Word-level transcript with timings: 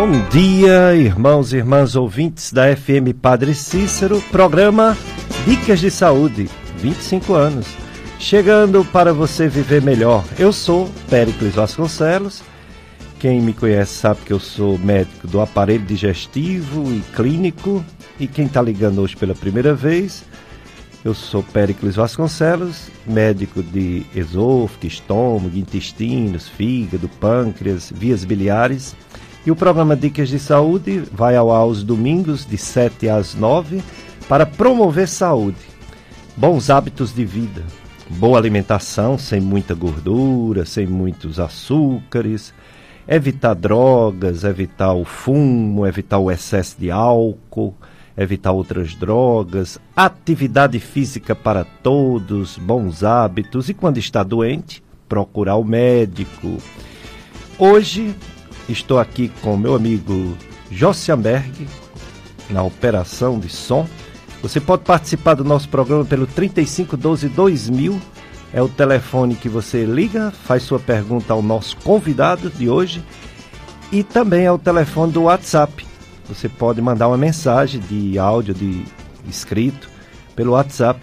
Bom 0.00 0.26
dia, 0.30 0.94
irmãos 0.96 1.52
e 1.52 1.58
irmãs 1.58 1.94
ouvintes 1.94 2.54
da 2.54 2.74
FM 2.74 3.12
Padre 3.20 3.54
Cícero, 3.54 4.18
programa 4.30 4.96
Dicas 5.44 5.78
de 5.78 5.90
Saúde, 5.90 6.48
25 6.78 7.34
anos. 7.34 7.66
Chegando 8.18 8.82
para 8.82 9.12
você 9.12 9.46
viver 9.46 9.82
melhor. 9.82 10.24
Eu 10.38 10.54
sou 10.54 10.90
Péricles 11.10 11.54
Vasconcelos. 11.54 12.42
Quem 13.18 13.42
me 13.42 13.52
conhece 13.52 13.92
sabe 13.92 14.20
que 14.24 14.32
eu 14.32 14.40
sou 14.40 14.78
médico 14.78 15.28
do 15.28 15.38
aparelho 15.38 15.84
digestivo 15.84 16.90
e 16.90 17.02
clínico. 17.14 17.84
E 18.18 18.26
quem 18.26 18.46
está 18.46 18.62
ligando 18.62 19.02
hoje 19.02 19.14
pela 19.14 19.34
primeira 19.34 19.74
vez, 19.74 20.24
eu 21.04 21.12
sou 21.12 21.42
Péricles 21.42 21.96
Vasconcelos, 21.96 22.88
médico 23.06 23.62
de 23.62 24.06
esôfago, 24.14 24.86
estômago, 24.86 25.58
intestinos, 25.58 26.48
fígado, 26.48 27.06
pâncreas, 27.06 27.92
vias 27.94 28.24
biliares 28.24 28.96
e 29.44 29.50
o 29.50 29.56
programa 29.56 29.96
Dicas 29.96 30.28
de 30.28 30.38
Saúde 30.38 31.02
vai 31.12 31.36
ao 31.36 31.50
ar 31.50 31.60
aos 31.60 31.82
domingos, 31.82 32.44
de 32.44 32.58
7 32.58 33.08
às 33.08 33.34
9, 33.34 33.82
para 34.28 34.44
promover 34.44 35.08
saúde, 35.08 35.58
bons 36.36 36.68
hábitos 36.68 37.14
de 37.14 37.24
vida, 37.24 37.64
boa 38.10 38.38
alimentação, 38.38 39.16
sem 39.16 39.40
muita 39.40 39.74
gordura, 39.74 40.66
sem 40.66 40.86
muitos 40.86 41.40
açúcares, 41.40 42.52
evitar 43.08 43.54
drogas, 43.54 44.44
evitar 44.44 44.92
o 44.92 45.04
fumo, 45.04 45.86
evitar 45.86 46.18
o 46.18 46.30
excesso 46.30 46.76
de 46.78 46.90
álcool, 46.90 47.74
evitar 48.16 48.52
outras 48.52 48.94
drogas, 48.94 49.78
atividade 49.96 50.78
física 50.78 51.34
para 51.34 51.64
todos, 51.64 52.58
bons 52.58 53.02
hábitos. 53.02 53.68
E 53.68 53.74
quando 53.74 53.98
está 53.98 54.22
doente, 54.22 54.82
procurar 55.08 55.56
o 55.56 55.64
médico. 55.64 56.58
Hoje 57.58 58.14
Estou 58.70 59.00
aqui 59.00 59.32
com 59.42 59.56
meu 59.56 59.74
amigo 59.74 60.36
Jossiamberg, 60.70 61.66
na 62.48 62.62
operação 62.62 63.40
de 63.40 63.48
som. 63.48 63.84
Você 64.42 64.60
pode 64.60 64.84
participar 64.84 65.34
do 65.34 65.42
nosso 65.42 65.68
programa 65.68 66.04
pelo 66.04 66.24
3512 66.24 67.28
2000. 67.30 68.00
É 68.52 68.62
o 68.62 68.68
telefone 68.68 69.34
que 69.34 69.48
você 69.48 69.84
liga, 69.84 70.30
faz 70.44 70.62
sua 70.62 70.78
pergunta 70.78 71.32
ao 71.32 71.42
nosso 71.42 71.76
convidado 71.78 72.48
de 72.48 72.68
hoje. 72.68 73.02
E 73.90 74.04
também 74.04 74.44
é 74.44 74.52
o 74.52 74.58
telefone 74.58 75.10
do 75.10 75.22
WhatsApp. 75.22 75.84
Você 76.28 76.48
pode 76.48 76.80
mandar 76.80 77.08
uma 77.08 77.18
mensagem 77.18 77.80
de 77.80 78.20
áudio, 78.20 78.54
de 78.54 78.84
escrito, 79.28 79.90
pelo 80.36 80.52
WhatsApp, 80.52 81.00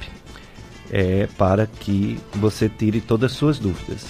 é, 0.90 1.28
para 1.38 1.68
que 1.68 2.18
você 2.36 2.70
tire 2.70 3.02
todas 3.02 3.34
as 3.34 3.38
suas 3.38 3.60
dúvidas. 3.60 4.06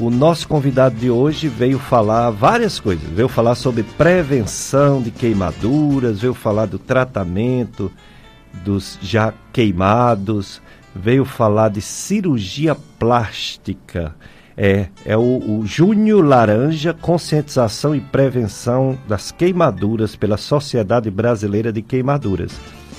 O 0.00 0.10
nosso 0.10 0.46
convidado 0.46 0.94
de 0.94 1.10
hoje 1.10 1.48
veio 1.48 1.76
falar 1.76 2.30
várias 2.30 2.78
coisas. 2.78 3.08
Veio 3.10 3.28
falar 3.28 3.56
sobre 3.56 3.82
prevenção 3.82 5.02
de 5.02 5.10
queimaduras, 5.10 6.20
veio 6.20 6.34
falar 6.34 6.66
do 6.66 6.78
tratamento 6.78 7.90
dos 8.64 8.96
já 9.02 9.34
queimados, 9.52 10.62
veio 10.94 11.24
falar 11.24 11.70
de 11.70 11.80
cirurgia 11.80 12.76
plástica. 12.96 14.14
É, 14.56 14.86
é 15.04 15.16
o, 15.16 15.20
o 15.60 15.62
Júnior 15.66 16.24
Laranja, 16.24 16.94
conscientização 16.94 17.92
e 17.92 18.00
prevenção 18.00 18.96
das 19.08 19.32
queimaduras 19.32 20.14
pela 20.14 20.36
Sociedade 20.36 21.10
Brasileira 21.10 21.72
de 21.72 21.82
Queimaduras. 21.82 22.52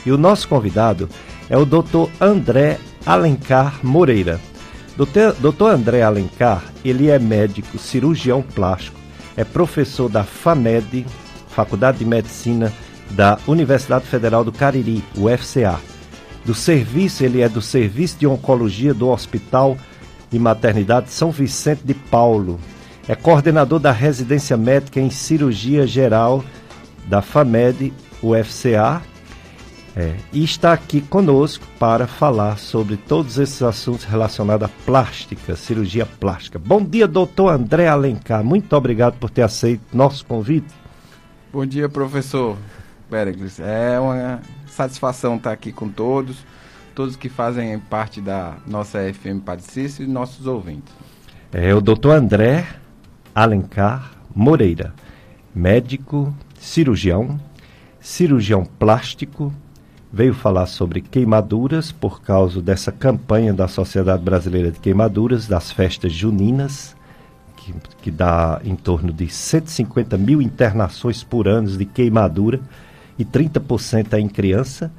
E 0.06 0.12
o 0.12 0.18
nosso 0.18 0.50
convidado 0.50 1.08
é 1.50 1.58
o 1.58 1.66
Dr. 1.66 2.10
André 2.20 2.78
Alencar 3.06 3.80
Moreira. 3.84 4.38
Doutor 5.40 5.72
André 5.72 6.02
Alencar, 6.02 6.62
ele 6.84 7.10
é 7.10 7.18
médico, 7.18 7.78
cirurgião 7.78 8.42
plástico, 8.42 9.00
é 9.38 9.46
professor 9.46 10.10
da 10.10 10.26
FAMED, 10.26 11.06
Faculdade 11.48 12.00
de 12.00 12.06
Medicina 12.06 12.74
da 13.12 13.40
Universidade 13.48 14.06
Federal 14.06 14.44
do 14.44 14.52
Cariri, 14.52 15.02
UFCA. 15.16 15.80
Do 16.44 16.54
serviço, 16.54 17.24
ele 17.24 17.42
é 17.42 17.48
do 17.48 17.62
Serviço 17.62 18.18
de 18.20 18.28
Oncologia 18.28 18.94
do 18.94 19.08
Hospital 19.08 19.78
de 20.30 20.38
Maternidade 20.38 21.12
São 21.12 21.32
Vicente 21.32 21.82
de 21.86 21.94
Paulo. 21.94 22.60
É 23.08 23.16
coordenador 23.16 23.80
da 23.80 23.94
residência 23.94 24.58
médica 24.58 25.00
em 25.00 25.10
cirurgia 25.10 25.88
geral 25.88 26.44
da 27.06 27.22
FAMED 27.22 27.94
UFCA 28.22 29.02
é, 29.96 30.16
e 30.32 30.44
está 30.44 30.74
aqui 30.74 31.02
conosco 31.02 31.66
para 31.80 32.08
falar 32.08 32.58
sobre 32.58 32.96
todos 32.96 33.38
esses 33.38 33.62
assuntos 33.62 34.06
relacionados 34.06 34.66
à 34.66 34.72
plástica, 34.86 35.56
cirurgia 35.56 36.06
plástica. 36.06 36.60
Bom 36.60 36.84
dia, 36.84 37.08
doutor 37.08 37.54
André 37.54 37.88
Alencar. 37.88 38.44
Muito 38.44 38.76
obrigado 38.76 39.18
por 39.18 39.30
ter 39.30 39.42
aceito 39.42 39.82
nosso 39.92 40.26
convite. 40.26 40.74
Bom 41.52 41.66
dia, 41.66 41.90
professor 41.90 42.58
Pericles. 43.10 43.60
É 43.60 44.00
uma 44.00 44.42
satisfação 44.68 45.36
estar 45.36 45.52
aqui 45.52 45.72
com 45.72 45.90
todos, 45.90 46.46
todos 46.94 47.16
que 47.16 47.28
fazem 47.28 47.78
parte 47.80 48.22
da 48.22 48.58
nossa 48.68 49.00
FM 49.12 49.44
Padecício 49.44 50.06
e 50.06 50.08
nossos 50.08 50.46
ouvintes. 50.46 50.94
É 51.52 51.74
o 51.74 51.82
doutor 51.82 52.16
André 52.16 52.68
Alencar 53.34 54.12
Moreira, 54.36 54.94
médico, 55.54 56.34
cirurgião, 56.60 57.40
cirurgião 58.00 58.64
plástico, 58.64 59.52
veio 60.12 60.34
falar 60.34 60.66
sobre 60.66 61.02
queimaduras 61.02 61.92
por 61.92 62.22
causa 62.22 62.62
dessa 62.62 62.92
campanha 62.92 63.54
da 63.54 63.68
Sociedade 63.68 64.24
Brasileira 64.24 64.72
de 64.72 64.80
Queimaduras, 64.80 65.48
das 65.48 65.72
festas 65.72 66.12
juninas, 66.12 66.96
que, 67.56 67.74
que 68.02 68.12
dá 68.12 68.60
em 68.64 68.76
torno 68.76 69.14
de 69.14 69.30
150 69.30 70.18
mil 70.18 70.42
internações 70.42 71.24
por 71.24 71.48
ano 71.48 71.70
de 71.70 71.86
queimadura 71.86 72.60
e 73.18 73.24
30% 73.24 74.14
é 74.14 74.20
em 74.20 74.28
criança. 74.28 74.92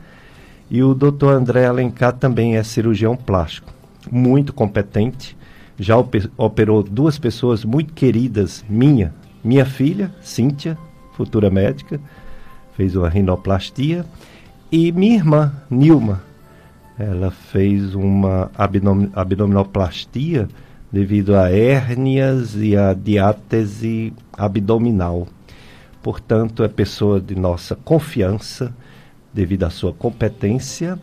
E 0.71 0.83
o 0.83 0.95
doutor 0.95 1.35
André 1.35 1.67
Alencar 1.67 2.13
também 2.13 2.57
é 2.57 2.63
cirurgião 2.63 3.17
plástico, 3.17 3.73
muito 4.11 4.53
competente, 4.53 5.37
já 5.77 5.97
operou 6.37 6.83
duas 6.83 7.19
pessoas 7.19 7.65
muito 7.65 7.93
queridas 7.93 8.65
minha, 8.69 9.13
minha 9.43 9.65
filha, 9.65 10.15
Cíntia, 10.21 10.79
futura 11.15 11.51
médica, 11.51 11.99
fez 12.77 12.95
uma 12.95 13.09
rinoplastia 13.09 14.07
e 14.73 14.93
minha 14.93 15.17
irmã, 15.17 15.53
Nilma, 15.69 16.23
ela 16.99 17.31
fez 17.31 17.95
uma 17.95 18.51
abdomin 18.57 19.11
abdominoplastia 19.15 20.49
devido 20.93 21.35
a 21.35 21.51
hérnias 21.51 22.55
e 22.57 22.77
a 22.77 22.93
diátese 22.95 24.13
abdominal. 24.37 25.27
Portanto, 26.03 26.63
é 26.63 26.69
pessoa 26.69 27.21
de 27.21 27.35
nossa 27.35 27.75
confiança 27.75 28.75
devido 29.33 29.65
à 29.65 29.71
sua 29.71 29.93
competência 29.93 30.99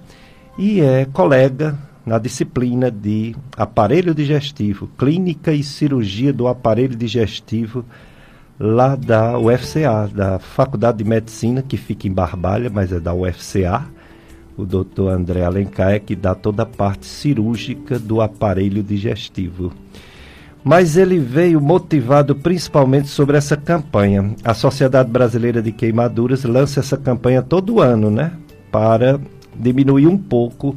e 0.57 0.81
é 0.81 1.05
colega 1.05 1.77
na 2.05 2.17
disciplina 2.17 2.89
de 2.89 3.35
aparelho 3.57 4.15
digestivo, 4.15 4.89
clínica 4.97 5.51
e 5.51 5.61
cirurgia 5.61 6.31
do 6.31 6.47
aparelho 6.47 6.95
digestivo 6.95 7.83
lá 8.59 8.95
da 8.95 9.37
UFCA, 9.37 10.09
da 10.13 10.39
Faculdade 10.39 10.99
de 10.99 11.03
Medicina, 11.03 11.61
que 11.61 11.77
fica 11.77 12.07
em 12.07 12.11
Barbalha, 12.11 12.69
mas 12.69 12.91
é 12.91 12.99
da 12.99 13.13
UFCA. 13.13 13.85
O 14.57 14.65
doutor 14.65 15.09
André 15.09 15.43
Alencar 15.43 15.91
é 15.91 15.99
que 15.99 16.15
dá 16.15 16.33
toda 16.33 16.63
a 16.63 16.65
parte 16.65 17.05
cirúrgica 17.05 17.99
do 17.99 18.21
aparelho 18.21 18.81
digestivo. 18.81 19.71
Mas 20.63 20.97
ele 20.97 21.19
veio 21.19 21.61
motivado 21.61 22.35
principalmente 22.35 23.07
sobre 23.07 23.37
essa 23.37 23.55
campanha. 23.55 24.35
A 24.43 24.53
Sociedade 24.53 25.09
Brasileira 25.09 25.61
de 25.61 25.71
Queimaduras 25.71 26.43
lança 26.43 26.79
essa 26.79 26.97
campanha 26.97 27.41
todo 27.41 27.79
ano, 27.79 28.09
né? 28.09 28.33
Para 28.71 29.19
diminuir 29.55 30.07
um 30.07 30.17
pouco 30.17 30.75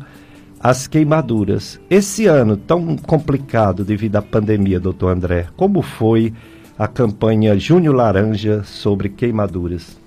as 0.61 0.87
queimaduras. 0.87 1.81
Esse 1.89 2.27
ano 2.27 2.57
tão 2.57 2.97
complicado 2.99 3.83
devido 3.83 4.17
à 4.17 4.23
pandemia, 4.23 4.79
doutor 4.79 5.09
André, 5.09 5.47
como 5.57 5.81
foi 5.81 6.35
a 6.81 6.89
campanha 6.89 7.59
Júnior 7.59 7.95
Laranja 7.95 8.65
sobre 8.65 9.11
queimaduras. 9.11 9.99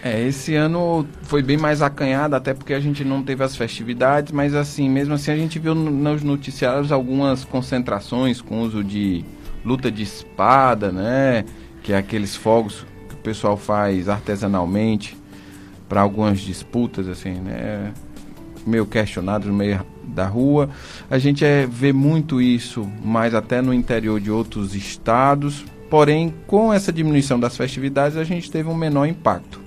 É, 0.00 0.22
esse 0.22 0.54
ano 0.54 1.04
foi 1.22 1.42
bem 1.42 1.56
mais 1.56 1.82
acanhado, 1.82 2.36
até 2.36 2.54
porque 2.54 2.72
a 2.72 2.78
gente 2.78 3.02
não 3.02 3.20
teve 3.20 3.42
as 3.42 3.56
festividades, 3.56 4.30
mas 4.30 4.54
assim, 4.54 4.88
mesmo 4.88 5.14
assim 5.14 5.32
a 5.32 5.36
gente 5.36 5.58
viu 5.58 5.74
nos 5.74 6.22
noticiários 6.22 6.92
algumas 6.92 7.44
concentrações 7.44 8.40
com 8.40 8.60
uso 8.60 8.84
de 8.84 9.24
luta 9.64 9.90
de 9.90 10.04
espada, 10.04 10.92
né? 10.92 11.44
Que 11.82 11.92
é 11.92 11.96
aqueles 11.96 12.36
fogos 12.36 12.86
que 13.08 13.16
o 13.16 13.18
pessoal 13.18 13.56
faz 13.56 14.08
artesanalmente 14.08 15.16
para 15.88 16.00
algumas 16.00 16.38
disputas, 16.38 17.08
assim, 17.08 17.34
né? 17.40 17.92
Meio 18.64 18.86
questionados 18.86 19.50
meio 19.52 19.84
da 20.06 20.26
rua. 20.26 20.68
A 21.10 21.18
gente 21.18 21.44
é, 21.44 21.66
vê 21.66 21.92
muito 21.92 22.40
isso, 22.40 22.88
mas 23.04 23.34
até 23.34 23.60
no 23.62 23.72
interior 23.72 24.20
de 24.20 24.30
outros 24.30 24.74
estados, 24.74 25.64
Porém, 25.92 26.32
com 26.46 26.72
essa 26.72 26.90
diminuição 26.90 27.38
das 27.38 27.54
festividades, 27.54 28.16
a 28.16 28.24
gente 28.24 28.50
teve 28.50 28.66
um 28.66 28.74
menor 28.74 29.04
impacto. 29.04 29.60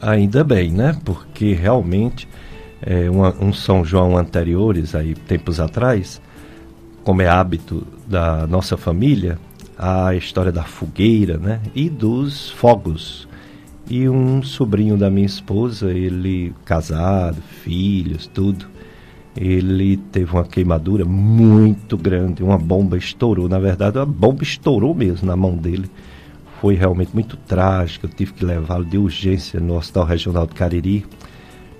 Ainda 0.00 0.42
bem, 0.42 0.70
né? 0.70 0.96
Porque 1.04 1.52
realmente 1.52 2.26
é, 2.80 3.10
uma, 3.10 3.36
um 3.38 3.52
São 3.52 3.84
João 3.84 4.16
anteriores, 4.16 4.94
aí 4.94 5.14
tempos 5.14 5.60
atrás, 5.60 6.22
como 7.04 7.20
é 7.20 7.28
hábito 7.28 7.86
da 8.06 8.46
nossa 8.46 8.78
família, 8.78 9.38
a 9.76 10.14
história 10.14 10.50
da 10.50 10.64
fogueira, 10.64 11.36
né? 11.36 11.60
E 11.74 11.90
dos 11.90 12.48
fogos. 12.48 13.28
E 13.90 14.08
um 14.08 14.42
sobrinho 14.42 14.96
da 14.96 15.10
minha 15.10 15.26
esposa, 15.26 15.92
ele 15.92 16.54
casado, 16.64 17.42
filhos, 17.62 18.26
tudo. 18.26 18.64
Ele 19.40 19.96
teve 19.96 20.32
uma 20.32 20.42
queimadura 20.42 21.04
muito 21.04 21.96
grande, 21.96 22.42
uma 22.42 22.58
bomba 22.58 22.96
estourou. 22.96 23.48
Na 23.48 23.60
verdade, 23.60 23.96
a 23.96 24.04
bomba 24.04 24.42
estourou 24.42 24.92
mesmo 24.92 25.28
na 25.28 25.36
mão 25.36 25.56
dele. 25.56 25.88
Foi 26.60 26.74
realmente 26.74 27.10
muito 27.14 27.36
trágico. 27.36 28.06
Eu 28.06 28.10
tive 28.10 28.32
que 28.32 28.44
levá-lo 28.44 28.84
de 28.84 28.98
urgência 28.98 29.60
no 29.60 29.76
Hospital 29.76 30.04
Regional 30.06 30.44
do 30.44 30.56
Cariri. 30.56 31.06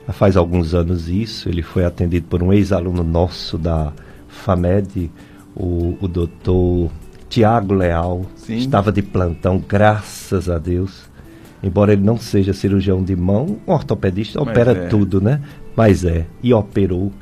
Já 0.07 0.13
faz 0.13 0.37
alguns 0.37 0.73
anos 0.73 1.09
isso. 1.09 1.49
Ele 1.49 1.63
foi 1.63 1.85
atendido 1.85 2.29
por 2.29 2.45
um 2.45 2.53
ex-aluno 2.53 3.03
nosso 3.03 3.59
da 3.59 3.93
FAMED, 4.29 5.11
o, 5.57 5.99
o 6.01 6.07
doutor 6.07 6.93
Tiago 7.29 7.75
Leal. 7.75 8.25
Sim. 8.37 8.59
Estava 8.59 8.93
de 8.93 9.03
plantão, 9.03 9.59
graças 9.59 10.49
a 10.49 10.59
Deus 10.59 11.09
embora 11.61 11.93
ele 11.93 12.03
não 12.03 12.17
seja 12.17 12.53
cirurgião 12.53 13.03
de 13.03 13.17
mão, 13.17 13.59
um 13.67 13.73
ortopedista 13.73 14.39
Mas 14.39 14.49
opera 14.49 14.71
é. 14.71 14.87
tudo, 14.87 15.21
né? 15.21 15.41
Mas 15.75 16.05
é, 16.05 16.25
e 16.41 16.55
operou. 16.55 17.13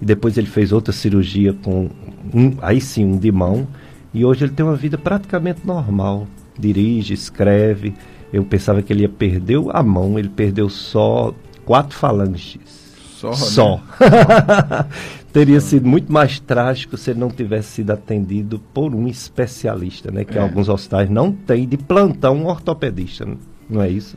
E 0.00 0.04
depois 0.04 0.36
ele 0.36 0.46
fez 0.46 0.72
outra 0.72 0.92
cirurgia 0.92 1.52
com 1.52 1.88
um, 2.32 2.56
aí 2.60 2.80
sim, 2.80 3.04
um 3.04 3.18
de 3.18 3.30
mão. 3.30 3.66
E 4.12 4.24
hoje 4.24 4.44
ele 4.44 4.52
tem 4.52 4.64
uma 4.64 4.76
vida 4.76 4.96
praticamente 4.96 5.66
normal. 5.66 6.26
Dirige, 6.58 7.14
escreve. 7.14 7.94
Eu 8.32 8.44
pensava 8.44 8.82
que 8.82 8.92
ele 8.92 9.02
ia 9.02 9.08
perder 9.08 9.60
a 9.70 9.82
mão, 9.82 10.18
ele 10.18 10.28
perdeu 10.28 10.68
só 10.68 11.34
quatro 11.64 11.96
falanges. 11.96 12.94
Só. 13.16 13.32
Só. 13.32 13.76
Né? 13.76 14.86
Teria 15.32 15.60
sido 15.60 15.88
muito 15.88 16.12
mais 16.12 16.38
trágico 16.38 16.96
se 16.96 17.10
ele 17.10 17.18
não 17.18 17.28
tivesse 17.28 17.68
sido 17.68 17.90
atendido 17.90 18.60
por 18.72 18.94
um 18.94 19.08
especialista, 19.08 20.10
né? 20.10 20.24
Que 20.24 20.38
é. 20.38 20.40
alguns 20.40 20.68
hospitais 20.68 21.10
não 21.10 21.32
tem 21.32 21.66
de 21.66 21.76
plantão 21.76 22.36
um 22.36 22.46
ortopedista. 22.46 23.24
Né? 23.24 23.36
Não 23.68 23.82
é 23.82 23.88
isso? 23.88 24.16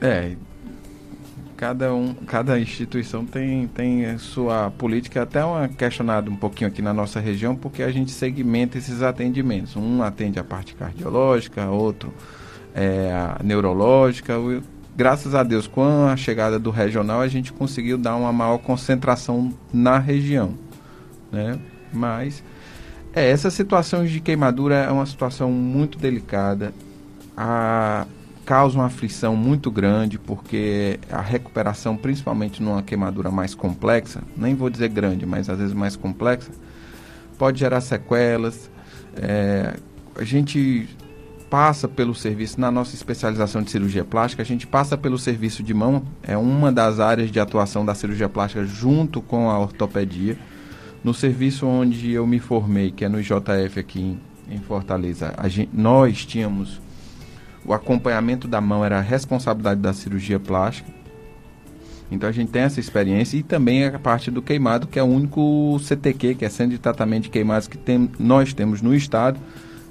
É. 0.00 0.32
Cada, 1.56 1.94
um, 1.94 2.14
cada 2.14 2.58
instituição 2.58 3.24
tem, 3.24 3.68
tem 3.68 4.18
sua 4.18 4.70
política, 4.70 5.22
até 5.22 5.44
uma 5.44 5.68
questionada 5.68 6.28
um 6.28 6.36
pouquinho 6.36 6.68
aqui 6.68 6.82
na 6.82 6.92
nossa 6.92 7.20
região, 7.20 7.54
porque 7.54 7.82
a 7.82 7.92
gente 7.92 8.10
segmenta 8.10 8.76
esses 8.76 9.02
atendimentos. 9.02 9.76
Um 9.76 10.02
atende 10.02 10.38
a 10.38 10.44
parte 10.44 10.74
cardiológica, 10.74 11.66
outro 11.66 12.12
é, 12.74 13.12
a 13.12 13.40
neurológica. 13.42 14.34
Graças 14.96 15.34
a 15.34 15.42
Deus, 15.42 15.66
com 15.66 16.06
a 16.06 16.16
chegada 16.16 16.58
do 16.58 16.70
regional, 16.70 17.20
a 17.20 17.28
gente 17.28 17.52
conseguiu 17.52 17.96
dar 17.96 18.16
uma 18.16 18.32
maior 18.32 18.58
concentração 18.58 19.52
na 19.72 19.98
região. 19.98 20.54
Né? 21.30 21.58
Mas 21.92 22.42
é, 23.14 23.30
essa 23.30 23.50
situação 23.50 24.04
de 24.04 24.20
queimadura 24.20 24.74
é 24.74 24.90
uma 24.90 25.06
situação 25.06 25.50
muito 25.50 25.98
delicada. 25.98 26.74
A, 27.36 28.06
causa 28.44 28.78
uma 28.78 28.86
aflição 28.86 29.34
muito 29.34 29.70
grande, 29.70 30.18
porque 30.18 31.00
a 31.10 31.20
recuperação, 31.20 31.96
principalmente 31.96 32.62
numa 32.62 32.82
queimadura 32.82 33.30
mais 33.30 33.54
complexa, 33.54 34.22
nem 34.36 34.54
vou 34.54 34.68
dizer 34.68 34.88
grande, 34.88 35.24
mas 35.24 35.48
às 35.48 35.58
vezes 35.58 35.72
mais 35.72 35.96
complexa, 35.96 36.50
pode 37.38 37.58
gerar 37.58 37.80
sequelas. 37.80 38.70
É, 39.16 39.74
a 40.16 40.24
gente 40.24 40.88
passa 41.48 41.86
pelo 41.88 42.14
serviço, 42.14 42.60
na 42.60 42.70
nossa 42.70 42.94
especialização 42.94 43.62
de 43.62 43.70
cirurgia 43.70 44.04
plástica, 44.04 44.42
a 44.42 44.46
gente 44.46 44.66
passa 44.66 44.96
pelo 44.98 45.18
serviço 45.18 45.62
de 45.62 45.72
mão, 45.72 46.02
é 46.22 46.36
uma 46.36 46.72
das 46.72 47.00
áreas 47.00 47.30
de 47.30 47.38
atuação 47.38 47.84
da 47.84 47.94
cirurgia 47.94 48.28
plástica 48.28 48.64
junto 48.64 49.22
com 49.22 49.50
a 49.50 49.58
ortopedia. 49.58 50.36
No 51.02 51.14
serviço 51.14 51.66
onde 51.66 52.10
eu 52.10 52.26
me 52.26 52.38
formei, 52.38 52.90
que 52.90 53.04
é 53.04 53.08
no 53.08 53.20
IJF 53.20 53.78
aqui 53.78 54.00
em, 54.00 54.20
em 54.50 54.58
Fortaleza, 54.58 55.34
gente, 55.46 55.70
nós 55.72 56.24
tínhamos 56.24 56.80
o 57.64 57.72
acompanhamento 57.72 58.46
da 58.46 58.60
mão 58.60 58.84
era 58.84 58.98
a 58.98 59.00
responsabilidade 59.00 59.80
da 59.80 59.92
cirurgia 59.92 60.38
plástica. 60.38 60.90
Então 62.10 62.28
a 62.28 62.32
gente 62.32 62.50
tem 62.50 62.62
essa 62.62 62.78
experiência 62.78 63.36
e 63.36 63.42
também 63.42 63.84
a 63.84 63.98
parte 63.98 64.30
do 64.30 64.42
queimado, 64.42 64.86
que 64.86 64.98
é 64.98 65.02
o 65.02 65.06
único 65.06 65.78
CTQ, 65.80 66.34
que 66.34 66.44
é 66.44 66.48
Centro 66.48 66.72
de 66.72 66.78
Tratamento 66.78 67.24
de 67.24 67.30
Queimados, 67.30 67.66
que 67.66 67.78
tem, 67.78 68.10
nós 68.18 68.52
temos 68.52 68.82
no 68.82 68.94
estado, 68.94 69.40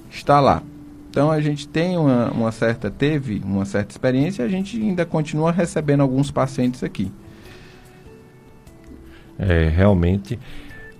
está 0.09 0.39
lá. 0.39 0.61
Então 1.09 1.31
a 1.31 1.41
gente 1.41 1.67
tem 1.67 1.97
uma, 1.97 2.31
uma 2.31 2.51
certa, 2.51 2.89
teve 2.89 3.41
uma 3.43 3.65
certa 3.65 3.91
experiência 3.91 4.43
e 4.43 4.45
a 4.45 4.49
gente 4.49 4.79
ainda 4.79 5.05
continua 5.05 5.51
recebendo 5.51 6.01
alguns 6.01 6.31
pacientes 6.31 6.83
aqui. 6.83 7.11
É, 9.37 9.67
realmente, 9.67 10.39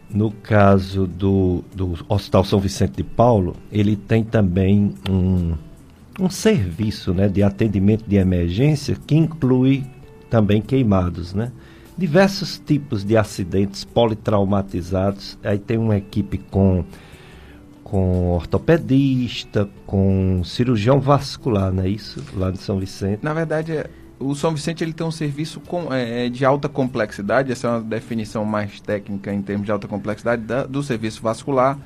no 0.10 0.32
caso 0.32 1.08
do, 1.08 1.64
do 1.74 1.98
Hospital 2.10 2.44
São 2.44 2.60
Vicente 2.60 2.98
de 2.98 3.04
Paulo, 3.04 3.56
ele 3.72 3.96
tem 3.96 4.24
também 4.24 4.94
um 5.10 5.54
um 6.20 6.30
serviço 6.30 7.14
né, 7.14 7.28
de 7.28 7.42
atendimento 7.42 8.06
de 8.08 8.18
emergência 8.18 8.96
que 9.08 9.16
inclui 9.16 9.84
também 10.30 10.62
queimados, 10.62 11.34
né? 11.34 11.52
Diversos 11.96 12.58
tipos 12.58 13.04
de 13.04 13.16
acidentes 13.16 13.84
politraumatizados. 13.84 15.38
Aí 15.44 15.60
tem 15.60 15.78
uma 15.78 15.96
equipe 15.96 16.40
com, 16.40 16.84
com 17.84 18.32
ortopedista, 18.32 19.70
com 19.86 20.42
cirurgião 20.44 21.00
vascular, 21.00 21.72
não 21.72 21.84
é 21.84 21.90
isso? 21.90 22.24
Lá 22.36 22.50
de 22.50 22.58
São 22.58 22.80
Vicente. 22.80 23.20
Na 23.22 23.32
verdade, 23.32 23.74
é, 23.74 23.90
o 24.20 24.34
São 24.34 24.56
Vicente 24.56 24.84
ele 24.84 24.94
tem 24.94 25.06
um 25.06 25.12
serviço 25.12 25.60
com, 25.60 25.94
é, 25.94 26.26
é, 26.26 26.30
de 26.30 26.44
alta 26.44 26.68
complexidade, 26.68 27.52
essa 27.52 27.68
é 27.68 27.70
uma 27.70 27.82
definição 27.82 28.44
mais 28.44 28.82
técnica 28.82 29.32
em 29.32 29.42
termos 29.44 29.66
de 29.66 29.72
alta 29.72 29.88
complexidade 29.88 30.42
da, 30.42 30.66
do 30.66 30.82
serviço 30.82 31.22
vascular 31.22 31.78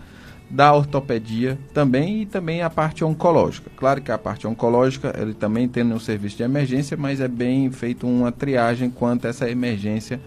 da 0.50 0.74
ortopedia 0.74 1.58
também 1.74 2.22
e 2.22 2.26
também 2.26 2.62
a 2.62 2.70
parte 2.70 3.04
oncológica. 3.04 3.70
Claro 3.76 4.02
que 4.02 4.12
a 4.12 4.18
parte 4.18 4.48
oncológica 4.48 5.14
ele 5.20 5.34
também 5.34 5.68
tem 5.68 5.84
um 5.84 6.00
serviço 6.00 6.38
de 6.38 6.44
emergência, 6.44 6.96
mas 6.96 7.20
é 7.20 7.28
bem 7.28 7.70
feito 7.72 8.08
uma 8.08 8.32
triagem 8.32 8.90
quanto 8.90 9.26
a 9.26 9.30
essa 9.30 9.50
emergência 9.50 10.22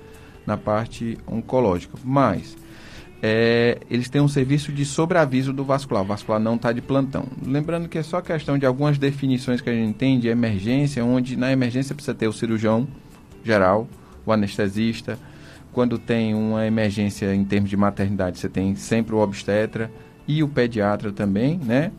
na 0.46 0.56
parte 0.56 1.17
oncológica. 1.26 1.96
Mas 2.05 2.56
é, 3.22 3.78
eles 3.90 4.08
têm 4.11 4.20
um 4.20 4.28
serviço 4.28 4.70
de 4.72 4.84
sobreaviso 4.84 5.52
do 5.52 5.64
vascular. 5.64 6.02
O 6.02 6.06
vascular 6.06 6.40
não 6.40 6.56
está 6.56 6.70
de 6.70 6.82
plantão. 6.82 7.25
Lembrando 7.44 7.88
que 7.88 7.96
é 7.96 8.02
só 8.02 8.20
questão 8.20 8.58
de 8.58 8.67
algumas 8.67 8.99
definições 8.99 9.61
que 9.61 9.70
a 9.70 9.75
gente 9.75 9.94
tem 9.94 10.20
de 10.20 10.28
emergência, 10.28 11.05
onde 11.05 11.37
na 11.37 11.50
emergência 11.50 11.94
precisa 11.94 12.14
ter 12.14 12.28
o 12.28 12.32
cirurgião 12.32 12.87
geral, 13.43 13.88
o 14.26 14.32
anestesista. 14.32 15.19
Quando 15.72 15.99
tem 15.99 16.34
uma 16.34 16.67
emergência 16.67 17.34
em 17.34 17.44
termos 17.44 17.70
de 17.70 17.76
maternidade, 17.76 18.38
você 18.38 18.49
tem 18.49 18.75
sempre 18.75 19.14
o 19.14 19.19
obstetra 19.19 19.90
e 20.31 20.43
o 20.44 20.49
pediatra 20.49 21.11
também, 21.11 21.59
né? 21.59 21.91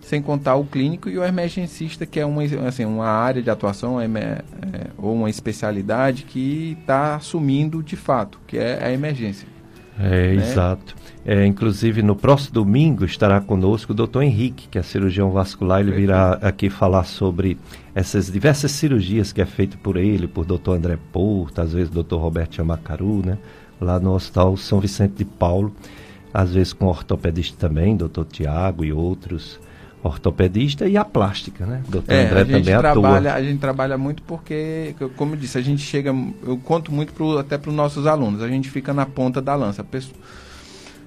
Sem 0.00 0.20
contar 0.20 0.56
o 0.56 0.64
clínico 0.64 1.08
e 1.08 1.18
o 1.18 1.24
emergencista, 1.24 2.04
que 2.04 2.20
é 2.20 2.26
uma, 2.26 2.42
assim, 2.66 2.84
uma 2.84 3.08
área 3.08 3.42
de 3.42 3.50
atuação 3.50 4.00
é, 4.00 4.04
é, 4.06 4.42
ou 4.96 5.14
uma 5.14 5.30
especialidade 5.30 6.24
que 6.24 6.76
está 6.80 7.16
assumindo 7.16 7.82
de 7.82 7.96
fato, 7.96 8.38
que 8.46 8.58
é 8.58 8.84
a 8.84 8.92
emergência. 8.92 9.48
É, 9.98 10.34
né? 10.34 10.34
exato. 10.34 10.94
É, 11.24 11.44
inclusive, 11.44 12.02
no 12.02 12.14
próximo 12.14 12.54
domingo 12.54 13.04
estará 13.04 13.40
conosco 13.40 13.92
o 13.92 13.94
doutor 13.94 14.22
Henrique, 14.22 14.68
que 14.68 14.78
é 14.78 14.82
cirurgião 14.82 15.30
vascular. 15.30 15.80
Ele 15.80 15.92
virá 15.92 16.34
aqui 16.34 16.70
falar 16.70 17.04
sobre 17.04 17.58
essas 17.94 18.30
diversas 18.30 18.70
cirurgias 18.70 19.32
que 19.32 19.40
é 19.40 19.46
feito 19.46 19.76
por 19.78 19.96
ele, 19.96 20.28
por 20.28 20.44
doutor 20.44 20.76
André 20.76 20.98
Porto, 21.10 21.60
às 21.60 21.72
vezes 21.72 21.90
doutor 21.90 22.18
Roberto 22.18 22.54
Chamacaru, 22.54 23.22
né? 23.26 23.38
Lá 23.80 23.98
no 23.98 24.12
Hospital 24.12 24.56
São 24.56 24.78
Vicente 24.80 25.14
de 25.16 25.24
Paulo 25.24 25.74
às 26.32 26.52
vezes 26.52 26.72
com 26.72 26.86
ortopedista 26.86 27.56
também, 27.68 27.96
doutor 27.96 28.24
Tiago 28.24 28.84
e 28.84 28.92
outros 28.92 29.58
ortopedista 30.02 30.86
e 30.86 30.96
a 30.96 31.04
plástica, 31.04 31.66
né? 31.66 31.82
Doutor 31.88 32.12
é, 32.12 32.26
André 32.26 32.40
a 32.40 32.44
gente 32.44 32.64
também 32.64 32.78
trabalha, 32.78 33.30
atua. 33.30 33.34
A 33.34 33.42
gente 33.42 33.58
trabalha 33.58 33.98
muito 33.98 34.22
porque, 34.22 34.94
como 35.16 35.34
eu 35.34 35.36
disse, 35.36 35.58
a 35.58 35.60
gente 35.60 35.82
chega, 35.82 36.14
eu 36.46 36.56
conto 36.58 36.92
muito 36.92 37.12
pro, 37.12 37.38
até 37.38 37.58
para 37.58 37.70
os 37.70 37.76
nossos 37.76 38.06
alunos, 38.06 38.42
a 38.42 38.48
gente 38.48 38.70
fica 38.70 38.94
na 38.94 39.04
ponta 39.04 39.40
da 39.40 39.54
lança. 39.54 39.84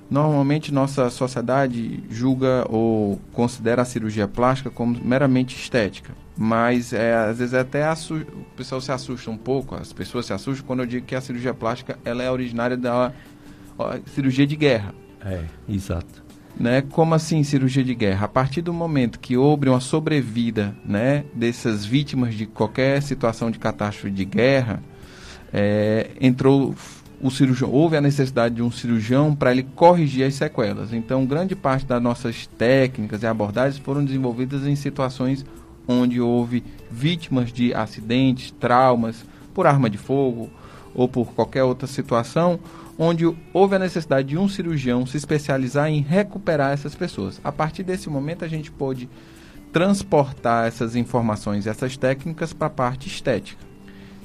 Normalmente 0.09 0.73
nossa 0.73 1.09
sociedade 1.09 2.03
julga 2.09 2.65
ou 2.69 3.17
considera 3.31 3.81
a 3.81 3.85
cirurgia 3.85 4.27
plástica 4.27 4.69
como 4.69 4.99
meramente 5.01 5.55
estética, 5.55 6.11
mas 6.37 6.91
é, 6.91 7.15
às 7.15 7.37
vezes 7.37 7.53
até 7.53 7.89
o 7.89 8.43
pessoal 8.57 8.81
se 8.81 8.91
assusta 8.91 9.31
um 9.31 9.37
pouco, 9.37 9.73
as 9.73 9.93
pessoas 9.93 10.25
se 10.25 10.33
assustam 10.33 10.67
quando 10.67 10.81
eu 10.81 10.85
digo 10.85 11.05
que 11.05 11.15
a 11.15 11.21
cirurgia 11.21 11.53
plástica 11.53 11.97
ela 12.03 12.21
é 12.21 12.29
originária 12.29 12.75
da 12.75 13.13
cirurgia 14.13 14.45
de 14.45 14.57
guerra. 14.57 14.93
É, 15.25 15.43
exato. 15.69 16.23
Né? 16.59 16.81
Como 16.81 17.13
assim 17.13 17.43
cirurgia 17.43 17.83
de 17.83 17.95
guerra? 17.95 18.25
A 18.25 18.27
partir 18.27 18.61
do 18.61 18.73
momento 18.73 19.19
que 19.19 19.37
houve 19.37 19.69
uma 19.69 19.79
sobrevida 19.79 20.75
né, 20.85 21.23
dessas 21.33 21.85
vítimas 21.85 22.35
de 22.35 22.45
qualquer 22.45 23.01
situação 23.01 23.49
de 23.49 23.57
catástrofe 23.57 24.11
de 24.11 24.25
guerra, 24.25 24.83
é, 25.53 26.11
entrou 26.19 26.75
o 27.21 27.29
cirurgião, 27.29 27.69
houve 27.69 27.95
a 27.95 28.01
necessidade 28.01 28.55
de 28.55 28.63
um 28.63 28.71
cirurgião 28.71 29.35
para 29.35 29.51
ele 29.51 29.63
corrigir 29.75 30.25
as 30.25 30.33
sequelas. 30.35 30.91
Então, 30.91 31.25
grande 31.25 31.55
parte 31.55 31.85
das 31.85 32.01
nossas 32.01 32.47
técnicas 32.47 33.21
e 33.21 33.27
abordagens 33.27 33.77
foram 33.77 34.03
desenvolvidas 34.03 34.65
em 34.65 34.75
situações 34.75 35.45
onde 35.87 36.19
houve 36.19 36.63
vítimas 36.89 37.51
de 37.51 37.73
acidentes, 37.73 38.51
traumas 38.51 39.25
por 39.53 39.67
arma 39.67 39.89
de 39.89 39.97
fogo, 39.97 40.49
ou 40.93 41.07
por 41.07 41.33
qualquer 41.33 41.63
outra 41.63 41.87
situação, 41.87 42.59
onde 42.97 43.25
houve 43.53 43.75
a 43.75 43.79
necessidade 43.79 44.29
de 44.29 44.37
um 44.37 44.47
cirurgião 44.47 45.05
se 45.05 45.17
especializar 45.17 45.89
em 45.89 46.01
recuperar 46.01 46.71
essas 46.71 46.95
pessoas. 46.95 47.39
A 47.43 47.51
partir 47.51 47.83
desse 47.83 48.09
momento, 48.09 48.45
a 48.45 48.47
gente 48.47 48.71
pôde 48.71 49.09
transportar 49.71 50.67
essas 50.67 50.95
informações, 50.95 51.65
essas 51.65 51.95
técnicas 51.95 52.53
para 52.53 52.67
a 52.67 52.71
parte 52.71 53.07
estética. 53.07 53.70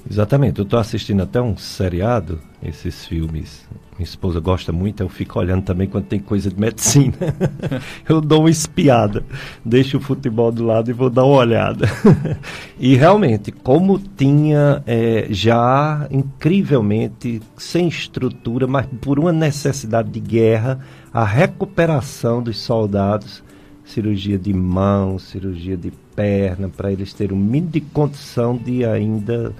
Exatamente. 0.09 0.59
Eu 0.59 0.63
estou 0.63 0.79
assistindo 0.79 1.21
até 1.21 1.41
um 1.41 1.57
seriado, 1.57 2.39
esses 2.63 3.05
filmes. 3.05 3.67
Minha 3.97 4.05
esposa 4.05 4.39
gosta 4.39 4.71
muito, 4.71 5.01
eu 5.01 5.09
fico 5.09 5.39
olhando 5.39 5.63
também 5.63 5.87
quando 5.87 6.05
tem 6.05 6.19
coisa 6.19 6.51
de 6.51 6.59
medicina. 6.59 7.15
eu 8.07 8.21
dou 8.21 8.41
uma 8.41 8.49
espiada, 8.49 9.25
deixo 9.65 9.97
o 9.97 9.99
futebol 9.99 10.51
do 10.51 10.63
lado 10.63 10.89
e 10.91 10.93
vou 10.93 11.09
dar 11.09 11.25
uma 11.25 11.37
olhada. 11.37 11.87
e 12.79 12.95
realmente, 12.95 13.51
como 13.51 13.99
tinha 13.99 14.83
é, 14.85 15.27
já 15.31 16.07
incrivelmente, 16.11 17.41
sem 17.57 17.87
estrutura, 17.87 18.67
mas 18.67 18.85
por 19.01 19.17
uma 19.17 19.33
necessidade 19.33 20.11
de 20.11 20.19
guerra, 20.19 20.79
a 21.11 21.25
recuperação 21.25 22.41
dos 22.41 22.59
soldados, 22.59 23.43
cirurgia 23.83 24.37
de 24.37 24.53
mão, 24.53 25.17
cirurgia 25.17 25.75
de 25.75 25.91
perna, 26.15 26.69
para 26.69 26.91
eles 26.91 27.13
terem 27.13 27.35
um 27.35 27.41
mínimo 27.41 27.71
de 27.71 27.81
condição 27.81 28.55
de 28.55 28.85
ainda 28.85 29.53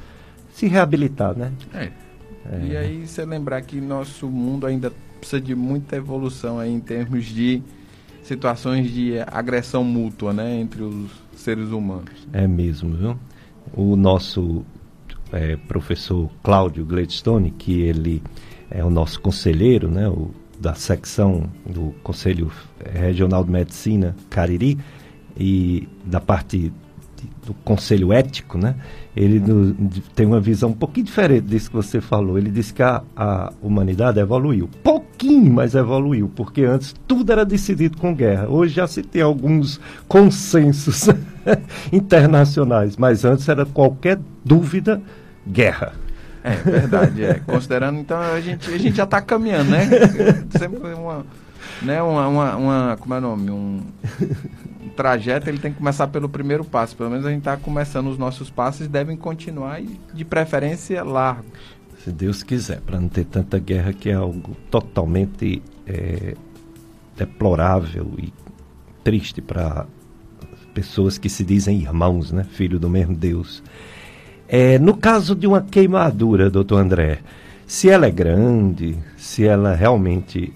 se 0.58 0.66
reabilitar, 0.66 1.38
né? 1.38 1.52
É. 1.72 1.92
é. 2.52 2.66
E 2.66 2.76
aí 2.76 3.08
você 3.08 3.24
lembrar 3.24 3.62
que 3.62 3.80
nosso 3.80 4.28
mundo 4.28 4.66
ainda 4.66 4.92
precisa 5.20 5.40
de 5.40 5.54
muita 5.54 5.96
evolução 5.96 6.58
aí 6.58 6.74
em 6.74 6.80
termos 6.80 7.26
de 7.26 7.62
situações 8.24 8.92
de 8.92 9.20
agressão 9.28 9.84
mútua, 9.84 10.34
né, 10.34 10.60
entre 10.60 10.82
os 10.82 11.12
seres 11.36 11.70
humanos. 11.70 12.28
É 12.34 12.48
mesmo, 12.48 12.96
viu? 12.96 13.20
O 13.72 13.96
nosso 13.96 14.66
é, 15.32 15.56
professor 15.56 16.28
Cláudio 16.42 16.84
Gladstone, 16.84 17.52
que 17.52 17.82
ele 17.82 18.24
é 18.72 18.84
o 18.84 18.90
nosso 18.90 19.22
conselheiro, 19.22 19.92
né, 19.92 20.10
o, 20.10 20.32
da 20.60 20.74
secção 20.74 21.48
do 21.68 21.94
Conselho 22.02 22.52
Regional 22.84 23.44
de 23.44 23.52
Medicina 23.52 24.16
Cariri 24.28 24.76
e 25.40 25.88
da 26.04 26.20
parte 26.20 26.74
do 27.46 27.54
Conselho 27.64 28.12
Ético, 28.12 28.58
né? 28.58 28.76
Ele 29.18 29.42
tem 30.16 30.28
uma 30.28 30.40
visão 30.40 30.70
um 30.70 30.74
pouquinho 30.74 31.08
diferente 31.08 31.46
disso 31.46 31.70
que 31.70 31.76
você 31.76 32.00
falou. 32.00 32.38
Ele 32.38 32.52
disse 32.52 32.72
que 32.72 32.84
a, 32.84 33.02
a 33.16 33.52
humanidade 33.62 34.20
evoluiu. 34.20 34.70
Pouquinho, 34.84 35.52
mas 35.52 35.74
evoluiu, 35.74 36.32
porque 36.36 36.64
antes 36.64 36.94
tudo 37.08 37.32
era 37.32 37.44
decidido 37.44 37.98
com 37.98 38.14
guerra. 38.14 38.48
Hoje 38.48 38.76
já 38.76 38.86
se 38.86 39.02
tem 39.02 39.24
alguns 39.24 39.82
consensos 40.08 41.08
internacionais, 41.92 42.96
mas 42.96 43.26
antes 43.26 43.50
era 43.50 43.66
qualquer 43.66 44.20
dúvida, 44.46 45.02
guerra. 45.48 45.94
É 46.44 46.56
verdade, 46.56 47.24
é. 47.24 47.34
Considerando, 47.46 48.00
então, 48.00 48.20
a 48.20 48.40
gente, 48.40 48.70
a 48.72 48.78
gente 48.78 48.96
já 48.96 49.04
está 49.04 49.20
caminhando, 49.20 49.72
né? 49.72 49.90
Sempre 50.58 50.94
uma, 50.94 51.26
né, 51.82 52.02
uma, 52.02 52.28
uma, 52.28 52.56
uma, 52.56 52.98
como 53.00 53.14
é 53.14 53.18
o 53.18 53.22
nome? 53.22 53.52
Um, 53.52 53.82
trajeto 54.98 55.48
ele 55.48 55.60
tem 55.60 55.72
que 55.72 55.78
começar 55.78 56.08
pelo 56.08 56.28
primeiro 56.28 56.66
passo. 56.66 56.98
Pelo 56.98 57.12
menos 57.12 57.26
a 57.26 57.30
gente 57.30 57.40
está 57.40 57.56
começando 57.56 58.08
os 58.08 58.18
nossos 58.18 58.50
passos 58.50 58.88
devem 58.88 59.16
continuar 59.16 59.82
e, 59.82 59.98
de 60.14 60.26
preferência, 60.26 61.04
largos. 61.04 61.78
Se 62.04 62.12
Deus 62.12 62.42
quiser, 62.42 62.82
para 62.82 63.00
não 63.00 63.08
ter 63.08 63.26
tanta 63.26 63.60
guerra 63.60 63.94
que 63.94 64.10
é 64.10 64.14
algo 64.14 64.58
totalmente 64.72 65.62
é, 65.86 66.36
deplorável 67.16 68.12
e 68.18 68.34
triste 69.04 69.42
para 69.42 69.86
pessoas 70.74 71.18
que 71.18 71.30
se 71.30 71.44
dizem 71.44 71.80
irmãos, 71.80 72.32
né? 72.32 72.44
Filho 72.44 72.80
do 72.80 72.90
mesmo 72.90 73.16
Deus. 73.16 73.64
É, 74.48 74.80
no 74.80 74.96
caso 74.96 75.36
de 75.36 75.46
uma 75.46 75.62
queimadura, 75.62 76.50
doutor 76.50 76.80
André, 76.80 77.20
se 77.66 77.90
ela 77.90 78.08
é 78.08 78.12
grande, 78.12 78.98
se 79.18 79.46
ela 79.46 79.76
realmente 79.76 80.54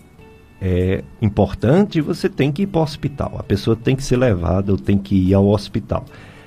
é 0.61 1.03
importante, 1.19 1.99
você 1.99 2.29
tem 2.29 2.51
que 2.51 2.61
ir 2.61 2.67
para 2.67 2.81
o 2.81 2.83
hospital. 2.83 3.35
A 3.39 3.43
pessoa 3.43 3.75
tem 3.75 3.95
que 3.95 4.03
ser 4.03 4.17
levada 4.17 4.71
ou 4.71 4.77
tem 4.77 4.95
que 4.95 5.15
ir 5.15 5.33
ao 5.33 5.47
hospital. 5.47 6.05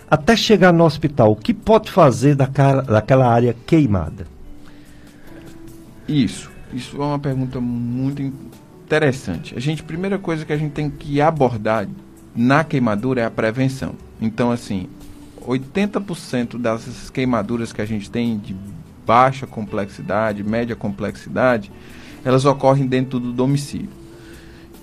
Até 0.09 0.37
chegar 0.37 0.73
no 0.73 0.85
hospital, 0.85 1.33
o 1.33 1.37
que 1.37 1.53
pode 1.53 1.91
fazer 1.91 2.37
daquela, 2.37 2.83
daquela 2.83 3.27
área 3.27 3.57
queimada? 3.67 4.27
Isso. 6.07 6.49
Isso 6.73 6.97
é 6.97 7.05
uma 7.05 7.19
pergunta 7.19 7.61
muito 7.61 8.23
interessante. 8.23 9.57
A 9.57 9.61
gente, 9.61 9.83
primeira 9.83 10.19
coisa 10.19 10.45
que 10.45 10.53
a 10.53 10.57
gente 10.57 10.73
tem 10.73 10.89
que 10.89 11.21
abordar 11.21 11.89
na 12.37 12.63
queimadura 12.63 13.23
é 13.23 13.25
a 13.25 13.31
prevenção. 13.31 13.95
Então, 14.21 14.53
assim, 14.53 14.89
80% 15.45 16.59
das 16.59 17.11
queimaduras 17.11 17.73
que 17.73 17.81
a 17.81 17.87
gente 17.87 18.09
tem 18.09 18.39
de 18.39 18.55
baixa 19.05 19.47
complexidade, 19.47 20.45
média 20.45 20.77
complexidade, 20.77 21.73
elas 22.25 22.45
ocorrem 22.45 22.87
dentro 22.87 23.19
do 23.19 23.33
domicílio. 23.33 24.04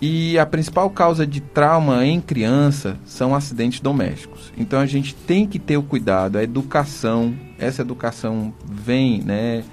E 0.02 0.40
a 0.40 0.48
principal 0.48 0.90
causa 0.90 1.28
de 1.28 1.40
trauma 1.40 2.04
em 2.04 2.20
criança 2.20 2.98
são 3.06 3.36
acidentes 3.36 3.80
domésticos. 3.82 4.52
Então 4.58 4.80
a 4.80 4.86
gente 4.88 5.14
tem 5.14 5.46
que 5.46 5.60
ter 5.60 5.78
o 5.78 5.84
cuidado, 5.84 6.40
a 6.40 6.44
educação, 6.44 7.36
essa 7.60 7.84
educação 7.84 8.52
vem, 8.66 9.22
né, 9.22 9.64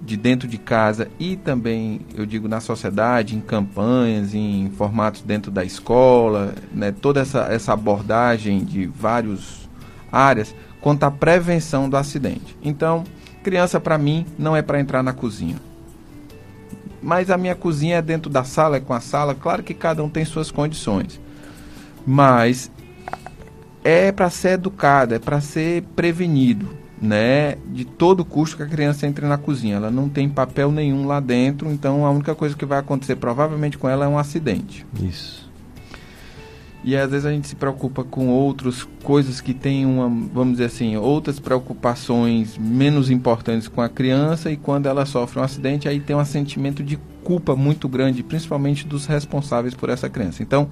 de 0.00 0.16
dentro 0.16 0.46
de 0.46 0.56
casa 0.56 1.08
e 1.18 1.34
também, 1.34 2.02
eu 2.14 2.24
digo, 2.24 2.46
na 2.46 2.60
sociedade, 2.60 3.34
em 3.34 3.40
campanhas, 3.40 4.34
em 4.34 4.70
formatos 4.70 5.22
dentro 5.22 5.50
da 5.50 5.64
escola, 5.64 6.54
né, 6.72 6.92
toda 6.92 7.20
essa, 7.20 7.48
essa 7.50 7.72
abordagem 7.72 8.64
de 8.64 8.86
várias 8.86 9.68
áreas 10.12 10.54
quanto 10.80 11.02
à 11.02 11.10
prevenção 11.10 11.90
do 11.90 11.96
acidente. 11.96 12.56
Então, 12.62 13.02
criança 13.42 13.80
para 13.80 13.98
mim 13.98 14.24
não 14.38 14.54
é 14.54 14.62
para 14.62 14.78
entrar 14.78 15.02
na 15.02 15.12
cozinha 15.12 15.56
mas 17.02 17.30
a 17.30 17.36
minha 17.36 17.54
cozinha 17.54 17.96
é 17.96 18.02
dentro 18.02 18.30
da 18.30 18.44
sala, 18.44 18.76
é 18.76 18.80
com 18.80 18.94
a 18.94 19.00
sala. 19.00 19.34
Claro 19.34 19.62
que 19.62 19.74
cada 19.74 20.02
um 20.02 20.08
tem 20.08 20.24
suas 20.24 20.50
condições. 20.50 21.20
Mas 22.06 22.70
é 23.84 24.10
para 24.10 24.30
ser 24.30 24.50
educado, 24.50 25.14
é 25.14 25.18
para 25.18 25.40
ser 25.40 25.82
prevenido, 25.94 26.68
né? 27.00 27.56
De 27.66 27.84
todo 27.84 28.24
custo 28.24 28.56
que 28.56 28.62
a 28.62 28.66
criança 28.66 29.06
entre 29.06 29.26
na 29.26 29.38
cozinha. 29.38 29.76
Ela 29.76 29.90
não 29.90 30.08
tem 30.08 30.28
papel 30.28 30.72
nenhum 30.72 31.06
lá 31.06 31.20
dentro, 31.20 31.70
então 31.70 32.04
a 32.04 32.10
única 32.10 32.34
coisa 32.34 32.56
que 32.56 32.64
vai 32.64 32.78
acontecer 32.78 33.16
provavelmente 33.16 33.78
com 33.78 33.88
ela 33.88 34.04
é 34.04 34.08
um 34.08 34.18
acidente. 34.18 34.84
Isso. 35.00 35.45
E 36.86 36.96
às 36.96 37.10
vezes 37.10 37.26
a 37.26 37.32
gente 37.32 37.48
se 37.48 37.56
preocupa 37.56 38.04
com 38.04 38.28
outras 38.28 38.84
coisas 39.02 39.40
que 39.40 39.52
têm 39.52 39.84
uma, 39.84 40.08
vamos 40.32 40.52
dizer 40.52 40.66
assim, 40.66 40.96
outras 40.96 41.40
preocupações 41.40 42.56
menos 42.56 43.10
importantes 43.10 43.66
com 43.66 43.82
a 43.82 43.88
criança 43.88 44.52
e 44.52 44.56
quando 44.56 44.86
ela 44.86 45.04
sofre 45.04 45.40
um 45.40 45.42
acidente, 45.42 45.88
aí 45.88 45.98
tem 45.98 46.14
um 46.14 46.24
sentimento 46.24 46.84
de 46.84 46.96
culpa 47.24 47.56
muito 47.56 47.88
grande, 47.88 48.22
principalmente 48.22 48.86
dos 48.86 49.04
responsáveis 49.04 49.74
por 49.74 49.88
essa 49.88 50.08
criança. 50.08 50.44
Então, 50.44 50.70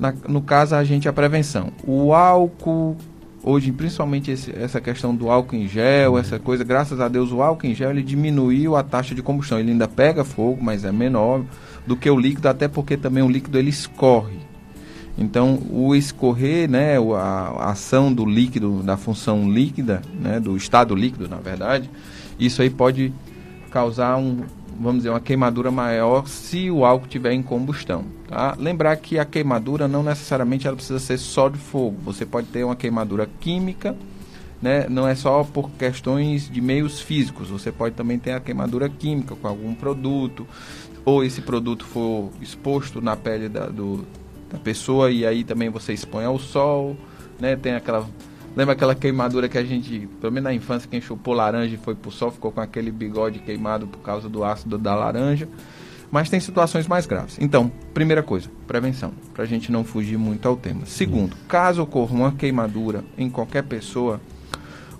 na, 0.00 0.14
no 0.26 0.40
caso, 0.40 0.76
a 0.76 0.82
gente 0.82 1.06
a 1.10 1.12
prevenção. 1.12 1.70
O 1.86 2.14
álcool, 2.14 2.96
hoje, 3.42 3.70
principalmente 3.70 4.30
esse, 4.30 4.50
essa 4.50 4.80
questão 4.80 5.14
do 5.14 5.30
álcool 5.30 5.56
em 5.56 5.68
gel, 5.68 6.16
essa 6.16 6.38
coisa, 6.38 6.64
graças 6.64 7.02
a 7.02 7.06
Deus, 7.06 7.30
o 7.30 7.42
álcool 7.42 7.66
em 7.66 7.74
gel 7.74 7.90
ele 7.90 8.02
diminuiu 8.02 8.76
a 8.76 8.82
taxa 8.82 9.14
de 9.14 9.20
combustão. 9.20 9.60
Ele 9.60 9.72
ainda 9.72 9.86
pega 9.86 10.24
fogo, 10.24 10.64
mas 10.64 10.86
é 10.86 10.90
menor 10.90 11.44
do 11.86 11.94
que 11.94 12.08
o 12.08 12.18
líquido, 12.18 12.48
até 12.48 12.66
porque 12.66 12.96
também 12.96 13.22
o 13.22 13.28
líquido 13.28 13.58
ele 13.58 13.68
escorre. 13.68 14.43
Então, 15.16 15.60
o 15.70 15.94
escorrer, 15.94 16.68
né, 16.68 16.96
a, 16.98 17.70
ação 17.70 18.12
do 18.12 18.26
líquido, 18.26 18.82
da 18.82 18.96
função 18.96 19.50
líquida, 19.50 20.02
né, 20.12 20.40
do 20.40 20.56
estado 20.56 20.94
líquido, 20.94 21.28
na 21.28 21.36
verdade, 21.36 21.88
isso 22.38 22.60
aí 22.60 22.68
pode 22.68 23.12
causar 23.70 24.16
um, 24.16 24.42
vamos 24.78 24.98
dizer, 24.98 25.10
uma 25.10 25.20
queimadura 25.20 25.70
maior 25.70 26.26
se 26.26 26.70
o 26.70 26.84
álcool 26.84 27.06
estiver 27.06 27.32
em 27.32 27.42
combustão. 27.42 28.04
Tá? 28.28 28.56
Lembrar 28.58 28.96
que 28.96 29.18
a 29.18 29.24
queimadura 29.24 29.86
não 29.86 30.02
necessariamente 30.02 30.66
ela 30.66 30.76
precisa 30.76 30.98
ser 30.98 31.18
só 31.18 31.48
de 31.48 31.58
fogo. 31.58 31.96
Você 32.04 32.26
pode 32.26 32.48
ter 32.48 32.64
uma 32.64 32.74
queimadura 32.74 33.28
química, 33.40 33.96
né? 34.60 34.86
não 34.88 35.06
é 35.06 35.14
só 35.14 35.44
por 35.44 35.70
questões 35.70 36.50
de 36.50 36.60
meios 36.60 37.00
físicos. 37.00 37.50
Você 37.50 37.70
pode 37.70 37.94
também 37.94 38.18
ter 38.18 38.32
a 38.32 38.40
queimadura 38.40 38.88
química 38.88 39.36
com 39.36 39.46
algum 39.46 39.74
produto, 39.74 40.46
ou 41.04 41.22
esse 41.22 41.40
produto 41.40 41.84
for 41.84 42.30
exposto 42.40 43.00
na 43.00 43.14
pele 43.14 43.48
da, 43.48 43.66
do, 43.66 44.04
da 44.54 44.58
pessoa 44.58 45.10
e 45.10 45.26
aí 45.26 45.44
também 45.44 45.68
você 45.68 45.92
expõe 45.92 46.24
ao 46.24 46.38
sol, 46.38 46.96
né? 47.40 47.56
Tem 47.56 47.74
aquela 47.74 48.08
lembra 48.56 48.72
aquela 48.72 48.94
queimadura 48.94 49.48
que 49.48 49.58
a 49.58 49.64
gente, 49.64 50.08
pelo 50.20 50.32
menos 50.32 50.44
na 50.44 50.54
infância, 50.54 50.88
quem 50.88 51.00
chupou 51.00 51.34
laranja 51.34 51.74
e 51.74 51.78
foi 51.78 51.94
pro 51.94 52.10
sol 52.10 52.30
ficou 52.30 52.52
com 52.52 52.60
aquele 52.60 52.90
bigode 52.90 53.40
queimado 53.40 53.86
por 53.86 53.98
causa 53.98 54.28
do 54.28 54.44
ácido 54.44 54.78
da 54.78 54.94
laranja. 54.94 55.48
Mas 56.10 56.30
tem 56.30 56.38
situações 56.38 56.86
mais 56.86 57.06
graves. 57.06 57.36
Então, 57.40 57.72
primeira 57.92 58.22
coisa, 58.22 58.48
prevenção, 58.68 59.12
para 59.32 59.42
a 59.42 59.46
gente 59.46 59.72
não 59.72 59.82
fugir 59.82 60.16
muito 60.16 60.46
ao 60.46 60.56
tema. 60.56 60.86
Segundo, 60.86 61.36
caso 61.48 61.82
ocorra 61.82 62.14
uma 62.14 62.30
queimadura 62.30 63.04
em 63.18 63.28
qualquer 63.28 63.64
pessoa, 63.64 64.20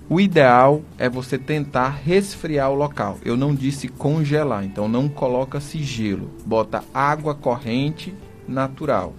o 0.08 0.20
ideal 0.20 0.82
é 0.98 1.08
você 1.08 1.38
tentar 1.38 1.88
resfriar 1.88 2.70
o 2.70 2.74
local. 2.74 3.18
Eu 3.24 3.36
não 3.36 3.54
disse 3.54 3.86
congelar, 3.86 4.64
então 4.64 4.88
não 4.88 5.08
coloca-se 5.08 5.82
gelo. 5.82 6.30
Bota 6.44 6.82
água 6.92 7.34
corrente 7.34 8.12
natural. 8.46 9.14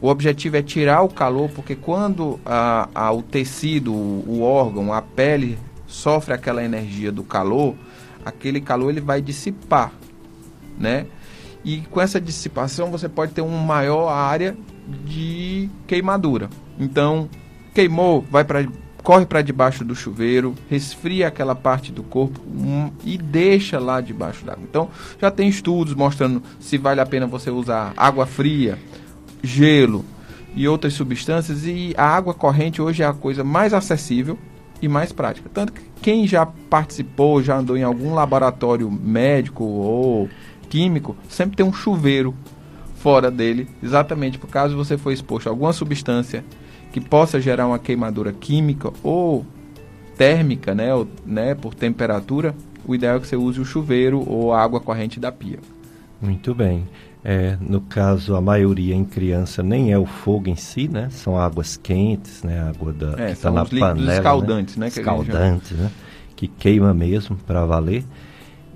O 0.00 0.08
objetivo 0.08 0.56
é 0.56 0.62
tirar 0.62 1.02
o 1.02 1.08
calor, 1.08 1.50
porque 1.50 1.74
quando 1.74 2.38
a, 2.46 2.88
a, 2.94 3.12
o 3.12 3.22
tecido, 3.22 3.92
o, 3.92 4.24
o 4.28 4.42
órgão, 4.42 4.92
a 4.92 5.02
pele 5.02 5.58
sofre 5.86 6.34
aquela 6.34 6.62
energia 6.62 7.10
do 7.10 7.24
calor, 7.24 7.74
aquele 8.24 8.60
calor 8.60 8.90
ele 8.90 9.00
vai 9.00 9.20
dissipar, 9.20 9.92
né? 10.78 11.06
E 11.64 11.80
com 11.90 12.00
essa 12.00 12.20
dissipação 12.20 12.90
você 12.90 13.08
pode 13.08 13.32
ter 13.32 13.40
uma 13.40 13.60
maior 13.60 14.08
área 14.08 14.56
de 15.04 15.68
queimadura. 15.86 16.48
Então, 16.78 17.28
queimou, 17.74 18.24
vai 18.30 18.44
para 18.44 18.66
corre 19.02 19.24
para 19.24 19.40
debaixo 19.40 19.84
do 19.86 19.94
chuveiro, 19.94 20.54
resfria 20.68 21.28
aquela 21.28 21.54
parte 21.54 21.90
do 21.90 22.02
corpo 22.02 22.40
um, 22.46 22.90
e 23.02 23.16
deixa 23.16 23.78
lá 23.78 24.02
debaixo 24.02 24.44
d'água. 24.44 24.62
Então, 24.68 24.90
já 25.18 25.30
tem 25.30 25.48
estudos 25.48 25.94
mostrando 25.94 26.42
se 26.60 26.76
vale 26.76 27.00
a 27.00 27.06
pena 27.06 27.26
você 27.26 27.50
usar 27.50 27.94
água 27.96 28.26
fria, 28.26 28.78
gelo 29.42 30.04
e 30.54 30.66
outras 30.66 30.94
substâncias 30.94 31.64
e 31.66 31.94
a 31.96 32.04
água 32.04 32.34
corrente 32.34 32.82
hoje 32.82 33.02
é 33.02 33.06
a 33.06 33.12
coisa 33.12 33.44
mais 33.44 33.72
acessível 33.72 34.38
e 34.80 34.88
mais 34.88 35.12
prática. 35.12 35.50
Tanto 35.52 35.72
que 35.72 35.82
quem 36.00 36.26
já 36.26 36.46
participou, 36.46 37.42
já 37.42 37.56
andou 37.56 37.76
em 37.76 37.82
algum 37.82 38.14
laboratório 38.14 38.90
médico 38.90 39.64
ou 39.64 40.28
químico, 40.68 41.16
sempre 41.28 41.56
tem 41.56 41.66
um 41.66 41.72
chuveiro 41.72 42.34
fora 42.96 43.30
dele, 43.30 43.68
exatamente 43.82 44.38
por 44.38 44.48
caso 44.48 44.76
você 44.76 44.98
for 44.98 45.12
exposto 45.12 45.46
a 45.46 45.50
alguma 45.50 45.72
substância 45.72 46.44
que 46.92 47.00
possa 47.00 47.40
gerar 47.40 47.66
uma 47.66 47.78
queimadura 47.78 48.32
química 48.32 48.92
ou 49.02 49.46
térmica, 50.16 50.74
né, 50.74 50.92
ou, 50.92 51.06
né, 51.24 51.54
por 51.54 51.74
temperatura, 51.74 52.54
o 52.84 52.94
ideal 52.94 53.16
é 53.16 53.20
que 53.20 53.26
você 53.26 53.36
use 53.36 53.60
o 53.60 53.64
chuveiro 53.64 54.24
ou 54.28 54.52
a 54.52 54.60
água 54.62 54.80
corrente 54.80 55.20
da 55.20 55.30
pia. 55.30 55.60
Muito 56.20 56.54
bem. 56.54 56.88
É, 57.24 57.56
no 57.60 57.80
caso, 57.80 58.36
a 58.36 58.40
maioria 58.40 58.94
em 58.94 59.04
criança 59.04 59.62
nem 59.62 59.92
é 59.92 59.98
o 59.98 60.06
fogo 60.06 60.48
em 60.48 60.56
si, 60.56 60.88
né? 60.88 61.08
São 61.10 61.38
águas 61.38 61.76
quentes, 61.76 62.42
né? 62.42 62.60
Água 62.60 62.92
da, 62.92 63.12
é, 63.22 63.26
que 63.26 63.32
está 63.32 63.50
na 63.50 63.64
panela. 63.64 64.14
Escaldantes, 64.14 64.76
né? 64.76 64.86
né? 64.86 64.88
Escaldantes, 64.88 65.70
né? 65.72 65.90
Que 66.36 66.46
queima 66.46 66.94
mesmo 66.94 67.36
para 67.36 67.64
valer. 67.64 68.04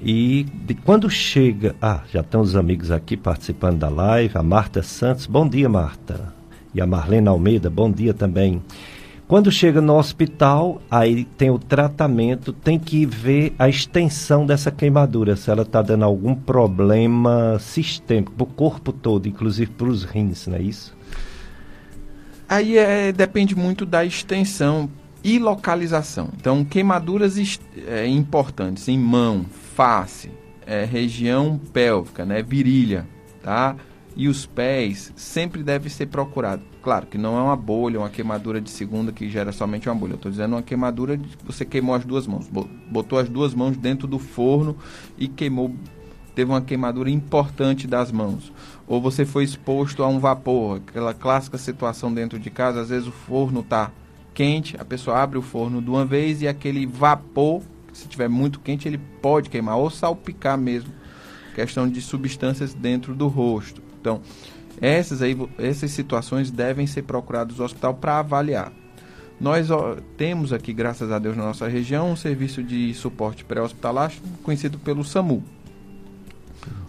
E 0.00 0.44
de, 0.66 0.74
quando 0.74 1.08
chega. 1.08 1.76
Ah, 1.80 2.00
já 2.12 2.20
estão 2.20 2.40
os 2.40 2.56
amigos 2.56 2.90
aqui 2.90 3.16
participando 3.16 3.78
da 3.78 3.88
live. 3.88 4.36
A 4.36 4.42
Marta 4.42 4.82
Santos. 4.82 5.26
Bom 5.26 5.48
dia, 5.48 5.68
Marta 5.68 6.32
e 6.74 6.80
a 6.80 6.86
Marlene 6.86 7.28
Almeida, 7.28 7.68
bom 7.68 7.90
dia 7.90 8.14
também. 8.14 8.62
Quando 9.32 9.50
chega 9.50 9.80
no 9.80 9.96
hospital, 9.96 10.82
aí 10.90 11.24
tem 11.24 11.48
o 11.48 11.58
tratamento, 11.58 12.52
tem 12.52 12.78
que 12.78 13.06
ver 13.06 13.54
a 13.58 13.66
extensão 13.66 14.44
dessa 14.44 14.70
queimadura, 14.70 15.36
se 15.36 15.50
ela 15.50 15.62
está 15.62 15.80
dando 15.80 16.04
algum 16.04 16.34
problema 16.34 17.58
sistêmico 17.58 18.30
para 18.32 18.42
o 18.42 18.46
corpo 18.46 18.92
todo, 18.92 19.26
inclusive 19.26 19.70
para 19.70 19.86
os 19.86 20.04
rins, 20.04 20.46
não 20.46 20.58
é 20.58 20.60
isso? 20.60 20.94
Aí 22.46 22.76
é, 22.76 23.10
depende 23.10 23.56
muito 23.56 23.86
da 23.86 24.04
extensão 24.04 24.90
e 25.24 25.38
localização. 25.38 26.28
Então, 26.36 26.62
queimaduras 26.62 27.38
é, 27.88 28.06
importantes 28.06 28.86
em 28.86 28.98
mão, 28.98 29.46
face, 29.74 30.30
é, 30.66 30.84
região 30.84 31.58
pélvica, 31.72 32.26
né, 32.26 32.42
virilha, 32.42 33.08
tá? 33.42 33.76
E 34.16 34.28
os 34.28 34.46
pés 34.46 35.12
sempre 35.16 35.62
deve 35.62 35.88
ser 35.88 36.06
procurado. 36.06 36.62
Claro 36.82 37.06
que 37.06 37.16
não 37.16 37.38
é 37.38 37.42
uma 37.42 37.56
bolha, 37.56 38.00
uma 38.00 38.10
queimadura 38.10 38.60
de 38.60 38.70
segunda 38.70 39.12
que 39.12 39.28
gera 39.28 39.52
somente 39.52 39.88
uma 39.88 39.94
bolha. 39.94 40.12
Eu 40.12 40.16
estou 40.16 40.30
dizendo 40.30 40.56
uma 40.56 40.62
queimadura 40.62 41.16
de 41.16 41.28
você 41.44 41.64
queimou 41.64 41.94
as 41.94 42.04
duas 42.04 42.26
mãos, 42.26 42.48
botou 42.90 43.18
as 43.18 43.28
duas 43.28 43.54
mãos 43.54 43.76
dentro 43.76 44.06
do 44.06 44.18
forno 44.18 44.76
e 45.16 45.28
queimou, 45.28 45.74
teve 46.34 46.50
uma 46.50 46.60
queimadura 46.60 47.10
importante 47.10 47.86
das 47.86 48.10
mãos. 48.10 48.52
Ou 48.86 49.00
você 49.00 49.24
foi 49.24 49.44
exposto 49.44 50.02
a 50.02 50.08
um 50.08 50.18
vapor, 50.18 50.82
aquela 50.86 51.14
clássica 51.14 51.56
situação 51.56 52.12
dentro 52.12 52.38
de 52.38 52.50
casa, 52.50 52.80
às 52.80 52.88
vezes 52.88 53.06
o 53.08 53.12
forno 53.12 53.60
está 53.60 53.90
quente, 54.34 54.76
a 54.78 54.84
pessoa 54.84 55.18
abre 55.18 55.38
o 55.38 55.42
forno 55.42 55.80
de 55.80 55.88
uma 55.88 56.04
vez 56.04 56.42
e 56.42 56.48
aquele 56.48 56.84
vapor, 56.86 57.62
se 57.92 58.08
tiver 58.08 58.28
muito 58.28 58.60
quente, 58.60 58.88
ele 58.88 58.98
pode 58.98 59.48
queimar 59.50 59.76
ou 59.76 59.88
salpicar 59.90 60.58
mesmo. 60.58 60.92
Questão 61.54 61.86
de 61.88 62.00
substâncias 62.00 62.72
dentro 62.72 63.14
do 63.14 63.28
rosto. 63.28 63.91
Então, 64.02 64.20
essas, 64.80 65.22
aí, 65.22 65.38
essas 65.56 65.92
situações 65.92 66.50
devem 66.50 66.88
ser 66.88 67.02
procuradas 67.02 67.56
no 67.56 67.64
hospital 67.64 67.94
para 67.94 68.18
avaliar. 68.18 68.72
Nós 69.40 69.70
ó, 69.70 69.96
temos 70.16 70.52
aqui, 70.52 70.72
graças 70.72 71.10
a 71.12 71.18
Deus, 71.18 71.36
na 71.36 71.44
nossa 71.44 71.68
região, 71.68 72.10
um 72.10 72.16
serviço 72.16 72.62
de 72.62 72.92
suporte 72.94 73.44
pré-hospitalar 73.44 74.12
conhecido 74.42 74.78
pelo 74.78 75.04
SAMU. 75.04 75.42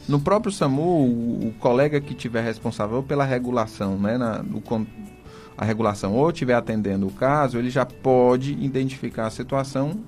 No 0.07 0.19
próprio 0.19 0.51
SAMU, 0.51 0.81
o, 0.81 1.47
o, 1.47 1.53
colega 1.59 2.01
que 2.01 2.13
tiver 2.13 2.43
responsável 2.43 3.01
pela 3.01 3.23
regulação, 3.23 3.97
né, 3.97 4.17
na, 4.17 4.43
no, 4.43 4.61
a 5.57 5.63
regulação 5.63 6.13
ou 6.13 6.29
estiver 6.29 6.55
atendendo 6.55 7.07
o 7.07 7.11
caso, 7.11 7.57
ele 7.57 7.69
já 7.69 7.85
pode 7.85 8.53
identificar 8.53 9.27
a 9.27 9.29
situação 9.29 9.99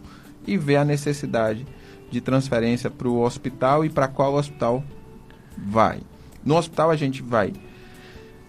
e 0.45 0.57
ver 0.57 0.77
a 0.77 0.85
necessidade 0.85 1.65
de 2.11 2.19
transferência 2.19 2.89
para 2.89 3.07
o 3.07 3.21
hospital 3.21 3.85
e 3.85 3.89
para 3.89 4.07
qual 4.07 4.35
hospital 4.35 4.83
vai. 5.57 6.01
No 6.45 6.55
hospital 6.55 6.91
a 6.91 6.95
gente 6.95 7.21
vai 7.23 7.51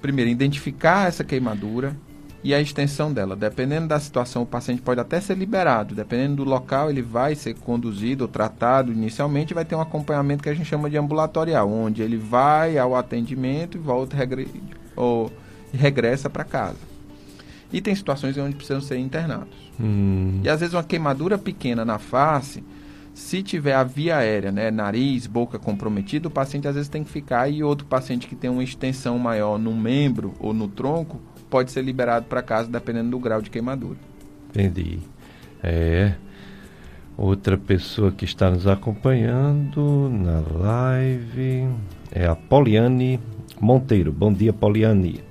primeiro 0.03 0.31
identificar 0.31 1.09
essa 1.09 1.25
queimadura 1.25 1.97
e 2.45 2.55
a 2.55 2.61
extensão 2.61 3.13
dela. 3.13 3.35
Dependendo 3.35 3.89
da 3.89 3.99
situação, 3.99 4.43
o 4.43 4.47
paciente 4.47 4.81
pode 4.81 5.01
até 5.01 5.21
ser 5.21 5.37
liberado. 5.37 5.97
Dependendo 5.97 6.37
do 6.37 6.45
local, 6.45 6.91
ele 6.91 7.03
vai 7.03 7.35
ser 7.35 7.55
conduzido 7.55 8.23
ou 8.23 8.29
tratado 8.29 8.93
inicialmente. 8.93 9.55
Vai 9.55 9.65
ter 9.65 9.75
um 9.75 9.81
acompanhamento 9.81 10.45
que 10.45 10.49
a 10.49 10.55
gente 10.55 10.69
chama 10.69 10.89
de 10.89 10.97
ambulatorial, 10.97 11.69
onde 11.69 12.03
ele 12.03 12.17
vai 12.17 12.79
ao 12.79 12.95
atendimento 12.95 13.77
e 13.77 13.81
volta 13.81 14.17
regre... 14.17 14.49
ou 14.95 15.33
regressa 15.73 16.31
para 16.31 16.45
casa. 16.45 16.79
E 17.73 17.81
tem 17.81 17.95
situações 17.95 18.39
onde 18.39 18.55
precisam 18.55 18.81
ser 18.81 18.99
internados. 18.99 19.73
Hum. 19.81 20.41
E 20.45 20.49
às 20.49 20.61
vezes 20.61 20.75
uma 20.75 20.85
queimadura 20.85 21.37
pequena 21.37 21.85
na 21.85 21.99
face 21.99 22.63
se 23.17 23.43
tiver 23.43 23.73
a 23.73 23.83
via 23.83 24.19
aérea, 24.19 24.53
né, 24.53 24.71
nariz, 24.71 25.27
boca 25.27 25.59
comprometida, 25.59 26.29
o 26.29 26.31
paciente 26.31 26.69
às 26.69 26.75
vezes 26.75 26.91
tem 26.91 27.03
que 27.03 27.09
ficar 27.09 27.49
e 27.49 27.63
outro 27.63 27.87
paciente 27.87 28.27
que 28.27 28.37
tem 28.37 28.51
uma 28.51 28.63
extensão 28.63 29.19
maior 29.19 29.59
no 29.59 29.75
membro 29.75 30.35
ou 30.39 30.53
no 30.53 30.69
tronco 30.69 31.19
pode 31.49 31.73
ser 31.73 31.81
liberado 31.81 32.27
para 32.27 32.43
casa 32.43 32.71
dependendo 32.71 33.13
do 33.13 33.19
grau 33.19 33.41
de 33.41 33.49
queimadura. 33.49 33.97
Entendi. 34.51 34.99
É. 35.63 36.13
Outra 37.17 37.57
pessoa 37.57 38.13
que 38.13 38.27
está 38.27 38.51
nos 38.51 38.67
acompanhando 38.67 40.11
na 40.11 40.43
live 40.59 41.71
é 42.13 42.27
a 42.27 42.37
Poliane 42.37 43.19
Monteiro. 43.59 44.13
Bom 44.13 44.31
dia, 44.31 44.53
Poliane. 44.53 45.25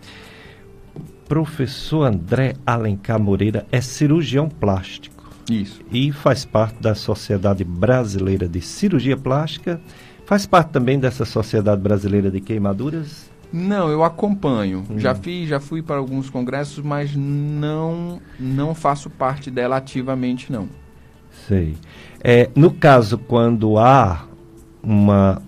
Professor 1.27 2.05
André 2.05 2.55
Alencar 2.65 3.19
Moreira 3.19 3.67
é 3.71 3.79
cirurgião 3.79 4.49
plástico 4.49 5.14
isso. 5.49 5.81
E 5.91 6.11
faz 6.11 6.45
parte 6.45 6.81
da 6.81 6.95
Sociedade 6.95 7.63
Brasileira 7.63 8.47
de 8.47 8.61
Cirurgia 8.61 9.17
Plástica. 9.17 9.79
Faz 10.25 10.45
parte 10.45 10.69
também 10.69 10.99
dessa 10.99 11.25
Sociedade 11.25 11.81
Brasileira 11.81 12.31
de 12.31 12.41
Queimaduras? 12.41 13.29
Não, 13.53 13.89
eu 13.89 14.03
acompanho. 14.03 14.83
Hum. 14.89 14.99
Já 14.99 15.13
fiz, 15.15 15.47
já 15.47 15.59
fui 15.59 15.81
para 15.81 15.97
alguns 15.97 16.29
congressos, 16.29 16.83
mas 16.83 17.15
não 17.15 18.19
não 18.39 18.73
faço 18.73 19.09
parte 19.09 19.49
dela 19.51 19.77
ativamente, 19.77 20.51
não. 20.51 20.67
Sei. 21.47 21.77
É, 22.23 22.49
no 22.55 22.71
caso, 22.71 23.17
quando 23.17 23.77
há 23.77 24.25
uma 24.81 25.41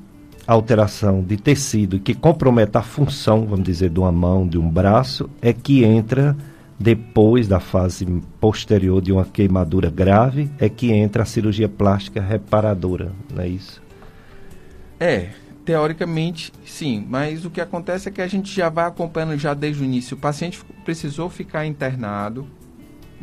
alteração 0.46 1.22
de 1.22 1.38
tecido 1.38 2.00
que 2.00 2.14
comprometa 2.14 2.80
a 2.80 2.84
função, 2.84 3.46
vamos 3.46 3.66
dizer, 3.66 3.90
de 3.90 4.00
uma 4.00 4.12
mão, 4.12 4.48
de 4.48 4.58
um 4.58 4.70
braço, 4.70 5.30
é 5.42 5.52
que 5.52 5.84
entra 5.84 6.36
depois 6.80 7.48
da 7.48 7.60
fase 7.60 8.06
posterior 8.40 9.02
de 9.02 9.12
uma 9.12 9.26
queimadura 9.26 9.90
grave, 9.90 10.50
é 10.60 10.70
que 10.70 10.92
entra 10.92 11.24
a 11.24 11.26
cirurgia 11.26 11.68
plástica 11.68 12.22
reparadora, 12.22 13.12
não 13.34 13.42
é 13.42 13.48
isso? 13.48 13.82
É, 15.00 15.30
teoricamente 15.66 16.54
sim, 16.66 17.06
mas 17.10 17.46
o 17.46 17.50
que 17.50 17.60
acontece 17.60 18.08
é 18.10 18.12
que 18.12 18.22
a 18.22 18.28
gente 18.28 18.54
já 18.54 18.70
vai 18.70 18.86
acompanhando 18.86 19.38
já 19.38 19.54
desde 19.54 19.82
o 19.82 19.86
início. 19.86 20.16
O 20.16 20.20
paciente 20.20 20.64
precisou 20.86 21.30
ficar 21.30 21.66
internado, 21.66 22.48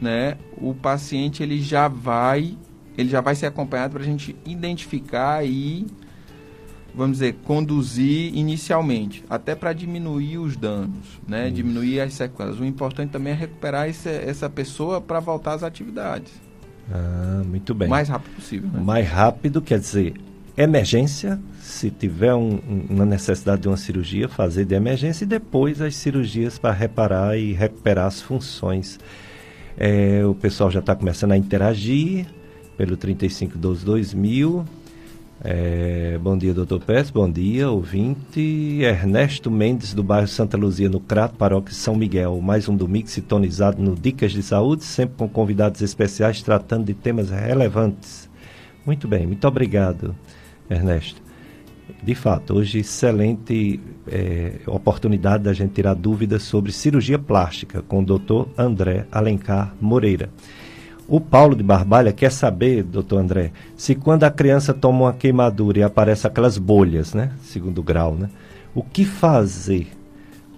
né? 0.01 0.37
O 0.57 0.75
paciente 0.75 1.43
ele 1.43 1.61
já 1.61 1.87
vai, 1.87 2.59
ele 2.99 3.09
já 3.09 3.21
vai 3.21 3.35
ser 3.35 3.47
acompanhado 3.47 3.93
para 3.93 4.03
a 4.03 4.07
gente 4.07 4.37
identificar 4.45 5.45
e 5.47 5.87
vamos 6.95 7.19
dizer, 7.19 7.35
conduzir 7.45 8.35
inicialmente, 8.37 9.25
até 9.29 9.55
para 9.55 9.73
diminuir 9.73 10.39
os 10.39 10.57
danos, 10.57 11.21
né? 11.27 11.47
Isso. 11.47 11.57
diminuir 11.57 12.01
as 12.01 12.15
sequelas. 12.15 12.59
O 12.59 12.65
importante 12.65 13.11
também 13.11 13.33
é 13.33 13.37
recuperar 13.37 13.89
esse, 13.89 14.09
essa 14.09 14.49
pessoa 14.49 15.01
para 15.01 15.21
voltar 15.21 15.55
às 15.55 15.63
atividades. 15.63 16.33
Ah, 16.91 17.43
muito 17.45 17.75
bem. 17.75 17.89
O 17.89 17.91
mais 17.91 18.09
rápido 18.09 18.35
possível. 18.35 18.71
Né? 18.71 18.81
Mais 18.81 19.09
rápido 19.09 19.61
quer 19.61 19.79
dizer 19.79 20.15
emergência, 20.57 21.41
se 21.61 21.91
tiver 21.91 22.35
um, 22.35 22.61
uma 22.89 23.05
necessidade 23.05 23.63
de 23.63 23.69
uma 23.69 23.77
cirurgia, 23.77 24.29
fazer 24.29 24.65
de 24.65 24.75
emergência 24.75 25.25
e 25.25 25.27
depois 25.27 25.81
as 25.81 25.97
cirurgias 25.97 26.59
para 26.59 26.73
reparar 26.73 27.37
e 27.37 27.53
recuperar 27.53 28.07
as 28.07 28.23
funções. 28.23 29.01
É, 29.77 30.25
o 30.25 30.35
pessoal 30.35 30.71
já 30.71 30.79
está 30.79 30.95
começando 30.95 31.33
a 31.33 31.37
interagir 31.37 32.27
pelo 32.77 32.97
3512 32.97 33.85
2000 33.85 34.65
é, 35.47 36.19
bom 36.23 36.39
dia, 36.39 36.55
doutor 36.55 36.81
Pérez. 36.81 37.11
Bom 37.11 37.31
dia, 37.31 37.71
ouvinte. 37.71 38.81
Ernesto 38.81 39.51
Mendes, 39.51 39.93
do 39.93 40.03
bairro 40.03 40.27
Santa 40.27 40.57
Luzia, 40.57 40.89
no 40.89 40.99
Crato, 40.99 41.37
paróquia 41.37 41.75
São 41.75 41.95
Miguel. 41.95 42.41
Mais 42.41 42.67
um 42.67 42.75
domingo 42.75 43.09
sintonizado 43.09 43.83
no 43.83 43.95
Dicas 43.95 44.33
de 44.33 44.43
Saúde, 44.43 44.85
sempre 44.85 45.17
com 45.19 45.29
convidados 45.29 45.83
especiais 45.83 46.43
tratando 46.43 46.87
de 46.87 46.95
temas 46.95 47.29
relevantes 47.29 48.31
Muito 48.87 49.07
bem, 49.07 49.27
muito 49.27 49.47
obrigado, 49.47 50.17
Ernesto. 50.71 51.23
De 52.03 52.15
fato, 52.15 52.55
hoje 52.55 52.79
excelente 52.79 53.79
é, 54.09 54.61
oportunidade 54.67 55.45
da 55.45 55.53
gente 55.53 55.75
tirar 55.75 55.93
dúvidas 55.93 56.43
sobre 56.43 56.73
cirurgia 56.73 57.19
plástica 57.19 57.83
com 57.83 58.01
o 58.01 58.05
doutor 58.05 58.49
André 58.57 59.07
Alencar 59.13 59.75
Moreira. 59.79 60.31
O 61.07 61.21
Paulo 61.21 61.55
de 61.55 61.63
Barbalha 61.63 62.13
quer 62.13 62.33
saber, 62.33 62.83
doutor 62.83 63.19
André, 63.19 63.53
se 63.77 63.95
quando 63.95 64.25
a 64.25 64.31
criança 64.31 64.73
toma 64.73 65.01
uma 65.05 65.13
queimadura 65.13 65.81
e 65.81 65.83
aparece 65.83 66.27
aquelas 66.27 66.57
bolhas, 66.57 67.13
né? 67.13 67.31
Segundo 67.43 67.83
grau, 67.83 68.15
né? 68.15 68.31
O 68.75 68.83
que 68.83 69.05
fazer? 69.05 69.89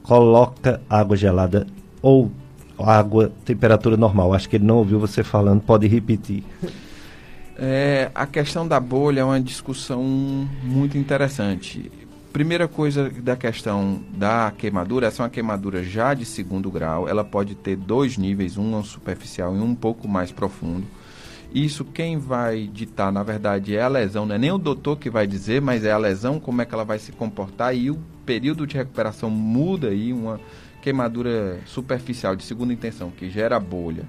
Coloca 0.05 0.81
água 0.89 1.17
gelada 1.17 1.67
ou 2.01 2.31
água 2.79 3.33
temperatura 3.45 3.97
normal? 3.97 4.33
Acho 4.33 4.49
que 4.49 4.57
ele 4.57 4.65
não 4.65 4.77
ouviu 4.77 5.01
você 5.01 5.25
falando, 5.25 5.61
pode 5.61 5.89
repetir. 5.89 6.45
É, 7.59 8.11
a 8.15 8.27
questão 8.27 8.69
da 8.69 8.79
bolha 8.79 9.21
é 9.21 9.25
uma 9.25 9.41
discussão 9.41 10.05
muito 10.63 10.97
interessante. 10.97 11.91
Primeira 12.37 12.69
coisa 12.69 13.09
da 13.09 13.35
questão 13.35 13.99
da 14.15 14.53
queimadura, 14.55 15.07
essa 15.07 15.23
é 15.23 15.25
uma 15.25 15.31
queimadura 15.31 15.83
já 15.83 16.13
de 16.13 16.27
segundo 16.27 16.71
grau, 16.71 17.09
ela 17.09 17.25
pode 17.25 17.55
ter 17.55 17.77
dois 17.77 18.19
níveis, 18.19 18.59
um 18.59 18.85
superficial 18.85 19.57
e 19.57 19.59
um 19.59 19.75
pouco 19.75 20.07
mais 20.07 20.31
profundo. 20.31 20.87
Isso 21.51 21.83
quem 21.83 22.19
vai 22.19 22.67
ditar, 22.71 23.11
na 23.11 23.23
verdade, 23.23 23.75
é 23.75 23.81
a 23.81 23.89
lesão, 23.89 24.27
não 24.27 24.35
é 24.35 24.39
nem 24.39 24.53
o 24.53 24.59
doutor 24.59 24.99
que 24.99 25.09
vai 25.09 25.27
dizer, 25.27 25.63
mas 25.63 25.83
é 25.83 25.93
a 25.93 25.97
lesão, 25.97 26.39
como 26.39 26.61
é 26.61 26.67
que 26.67 26.75
ela 26.75 26.85
vai 26.85 26.99
se 26.99 27.11
comportar 27.11 27.75
e 27.75 27.91
o 27.91 27.99
período 28.27 28.67
de 28.67 28.77
recuperação 28.77 29.31
muda 29.31 29.89
aí, 29.89 30.13
uma 30.13 30.39
queimadura 30.83 31.61
superficial 31.65 32.37
de 32.37 32.45
segunda 32.45 32.71
intenção 32.71 33.11
que 33.11 33.31
gera 33.31 33.59
bolha 33.59 34.05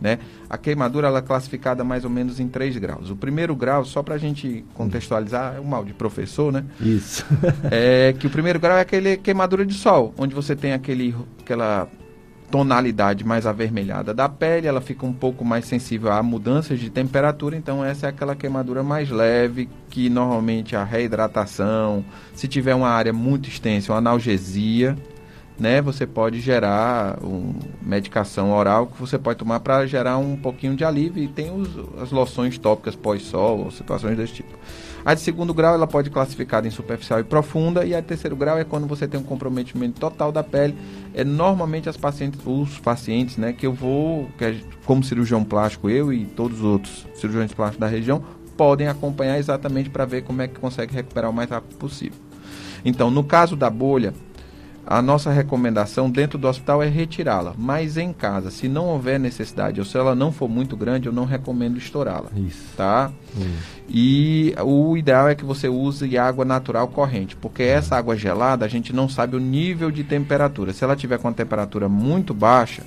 né? 0.00 0.18
A 0.48 0.56
queimadura 0.56 1.08
ela 1.08 1.18
é 1.18 1.22
classificada 1.22 1.84
mais 1.84 2.04
ou 2.04 2.10
menos 2.10 2.40
em 2.40 2.48
três 2.48 2.76
graus. 2.76 3.10
O 3.10 3.16
primeiro 3.16 3.54
grau, 3.54 3.84
só 3.84 4.02
para 4.02 4.14
a 4.14 4.18
gente 4.18 4.64
contextualizar, 4.74 5.56
é 5.56 5.60
o 5.60 5.64
mal 5.64 5.84
de 5.84 5.92
professor, 5.92 6.52
né? 6.52 6.64
Isso. 6.80 7.24
é 7.70 8.14
que 8.18 8.26
o 8.26 8.30
primeiro 8.30 8.58
grau 8.58 8.76
é 8.76 8.80
aquele 8.80 9.16
queimadura 9.16 9.64
de 9.64 9.74
sol, 9.74 10.14
onde 10.16 10.34
você 10.34 10.54
tem 10.54 10.72
aquele, 10.72 11.14
aquela 11.40 11.88
tonalidade 12.50 13.24
mais 13.24 13.46
avermelhada 13.46 14.14
da 14.14 14.28
pele, 14.28 14.66
ela 14.66 14.80
fica 14.80 15.04
um 15.04 15.12
pouco 15.12 15.44
mais 15.44 15.66
sensível 15.66 16.10
a 16.10 16.22
mudanças 16.22 16.80
de 16.80 16.88
temperatura, 16.88 17.56
então 17.56 17.84
essa 17.84 18.06
é 18.06 18.08
aquela 18.08 18.34
queimadura 18.34 18.82
mais 18.82 19.10
leve, 19.10 19.68
que 19.90 20.08
normalmente 20.08 20.74
a 20.74 20.82
reidratação, 20.82 22.04
se 22.34 22.48
tiver 22.48 22.74
uma 22.74 22.88
área 22.88 23.12
muito 23.12 23.48
extensa, 23.48 23.92
uma 23.92 23.98
analgesia, 23.98 24.96
né, 25.58 25.82
você 25.82 26.06
pode 26.06 26.40
gerar 26.40 27.18
uma 27.22 27.54
medicação 27.82 28.52
oral 28.52 28.86
que 28.86 28.98
você 29.00 29.18
pode 29.18 29.38
tomar 29.38 29.60
para 29.60 29.86
gerar 29.86 30.16
um 30.16 30.36
pouquinho 30.36 30.76
de 30.76 30.84
alívio 30.84 31.22
e 31.22 31.26
tem 31.26 31.50
os, 31.50 31.68
as 32.00 32.12
loções 32.12 32.56
tópicas 32.58 32.94
pós-sol 32.94 33.70
situações 33.70 34.16
desse 34.16 34.34
tipo. 34.34 34.56
A 35.04 35.14
de 35.14 35.20
segundo 35.20 35.54
grau 35.54 35.74
ela 35.74 35.86
pode 35.86 36.10
classificar 36.10 36.64
em 36.64 36.70
superficial 36.70 37.18
e 37.18 37.24
profunda 37.24 37.84
e 37.84 37.94
a 37.94 38.00
de 38.00 38.06
terceiro 38.06 38.36
grau 38.36 38.58
é 38.58 38.64
quando 38.64 38.86
você 38.86 39.08
tem 39.08 39.18
um 39.18 39.22
comprometimento 39.22 39.98
total 39.98 40.30
da 40.30 40.44
pele. 40.44 40.76
É 41.14 41.24
normalmente 41.24 41.88
as 41.88 41.96
pacientes, 41.96 42.40
os 42.44 42.78
pacientes, 42.78 43.36
né, 43.36 43.52
que 43.52 43.66
eu 43.66 43.72
vou, 43.72 44.28
que 44.36 44.44
é, 44.44 44.60
como 44.84 45.02
cirurgião 45.02 45.42
plástico 45.42 45.88
eu 45.90 46.12
e 46.12 46.24
todos 46.24 46.58
os 46.58 46.64
outros 46.64 47.06
cirurgiões 47.14 47.52
plásticos 47.52 47.80
da 47.80 47.86
região 47.86 48.22
podem 48.56 48.88
acompanhar 48.88 49.38
exatamente 49.38 49.88
para 49.88 50.04
ver 50.04 50.22
como 50.22 50.42
é 50.42 50.48
que 50.48 50.58
consegue 50.58 50.94
recuperar 50.94 51.30
o 51.30 51.34
mais 51.34 51.48
rápido 51.48 51.76
possível. 51.76 52.18
Então, 52.84 53.10
no 53.10 53.24
caso 53.24 53.56
da 53.56 53.70
bolha, 53.70 54.12
a 54.90 55.02
nossa 55.02 55.30
recomendação 55.30 56.10
dentro 56.10 56.38
do 56.38 56.48
hospital 56.48 56.82
é 56.82 56.88
retirá-la, 56.88 57.52
mas 57.58 57.98
em 57.98 58.10
casa, 58.10 58.50
se 58.50 58.68
não 58.68 58.86
houver 58.86 59.20
necessidade 59.20 59.78
ou 59.78 59.84
se 59.84 59.98
ela 59.98 60.14
não 60.14 60.32
for 60.32 60.48
muito 60.48 60.74
grande, 60.74 61.06
eu 61.06 61.12
não 61.12 61.26
recomendo 61.26 61.76
estourá-la. 61.76 62.30
Isso. 62.34 62.74
Tá? 62.74 63.12
Hum. 63.36 63.54
E 63.86 64.54
o 64.64 64.96
ideal 64.96 65.28
é 65.28 65.34
que 65.34 65.44
você 65.44 65.68
use 65.68 66.16
água 66.16 66.42
natural 66.42 66.88
corrente, 66.88 67.36
porque 67.36 67.62
hum. 67.62 67.66
essa 67.66 67.96
água 67.96 68.16
gelada 68.16 68.64
a 68.64 68.68
gente 68.68 68.90
não 68.90 69.10
sabe 69.10 69.36
o 69.36 69.40
nível 69.40 69.90
de 69.90 70.02
temperatura. 70.02 70.72
Se 70.72 70.82
ela 70.82 70.96
tiver 70.96 71.18
com 71.18 71.28
a 71.28 71.32
temperatura 71.32 71.86
muito 71.86 72.32
baixa, 72.32 72.82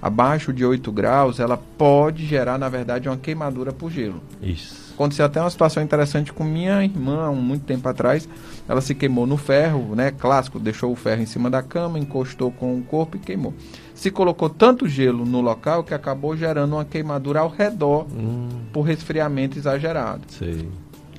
abaixo 0.00 0.54
de 0.54 0.64
8 0.64 0.90
graus, 0.90 1.38
ela 1.38 1.58
pode 1.58 2.24
gerar, 2.24 2.56
na 2.56 2.70
verdade, 2.70 3.10
uma 3.10 3.18
queimadura 3.18 3.74
por 3.74 3.90
gelo. 3.90 4.22
Isso. 4.40 4.81
Aconteceu 5.02 5.26
até 5.26 5.40
uma 5.40 5.50
situação 5.50 5.82
interessante 5.82 6.32
com 6.32 6.44
minha 6.44 6.84
irmã, 6.84 7.26
há 7.26 7.32
muito 7.32 7.64
tempo 7.64 7.88
atrás. 7.88 8.28
Ela 8.68 8.80
se 8.80 8.94
queimou 8.94 9.26
no 9.26 9.36
ferro, 9.36 9.96
né? 9.96 10.12
Clássico, 10.12 10.60
deixou 10.60 10.92
o 10.92 10.96
ferro 10.96 11.22
em 11.22 11.26
cima 11.26 11.50
da 11.50 11.60
cama, 11.60 11.98
encostou 11.98 12.52
com 12.52 12.78
o 12.78 12.82
corpo 12.84 13.16
e 13.16 13.18
queimou. 13.20 13.52
Se 13.96 14.12
colocou 14.12 14.48
tanto 14.48 14.88
gelo 14.88 15.24
no 15.24 15.40
local 15.40 15.82
que 15.82 15.92
acabou 15.92 16.36
gerando 16.36 16.76
uma 16.76 16.84
queimadura 16.84 17.40
ao 17.40 17.48
redor 17.48 18.06
hum. 18.12 18.48
por 18.72 18.82
resfriamento 18.82 19.58
exagerado. 19.58 20.22
Sei. 20.28 20.68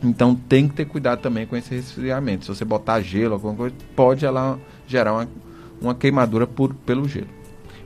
Então 0.01 0.33
tem 0.33 0.69
que 0.69 0.75
ter 0.75 0.85
cuidado 0.85 1.19
também 1.19 1.45
com 1.45 1.57
esse 1.57 1.75
resfriamento. 1.75 2.45
Se 2.45 2.55
você 2.55 2.63
botar 2.63 3.01
gelo, 3.01 3.33
alguma 3.33 3.53
coisa, 3.53 3.75
pode 3.97 4.25
ela 4.25 4.57
gerar 4.87 5.11
uma, 5.11 5.27
uma 5.81 5.93
queimadura 5.93 6.47
por, 6.47 6.73
pelo 6.73 7.05
gelo. 7.05 7.42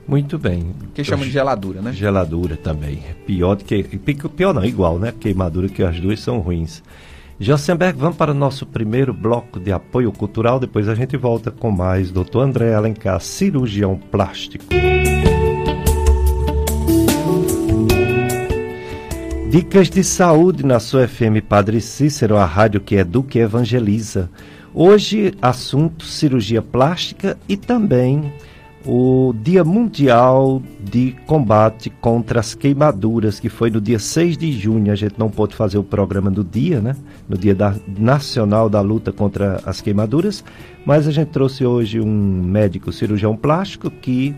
Muito 0.08 0.38
bem. 0.38 0.74
Que 0.94 1.04
chama 1.04 1.22
de 1.22 1.30
geladura, 1.30 1.82
né? 1.82 1.92
Geladura 1.92 2.56
também. 2.56 3.02
Pior 3.26 3.56
do 3.56 3.62
que. 3.62 3.82
Pior 3.82 4.54
não, 4.54 4.64
igual, 4.64 4.98
né? 4.98 5.12
Queimadura, 5.12 5.68
que 5.68 5.82
as 5.82 6.00
duas 6.00 6.18
são 6.18 6.38
ruins. 6.38 6.82
Josenberg, 7.38 7.98
vamos 7.98 8.16
para 8.16 8.32
o 8.32 8.34
nosso 8.34 8.64
primeiro 8.64 9.12
bloco 9.12 9.60
de 9.60 9.70
apoio 9.70 10.10
cultural. 10.10 10.58
Depois 10.58 10.88
a 10.88 10.94
gente 10.94 11.14
volta 11.18 11.50
com 11.50 11.70
mais. 11.70 12.10
Doutor 12.10 12.40
André 12.40 12.74
Alencar, 12.74 13.20
cirurgião 13.20 14.00
plástico. 14.10 14.64
Dicas 19.50 19.90
de 19.90 20.02
saúde 20.02 20.64
na 20.64 20.80
sua 20.80 21.06
FM 21.06 21.42
Padre 21.46 21.82
Cícero, 21.82 22.38
a 22.38 22.46
rádio 22.46 22.80
que 22.80 22.96
educa 22.96 23.38
e 23.38 23.42
evangeliza. 23.42 24.30
Hoje, 24.72 25.34
assunto 25.40 26.04
cirurgia 26.04 26.62
plástica 26.62 27.38
e 27.46 27.58
também 27.58 28.32
o 28.90 29.34
Dia 29.34 29.62
Mundial 29.62 30.62
de 30.80 31.14
Combate 31.26 31.90
contra 31.90 32.40
as 32.40 32.54
Queimaduras, 32.54 33.38
que 33.38 33.50
foi 33.50 33.68
no 33.68 33.82
dia 33.82 33.98
6 33.98 34.38
de 34.38 34.50
junho. 34.50 34.90
A 34.90 34.94
gente 34.94 35.18
não 35.18 35.28
pôde 35.28 35.54
fazer 35.54 35.76
o 35.76 35.84
programa 35.84 36.30
do 36.30 36.42
dia, 36.42 36.80
né? 36.80 36.96
No 37.28 37.36
Dia 37.36 37.54
da, 37.54 37.74
Nacional 37.86 38.70
da 38.70 38.80
Luta 38.80 39.12
contra 39.12 39.60
as 39.66 39.82
Queimaduras, 39.82 40.42
mas 40.86 41.06
a 41.06 41.10
gente 41.10 41.28
trouxe 41.28 41.66
hoje 41.66 42.00
um 42.00 42.42
médico 42.42 42.90
cirurgião 42.90 43.36
plástico 43.36 43.90
que 43.90 44.34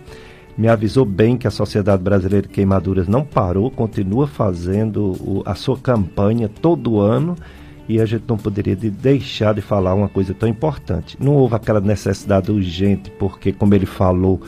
me 0.58 0.66
avisou 0.66 1.04
bem 1.04 1.36
que 1.36 1.46
a 1.46 1.50
Sociedade 1.50 2.02
Brasileira 2.02 2.48
de 2.48 2.52
Queimaduras 2.52 3.06
não 3.06 3.24
parou, 3.24 3.70
continua 3.70 4.26
fazendo 4.26 5.12
o, 5.20 5.44
a 5.46 5.54
sua 5.54 5.78
campanha 5.78 6.48
todo 6.48 6.98
ano 6.98 7.36
e 7.90 8.00
a 8.00 8.06
gente 8.06 8.22
não 8.28 8.36
poderia 8.36 8.76
de 8.76 8.88
deixar 8.88 9.52
de 9.52 9.60
falar 9.60 9.94
uma 9.94 10.08
coisa 10.08 10.32
tão 10.32 10.48
importante. 10.48 11.16
Não 11.18 11.34
houve 11.34 11.56
aquela 11.56 11.80
necessidade 11.80 12.52
urgente, 12.52 13.10
porque, 13.10 13.52
como 13.52 13.74
ele 13.74 13.84
falou, 13.84 14.40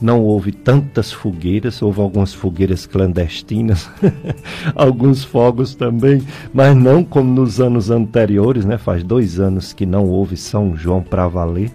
não 0.00 0.22
houve 0.22 0.52
tantas 0.52 1.10
fogueiras, 1.10 1.82
houve 1.82 2.00
algumas 2.00 2.32
fogueiras 2.32 2.86
clandestinas, 2.86 3.90
alguns 4.76 5.24
fogos 5.24 5.74
também, 5.74 6.22
mas 6.52 6.76
não 6.76 7.02
como 7.02 7.32
nos 7.32 7.60
anos 7.60 7.90
anteriores, 7.90 8.64
né? 8.64 8.78
Faz 8.78 9.02
dois 9.02 9.40
anos 9.40 9.72
que 9.72 9.84
não 9.84 10.06
houve 10.06 10.36
São 10.36 10.76
João 10.76 11.02
para 11.02 11.26
valer 11.26 11.72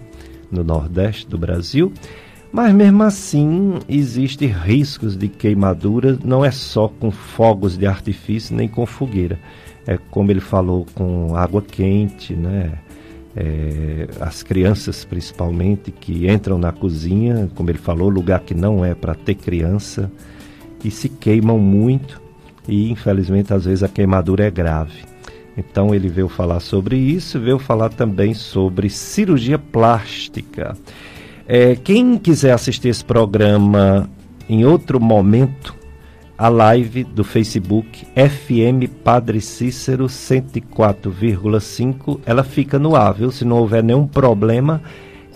no 0.50 0.64
Nordeste 0.64 1.28
do 1.28 1.36
Brasil. 1.36 1.92
Mas 2.50 2.72
mesmo 2.72 3.02
assim, 3.02 3.74
existem 3.88 4.48
riscos 4.48 5.18
de 5.18 5.28
queimadura, 5.28 6.18
não 6.24 6.42
é 6.42 6.50
só 6.50 6.88
com 6.88 7.10
fogos 7.10 7.76
de 7.76 7.86
artifício 7.86 8.56
nem 8.56 8.66
com 8.66 8.86
fogueira 8.86 9.38
é, 9.86 9.98
como 10.10 10.30
ele 10.30 10.40
falou, 10.40 10.86
com 10.94 11.34
água 11.34 11.62
quente, 11.62 12.34
né? 12.34 12.72
É, 13.36 14.08
as 14.20 14.42
crianças 14.42 15.04
principalmente 15.04 15.92
que 15.92 16.28
entram 16.28 16.58
na 16.58 16.72
cozinha, 16.72 17.48
como 17.54 17.70
ele 17.70 17.78
falou, 17.78 18.08
lugar 18.08 18.40
que 18.40 18.54
não 18.54 18.84
é 18.84 18.92
para 18.92 19.14
ter 19.14 19.36
criança 19.36 20.10
e 20.84 20.90
se 20.90 21.08
queimam 21.08 21.58
muito 21.58 22.20
e 22.66 22.90
infelizmente 22.90 23.54
às 23.54 23.66
vezes 23.66 23.82
a 23.82 23.88
queimadura 23.88 24.44
é 24.46 24.50
grave. 24.50 25.04
Então 25.56 25.94
ele 25.94 26.08
veio 26.08 26.28
falar 26.28 26.60
sobre 26.60 26.96
isso, 26.96 27.38
veio 27.38 27.58
falar 27.58 27.90
também 27.90 28.34
sobre 28.34 28.88
cirurgia 28.88 29.58
plástica. 29.58 30.76
É, 31.46 31.74
quem 31.76 32.16
quiser 32.16 32.52
assistir 32.52 32.88
esse 32.88 33.04
programa 33.04 34.08
em 34.48 34.64
outro 34.64 35.00
momento, 35.00 35.74
a 36.40 36.48
live 36.48 37.04
do 37.04 37.22
Facebook 37.22 38.04
FM 38.16 38.88
Padre 39.04 39.40
Cícero 39.42 40.06
104,5. 40.06 42.20
Ela 42.24 42.42
fica 42.42 42.78
no 42.78 42.96
ar, 42.96 43.12
viu? 43.12 43.30
Se 43.30 43.44
não 43.44 43.58
houver 43.58 43.84
nenhum 43.84 44.06
problema, 44.06 44.80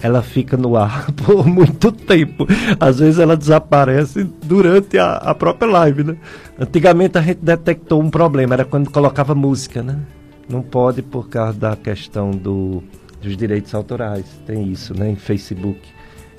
ela 0.02 0.22
fica 0.22 0.56
no 0.56 0.78
ar 0.78 1.12
por 1.26 1.46
muito 1.46 1.92
tempo. 1.92 2.46
Às 2.80 3.00
vezes 3.00 3.18
ela 3.18 3.36
desaparece 3.36 4.24
durante 4.44 4.96
a, 4.96 5.16
a 5.16 5.34
própria 5.34 5.70
live, 5.70 6.04
né? 6.04 6.16
Antigamente 6.58 7.18
a 7.18 7.20
gente 7.20 7.40
detectou 7.42 8.00
um 8.00 8.08
problema, 8.08 8.54
era 8.54 8.64
quando 8.64 8.90
colocava 8.90 9.34
música, 9.34 9.82
né? 9.82 9.98
Não 10.48 10.62
pode 10.62 11.02
por 11.02 11.28
causa 11.28 11.58
da 11.58 11.76
questão 11.76 12.30
do, 12.30 12.82
dos 13.20 13.36
direitos 13.36 13.74
autorais. 13.74 14.24
Tem 14.46 14.72
isso, 14.72 14.98
né? 14.98 15.10
Em 15.10 15.16
Facebook. 15.16 15.82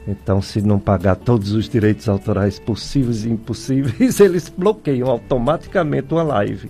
Então, 0.07 0.41
se 0.41 0.61
não 0.61 0.77
pagar 0.77 1.15
todos 1.15 1.51
os 1.51 1.67
direitos 1.67 2.07
autorais 2.07 2.59
possíveis 2.59 3.25
e 3.25 3.29
impossíveis, 3.29 4.19
eles 4.21 4.53
bloqueiam 4.55 5.09
automaticamente 5.09 6.13
uma 6.13 6.23
live. 6.23 6.69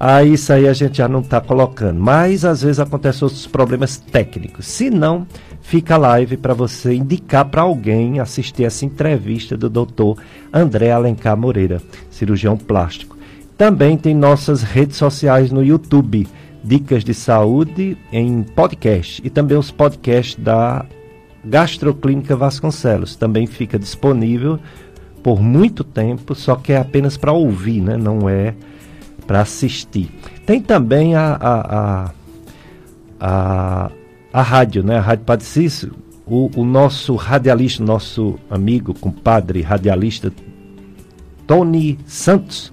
Aí 0.00 0.34
isso 0.34 0.52
aí 0.52 0.68
a 0.68 0.72
gente 0.72 0.98
já 0.98 1.08
não 1.08 1.20
está 1.20 1.40
colocando. 1.40 2.00
Mas 2.00 2.44
às 2.44 2.62
vezes 2.62 2.78
acontecem 2.78 3.24
outros 3.24 3.46
problemas 3.46 3.96
técnicos. 3.96 4.66
Se 4.66 4.90
não, 4.90 5.26
fica 5.60 5.96
a 5.96 5.98
live 5.98 6.36
para 6.36 6.54
você 6.54 6.94
indicar 6.94 7.44
para 7.44 7.62
alguém 7.62 8.20
assistir 8.20 8.64
essa 8.64 8.84
entrevista 8.84 9.56
do 9.56 9.68
doutor 9.68 10.16
André 10.52 10.92
Alencar 10.92 11.36
Moreira, 11.36 11.82
cirurgião 12.10 12.56
plástico. 12.56 13.16
Também 13.56 13.96
tem 13.96 14.14
nossas 14.14 14.62
redes 14.62 14.96
sociais 14.96 15.50
no 15.50 15.64
YouTube, 15.64 16.28
Dicas 16.62 17.02
de 17.02 17.12
Saúde 17.12 17.98
em 18.12 18.44
podcast. 18.44 19.20
E 19.24 19.28
também 19.28 19.58
os 19.58 19.72
podcasts 19.72 20.36
da 20.36 20.86
Gastroclínica 21.44 22.36
Vasconcelos. 22.36 23.16
Também 23.16 23.46
fica 23.46 23.78
disponível 23.78 24.58
por 25.22 25.40
muito 25.40 25.84
tempo, 25.84 26.34
só 26.34 26.56
que 26.56 26.72
é 26.72 26.78
apenas 26.78 27.16
para 27.16 27.32
ouvir, 27.32 27.80
né? 27.80 27.96
não 27.96 28.28
é 28.28 28.54
para 29.26 29.40
assistir. 29.40 30.10
Tem 30.46 30.60
também 30.60 31.14
a, 31.14 31.38
a, 31.40 31.78
a, 31.78 32.10
a, 33.20 33.90
a 34.32 34.42
rádio, 34.42 34.82
né? 34.82 34.96
a 34.96 35.00
Rádio 35.00 35.24
Padre 35.24 35.44
Cícero. 35.44 35.94
O, 36.26 36.50
o 36.56 36.64
nosso 36.64 37.14
radialista, 37.14 37.82
nosso 37.82 38.38
amigo, 38.50 38.92
compadre 38.92 39.62
radialista 39.62 40.30
Tony 41.46 41.98
Santos, 42.06 42.70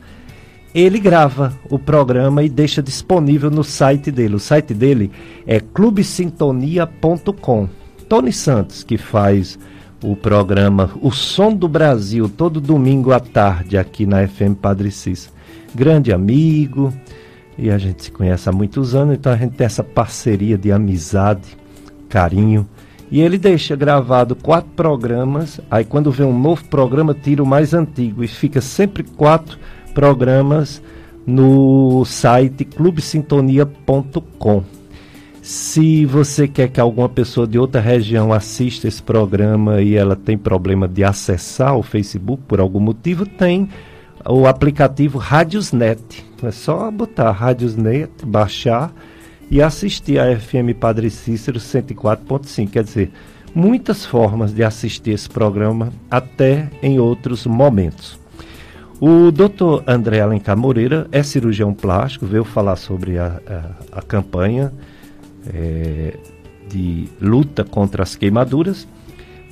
ele 0.74 1.00
grava 1.00 1.58
o 1.70 1.80
programa 1.80 2.44
e 2.44 2.50
deixa 2.50 2.84
disponível 2.84 3.50
no 3.50 3.64
site 3.64 4.12
dele. 4.12 4.36
O 4.36 4.40
site 4.40 4.74
dele 4.74 5.10
é 5.48 5.62
clubesintonia.com. 5.62 7.70
Tony 8.08 8.32
Santos, 8.32 8.84
que 8.84 8.98
faz 8.98 9.58
o 10.04 10.16
programa 10.16 10.92
O 11.02 11.12
Som 11.12 11.54
do 11.54 11.68
Brasil, 11.68 12.30
todo 12.30 12.62
domingo 12.62 13.12
à 13.12 13.20
tarde 13.20 13.78
aqui 13.78 14.06
na 14.06 14.28
FM 14.28 14.56
Padre 14.62 14.92
Cis. 14.92 15.34
Grande 15.74 16.14
amigo, 16.14 16.94
e 17.58 17.72
a 17.72 17.78
gente 17.78 18.04
se 18.04 18.12
conhece 18.12 18.48
há 18.48 18.52
muitos 18.52 18.94
anos, 18.94 19.16
então 19.16 19.32
a 19.32 19.38
gente 19.38 19.56
tem 19.56 19.66
essa 19.66 19.84
parceria 19.84 20.58
de 20.58 20.72
amizade, 20.72 21.58
carinho. 22.08 22.68
E 23.10 23.22
ele 23.22 23.38
deixa 23.38 23.76
gravado 23.76 24.36
quatro 24.36 24.70
programas, 24.76 25.60
aí 25.70 25.84
quando 25.84 26.12
vem 26.12 26.28
um 26.28 26.38
novo 26.38 26.66
programa, 26.66 27.14
tira 27.14 27.42
o 27.42 27.46
mais 27.46 27.74
antigo 27.74 28.24
e 28.24 28.28
fica 28.28 28.62
sempre 28.62 29.04
quatro 29.04 29.58
programas 29.94 30.82
no 31.26 32.04
site 32.06 32.66
clubesintonia.com. 32.66 34.75
Se 35.46 36.08
você 36.08 36.48
quer 36.48 36.70
que 36.70 36.80
alguma 36.80 37.08
pessoa 37.08 37.46
de 37.46 37.60
outra 37.60 37.80
região 37.80 38.34
assista 38.34 38.88
esse 38.88 39.04
programa 39.04 39.80
e 39.80 39.94
ela 39.96 40.16
tem 40.16 40.36
problema 40.36 40.88
de 40.88 41.04
acessar 41.04 41.78
o 41.78 41.84
Facebook 41.84 42.42
por 42.48 42.60
algum 42.60 42.80
motivo, 42.80 43.28
tem 43.28 43.70
o 44.28 44.48
aplicativo 44.48 45.20
Radiosnet. 45.20 46.26
É 46.42 46.50
só 46.50 46.90
botar 46.90 47.30
Radiosnet, 47.30 48.26
baixar 48.26 48.92
e 49.52 49.62
assistir 49.62 50.18
a 50.18 50.36
FM 50.36 50.74
Padre 50.80 51.12
Cícero 51.12 51.60
104.5. 51.60 52.72
Quer 52.72 52.84
dizer, 52.84 53.12
muitas 53.54 54.04
formas 54.04 54.52
de 54.52 54.64
assistir 54.64 55.12
esse 55.12 55.30
programa, 55.30 55.94
até 56.10 56.72
em 56.82 56.98
outros 57.00 57.46
momentos. 57.46 58.20
O 59.00 59.30
doutor 59.30 59.84
André 59.86 60.22
Alencar 60.22 60.58
Moreira 60.58 61.06
é 61.12 61.22
cirurgião 61.22 61.72
plástico, 61.72 62.26
veio 62.26 62.44
falar 62.44 62.78
sobre 62.78 63.20
a, 63.20 63.40
a, 63.94 64.00
a 64.00 64.02
campanha 64.02 64.74
é, 65.54 66.18
de 66.68 67.08
luta 67.22 67.64
contra 67.64 68.04
as 68.04 68.16
queimaduras, 68.16 68.88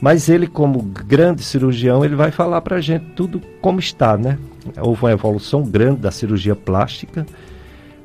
mas 0.01 0.27
ele, 0.27 0.47
como 0.47 0.81
grande 0.81 1.43
cirurgião, 1.43 2.03
ele 2.03 2.15
vai 2.15 2.29
falar 2.29 2.61
para 2.61 2.77
a 2.77 2.81
gente 2.81 3.05
tudo 3.15 3.41
como 3.61 3.79
está, 3.79 4.17
né? 4.17 4.37
Houve 4.77 5.03
uma 5.03 5.11
evolução 5.11 5.63
grande 5.63 6.01
da 6.01 6.11
cirurgia 6.11 6.55
plástica, 6.55 7.25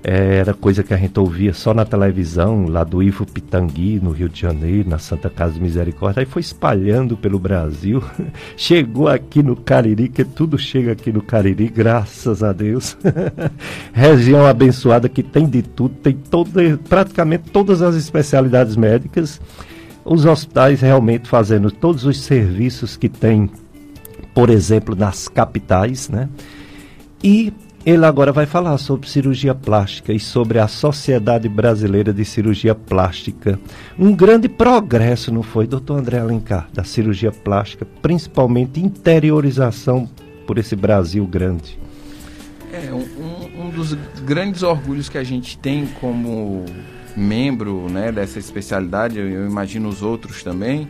era 0.02 0.54
coisa 0.54 0.84
que 0.84 0.94
a 0.94 0.96
gente 0.96 1.18
ouvia 1.18 1.52
só 1.52 1.74
na 1.74 1.84
televisão, 1.84 2.66
lá 2.68 2.84
do 2.84 3.02
Ivo 3.02 3.26
Pitangui, 3.26 3.98
no 4.00 4.12
Rio 4.12 4.28
de 4.28 4.40
Janeiro, 4.40 4.88
na 4.88 4.98
Santa 4.98 5.28
Casa 5.28 5.54
de 5.54 5.60
Misericórdia. 5.60 6.20
Aí 6.20 6.26
foi 6.26 6.40
espalhando 6.40 7.16
pelo 7.16 7.38
Brasil. 7.38 8.02
Chegou 8.56 9.08
aqui 9.08 9.42
no 9.42 9.56
Cariri, 9.56 10.08
que 10.08 10.24
tudo 10.24 10.56
chega 10.56 10.92
aqui 10.92 11.12
no 11.12 11.20
Cariri, 11.20 11.68
graças 11.68 12.44
a 12.44 12.52
Deus. 12.52 12.96
Região 13.92 14.46
abençoada 14.46 15.08
que 15.08 15.22
tem 15.22 15.48
de 15.48 15.62
tudo, 15.62 15.94
tem 15.96 16.14
toda, 16.14 16.78
praticamente 16.88 17.50
todas 17.50 17.82
as 17.82 17.96
especialidades 17.96 18.76
médicas. 18.76 19.40
Os 20.04 20.24
hospitais 20.24 20.80
realmente 20.80 21.28
fazendo 21.28 21.72
todos 21.72 22.04
os 22.04 22.22
serviços 22.22 22.96
que 22.96 23.08
tem, 23.08 23.50
por 24.32 24.48
exemplo, 24.48 24.94
nas 24.94 25.26
capitais, 25.26 26.08
né? 26.08 26.28
E 27.22 27.52
ele 27.88 28.04
agora 28.04 28.32
vai 28.32 28.44
falar 28.44 28.76
sobre 28.76 29.08
cirurgia 29.08 29.54
plástica 29.54 30.12
e 30.12 30.20
sobre 30.20 30.58
a 30.58 30.68
Sociedade 30.68 31.48
Brasileira 31.48 32.12
de 32.12 32.22
Cirurgia 32.22 32.74
Plástica. 32.74 33.58
Um 33.98 34.14
grande 34.14 34.46
progresso, 34.46 35.32
não 35.32 35.42
foi, 35.42 35.66
doutor 35.66 35.98
André 35.98 36.18
Alencar, 36.18 36.68
da 36.70 36.84
cirurgia 36.84 37.32
plástica, 37.32 37.86
principalmente 38.02 38.78
interiorização 38.78 40.06
por 40.46 40.58
esse 40.58 40.76
Brasil 40.76 41.26
grande. 41.26 41.78
É, 42.70 42.92
um, 42.92 43.68
um 43.68 43.70
dos 43.70 43.94
grandes 44.22 44.62
orgulhos 44.62 45.08
que 45.08 45.16
a 45.16 45.24
gente 45.24 45.56
tem 45.56 45.86
como 45.98 46.66
membro 47.16 47.88
né, 47.88 48.12
dessa 48.12 48.38
especialidade, 48.38 49.18
eu 49.18 49.46
imagino 49.46 49.88
os 49.88 50.02
outros 50.02 50.42
também, 50.42 50.86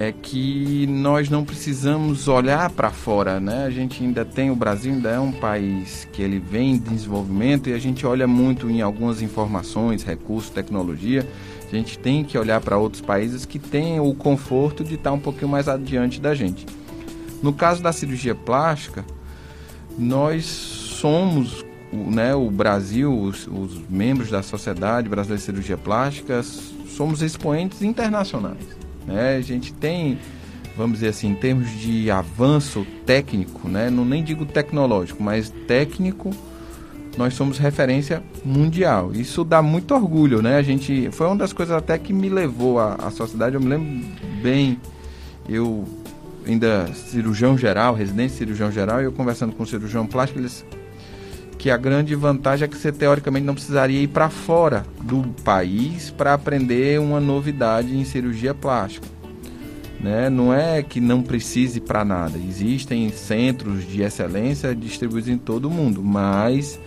é 0.00 0.10
que 0.10 0.86
nós 0.86 1.28
não 1.28 1.44
precisamos 1.44 2.26
olhar 2.26 2.70
para 2.70 2.90
fora, 2.90 3.38
né? 3.38 3.66
A 3.66 3.70
gente 3.70 4.02
ainda 4.02 4.24
tem 4.24 4.50
o 4.50 4.56
Brasil 4.56 4.94
ainda 4.94 5.10
é 5.10 5.20
um 5.20 5.30
país 5.30 6.08
que 6.10 6.22
ele 6.22 6.38
vem 6.38 6.72
em 6.72 6.78
desenvolvimento 6.78 7.68
e 7.68 7.74
a 7.74 7.78
gente 7.78 8.06
olha 8.06 8.26
muito 8.26 8.70
em 8.70 8.80
algumas 8.80 9.20
informações, 9.20 10.02
recursos, 10.02 10.48
tecnologia. 10.48 11.28
A 11.70 11.76
gente 11.76 11.98
tem 11.98 12.24
que 12.24 12.38
olhar 12.38 12.62
para 12.62 12.78
outros 12.78 13.02
países 13.02 13.44
que 13.44 13.58
têm 13.58 14.00
o 14.00 14.14
conforto 14.14 14.82
de 14.82 14.94
estar 14.94 15.12
um 15.12 15.20
pouquinho 15.20 15.50
mais 15.50 15.68
adiante 15.68 16.18
da 16.18 16.34
gente. 16.34 16.64
No 17.42 17.52
caso 17.52 17.82
da 17.82 17.92
cirurgia 17.92 18.34
plástica, 18.34 19.04
nós 19.98 20.46
somos, 20.46 21.62
né, 21.92 22.34
o 22.34 22.50
Brasil, 22.50 23.14
os, 23.14 23.46
os 23.46 23.78
membros 23.86 24.30
da 24.30 24.42
Sociedade 24.42 25.10
Brasileira 25.10 25.38
de 25.38 25.44
Cirurgia 25.44 25.76
Plástica, 25.76 26.42
somos 26.88 27.20
expoentes 27.20 27.82
internacionais. 27.82 28.79
Né? 29.10 29.36
A 29.36 29.40
gente 29.40 29.72
tem, 29.72 30.18
vamos 30.76 30.98
dizer 30.98 31.08
assim, 31.08 31.28
em 31.28 31.34
termos 31.34 31.68
de 31.78 32.10
avanço 32.10 32.86
técnico, 33.04 33.68
né? 33.68 33.90
não 33.90 34.04
nem 34.04 34.22
digo 34.22 34.46
tecnológico, 34.46 35.22
mas 35.22 35.50
técnico, 35.66 36.30
nós 37.18 37.34
somos 37.34 37.58
referência 37.58 38.22
mundial. 38.44 39.12
Isso 39.12 39.44
dá 39.44 39.60
muito 39.60 39.94
orgulho, 39.94 40.40
né? 40.40 40.56
A 40.56 40.62
gente 40.62 41.10
foi 41.10 41.26
uma 41.26 41.36
das 41.36 41.52
coisas 41.52 41.74
até 41.76 41.98
que 41.98 42.12
me 42.12 42.28
levou 42.28 42.78
à, 42.78 42.94
à 42.94 43.10
sociedade. 43.10 43.56
Eu 43.56 43.60
me 43.60 43.68
lembro 43.68 44.06
bem, 44.40 44.78
eu 45.48 45.84
ainda 46.46 46.86
cirurgião 46.94 47.58
geral, 47.58 47.94
residente 47.94 48.32
cirurgião 48.32 48.70
geral, 48.70 49.00
e 49.00 49.04
eu 49.04 49.12
conversando 49.12 49.52
com 49.54 49.64
o 49.64 49.66
cirurgião 49.66 50.06
plástico, 50.06 50.38
eles 50.38 50.64
que 51.60 51.70
a 51.70 51.76
grande 51.76 52.14
vantagem 52.14 52.64
é 52.64 52.68
que 52.68 52.74
você 52.74 52.90
teoricamente 52.90 53.44
não 53.44 53.52
precisaria 53.52 54.00
ir 54.00 54.08
para 54.08 54.30
fora 54.30 54.86
do 55.02 55.22
país 55.44 56.10
para 56.10 56.32
aprender 56.32 56.98
uma 56.98 57.20
novidade 57.20 57.94
em 57.94 58.02
cirurgia 58.02 58.54
plástica. 58.54 59.06
Né? 60.00 60.30
Não 60.30 60.54
é 60.54 60.82
que 60.82 61.02
não 61.02 61.22
precise 61.22 61.78
para 61.78 62.02
nada. 62.02 62.38
Existem 62.38 63.10
centros 63.10 63.86
de 63.86 64.00
excelência 64.00 64.74
distribuídos 64.74 65.28
em 65.28 65.36
todo 65.36 65.68
o 65.68 65.70
mundo, 65.70 66.02
mas 66.02 66.80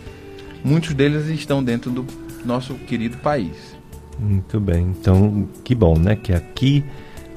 muitos 0.64 0.96
deles 0.96 1.28
estão 1.28 1.64
dentro 1.64 1.92
do 1.92 2.04
nosso 2.44 2.74
querido 2.74 3.18
país. 3.18 3.78
Muito 4.18 4.60
bem. 4.60 4.88
Então, 5.00 5.48
que 5.64 5.76
bom, 5.76 6.00
né? 6.00 6.16
Que 6.16 6.34
aqui 6.34 6.84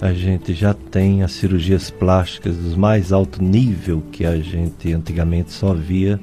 a 0.01 0.15
gente 0.15 0.55
já 0.55 0.73
tem 0.73 1.23
as 1.23 1.33
cirurgias 1.33 1.91
plásticas 1.91 2.57
dos 2.57 2.75
mais 2.75 3.13
alto 3.13 3.43
nível 3.45 4.03
que 4.11 4.25
a 4.25 4.39
gente 4.39 4.91
antigamente 4.91 5.53
só 5.53 5.75
via 5.75 6.19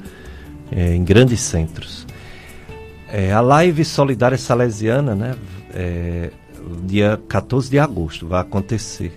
é, 0.76 0.96
em 0.96 1.04
grandes 1.04 1.40
centros. 1.40 2.06
É, 3.08 3.32
a 3.32 3.42
live 3.42 3.86
solidária 3.86 4.38
salesiana, 4.38 5.14
né, 5.14 5.36
é, 5.74 6.32
dia 6.84 7.22
14 7.28 7.70
de 7.70 7.78
agosto, 7.78 8.28
vai 8.28 8.42
acontecer. 8.42 9.14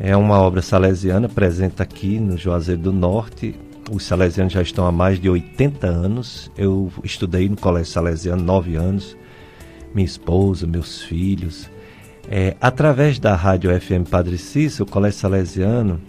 É 0.00 0.16
uma 0.16 0.40
obra 0.40 0.60
salesiana 0.60 1.28
presente 1.28 1.80
aqui 1.80 2.18
no 2.18 2.36
Juazeiro 2.36 2.80
do 2.80 2.92
Norte. 2.92 3.54
Os 3.90 4.04
salesianos 4.04 4.52
já 4.52 4.62
estão 4.62 4.86
há 4.86 4.90
mais 4.90 5.20
de 5.20 5.28
80 5.28 5.86
anos. 5.86 6.50
Eu 6.56 6.90
estudei 7.04 7.48
no 7.48 7.56
Colégio 7.56 7.92
Salesiano 7.92 8.42
nove 8.42 8.74
anos. 8.74 9.16
Minha 9.94 10.06
esposa, 10.06 10.66
meus 10.66 11.02
filhos. 11.02 11.70
É, 12.28 12.56
através 12.60 13.18
da 13.18 13.36
rádio 13.36 13.70
FM 13.80 14.08
Padre 14.08 14.38
Cícero, 14.38 14.84
o 14.84 14.90
Colégio 14.90 15.20
Salesiano 15.20 16.00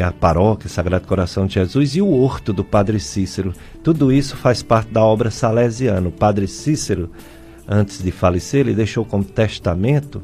a 0.00 0.10
paróquia 0.10 0.70
Sagrado 0.70 1.06
Coração 1.06 1.46
de 1.46 1.54
Jesus 1.54 1.96
e 1.96 2.00
o 2.00 2.10
horto 2.10 2.52
do 2.52 2.64
Padre 2.64 2.98
Cícero. 2.98 3.52
Tudo 3.82 4.10
isso 4.12 4.36
faz 4.36 4.62
parte 4.62 4.90
da 4.90 5.02
obra 5.02 5.30
salesiana. 5.30 6.08
O 6.08 6.12
Padre 6.12 6.46
Cícero, 6.46 7.10
antes 7.68 8.02
de 8.02 8.10
falecer, 8.10 8.60
ele 8.60 8.74
deixou 8.74 9.04
como 9.04 9.24
testamento 9.24 10.22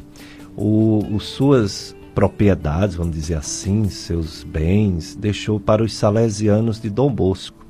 o, 0.56 1.04
o 1.14 1.20
suas 1.20 1.94
propriedades, 2.14 2.96
vamos 2.96 3.14
dizer 3.14 3.34
assim, 3.34 3.88
seus 3.88 4.42
bens, 4.42 5.14
deixou 5.14 5.60
para 5.60 5.84
os 5.84 5.92
salesianos 5.92 6.80
de 6.80 6.88
Dom 6.90 7.12
Bosco. 7.12 7.64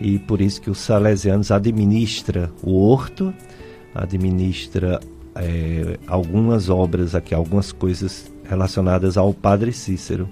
e 0.00 0.18
por 0.18 0.40
isso 0.40 0.60
que 0.60 0.70
os 0.70 0.78
salesianos 0.78 1.50
administra 1.50 2.52
o 2.62 2.78
horto, 2.78 3.34
administra 3.94 5.00
é, 5.34 5.98
algumas 6.06 6.68
obras 6.68 7.14
aqui, 7.14 7.34
algumas 7.34 7.72
coisas 7.72 8.32
relacionadas 8.48 9.16
ao 9.16 9.32
Padre 9.34 9.72
Cícero, 9.72 10.28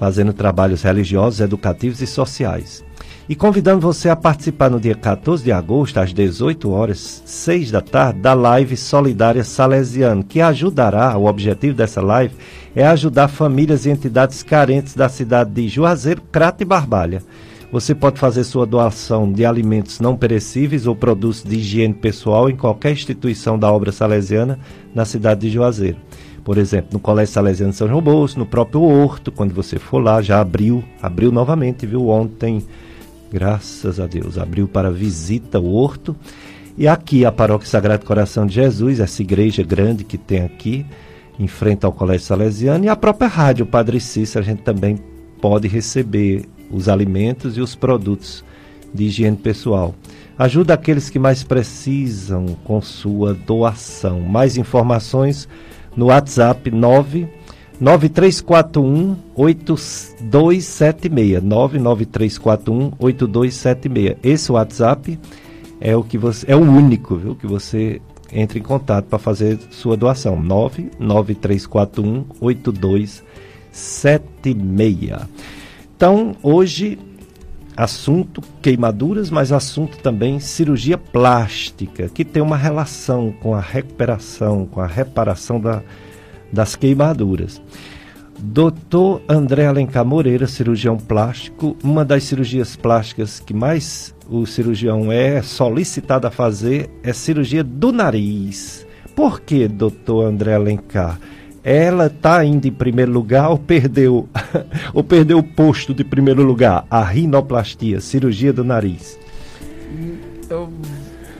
fazendo 0.00 0.32
trabalhos 0.32 0.80
religiosos, 0.80 1.40
educativos 1.40 2.00
e 2.00 2.06
sociais. 2.06 2.82
E 3.28 3.34
convidando 3.34 3.82
você 3.82 4.08
a 4.08 4.16
participar 4.16 4.70
no 4.70 4.80
dia 4.80 4.94
14 4.94 5.44
de 5.44 5.52
agosto, 5.52 6.00
às 6.00 6.14
18 6.14 6.70
horas, 6.70 7.22
6 7.26 7.70
da 7.70 7.82
tarde, 7.82 8.18
da 8.18 8.32
live 8.32 8.78
solidária 8.78 9.44
Salesiano, 9.44 10.24
que 10.24 10.40
ajudará, 10.40 11.18
o 11.18 11.26
objetivo 11.26 11.76
dessa 11.76 12.00
live 12.00 12.34
é 12.74 12.86
ajudar 12.86 13.28
famílias 13.28 13.84
e 13.84 13.90
entidades 13.90 14.42
carentes 14.42 14.94
da 14.94 15.06
cidade 15.06 15.50
de 15.50 15.68
Juazeiro, 15.68 16.22
Crato 16.32 16.62
e 16.62 16.64
Barbalha. 16.64 17.22
Você 17.70 17.94
pode 17.94 18.18
fazer 18.18 18.42
sua 18.44 18.64
doação 18.64 19.30
de 19.30 19.44
alimentos 19.44 20.00
não 20.00 20.16
perecíveis 20.16 20.86
ou 20.86 20.96
produtos 20.96 21.44
de 21.44 21.56
higiene 21.56 21.92
pessoal 21.92 22.48
em 22.48 22.56
qualquer 22.56 22.92
instituição 22.92 23.58
da 23.58 23.70
obra 23.70 23.92
salesiana 23.92 24.58
na 24.94 25.04
cidade 25.04 25.42
de 25.42 25.50
Juazeiro. 25.50 25.98
Por 26.44 26.58
exemplo, 26.58 26.90
no 26.92 26.98
Colégio 26.98 27.34
Salesiano 27.34 27.72
de 27.72 27.78
São 27.78 27.88
João 27.88 28.00
Bolso, 28.00 28.38
no 28.38 28.46
próprio 28.46 28.82
Horto, 28.82 29.30
quando 29.30 29.54
você 29.54 29.78
for 29.78 29.98
lá, 29.98 30.22
já 30.22 30.40
abriu, 30.40 30.82
abriu 31.02 31.30
novamente, 31.30 31.86
viu? 31.86 32.08
Ontem, 32.08 32.62
graças 33.30 34.00
a 34.00 34.06
Deus, 34.06 34.38
abriu 34.38 34.66
para 34.66 34.90
visita 34.90 35.60
o 35.60 35.74
Horto. 35.74 36.16
E 36.78 36.88
aqui 36.88 37.24
a 37.24 37.32
Paróquia 37.32 37.68
Sagrado 37.68 38.06
Coração 38.06 38.46
de 38.46 38.54
Jesus, 38.54 39.00
essa 39.00 39.20
igreja 39.20 39.62
grande 39.62 40.02
que 40.02 40.16
tem 40.16 40.40
aqui, 40.40 40.86
em 41.38 41.46
frente 41.46 41.84
ao 41.84 41.92
Colégio 41.92 42.26
Salesiano, 42.26 42.84
e 42.84 42.88
a 42.88 42.96
própria 42.96 43.28
rádio 43.28 43.66
Padre 43.66 44.00
Cícero, 44.00 44.44
a 44.44 44.46
gente 44.46 44.62
também 44.62 44.98
pode 45.40 45.68
receber 45.68 46.44
os 46.70 46.88
alimentos 46.88 47.56
e 47.56 47.60
os 47.60 47.74
produtos 47.74 48.44
de 48.94 49.04
higiene 49.04 49.36
pessoal. 49.36 49.94
Ajuda 50.38 50.74
aqueles 50.74 51.10
que 51.10 51.18
mais 51.18 51.42
precisam 51.42 52.46
com 52.64 52.80
sua 52.80 53.34
doação. 53.34 54.20
Mais 54.20 54.56
informações 54.56 55.46
no 55.96 56.06
WhatsApp 56.06 56.70
9 56.70 57.28
9341 57.80 59.16
8276 59.34 61.42
99341 61.42 62.92
8276. 62.98 64.16
Esse 64.22 64.52
WhatsApp 64.52 65.18
é 65.80 65.96
o 65.96 66.04
que 66.04 66.18
você 66.18 66.44
é 66.50 66.54
o 66.54 66.60
único, 66.60 67.16
viu, 67.16 67.34
que 67.34 67.46
você 67.46 68.02
entre 68.32 68.60
em 68.60 68.62
contato 68.62 69.06
para 69.06 69.18
fazer 69.18 69.58
sua 69.70 69.96
doação. 69.96 70.40
99341 70.40 72.26
8276. 72.40 75.28
Então, 75.96 76.36
hoje, 76.42 76.98
assunto 77.80 78.42
queimaduras, 78.60 79.30
mas 79.30 79.52
assunto 79.52 79.96
também 79.98 80.38
cirurgia 80.38 80.98
plástica, 80.98 82.10
que 82.10 82.26
tem 82.26 82.42
uma 82.42 82.56
relação 82.56 83.32
com 83.40 83.54
a 83.54 83.60
recuperação, 83.60 84.66
com 84.66 84.80
a 84.80 84.86
reparação 84.86 85.58
da, 85.58 85.82
das 86.52 86.76
queimaduras. 86.76 87.60
Doutor 88.38 89.22
André 89.26 89.66
Alencar 89.66 90.04
Moreira, 90.04 90.46
cirurgião 90.46 90.98
plástico, 90.98 91.74
uma 91.82 92.04
das 92.04 92.24
cirurgias 92.24 92.76
plásticas 92.76 93.40
que 93.40 93.54
mais 93.54 94.14
o 94.28 94.44
cirurgião 94.44 95.10
é 95.10 95.40
solicitado 95.40 96.26
a 96.26 96.30
fazer 96.30 96.90
é 97.02 97.14
cirurgia 97.14 97.64
do 97.64 97.92
nariz. 97.92 98.86
Por 99.16 99.40
que, 99.40 99.66
doutor 99.66 100.26
André 100.26 100.54
Alencar? 100.54 101.18
Ela 101.62 102.06
está 102.06 102.44
indo 102.44 102.66
em 102.66 102.72
primeiro 102.72 103.12
lugar 103.12 103.50
ou 103.50 103.58
perdeu, 103.58 104.28
ou 104.94 105.04
perdeu 105.04 105.38
o 105.38 105.42
posto 105.42 105.92
de 105.92 106.02
primeiro 106.02 106.42
lugar? 106.42 106.86
A 106.90 107.02
rinoplastia, 107.02 108.00
cirurgia 108.00 108.52
do 108.52 108.64
nariz. 108.64 109.18
Eu, 110.48 110.70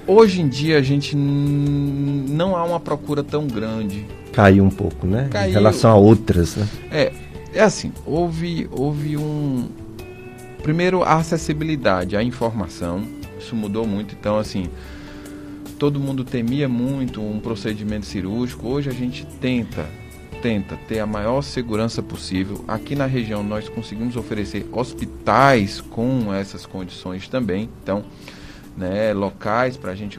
hoje 0.07 0.41
em 0.43 0.49
dia 0.49 0.79
a 0.79 0.83
gente 0.83 1.17
não 1.17 2.57
há 2.57 2.65
uma 2.65 2.79
procura 2.79 3.25
tão 3.25 3.47
grande. 3.47 4.07
Caiu 4.33 4.65
um 4.65 4.71
pouco, 4.71 5.07
né? 5.07 5.29
Caiu. 5.31 5.51
Em 5.51 5.53
relação 5.53 5.91
a 5.91 5.97
outras, 5.97 6.57
né? 6.57 6.69
É, 6.91 7.13
é 7.55 7.63
assim, 7.63 7.93
houve, 8.05 8.69
houve 8.71 9.17
um... 9.17 9.69
Primeiro, 10.63 11.03
a 11.03 11.15
acessibilidade 11.15 12.15
à 12.17 12.23
informação, 12.23 13.03
isso 13.39 13.57
mudou 13.57 13.87
muito, 13.87 14.15
então 14.15 14.39
assim 14.39 14.69
todo 15.79 15.99
mundo 15.99 16.23
temia 16.25 16.69
muito 16.69 17.23
um 17.23 17.41
procedimento 17.41 18.05
cirúrgico. 18.05 18.69
Hoje 18.69 18.91
a 18.91 18.93
gente 18.93 19.25
tenta 19.41 19.89
tenta 20.43 20.77
ter 20.89 21.01
a 21.01 21.07
maior 21.07 21.43
segurança 21.43 22.03
possível. 22.03 22.65
Aqui 22.67 22.95
na 22.95 23.07
região 23.07 23.43
nós 23.43 23.69
conseguimos 23.69 24.17
oferecer 24.17 24.67
hospitais 24.73 25.81
com 25.81 26.33
essas 26.33 26.67
condições 26.67 27.29
também. 27.29 27.69
Então, 27.83 28.05
né, 28.77 29.13
locais 29.13 29.77
para 29.77 29.93
a 29.93 29.95
gente 29.95 30.19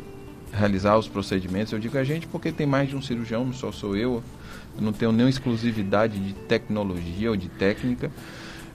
realizar 0.52 0.98
os 0.98 1.08
procedimentos. 1.08 1.72
Eu 1.74 1.80
digo 1.80 1.98
a 1.98 2.04
gente 2.04 2.28
porque 2.28 2.52
tem 2.52 2.68
mais 2.68 2.90
de 2.90 2.96
um 2.96 3.02
cirurgião, 3.02 3.46
não 3.46 3.54
só 3.54 3.72
sou 3.72 3.96
eu. 3.96 4.24
Eu 4.76 4.82
não 4.82 4.94
tenho 4.94 5.12
nenhuma 5.12 5.30
exclusividade 5.30 6.20
de 6.20 6.34
tecnologia 6.34 7.30
ou 7.30 7.38
de 7.38 7.50
técnica. 7.50 8.12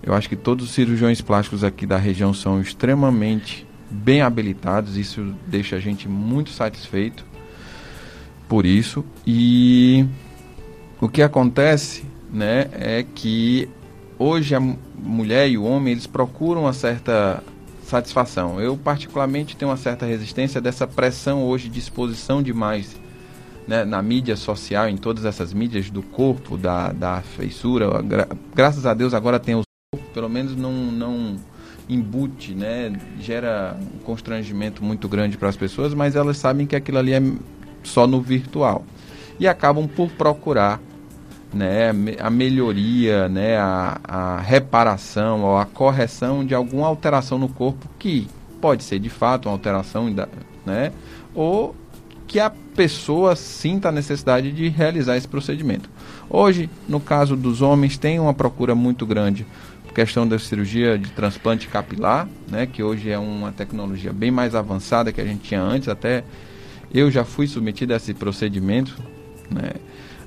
Eu 0.02 0.14
acho 0.14 0.28
que 0.28 0.36
todos 0.36 0.66
os 0.66 0.70
cirurgiões 0.72 1.20
plásticos 1.20 1.64
aqui 1.64 1.86
da 1.86 1.96
região 1.96 2.32
são 2.34 2.60
extremamente 2.60 3.66
bem 3.90 4.22
habilitados. 4.22 4.96
Isso 4.96 5.34
deixa 5.46 5.76
a 5.76 5.80
gente 5.80 6.08
muito 6.08 6.50
satisfeito 6.50 7.24
por 8.48 8.66
isso. 8.66 9.04
E 9.26 10.06
o 11.00 11.08
que 11.08 11.22
acontece, 11.22 12.04
né, 12.32 12.68
é 12.72 13.04
que 13.14 13.68
hoje 14.18 14.54
a 14.54 14.60
mulher 14.60 15.48
e 15.48 15.58
o 15.58 15.64
homem 15.64 15.92
eles 15.92 16.06
procuram 16.06 16.62
uma 16.62 16.72
certa 16.72 17.42
satisfação. 17.84 18.60
Eu 18.60 18.76
particularmente 18.76 19.56
tenho 19.56 19.70
uma 19.70 19.76
certa 19.76 20.06
resistência 20.06 20.60
dessa 20.60 20.86
pressão 20.86 21.44
hoje 21.44 21.68
de 21.68 21.78
exposição 21.78 22.42
demais 22.42 22.96
né, 23.66 23.84
na 23.84 24.02
mídia 24.02 24.36
social, 24.36 24.88
em 24.88 24.96
todas 24.96 25.24
essas 25.24 25.52
mídias 25.52 25.90
do 25.90 26.02
corpo, 26.02 26.56
da, 26.56 26.92
da 26.92 27.20
feiçura. 27.20 28.02
Gra 28.02 28.28
graças 28.54 28.86
a 28.86 28.94
Deus 28.94 29.12
agora 29.12 29.38
tem 29.38 29.54
o 29.54 29.62
corpo, 29.92 30.10
pelo 30.12 30.28
menos 30.28 30.56
não, 30.56 30.72
não 30.72 31.36
embute, 31.88 32.54
né, 32.54 32.92
gera 33.20 33.78
um 33.94 33.98
constrangimento 33.98 34.82
muito 34.82 35.08
grande 35.08 35.36
para 35.36 35.48
as 35.48 35.56
pessoas, 35.56 35.94
mas 35.94 36.16
elas 36.16 36.38
sabem 36.38 36.66
que 36.66 36.74
aquilo 36.74 36.98
ali 36.98 37.12
é 37.12 37.22
só 37.82 38.06
no 38.06 38.20
virtual 38.20 38.84
e 39.38 39.46
acabam 39.46 39.86
por 39.86 40.10
procurar 40.10 40.80
né, 41.52 41.90
a 42.20 42.28
melhoria, 42.28 43.28
né, 43.28 43.56
a, 43.56 44.00
a 44.04 44.40
reparação 44.40 45.42
ou 45.42 45.58
a 45.58 45.64
correção 45.64 46.44
de 46.44 46.54
alguma 46.54 46.86
alteração 46.86 47.38
no 47.38 47.48
corpo 47.48 47.88
que 47.98 48.28
pode 48.60 48.82
ser 48.84 48.98
de 48.98 49.08
fato 49.08 49.48
uma 49.48 49.54
alteração, 49.54 50.12
né, 50.64 50.92
ou 51.34 51.74
que 52.26 52.40
a 52.40 52.50
pessoa 52.50 53.36
sinta 53.36 53.88
a 53.88 53.92
necessidade 53.92 54.50
de 54.50 54.68
realizar 54.68 55.16
esse 55.16 55.28
procedimento. 55.28 55.88
Hoje, 56.28 56.68
no 56.88 56.98
caso 56.98 57.36
dos 57.36 57.62
homens, 57.62 57.96
tem 57.96 58.18
uma 58.18 58.34
procura 58.34 58.74
muito 58.74 59.06
grande 59.06 59.46
questão 59.96 60.28
da 60.28 60.38
cirurgia 60.38 60.98
de 60.98 61.10
transplante 61.12 61.68
capilar, 61.68 62.28
né, 62.50 62.66
que 62.66 62.82
hoje 62.82 63.08
é 63.08 63.18
uma 63.18 63.50
tecnologia 63.50 64.12
bem 64.12 64.30
mais 64.30 64.54
avançada 64.54 65.10
que 65.10 65.22
a 65.22 65.24
gente 65.24 65.48
tinha 65.48 65.62
antes, 65.62 65.88
até 65.88 66.22
eu 66.92 67.10
já 67.10 67.24
fui 67.24 67.46
submetido 67.46 67.94
a 67.94 67.96
esse 67.96 68.12
procedimento, 68.12 68.94
né, 69.50 69.72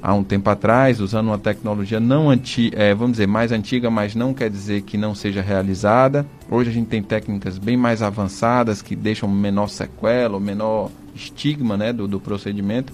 há 0.01 0.13
um 0.13 0.23
tempo 0.23 0.49
atrás, 0.49 0.99
usando 0.99 1.27
uma 1.27 1.37
tecnologia 1.37 1.99
não 1.99 2.29
antiga, 2.29 2.77
é, 2.77 2.93
vamos 2.93 3.13
dizer, 3.13 3.27
mais 3.27 3.51
antiga, 3.51 3.89
mas 3.89 4.15
não 4.15 4.33
quer 4.33 4.49
dizer 4.49 4.81
que 4.81 4.97
não 4.97 5.13
seja 5.13 5.41
realizada. 5.41 6.25
Hoje 6.49 6.69
a 6.69 6.73
gente 6.73 6.87
tem 6.87 7.01
técnicas 7.01 7.57
bem 7.57 7.77
mais 7.77 8.01
avançadas 8.01 8.81
que 8.81 8.95
deixam 8.95 9.29
menor 9.29 9.67
sequela, 9.67 10.39
menor 10.39 10.89
estigma 11.13 11.75
né, 11.77 11.91
do, 11.91 12.07
do 12.07 12.19
procedimento. 12.19 12.93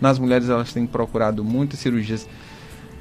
Nas 0.00 0.18
mulheres 0.18 0.48
elas 0.48 0.72
têm 0.72 0.86
procurado 0.86 1.44
muitas 1.44 1.78
cirurgias. 1.78 2.28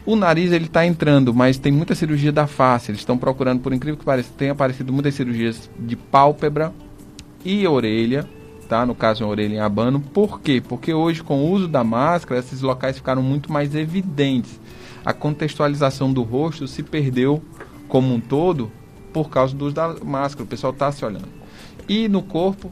O 0.06 0.16
nariz 0.16 0.52
ele 0.52 0.66
está 0.66 0.86
entrando, 0.86 1.34
mas 1.34 1.58
tem 1.58 1.72
muita 1.72 1.96
cirurgia 1.96 2.32
da 2.32 2.46
face. 2.46 2.92
Eles 2.92 3.02
estão 3.02 3.18
procurando, 3.18 3.62
por 3.62 3.74
incrível 3.74 3.98
que 3.98 4.06
pareça, 4.06 4.30
tem 4.38 4.50
aparecido 4.50 4.94
muitas 4.94 5.16
cirurgias 5.16 5.70
de 5.80 5.96
pálpebra 5.96 6.72
e 7.44 7.66
orelha 7.68 8.28
tá? 8.68 8.86
No 8.86 8.96
caso, 8.96 9.24
em 9.24 9.28
orelha 9.28 9.56
em 9.56 9.60
abano. 9.60 10.00
Por 10.00 10.42
quê? 10.42 10.62
Porque 10.66 10.94
hoje, 10.94 11.24
com 11.24 11.44
o 11.44 11.52
uso 11.52 11.68
da 11.68 11.84
máscara, 11.84 12.40
esses 12.40 12.62
locais 12.62 12.98
ficaram 12.98 13.22
muito 13.22 13.52
mais 13.52 13.76
evidentes. 13.76 14.60
A 15.06 15.14
contextualização 15.14 16.12
do 16.12 16.24
rosto 16.24 16.68
se 16.68 16.84
perdeu 16.84 17.42
como 17.88 18.14
um 18.14 18.20
todo 18.20 18.72
por 19.14 19.30
causa 19.30 19.56
do 19.56 19.66
uso 19.66 19.76
da 19.76 19.96
máscara. 20.04 20.44
O 20.44 20.48
pessoal 20.48 20.74
está 20.74 20.92
se 20.92 21.06
olhando. 21.06 21.30
E 21.88 22.08
no 22.08 22.22
corpo, 22.22 22.70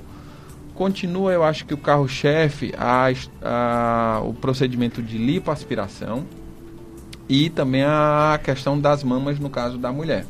continua, 0.74 1.32
eu 1.32 1.44
acho 1.44 1.66
que 1.66 1.74
o 1.74 1.78
carro-chefe, 1.78 2.74
a, 2.78 3.08
a, 3.42 4.22
o 4.24 4.34
procedimento 4.34 5.02
de 5.02 5.18
lipoaspiração 5.18 6.26
e 7.30 7.50
também 7.50 7.84
a 7.84 8.40
questão 8.44 8.80
das 8.80 9.04
mamas 9.04 9.40
no 9.40 9.50
caso 9.50 9.78
da 9.78 9.92
mulher. 9.92 10.26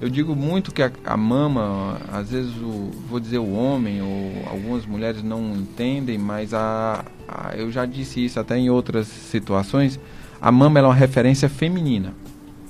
Eu 0.00 0.08
digo 0.08 0.36
muito 0.36 0.72
que 0.72 0.80
a, 0.80 0.92
a 1.04 1.16
mama, 1.16 2.00
às 2.12 2.30
vezes, 2.30 2.54
o, 2.56 2.90
vou 3.08 3.18
dizer 3.18 3.38
o 3.38 3.52
homem 3.52 4.00
ou 4.00 4.48
algumas 4.48 4.86
mulheres 4.86 5.22
não 5.24 5.56
entendem, 5.56 6.16
mas 6.16 6.54
a, 6.54 7.04
a, 7.26 7.56
eu 7.56 7.70
já 7.72 7.84
disse 7.84 8.24
isso 8.24 8.38
até 8.38 8.56
em 8.56 8.70
outras 8.70 9.08
situações. 9.08 9.98
A 10.40 10.52
mama 10.52 10.78
é 10.78 10.82
uma 10.82 10.94
referência 10.94 11.48
feminina 11.48 12.14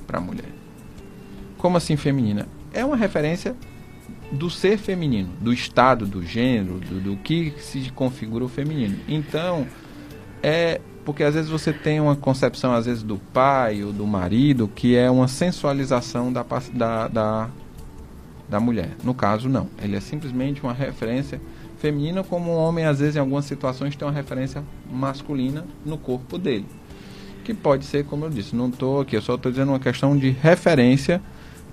para 0.07 0.19
a 0.19 0.21
mulher. 0.23 0.49
Como 1.59 1.77
assim 1.77 1.97
feminina? 1.97 2.49
É 2.73 2.83
uma 2.83 2.97
referência 2.97 3.55
do 4.33 4.49
ser 4.49 4.79
feminino, 4.79 5.31
do 5.41 5.53
estado 5.53 6.07
do 6.07 6.25
gênero, 6.25 6.81
do, 6.81 7.01
do 7.01 7.17
que 7.17 7.53
se 7.59 7.91
configura 7.91 8.45
o 8.45 8.49
feminino. 8.49 8.99
Então, 9.07 9.67
é 10.43 10.81
porque 11.09 11.25
às 11.25 11.35
vezes 11.35 11.49
você 11.49 11.73
tem 11.73 11.99
uma 11.99 12.15
concepção, 12.15 12.75
às 12.75 12.85
vezes, 12.85 13.03
do 13.03 13.17
pai 13.17 13.83
ou 13.83 13.95
do 13.95 14.07
marido, 14.07 14.69
que 14.69 14.95
é 14.95 15.11
uma 15.11 15.27
sensualização 15.27 16.31
da, 16.31 16.45
da, 16.75 17.09
da, 17.09 17.49
da 18.47 18.61
mulher. 18.61 18.91
No 19.03 19.15
caso, 19.15 19.49
não. 19.49 19.69
Ele 19.83 19.97
é 19.97 20.01
simplesmente 20.01 20.63
uma 20.63 20.75
referência 20.75 21.41
feminina, 21.79 22.23
como 22.23 22.51
um 22.51 22.55
homem, 22.55 22.85
às 22.85 22.99
vezes, 22.99 23.17
em 23.17 23.21
algumas 23.21 23.47
situações, 23.47 23.97
tem 23.97 24.07
uma 24.07 24.13
referência 24.13 24.63
masculina 24.93 25.65
no 25.83 25.97
corpo 25.97 26.37
dele. 26.37 26.67
Que 27.43 27.55
pode 27.55 27.87
ser, 27.87 28.05
como 28.05 28.27
eu 28.27 28.31
disse, 28.31 28.55
não 28.55 28.69
estou 28.69 29.01
aqui, 29.01 29.17
eu 29.17 29.23
só 29.23 29.37
estou 29.37 29.51
dizendo 29.51 29.71
uma 29.71 29.81
questão 29.81 30.15
de 30.15 30.29
referência 30.29 31.23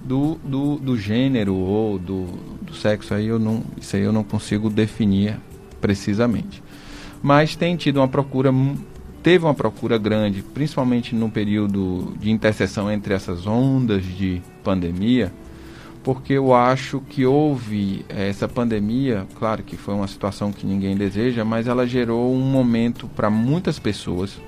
do, 0.01 0.35
do, 0.45 0.77
do 0.77 0.97
gênero 0.97 1.55
ou 1.55 1.99
do, 1.99 2.23
do 2.61 2.73
sexo. 2.73 3.13
Aí 3.13 3.27
eu 3.27 3.37
não, 3.37 3.65
isso 3.75 3.97
aí 3.97 4.01
eu 4.01 4.13
não 4.13 4.23
consigo 4.23 4.69
definir 4.69 5.37
precisamente. 5.81 6.63
Mas 7.21 7.57
tem 7.57 7.75
tido 7.75 7.97
uma 7.97 8.07
procura 8.07 8.49
teve 9.25 9.43
uma 9.43 9.55
procura 9.55 9.97
grande, 9.97 10.43
principalmente 10.43 11.15
no 11.15 11.31
período 11.31 12.13
de 12.19 12.29
interseção 12.29 12.91
entre 12.91 13.11
essas 13.11 13.47
ondas 13.47 14.05
de 14.05 14.39
pandemia, 14.63 15.33
porque 16.03 16.33
eu 16.33 16.53
acho 16.53 17.01
que 17.09 17.25
houve 17.25 18.05
eh, 18.07 18.29
essa 18.29 18.47
pandemia, 18.47 19.25
claro 19.39 19.63
que 19.63 19.75
foi 19.75 19.95
uma 19.95 20.07
situação 20.07 20.51
que 20.51 20.63
ninguém 20.63 20.95
deseja, 20.95 21.43
mas 21.43 21.65
ela 21.65 21.87
gerou 21.87 22.31
um 22.31 22.39
momento 22.39 23.07
para 23.15 23.27
muitas 23.27 23.79
pessoas 23.79 24.39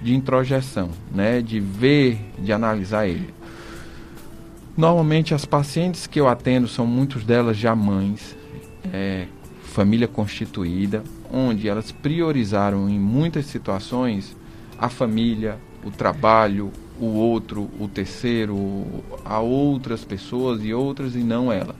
de 0.00 0.14
introjeção, 0.14 0.90
né, 1.12 1.42
de 1.42 1.58
ver, 1.58 2.20
de 2.38 2.52
analisar 2.52 3.08
ele. 3.08 3.34
Normalmente 4.76 5.34
as 5.34 5.44
pacientes 5.44 6.06
que 6.06 6.20
eu 6.20 6.28
atendo 6.28 6.68
são 6.68 6.86
muitas 6.86 7.24
delas 7.24 7.56
já 7.56 7.74
mães, 7.74 8.36
é, 8.92 9.26
família 9.78 10.08
constituída, 10.08 11.04
onde 11.32 11.68
elas 11.68 11.92
priorizaram 11.92 12.90
em 12.90 12.98
muitas 12.98 13.46
situações 13.46 14.36
a 14.76 14.88
família, 14.88 15.56
o 15.84 15.90
trabalho, 15.92 16.72
o 16.98 17.06
outro, 17.06 17.70
o 17.78 17.86
terceiro, 17.86 18.56
a 19.24 19.38
outras 19.38 20.04
pessoas 20.04 20.64
e 20.64 20.74
outras 20.74 21.14
e 21.14 21.20
não 21.20 21.52
ela. 21.52 21.76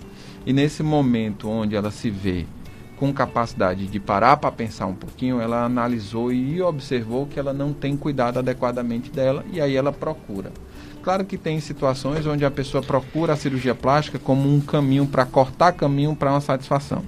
E 0.47 0.53
nesse 0.53 0.81
momento 0.81 1.49
onde 1.49 1.75
ela 1.75 1.91
se 1.91 2.09
vê 2.09 2.47
com 2.97 3.13
capacidade 3.13 3.89
de 3.89 3.99
parar 3.99 4.37
para 4.37 4.53
pensar 4.53 4.87
um 4.87 4.95
pouquinho, 4.95 5.41
ela 5.41 5.65
analisou 5.65 6.33
e 6.33 6.63
observou 6.63 7.27
que 7.27 7.41
ela 7.41 7.53
não 7.53 7.73
tem 7.73 7.97
cuidado 7.97 8.39
adequadamente 8.39 9.11
dela 9.11 9.45
e 9.53 9.61
aí 9.61 9.75
ela 9.75 9.93
procura. 9.93 10.53
Claro 11.03 11.25
que 11.25 11.37
tem 11.37 11.59
situações 11.59 12.25
onde 12.29 12.45
a 12.45 12.51
pessoa 12.51 12.81
procura 12.81 13.33
a 13.33 13.37
cirurgia 13.37 13.75
plástica 13.75 14.21
como 14.21 14.49
um 14.49 14.61
caminho 14.61 15.05
para 15.05 15.27
cortar 15.27 15.73
caminho 15.73 16.15
para 16.15 16.31
uma 16.31 16.41
satisfação. 16.41 17.03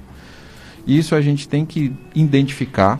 Isso 0.86 1.14
a 1.14 1.20
gente 1.20 1.48
tem 1.48 1.64
que 1.64 1.92
identificar, 2.14 2.98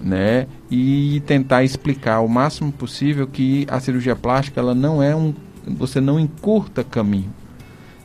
né? 0.00 0.46
E 0.70 1.22
tentar 1.26 1.64
explicar 1.64 2.20
o 2.20 2.28
máximo 2.28 2.72
possível 2.72 3.26
que 3.26 3.66
a 3.70 3.80
cirurgia 3.80 4.16
plástica 4.16 4.60
ela 4.60 4.74
não 4.74 5.02
é 5.02 5.14
um, 5.14 5.34
você 5.66 6.00
não 6.00 6.18
encurta 6.18 6.84
caminho, 6.84 7.32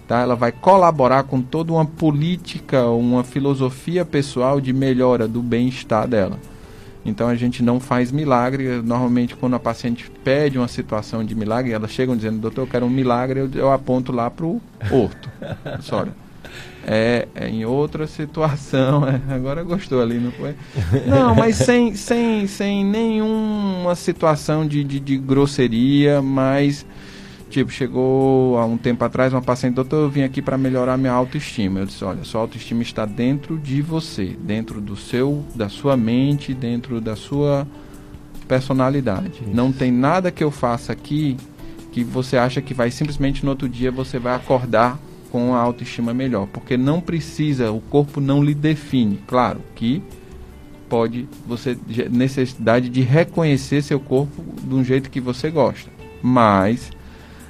tá? 0.08 0.22
Ela 0.22 0.36
vai 0.36 0.52
colaborar 0.52 1.24
com 1.24 1.42
toda 1.42 1.72
uma 1.72 1.86
política, 1.86 2.88
uma 2.88 3.24
filosofia 3.24 4.04
pessoal 4.06 4.60
de 4.60 4.74
melhora 4.74 5.28
do 5.28 5.42
bem-estar 5.42 6.08
dela. 6.08 6.40
Então 7.06 7.28
a 7.28 7.36
gente 7.36 7.62
não 7.62 7.82
faz 7.82 8.14
milagre. 8.14 8.82
Normalmente, 8.82 9.36
quando 9.36 9.56
a 9.56 9.60
paciente 9.60 10.10
pede 10.24 10.58
uma 10.58 10.70
situação 10.70 11.24
de 11.24 11.36
milagre, 11.36 11.74
elas 11.74 11.92
chegam 11.92 12.16
dizendo: 12.16 12.40
Doutor, 12.40 12.62
eu 12.62 12.68
quero 12.68 12.86
um 12.86 12.90
milagre, 12.90 13.42
eu, 13.42 13.50
eu 13.54 13.72
aponto 13.74 14.14
lá 14.14 14.30
para 14.30 14.46
o 14.46 14.62
orto. 14.90 15.30
Sorry 15.82 16.23
é, 16.86 17.28
é, 17.34 17.48
em 17.48 17.66
outra 17.66 18.08
situação. 18.08 19.04
É, 19.30 19.34
agora 19.34 19.64
gostou 19.64 20.02
ali, 20.02 20.18
não 20.18 20.32
foi? 20.32 20.56
Não, 21.06 21.36
mas 21.36 21.58
sem, 21.58 21.96
sem, 21.96 22.48
sem 22.48 22.86
nenhuma 22.86 23.96
situação 23.96 24.68
de, 24.68 24.84
de, 24.84 25.00
de 25.00 25.18
grosseria, 25.18 26.22
mas. 26.22 26.86
Tipo, 27.50 27.72
chegou 27.72 28.58
há 28.58 28.66
um 28.66 28.78
tempo 28.78 29.04
atrás 29.06 29.32
uma 29.32 29.42
paciente, 29.42 29.76
doutor, 29.76 29.98
eu 29.98 30.10
vim 30.10 30.24
aqui 30.24 30.42
para 30.42 30.58
melhorar 30.58 30.98
minha 30.98 31.12
autoestima. 31.12 31.82
Eu 31.82 31.86
disse, 31.86 32.04
olha, 32.04 32.24
sua 32.24 32.42
autoestima 32.42 32.82
está 32.82 33.06
dentro 33.06 33.60
de 33.60 33.82
você, 33.82 34.36
dentro 34.40 34.82
do 34.82 34.96
seu, 34.96 35.46
da 35.54 35.70
sua 35.70 35.96
mente, 35.96 36.54
dentro 36.54 37.00
da 37.00 37.16
sua 37.16 37.68
personalidade. 38.48 39.44
Isso. 39.44 39.52
Não 39.54 39.72
tem 39.72 39.92
nada 39.92 40.32
que 40.32 40.44
eu 40.44 40.50
faça 40.50 40.92
aqui 40.92 41.38
que 41.92 42.04
você 42.04 42.38
acha 42.38 42.60
que 42.60 42.74
vai 42.74 42.90
simplesmente 42.90 43.44
no 43.44 43.52
outro 43.52 43.70
dia 43.70 43.92
você 43.92 44.18
vai 44.18 44.36
acordar 44.36 44.98
com 45.34 45.56
a 45.56 45.58
autoestima 45.58 46.14
melhor, 46.14 46.46
porque 46.46 46.78
não 46.78 47.02
precisa, 47.02 47.72
o 47.72 47.82
corpo 47.82 48.22
não 48.22 48.44
lhe 48.44 48.54
define. 48.54 49.20
Claro 49.26 49.62
que 49.74 50.00
pode 50.88 51.28
você 51.48 51.76
necessidade 52.12 52.88
de 52.88 53.02
reconhecer 53.02 53.82
seu 53.82 54.00
corpo 54.00 54.44
de 54.62 54.76
um 54.76 54.84
jeito 54.84 55.10
que 55.10 55.20
você 55.20 55.50
gosta, 55.50 55.90
mas 56.22 56.92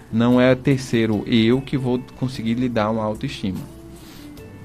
não 0.09 0.39
é 0.39 0.55
terceiro 0.55 1.25
eu 1.27 1.59
que 1.59 1.77
vou 1.77 1.99
conseguir 2.17 2.53
lhe 2.53 2.69
dar 2.69 2.89
uma 2.89 3.03
autoestima. 3.03 3.59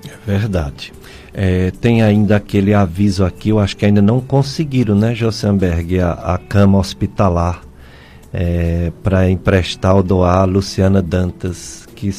É 0.05 0.17
verdade. 0.25 0.93
É, 1.35 1.73
tem 1.73 2.03
ainda 2.03 2.37
aquele 2.37 2.73
aviso 2.73 3.25
aqui, 3.25 3.49
eu 3.49 3.59
acho 3.59 3.77
que 3.77 3.85
ainda 3.85 4.01
não 4.01 4.21
conseguiram, 4.21 4.95
né, 4.95 5.13
Josenberg, 5.13 5.99
a, 5.99 6.13
a 6.13 6.39
cama 6.39 6.79
hospitalar 6.79 7.63
é, 8.33 8.93
para 9.03 9.29
emprestar 9.29 9.97
ou 9.97 10.05
doar 10.05 10.43
a 10.43 10.45
Luciana 10.45 11.03
Dantas, 11.03 11.85
que 11.97 12.13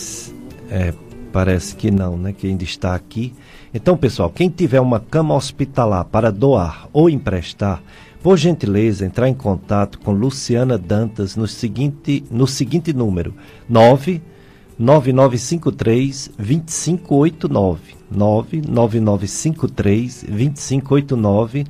é, 0.69 0.93
parece 1.31 1.75
que 1.75 1.91
não, 1.91 2.17
né? 2.17 2.33
Que 2.33 2.47
ainda 2.47 2.63
está 2.63 2.95
aqui. 2.95 3.33
Então, 3.73 3.97
pessoal, 3.97 4.29
quem 4.29 4.49
tiver 4.49 4.79
uma 4.79 4.99
cama 4.99 5.33
hospitalar 5.35 6.05
para 6.05 6.31
doar 6.31 6.87
ou 6.91 7.09
emprestar, 7.09 7.81
por 8.21 8.37
gentileza, 8.37 9.05
entrar 9.05 9.29
em 9.29 9.33
contato 9.33 9.99
com 9.99 10.11
Luciana 10.11 10.77
Dantas 10.77 11.35
no 11.35 11.47
seguinte, 11.47 12.23
no 12.29 12.45
seguinte 12.47 12.93
número: 12.93 13.33
99953 13.69 16.31
2589. 16.37 17.97
99953 18.11 20.25
2589 20.27 21.65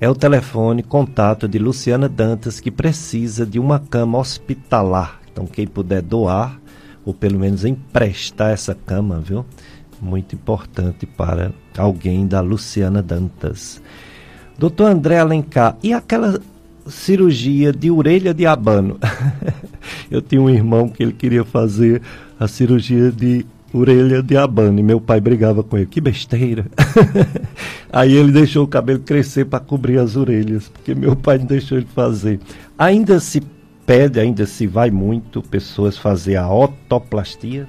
é 0.00 0.08
o 0.08 0.14
telefone 0.14 0.80
contato 0.82 1.48
de 1.48 1.58
Luciana 1.58 2.08
Dantas 2.08 2.60
que 2.60 2.70
precisa 2.70 3.44
de 3.44 3.58
uma 3.58 3.80
cama 3.80 4.18
hospitalar. 4.18 5.20
Então, 5.32 5.44
quem 5.46 5.66
puder 5.66 6.02
doar, 6.02 6.60
ou 7.08 7.14
pelo 7.14 7.38
menos 7.38 7.64
emprestar 7.64 8.50
essa 8.50 8.74
cama, 8.74 9.18
viu? 9.18 9.42
Muito 9.98 10.34
importante 10.34 11.06
para 11.06 11.52
alguém 11.78 12.26
da 12.26 12.42
Luciana 12.42 13.02
Dantas. 13.02 13.80
Doutor 14.58 14.90
André 14.90 15.18
Alencar, 15.18 15.78
e 15.82 15.94
aquela 15.94 16.38
cirurgia 16.86 17.72
de 17.72 17.90
orelha 17.90 18.34
de 18.34 18.44
abano? 18.44 18.98
Eu 20.10 20.20
tinha 20.20 20.38
um 20.38 20.50
irmão 20.50 20.86
que 20.86 21.02
ele 21.02 21.14
queria 21.14 21.46
fazer 21.46 22.02
a 22.38 22.46
cirurgia 22.46 23.10
de 23.10 23.46
orelha 23.72 24.22
de 24.22 24.36
abano 24.36 24.78
e 24.78 24.82
meu 24.82 25.00
pai 25.00 25.18
brigava 25.18 25.62
com 25.62 25.78
ele. 25.78 25.86
Que 25.86 26.02
besteira! 26.02 26.66
Aí 27.90 28.12
ele 28.12 28.32
deixou 28.32 28.64
o 28.64 28.68
cabelo 28.68 29.00
crescer 29.00 29.46
para 29.46 29.60
cobrir 29.60 29.98
as 29.98 30.14
orelhas, 30.14 30.68
porque 30.68 30.94
meu 30.94 31.16
pai 31.16 31.38
não 31.38 31.46
deixou 31.46 31.78
ele 31.78 31.88
fazer. 31.94 32.38
Ainda 32.76 33.18
se 33.18 33.40
pede, 33.88 34.20
ainda 34.20 34.44
se 34.44 34.66
vai 34.66 34.90
muito, 34.90 35.40
pessoas 35.40 35.96
fazer 35.96 36.36
a 36.36 36.46
otoplastia? 36.52 37.66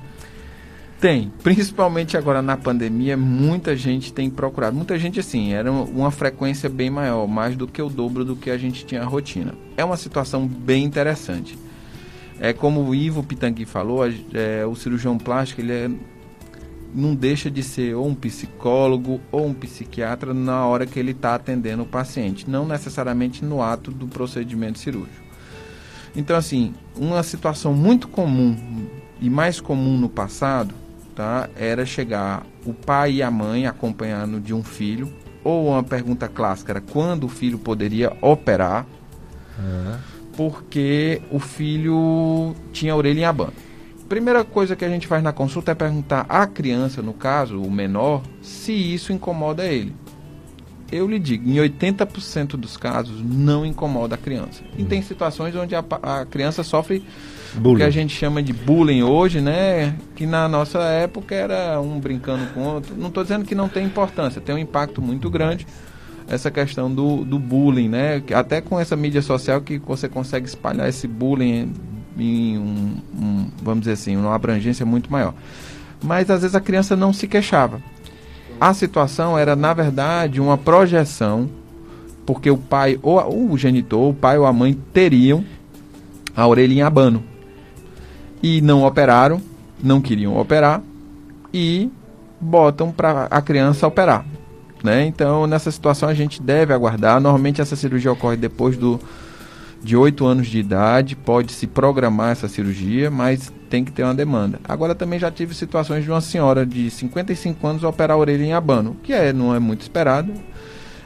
Tem, 0.99 1.31
principalmente 1.41 2.17
agora 2.17 2.41
na 2.41 2.57
pandemia, 2.57 3.15
muita 3.15 3.73
gente 3.73 4.11
tem 4.11 4.29
procurado. 4.29 4.75
Muita 4.75 4.99
gente, 4.99 5.21
assim, 5.21 5.53
era 5.53 5.71
uma 5.71 6.11
frequência 6.11 6.67
bem 6.67 6.89
maior, 6.89 7.25
mais 7.25 7.55
do 7.55 7.65
que 7.65 7.81
o 7.81 7.87
dobro 7.87 8.25
do 8.25 8.35
que 8.35 8.49
a 8.49 8.57
gente 8.57 8.85
tinha 8.85 9.01
a 9.01 9.05
rotina. 9.05 9.53
É 9.77 9.85
uma 9.85 9.95
situação 9.95 10.45
bem 10.45 10.83
interessante. 10.83 11.57
É 12.37 12.51
como 12.51 12.83
o 12.83 12.93
Ivo 12.93 13.23
Pitangui 13.23 13.63
falou, 13.63 14.01
é, 14.33 14.65
o 14.65 14.75
cirurgião 14.75 15.17
plástico, 15.17 15.61
ele 15.61 15.71
é, 15.71 15.89
não 16.93 17.15
deixa 17.15 17.49
de 17.49 17.63
ser 17.63 17.95
ou 17.95 18.05
um 18.05 18.13
psicólogo 18.13 19.21
ou 19.31 19.47
um 19.47 19.53
psiquiatra 19.53 20.33
na 20.33 20.65
hora 20.65 20.85
que 20.85 20.99
ele 20.99 21.11
está 21.11 21.35
atendendo 21.35 21.83
o 21.83 21.85
paciente, 21.85 22.49
não 22.49 22.67
necessariamente 22.67 23.45
no 23.45 23.61
ato 23.61 23.89
do 23.89 24.05
procedimento 24.05 24.79
cirúrgico. 24.79 25.28
Então, 26.15 26.35
assim, 26.35 26.73
uma 26.95 27.23
situação 27.23 27.73
muito 27.73 28.07
comum 28.07 28.55
e 29.21 29.29
mais 29.29 29.59
comum 29.59 29.97
no 29.97 30.09
passado, 30.09 30.73
tá, 31.15 31.49
era 31.55 31.85
chegar 31.85 32.45
o 32.65 32.73
pai 32.73 33.15
e 33.15 33.23
a 33.23 33.29
mãe 33.29 33.67
acompanhando 33.67 34.39
de 34.39 34.53
um 34.53 34.63
filho, 34.63 35.11
ou 35.43 35.69
uma 35.69 35.83
pergunta 35.83 36.27
clássica 36.27 36.71
era 36.71 36.81
quando 36.81 37.25
o 37.25 37.29
filho 37.29 37.57
poderia 37.57 38.15
operar, 38.21 38.85
uhum. 39.57 39.97
porque 40.35 41.21
o 41.31 41.39
filho 41.39 42.55
tinha 42.71 42.93
a 42.93 42.95
orelha 42.95 43.19
em 43.19 43.25
abano. 43.25 43.53
Primeira 44.07 44.43
coisa 44.43 44.75
que 44.75 44.83
a 44.83 44.89
gente 44.89 45.05
faz 45.05 45.21
na 45.21 45.31
consulta 45.31 45.71
é 45.71 45.75
perguntar 45.75 46.25
à 46.27 46.47
criança, 46.47 47.01
no 47.01 47.13
caso, 47.13 47.61
o 47.61 47.69
menor, 47.69 48.23
se 48.41 48.73
isso 48.73 49.13
incomoda 49.13 49.65
ele. 49.65 49.93
Eu 50.91 51.07
lhe 51.07 51.19
digo, 51.19 51.49
em 51.49 51.55
80% 51.55 52.51
dos 52.51 52.77
casos 52.77 53.21
não 53.23 53.65
incomoda 53.65 54.15
a 54.15 54.17
criança. 54.17 54.63
E 54.77 54.83
tem 54.83 55.01
situações 55.01 55.55
onde 55.55 55.75
a, 55.75 55.83
a 56.01 56.25
criança 56.25 56.63
sofre 56.63 57.03
bullying. 57.55 57.75
o 57.75 57.77
que 57.77 57.83
a 57.83 57.89
gente 57.89 58.15
chama 58.15 58.41
de 58.41 58.53
bullying 58.53 59.03
hoje, 59.03 59.41
né? 59.41 59.95
Que 60.15 60.25
na 60.25 60.47
nossa 60.47 60.79
época 60.79 61.35
era 61.35 61.79
um 61.79 61.99
brincando 61.99 62.45
com 62.53 62.61
o 62.61 62.73
outro. 62.75 62.95
Não 62.97 63.07
estou 63.07 63.23
dizendo 63.23 63.45
que 63.45 63.55
não 63.55 63.69
tem 63.69 63.85
importância, 63.85 64.41
tem 64.41 64.55
um 64.55 64.59
impacto 64.59 65.01
muito 65.01 65.29
grande 65.29 65.65
essa 66.27 66.51
questão 66.51 66.93
do, 66.93 67.25
do 67.25 67.39
bullying, 67.39 67.89
né? 67.89 68.21
Até 68.33 68.61
com 68.61 68.79
essa 68.79 68.95
mídia 68.95 69.21
social 69.21 69.61
que 69.61 69.79
você 69.79 70.07
consegue 70.07 70.47
espalhar 70.47 70.87
esse 70.87 71.07
bullying 71.07 71.73
em 72.17 72.57
um, 72.57 72.97
um 73.17 73.51
vamos 73.61 73.81
dizer 73.81 73.93
assim, 73.93 74.15
uma 74.15 74.35
abrangência 74.35 74.85
muito 74.85 75.11
maior. 75.11 75.33
Mas 76.03 76.29
às 76.29 76.41
vezes 76.41 76.55
a 76.55 76.61
criança 76.61 76.95
não 76.95 77.11
se 77.11 77.27
queixava. 77.27 77.81
A 78.59 78.73
situação 78.73 79.37
era, 79.37 79.55
na 79.55 79.73
verdade, 79.73 80.41
uma 80.41 80.57
projeção, 80.57 81.49
porque 82.25 82.51
o 82.51 82.57
pai 82.57 82.99
ou 83.01 83.51
o 83.51 83.57
genitor, 83.57 84.09
o 84.09 84.13
pai 84.13 84.37
ou 84.37 84.45
a 84.45 84.51
mãe 84.51 84.77
teriam 84.93 85.45
a 86.35 86.45
orelha 86.45 86.73
em 86.73 86.81
abano. 86.81 87.23
E 88.43 88.61
não 88.61 88.83
operaram, 88.83 89.41
não 89.81 90.01
queriam 90.01 90.37
operar 90.37 90.81
e 91.53 91.89
botam 92.39 92.91
para 92.91 93.27
a 93.31 93.41
criança 93.41 93.87
operar. 93.87 94.25
Né? 94.83 95.05
Então, 95.05 95.45
nessa 95.45 95.71
situação, 95.71 96.07
a 96.07 96.13
gente 96.13 96.41
deve 96.41 96.73
aguardar. 96.73 97.19
Normalmente, 97.19 97.61
essa 97.61 97.75
cirurgia 97.75 98.11
ocorre 98.11 98.37
depois 98.37 98.77
do, 98.77 98.99
de 99.81 99.95
8 99.95 100.25
anos 100.25 100.47
de 100.47 100.59
idade. 100.59 101.15
Pode 101.15 101.51
se 101.51 101.67
programar 101.67 102.31
essa 102.31 102.47
cirurgia, 102.47 103.09
mas 103.09 103.51
tem 103.69 103.83
que 103.83 103.91
ter 103.91 104.03
uma 104.03 104.13
demanda. 104.13 104.59
Agora, 104.63 104.95
também 104.95 105.19
já 105.19 105.31
tive 105.31 105.53
situações 105.53 106.03
de 106.03 106.11
uma 106.11 106.21
senhora 106.21 106.65
de 106.65 106.89
55 106.89 107.65
anos 107.67 107.83
operar 107.83 108.15
a 108.15 108.19
orelha 108.19 108.43
em 108.43 108.53
abano, 108.53 108.97
que 109.03 109.13
é, 109.13 109.31
não 109.31 109.53
é 109.53 109.59
muito 109.59 109.81
esperado. 109.81 110.33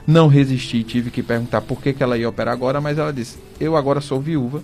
Não 0.05 0.27
resisti, 0.27 0.83
tive 0.83 1.09
que 1.09 1.23
perguntar 1.23 1.61
por 1.61 1.81
que, 1.81 1.93
que 1.93 2.03
ela 2.03 2.17
ia 2.17 2.27
operar 2.27 2.53
agora, 2.53 2.81
mas 2.81 2.97
ela 2.97 3.13
disse: 3.13 3.37
Eu 3.57 3.77
agora 3.77 4.01
sou 4.01 4.19
viúva 4.19 4.61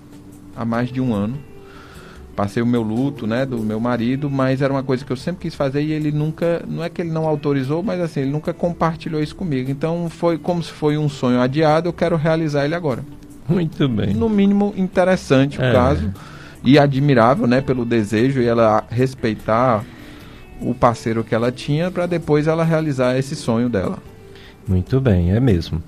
há 0.55 0.66
mais 0.66 0.91
de 0.91 0.99
um 0.99 1.14
ano 1.14 1.49
passei 2.39 2.64
o 2.64 2.66
meu 2.66 2.82
luto, 2.82 3.28
né, 3.28 3.45
do 3.45 3.57
meu 3.57 3.82
marido, 3.82 4.30
mas 4.30 4.62
era 4.62 4.72
uma 4.72 4.82
coisa 4.82 5.03
que 5.03 5.12
eu 5.12 5.18
sempre 5.18 5.41
quis 5.41 5.53
fazer 5.53 5.82
e 5.82 5.91
ele 5.91 6.10
nunca, 6.10 6.64
não 6.66 6.82
é 6.82 6.88
que 6.89 7.01
ele 7.01 7.12
não 7.12 7.28
autorizou, 7.28 7.84
mas 7.84 7.99
assim, 7.99 8.22
ele 8.22 8.32
nunca 8.32 8.53
compartilhou 8.53 9.22
isso 9.22 9.36
comigo. 9.36 9.70
Então 9.70 10.10
foi 10.10 10.38
como 10.38 10.64
se 10.64 10.72
foi 10.72 10.97
um 10.97 11.10
sonho 11.10 11.41
adiado, 11.41 11.89
eu 11.89 11.93
quero 11.93 12.16
realizar 12.16 12.64
ele 12.64 12.76
agora. 12.76 13.03
Muito 13.49 13.87
bem. 13.87 14.13
No 14.13 14.29
mínimo 14.29 14.73
interessante 14.77 15.59
o 15.59 15.63
é. 15.63 15.71
caso 15.71 16.11
e 16.63 16.77
admirável, 16.77 17.47
né, 17.47 17.61
pelo 17.61 17.85
desejo 17.85 18.41
e 18.41 18.45
ela 18.45 18.83
respeitar 18.89 19.83
o 20.61 20.73
parceiro 20.73 21.23
que 21.23 21.33
ela 21.33 21.51
tinha 21.51 21.89
para 21.89 22.05
depois 22.05 22.47
ela 22.47 22.63
realizar 22.63 23.17
esse 23.17 23.35
sonho 23.35 23.69
dela. 23.69 23.97
Muito 24.67 24.99
bem, 24.99 25.31
é 25.31 25.39
mesmo. 25.39 25.81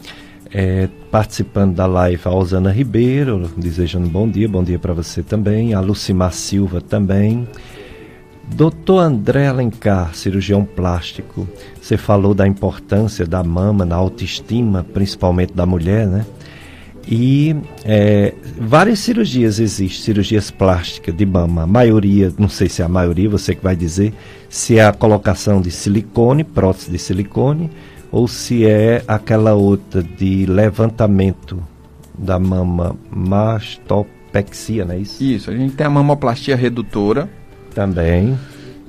É, 0.54 0.90
participando 1.10 1.76
da 1.76 1.86
live 1.86 2.22
a 2.26 2.32
Osana 2.32 2.72
Ribeiro, 2.72 3.50
desejando 3.56 4.10
bom 4.10 4.28
dia, 4.28 4.50
bom 4.50 4.64
dia 4.64 4.80
para 4.80 4.94
você 4.94 5.22
também, 5.22 5.74
a 5.74 5.80
Lucimar 5.80 6.34
Silva 6.34 6.82
também. 6.82 7.48
Doutor 8.54 9.00
André 9.00 9.48
Alencar, 9.48 10.14
cirurgião 10.14 10.66
plástico, 10.66 11.48
você 11.82 11.96
falou 11.96 12.34
da 12.34 12.46
importância 12.46 13.26
da 13.26 13.42
mama 13.44 13.86
na 13.86 13.96
autoestima, 13.96 14.86
principalmente 14.94 15.54
da 15.54 15.66
mulher, 15.66 16.06
né? 16.06 16.26
E 17.08 17.56
é, 17.84 18.34
várias 18.60 19.00
cirurgias 19.00 19.60
existem, 19.60 19.90
cirurgias 19.90 20.52
plásticas 20.52 21.16
de 21.16 21.26
mama. 21.26 21.64
A 21.64 21.68
maioria, 21.68 22.32
não 22.38 22.50
sei 22.50 22.70
se 22.70 22.82
é 22.82 22.86
a 22.86 22.90
maioria, 22.90 23.30
você 23.30 23.56
que 23.56 23.64
vai 23.64 23.76
dizer, 23.76 24.14
se 24.50 24.78
é 24.78 24.86
a 24.86 24.94
colocação 24.94 25.62
de 25.62 25.72
silicone, 25.72 26.44
prótese 26.44 26.92
de 26.92 27.00
silicone, 27.00 27.70
ou 28.12 28.28
se 28.28 28.66
é 28.66 29.04
aquela 29.08 29.54
outra 29.54 30.04
de 30.04 30.46
levantamento 30.46 31.62
da 32.18 32.38
mama 32.38 32.96
mastopexia, 33.10 34.86
não 34.86 34.94
é 34.94 35.00
isso? 35.00 35.24
Isso, 35.24 35.50
a 35.50 35.56
gente 35.56 35.76
tem 35.76 35.88
a 35.88 35.90
mamoplastia 35.90 36.56
redutora. 36.56 37.30
Também. 37.74 38.38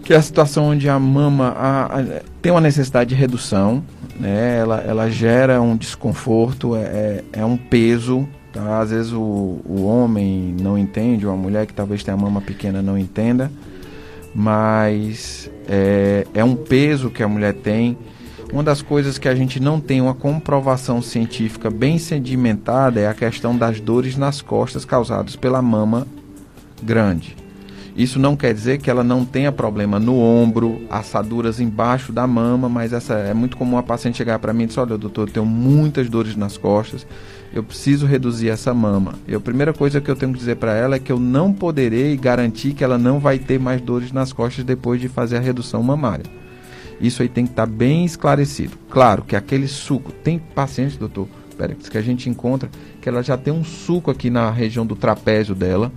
Que 0.03 0.13
é 0.13 0.17
a 0.17 0.23
situação 0.23 0.65
onde 0.65 0.89
a 0.89 0.99
mama 0.99 1.51
a, 1.57 2.01
a, 2.01 2.05
tem 2.43 2.51
uma 2.51 2.61
necessidade 2.61 3.11
de 3.11 3.15
redução, 3.15 3.85
né? 4.23 4.59
ela, 4.59 4.81
ela 4.81 5.11
gera 5.11 5.61
um 5.61 5.77
desconforto, 5.77 6.77
é, 6.77 6.81
é, 6.81 7.25
é 7.33 7.45
um 7.45 7.57
peso. 7.57 8.27
Tá? 8.53 8.81
Às 8.81 8.91
vezes 8.91 9.13
o, 9.13 9.61
o 9.65 9.85
homem 9.85 10.55
não 10.61 10.79
entende, 10.79 11.27
ou 11.27 11.33
a 11.33 11.37
mulher 11.37 11.67
que 11.67 11.75
talvez 11.75 12.03
tenha 12.03 12.17
mama 12.17 12.41
pequena 12.41 12.81
não 12.81 12.97
entenda, 12.97 13.51
mas 14.35 15.51
é, 15.69 16.27
é 16.33 16.45
um 16.45 16.55
peso 16.55 17.11
que 17.11 17.23
a 17.23 17.29
mulher 17.29 17.55
tem 17.55 17.97
uma 18.53 18.63
das 18.63 18.83
coisas 18.83 19.17
que 19.17 19.29
a 19.29 19.35
gente 19.35 19.59
não 19.59 19.81
tem 19.81 20.03
uma 20.03 20.13
comprovação 20.13 21.01
científica 21.01 21.71
bem 21.71 21.97
sedimentada 21.97 23.01
é 23.01 23.09
a 23.09 23.15
questão 23.15 23.57
das 23.57 23.81
dores 23.81 24.15
nas 24.15 24.43
costas 24.43 24.85
causadas 24.85 25.35
pela 25.35 25.63
mama 25.63 26.07
grande. 26.83 27.42
Isso 27.95 28.19
não 28.19 28.35
quer 28.35 28.55
dizer 28.55 28.79
que 28.79 28.91
ela 28.91 29.05
não 29.05 29.25
tenha 29.25 29.53
problema 29.53 29.99
no 29.99 30.19
ombro, 30.19 30.83
assaduras 30.89 31.61
embaixo 31.61 32.11
da 32.11 32.27
mama, 32.27 32.69
mas 32.69 32.93
essa 32.93 33.15
é 33.15 33.35
muito 33.35 33.57
comum 33.57 33.77
a 33.77 33.83
paciente 33.83 34.17
chegar 34.17 34.39
para 34.39 34.53
mim 34.53 34.65
e 34.65 34.67
dizer: 34.67 34.81
"Olha, 34.81 34.97
doutor, 34.97 35.29
eu 35.29 35.33
tenho 35.35 35.47
muitas 35.47 36.09
dores 36.09 36.35
nas 36.35 36.57
costas, 36.57 37.07
eu 37.53 37.63
preciso 37.63 38.07
reduzir 38.07 38.49
essa 38.49 38.73
mama". 38.73 39.15
E 39.29 39.35
a 39.35 39.41
primeira 39.41 39.75
coisa 39.75 40.01
que 40.01 40.11
eu 40.11 40.17
tenho 40.17 40.33
que 40.33 40.39
dizer 40.39 40.57
para 40.57 40.75
ela 40.75 40.97
é 40.97 40.99
que 40.99 41.13
eu 41.13 41.21
não 41.21 41.53
poderei 41.53 42.17
garantir 42.17 42.73
que 42.73 42.83
ela 42.83 42.97
não 42.97 43.19
vai 43.19 43.39
ter 43.39 43.61
mais 43.61 43.81
dores 43.83 44.11
nas 44.11 44.33
costas 44.33 44.65
depois 44.65 44.99
de 44.99 45.09
fazer 45.09 45.37
a 45.37 45.41
redução 45.41 45.83
mamária. 45.83 46.25
Isso 46.99 47.21
aí 47.21 47.29
tem 47.29 47.45
que 47.45 47.53
estar 47.53 47.67
tá 47.67 47.73
bem 47.73 48.07
esclarecido. 48.07 48.79
Claro 48.89 49.23
que 49.23 49.37
aquele 49.37 49.69
suco, 49.69 50.13
tem 50.13 50.39
pacientes, 50.39 50.97
doutor, 50.97 51.29
que 51.91 51.99
a 51.99 52.03
gente 52.03 52.29
encontra 52.29 52.71
que 53.01 53.09
ela 53.09 53.23
já 53.23 53.37
tem 53.37 53.53
um 53.53 53.65
suco 53.65 54.11
aqui 54.11 54.31
na 54.31 54.51
região 54.51 54.87
do 54.87 54.97
trapézio 54.97 55.55
dela, 55.55 55.93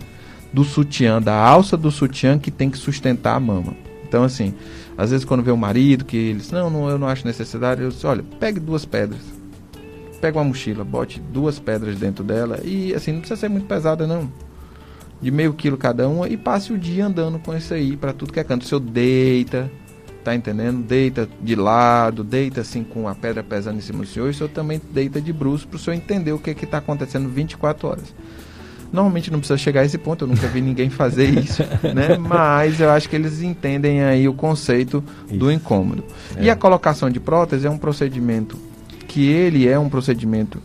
do 0.56 0.64
sutiã, 0.64 1.22
da 1.22 1.36
alça 1.36 1.76
do 1.76 1.92
sutiã 1.92 2.40
que 2.40 2.50
tem 2.50 2.70
que 2.70 2.78
sustentar 2.78 3.36
a 3.36 3.40
mama. 3.42 3.76
Então, 4.08 4.24
assim, 4.24 4.54
às 4.98 5.12
vezes 5.12 5.26
quando 5.26 5.44
vê 5.44 5.52
o 5.52 5.58
marido 5.58 6.06
que 6.06 6.16
ele 6.16 6.40
diz, 6.40 6.50
não, 6.50 6.70
não, 6.70 6.90
eu 6.90 6.98
não 6.98 7.10
acho 7.10 7.28
necessidade, 7.28 7.82
eu 7.82 7.90
disse, 7.90 8.08
olha, 8.08 8.24
pegue 8.40 8.58
duas 8.58 8.86
pedras. 8.86 9.20
Pega 10.22 10.38
uma 10.38 10.46
mochila, 10.46 10.86
bote 10.86 11.20
duas 11.20 11.60
pedras 11.60 12.00
dentro 12.00 12.24
dela 12.24 12.62
e 12.64 12.94
assim, 12.94 13.12
não 13.12 13.20
precisa 13.20 13.38
ser 13.38 13.50
muito 13.50 13.68
pesada 13.68 14.08
não. 14.08 14.32
De 15.22 15.30
meio 15.30 15.54
quilo 15.54 15.76
cada 15.76 16.08
uma 16.08 16.30
e 16.30 16.38
passe 16.38 16.72
o 16.72 16.78
dia 16.78 17.06
andando 17.06 17.38
com 17.38 17.54
isso 17.54 17.74
aí 17.74 17.98
para 17.98 18.14
tudo 18.14 18.32
que 18.32 18.40
é 18.40 18.44
canto. 18.44 18.62
O 18.62 18.66
senhor 18.66 18.80
deita, 18.80 19.70
Tá 20.24 20.34
entendendo? 20.34 20.82
Deita 20.82 21.30
de 21.40 21.56
lado, 21.56 22.24
deita 22.24 22.62
assim 22.62 22.84
com 22.84 23.08
a 23.08 23.14
pedra 23.14 23.44
pesando 23.44 23.78
em 23.78 23.82
cima 23.82 24.00
do 24.00 24.08
senhor, 24.08 24.26
e 24.26 24.32
o 24.32 24.34
senhor 24.34 24.50
também 24.50 24.82
deita 24.90 25.22
de 25.22 25.32
bruxo 25.32 25.68
para 25.68 25.76
o 25.76 25.80
senhor 25.80 25.96
entender 25.96 26.32
o 26.32 26.40
que 26.40 26.50
está 26.50 26.80
acontecendo 26.80 27.30
24 27.30 27.88
horas. 27.88 28.16
Normalmente 28.96 29.32
não 29.32 29.40
precisa 29.40 29.58
chegar 29.58 29.82
a 29.82 29.86
esse 29.86 29.98
ponto, 29.98 30.24
eu 30.24 30.28
nunca 30.28 30.48
vi 30.48 30.62
ninguém 30.62 30.90
fazer 30.90 31.30
isso, 31.30 31.62
né? 31.94 32.18
Mas 32.18 32.80
eu 32.80 32.90
acho 32.90 33.10
que 33.10 33.16
eles 33.16 33.42
entendem 33.42 34.02
aí 34.02 34.28
o 34.28 34.34
conceito 34.34 35.04
isso. 35.28 35.38
do 35.38 35.52
incômodo. 35.52 36.04
É. 36.36 36.46
E 36.46 36.50
a 36.50 36.56
colocação 36.56 37.10
de 37.10 37.20
prótese 37.20 37.68
é 37.68 37.70
um 37.70 37.78
procedimento 37.78 38.58
que 39.08 39.28
ele 39.28 39.68
é 39.68 39.78
um 39.78 39.90
procedimento 39.90 40.62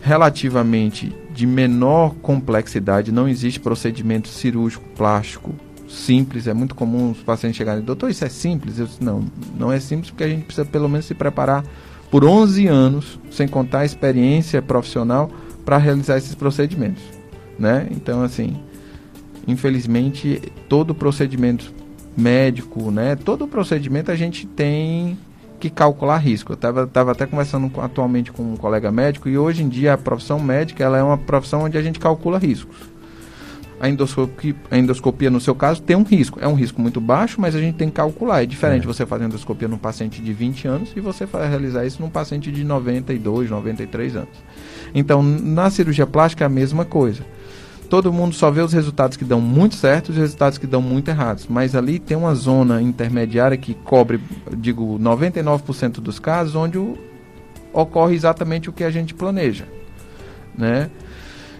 relativamente 0.00 1.14
de 1.30 1.46
menor 1.46 2.14
complexidade, 2.22 3.12
não 3.12 3.28
existe 3.28 3.60
procedimento 3.60 4.28
cirúrgico 4.28 4.84
plástico 4.96 5.54
simples, 5.88 6.46
é 6.46 6.54
muito 6.54 6.74
comum 6.74 7.10
os 7.10 7.18
pacientes 7.18 7.56
chegarem, 7.56 7.82
doutor, 7.82 8.10
isso 8.10 8.24
é 8.24 8.28
simples? 8.28 8.78
Eu 8.78 8.86
disse, 8.86 9.02
não, 9.02 9.24
não 9.58 9.72
é 9.72 9.80
simples 9.80 10.10
porque 10.10 10.24
a 10.24 10.28
gente 10.28 10.44
precisa 10.44 10.66
pelo 10.66 10.88
menos 10.88 11.06
se 11.06 11.14
preparar 11.14 11.64
por 12.10 12.24
11 12.24 12.66
anos, 12.66 13.18
sem 13.30 13.46
contar 13.46 13.80
a 13.80 13.84
experiência 13.84 14.60
profissional, 14.62 15.30
para 15.64 15.76
realizar 15.76 16.16
esses 16.16 16.34
procedimentos, 16.34 17.02
né? 17.58 17.88
Então, 17.90 18.22
assim, 18.22 18.56
infelizmente, 19.46 20.40
todo 20.68 20.94
procedimento 20.94 21.72
médico, 22.16 22.90
né? 22.90 23.16
Todo 23.16 23.46
procedimento 23.46 24.10
a 24.10 24.16
gente 24.16 24.46
tem 24.46 25.18
que 25.58 25.68
calcular 25.68 26.18
risco. 26.18 26.52
Eu 26.52 26.54
estava 26.54 26.86
tava 26.86 27.12
até 27.12 27.26
conversando 27.26 27.70
atualmente 27.80 28.30
com 28.30 28.42
um 28.42 28.56
colega 28.56 28.92
médico 28.92 29.28
e 29.28 29.36
hoje 29.36 29.62
em 29.62 29.68
dia 29.68 29.94
a 29.94 29.98
profissão 29.98 30.38
médica 30.38 30.84
ela 30.84 30.98
é 30.98 31.02
uma 31.02 31.18
profissão 31.18 31.62
onde 31.62 31.76
a 31.76 31.82
gente 31.82 31.98
calcula 31.98 32.38
riscos 32.38 32.98
a 33.80 33.88
endoscopia, 33.88 34.54
a 34.70 34.78
endoscopia, 34.78 35.30
no 35.30 35.40
seu 35.40 35.54
caso, 35.54 35.80
tem 35.80 35.96
um 35.96 36.02
risco. 36.02 36.38
É 36.40 36.48
um 36.48 36.54
risco 36.54 36.80
muito 36.80 37.00
baixo, 37.00 37.40
mas 37.40 37.54
a 37.54 37.60
gente 37.60 37.76
tem 37.76 37.88
que 37.88 37.94
calcular. 37.94 38.42
É 38.42 38.46
diferente 38.46 38.84
é. 38.84 38.86
você 38.86 39.06
fazer 39.06 39.24
endoscopia 39.24 39.68
num 39.68 39.78
paciente 39.78 40.20
de 40.20 40.32
20 40.32 40.68
anos 40.68 40.92
e 40.96 41.00
você 41.00 41.26
realizar 41.48 41.86
isso 41.86 42.02
num 42.02 42.10
paciente 42.10 42.50
de 42.50 42.64
92, 42.64 43.50
93 43.50 44.16
anos. 44.16 44.28
Então, 44.94 45.22
na 45.22 45.70
cirurgia 45.70 46.06
plástica 46.06 46.44
é 46.44 46.46
a 46.46 46.50
mesma 46.50 46.84
coisa. 46.84 47.24
Todo 47.88 48.12
mundo 48.12 48.34
só 48.34 48.50
vê 48.50 48.60
os 48.60 48.72
resultados 48.72 49.16
que 49.16 49.24
dão 49.24 49.40
muito 49.40 49.74
certo 49.74 50.08
e 50.08 50.10
os 50.12 50.16
resultados 50.18 50.58
que 50.58 50.66
dão 50.66 50.82
muito 50.82 51.08
errados. 51.08 51.46
Mas 51.48 51.74
ali 51.74 51.98
tem 51.98 52.16
uma 52.16 52.34
zona 52.34 52.82
intermediária 52.82 53.56
que 53.56 53.72
cobre, 53.72 54.20
digo, 54.56 54.98
99% 54.98 56.00
dos 56.00 56.18
casos, 56.18 56.54
onde 56.54 56.76
o, 56.76 56.98
ocorre 57.72 58.14
exatamente 58.14 58.68
o 58.68 58.72
que 58.72 58.84
a 58.84 58.90
gente 58.90 59.14
planeja. 59.14 59.64
Né? 60.56 60.90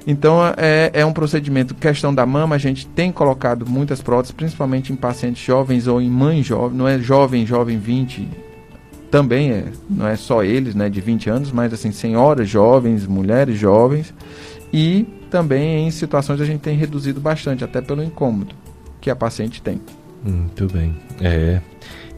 Então 0.07 0.41
é, 0.57 0.91
é 0.93 1.07
um 1.07 1.13
procedimento, 1.13 1.75
questão 1.75 2.15
da 2.15 2.27
mama, 2.27 2.57
a 2.57 2.59
gente 2.59 2.87
tem 2.87 3.11
colocado 3.11 3.67
muitas 3.67 4.03
próteses, 4.03 4.33
principalmente 4.33 4.93
em 4.93 4.97
pacientes 4.97 5.45
jovens 5.45 5.87
ou 5.87 6.01
em 6.01 6.11
mães 6.11 6.47
jovens, 6.47 6.77
não 6.77 6.89
é 6.89 6.99
jovem, 6.99 7.47
jovem 7.47 7.79
20 7.79 8.29
também 9.11 9.51
é, 9.51 9.65
não 9.89 10.07
é 10.07 10.17
só 10.17 10.43
eles, 10.43 10.75
né, 10.75 10.89
de 10.89 11.01
20 11.01 11.31
anos, 11.31 11.51
mas 11.51 11.73
assim, 11.73 11.91
senhoras 11.91 12.49
jovens, 12.49 13.07
mulheres 13.07 13.59
jovens 13.59 14.13
e 14.73 15.07
também 15.29 15.87
em 15.87 15.91
situações 15.91 16.41
a 16.41 16.45
gente 16.45 16.61
tem 16.61 16.77
reduzido 16.77 17.21
bastante, 17.21 17.65
até 17.65 17.81
pelo 17.81 18.03
incômodo 18.03 18.55
que 19.01 19.11
a 19.11 19.17
paciente 19.17 19.63
tem. 19.63 19.81
Muito 20.23 20.67
bem. 20.73 20.97
É. 21.21 21.61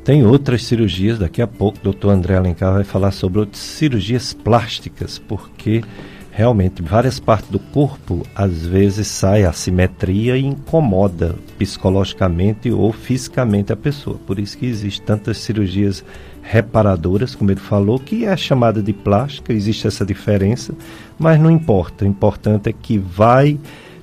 Tem 0.05 0.25
outras 0.25 0.65
cirurgias, 0.65 1.19
daqui 1.19 1.43
a 1.43 1.47
pouco 1.47 1.79
o 1.79 1.83
doutor 1.83 2.11
André 2.11 2.35
Alencar 2.35 2.73
vai 2.73 2.85
falar 2.85 3.11
sobre 3.11 3.41
outras 3.41 3.63
cirurgias 3.63 4.33
plásticas, 4.33 5.19
porque 5.19 5.83
realmente 6.31 6.81
várias 6.81 7.21
partes 7.21 7.51
do 7.51 7.59
corpo 7.59 8.27
às 8.35 8.65
vezes 8.65 9.07
sai 9.09 9.45
assimetria 9.45 10.39
e 10.39 10.45
incomoda 10.45 11.37
psicologicamente 11.59 12.71
ou 12.71 12.93
fisicamente 12.93 13.73
a 13.73 13.77
pessoa. 13.77 14.19
Por 14.27 14.39
isso 14.39 14.57
que 14.57 14.67
existe 14.67 15.03
tantas 15.03 15.37
cirurgias 15.39 16.03
reparadoras, 16.51 17.37
como 17.37 17.53
ele 17.53 17.61
falou, 17.61 17.97
que 18.01 18.25
é 18.25 18.37
chamada 18.37 18.83
de 18.83 18.93
plástica, 18.93 19.53
existe 19.53 19.87
essa 19.87 20.05
diferença, 20.05 20.75
mas 21.17 21.39
não 21.39 21.49
importa. 21.49 22.05
O 22.05 22.09
importante 22.09 22.69
é 22.69 22.73
que 22.73 22.99
vai 22.99 23.57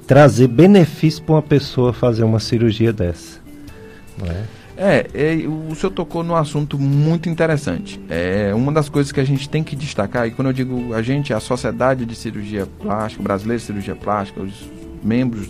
trazer 0.08 0.48
benefício 0.48 1.22
para 1.24 1.36
uma 1.36 1.42
pessoa 1.42 1.92
fazer 1.92 2.24
uma 2.24 2.40
cirurgia 2.40 2.94
dessa. 2.94 3.42
É? 4.24 4.44
É, 4.78 5.08
é, 5.14 5.48
o 5.48 5.76
senhor 5.76 5.92
tocou 5.92 6.24
num 6.24 6.36
assunto 6.36 6.80
muito 6.80 7.28
interessante. 7.28 8.00
É 8.08 8.54
uma 8.56 8.72
das 8.72 8.88
coisas 8.88 9.12
que 9.12 9.20
a 9.20 9.26
gente 9.26 9.50
tem 9.50 9.62
que 9.62 9.76
destacar, 9.76 10.26
e 10.26 10.32
quando 10.32 10.48
eu 10.48 10.54
digo 10.54 10.94
a 10.94 11.02
gente, 11.02 11.34
a 11.34 11.42
Sociedade 11.42 12.06
de 12.06 12.16
Cirurgia 12.16 12.66
Plástica, 12.80 13.22
Brasileira 13.22 13.60
de 13.60 13.66
Cirurgia 13.66 13.96
Plástica, 13.96 14.42
os 14.42 14.72
membros 15.04 15.50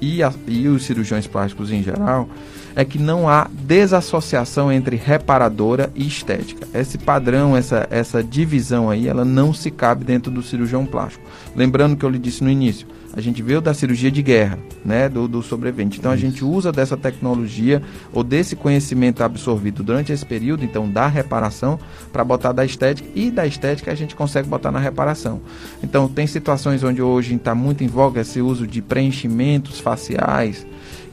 e, 0.00 0.22
a, 0.22 0.32
e 0.46 0.68
os 0.68 0.84
cirurgiões 0.84 1.26
plásticos 1.26 1.70
em 1.70 1.82
geral, 1.82 2.28
é 2.74 2.84
que 2.84 2.98
não 2.98 3.28
há 3.28 3.48
desassociação 3.50 4.70
entre 4.70 4.96
reparadora 4.96 5.90
e 5.94 6.06
estética. 6.06 6.68
Esse 6.74 6.98
padrão, 6.98 7.56
essa, 7.56 7.86
essa 7.90 8.22
divisão 8.22 8.90
aí, 8.90 9.08
ela 9.08 9.24
não 9.24 9.54
se 9.54 9.70
cabe 9.70 10.04
dentro 10.04 10.30
do 10.30 10.42
cirurgião 10.42 10.84
plástico. 10.84 11.24
Lembrando 11.54 11.96
que 11.96 12.04
eu 12.04 12.10
lhe 12.10 12.18
disse 12.18 12.44
no 12.44 12.50
início, 12.50 12.86
a 13.16 13.20
gente 13.22 13.42
veio 13.42 13.62
da 13.62 13.72
cirurgia 13.72 14.10
de 14.10 14.22
guerra, 14.22 14.58
né, 14.84 15.08
do, 15.08 15.26
do 15.26 15.42
sobrevivente. 15.42 15.98
Então 15.98 16.12
a 16.12 16.16
gente 16.16 16.44
usa 16.44 16.70
dessa 16.70 16.98
tecnologia 16.98 17.82
ou 18.12 18.22
desse 18.22 18.54
conhecimento 18.54 19.22
absorvido 19.24 19.82
durante 19.82 20.12
esse 20.12 20.24
período, 20.24 20.64
então 20.64 20.86
da 20.88 21.06
reparação, 21.06 21.78
para 22.12 22.22
botar 22.22 22.52
da 22.52 22.64
estética 22.64 23.08
e 23.14 23.30
da 23.30 23.46
estética 23.46 23.90
a 23.90 23.94
gente 23.94 24.14
consegue 24.14 24.46
botar 24.46 24.70
na 24.70 24.78
reparação. 24.78 25.40
Então 25.82 26.06
tem 26.06 26.26
situações 26.26 26.84
onde 26.84 27.00
hoje 27.00 27.34
está 27.34 27.54
muito 27.54 27.82
em 27.82 27.88
voga 27.88 28.20
esse 28.20 28.42
uso 28.42 28.66
de 28.66 28.82
preenchimentos 28.82 29.80
faciais, 29.80 30.66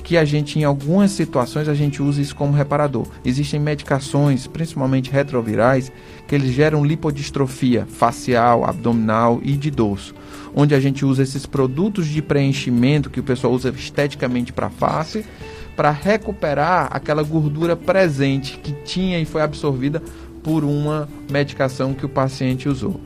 que 0.03 0.17
a 0.17 0.25
gente, 0.25 0.59
em 0.59 0.65
algumas 0.65 1.11
situações, 1.11 1.69
a 1.69 1.73
gente 1.73 2.01
usa 2.03 2.21
isso 2.21 2.35
como 2.35 2.51
reparador. 2.51 3.07
Existem 3.23 3.59
medicações, 3.59 4.45
principalmente 4.45 5.09
retrovirais, 5.09 5.91
que 6.27 6.35
eles 6.35 6.51
geram 6.51 6.83
lipodistrofia 6.83 7.85
facial, 7.87 8.65
abdominal 8.65 9.39
e 9.41 9.53
de 9.53 9.71
dorso, 9.71 10.13
onde 10.55 10.75
a 10.75 10.79
gente 10.79 11.05
usa 11.05 11.23
esses 11.23 11.45
produtos 11.45 12.07
de 12.07 12.21
preenchimento 12.21 13.09
que 13.09 13.19
o 13.19 13.23
pessoal 13.23 13.53
usa 13.53 13.69
esteticamente 13.69 14.53
para 14.53 14.69
face, 14.69 15.25
para 15.75 15.89
recuperar 15.89 16.89
aquela 16.91 17.23
gordura 17.23 17.75
presente 17.75 18.57
que 18.57 18.71
tinha 18.83 19.19
e 19.19 19.25
foi 19.25 19.41
absorvida 19.41 20.01
por 20.43 20.65
uma 20.65 21.07
medicação 21.31 21.93
que 21.93 22.05
o 22.05 22.09
paciente 22.09 22.67
usou. 22.67 22.99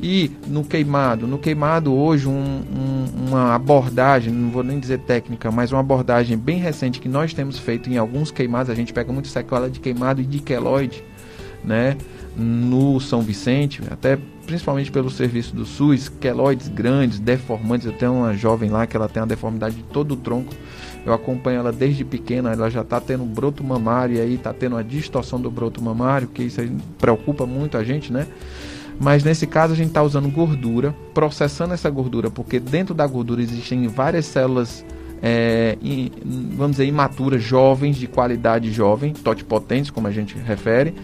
E 0.00 0.30
no 0.46 0.64
queimado, 0.64 1.26
no 1.26 1.38
queimado 1.38 1.92
hoje 1.92 2.28
um, 2.28 2.32
um, 2.32 3.28
uma 3.28 3.54
abordagem, 3.54 4.32
não 4.32 4.50
vou 4.50 4.62
nem 4.62 4.78
dizer 4.78 5.00
técnica, 5.00 5.50
mas 5.50 5.72
uma 5.72 5.80
abordagem 5.80 6.38
bem 6.38 6.58
recente 6.58 7.00
que 7.00 7.08
nós 7.08 7.34
temos 7.34 7.58
feito 7.58 7.90
em 7.90 7.98
alguns 7.98 8.30
queimados, 8.30 8.70
a 8.70 8.74
gente 8.74 8.92
pega 8.92 9.12
muito 9.12 9.28
sequela 9.28 9.68
de 9.68 9.80
queimado 9.80 10.20
e 10.20 10.24
de 10.24 10.38
queloide, 10.38 11.02
né? 11.64 11.96
No 12.36 13.00
São 13.00 13.22
Vicente, 13.22 13.82
até 13.90 14.18
principalmente 14.44 14.90
pelo 14.90 15.10
serviço 15.10 15.54
do 15.54 15.64
SUS, 15.64 16.08
queloides 16.08 16.68
grandes, 16.68 17.18
deformantes. 17.18 17.86
Eu 17.86 17.92
tenho 17.92 18.12
uma 18.14 18.34
jovem 18.34 18.70
lá 18.70 18.86
que 18.86 18.96
ela 18.96 19.08
tem 19.08 19.22
a 19.22 19.26
deformidade 19.26 19.76
de 19.76 19.82
todo 19.84 20.12
o 20.12 20.16
tronco. 20.16 20.52
Eu 21.04 21.12
acompanho 21.12 21.58
ela 21.58 21.72
desde 21.72 22.04
pequena, 22.04 22.52
ela 22.52 22.70
já 22.70 22.80
está 22.80 23.00
tendo 23.00 23.24
broto 23.24 23.62
mamário 23.62 24.16
e 24.16 24.20
aí 24.20 24.34
está 24.34 24.54
tendo 24.54 24.76
a 24.76 24.82
distorção 24.82 25.40
do 25.40 25.50
broto 25.50 25.82
mamário, 25.82 26.28
que 26.28 26.42
isso 26.42 26.60
preocupa 26.98 27.44
muito 27.44 27.76
a 27.76 27.84
gente, 27.84 28.12
né? 28.12 28.26
Mas 28.98 29.24
nesse 29.24 29.46
caso 29.46 29.72
a 29.72 29.76
gente 29.76 29.88
está 29.88 30.02
usando 30.02 30.30
gordura, 30.30 30.94
processando 31.12 31.74
essa 31.74 31.90
gordura, 31.90 32.30
porque 32.30 32.60
dentro 32.60 32.94
da 32.94 33.06
gordura 33.06 33.42
existem 33.42 33.86
várias 33.88 34.24
células, 34.24 34.84
é, 35.20 35.76
vamos 36.56 36.72
dizer, 36.72 36.86
imaturas, 36.86 37.42
jovens, 37.42 37.96
de 37.96 38.06
qualidade 38.06 38.70
jovem, 38.72 39.12
totipotentes, 39.12 39.90
como 39.90 40.06
a 40.06 40.10
gente 40.12 40.36
refere. 40.38 40.94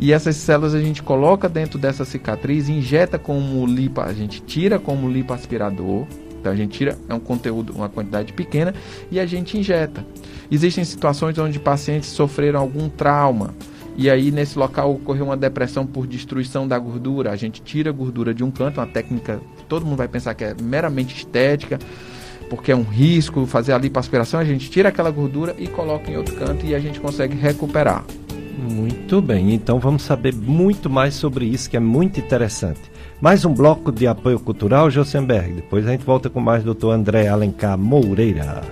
E 0.00 0.12
essas 0.12 0.36
células 0.36 0.74
a 0.74 0.80
gente 0.80 1.02
coloca 1.02 1.48
dentro 1.48 1.78
dessa 1.78 2.04
cicatriz, 2.04 2.68
injeta 2.68 3.18
como 3.18 3.66
lipo, 3.66 4.00
a 4.00 4.12
gente 4.12 4.40
tira 4.40 4.78
como 4.78 5.08
lipoaspirador. 5.08 6.06
Então 6.40 6.52
a 6.52 6.54
gente 6.54 6.78
tira, 6.78 6.96
é 7.08 7.14
um 7.14 7.18
conteúdo, 7.18 7.72
uma 7.74 7.88
quantidade 7.88 8.32
pequena 8.32 8.72
e 9.10 9.18
a 9.18 9.26
gente 9.26 9.58
injeta. 9.58 10.06
Existem 10.50 10.84
situações 10.84 11.36
onde 11.38 11.58
pacientes 11.58 12.10
sofreram 12.10 12.60
algum 12.60 12.88
trauma, 12.88 13.54
e 13.96 14.08
aí 14.08 14.30
nesse 14.30 14.56
local 14.56 14.94
ocorreu 14.94 15.24
uma 15.24 15.36
depressão 15.36 15.84
por 15.84 16.06
destruição 16.06 16.68
da 16.68 16.78
gordura. 16.78 17.32
A 17.32 17.36
gente 17.36 17.60
tira 17.60 17.90
a 17.90 17.92
gordura 17.92 18.32
de 18.32 18.44
um 18.44 18.50
canto, 18.52 18.78
uma 18.78 18.86
técnica 18.86 19.40
que 19.56 19.64
todo 19.64 19.84
mundo 19.84 19.98
vai 19.98 20.06
pensar 20.06 20.34
que 20.34 20.44
é 20.44 20.54
meramente 20.62 21.16
estética, 21.16 21.80
porque 22.48 22.70
é 22.70 22.76
um 22.76 22.84
risco 22.84 23.44
fazer 23.44 23.72
a 23.72 23.78
lipoaspiração. 23.78 24.38
A 24.38 24.44
gente 24.44 24.70
tira 24.70 24.90
aquela 24.90 25.10
gordura 25.10 25.56
e 25.58 25.66
coloca 25.66 26.08
em 26.08 26.16
outro 26.16 26.36
canto 26.36 26.64
e 26.64 26.74
a 26.76 26.78
gente 26.78 27.00
consegue 27.00 27.36
recuperar. 27.36 28.04
Muito 28.58 29.22
bem, 29.22 29.54
então 29.54 29.78
vamos 29.78 30.02
saber 30.02 30.34
muito 30.34 30.90
mais 30.90 31.14
sobre 31.14 31.44
isso, 31.44 31.70
que 31.70 31.76
é 31.76 31.80
muito 31.80 32.18
interessante. 32.18 32.80
Mais 33.20 33.44
um 33.44 33.54
bloco 33.54 33.92
de 33.92 34.04
apoio 34.08 34.40
cultural, 34.40 34.90
Josenberg. 34.90 35.52
Depois 35.54 35.86
a 35.86 35.92
gente 35.92 36.04
volta 36.04 36.28
com 36.28 36.40
mais 36.40 36.64
doutor 36.64 36.90
André 36.90 37.28
Alencar 37.28 37.78
Moreira. 37.78 38.62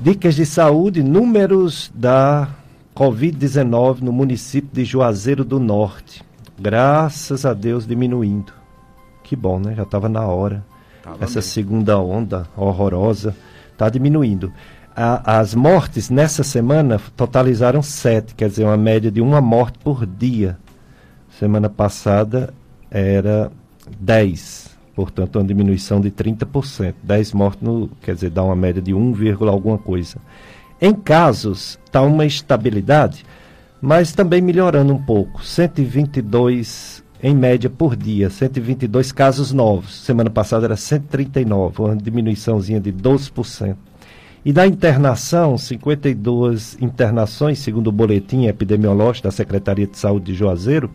Dicas 0.00 0.36
de 0.36 0.46
saúde, 0.46 1.02
números 1.02 1.90
da 1.92 2.48
Covid-19 2.94 4.00
no 4.00 4.12
município 4.12 4.70
de 4.72 4.84
Juazeiro 4.84 5.44
do 5.44 5.58
Norte. 5.58 6.22
Graças 6.56 7.44
a 7.44 7.52
Deus 7.52 7.84
diminuindo. 7.84 8.52
Que 9.24 9.34
bom, 9.34 9.58
né? 9.58 9.74
Já 9.74 9.82
estava 9.82 10.08
na 10.08 10.24
hora. 10.24 10.64
Tava 11.12 11.24
Essa 11.24 11.38
mesmo. 11.38 11.52
segunda 11.52 11.98
onda 11.98 12.46
horrorosa 12.56 13.34
está 13.72 13.88
diminuindo. 13.88 14.52
A, 14.94 15.38
as 15.38 15.54
mortes 15.54 16.10
nessa 16.10 16.42
semana 16.42 17.00
totalizaram 17.16 17.82
sete, 17.82 18.34
quer 18.34 18.48
dizer, 18.48 18.64
uma 18.64 18.76
média 18.76 19.10
de 19.10 19.20
uma 19.20 19.40
morte 19.40 19.78
por 19.78 20.04
dia. 20.04 20.58
Semana 21.38 21.68
passada 21.68 22.52
era 22.90 23.50
dez 23.98 24.68
portanto, 24.98 25.36
uma 25.36 25.44
diminuição 25.44 26.00
de 26.00 26.10
30%. 26.10 26.94
10 27.04 27.32
mortos, 27.32 27.62
no, 27.62 27.88
quer 28.02 28.16
dizer, 28.16 28.30
dá 28.30 28.42
uma 28.42 28.56
média 28.56 28.82
de 28.82 28.92
1, 28.92 29.14
alguma 29.48 29.78
coisa. 29.78 30.16
Em 30.80 30.92
casos, 30.92 31.78
está 31.84 32.02
uma 32.02 32.26
estabilidade, 32.26 33.24
mas 33.80 34.10
também 34.12 34.42
melhorando 34.42 34.92
um 34.92 35.00
pouco. 35.00 35.44
122 35.44 37.04
em 37.22 37.34
média 37.34 37.68
por 37.68 37.96
dia, 37.96 38.30
122 38.30 39.10
casos 39.10 39.52
novos. 39.52 40.04
Semana 40.04 40.30
passada 40.30 40.66
era 40.66 40.76
139, 40.76 41.82
uma 41.82 41.96
diminuiçãozinha 41.96 42.80
de 42.80 42.92
12%. 42.92 43.76
E 44.44 44.52
da 44.52 44.66
internação, 44.66 45.58
52 45.58 46.78
internações, 46.80 47.58
segundo 47.58 47.88
o 47.88 47.92
boletim 47.92 48.46
epidemiológico 48.46 49.26
da 49.26 49.32
Secretaria 49.32 49.86
de 49.86 49.98
Saúde 49.98 50.26
de 50.26 50.34
Juazeiro, 50.34 50.90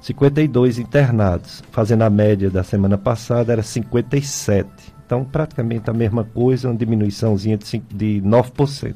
52 0.00 0.78
internados, 0.78 1.62
fazendo 1.72 2.02
a 2.02 2.10
média 2.10 2.50
da 2.50 2.62
semana 2.62 2.98
passada 2.98 3.52
era 3.52 3.62
57. 3.62 4.68
Então, 5.04 5.24
praticamente 5.24 5.88
a 5.88 5.94
mesma 5.94 6.24
coisa, 6.24 6.68
uma 6.68 6.76
diminuiçãozinha 6.76 7.56
de, 7.56 7.66
5, 7.66 7.86
de 7.94 8.20
9%. 8.22 8.94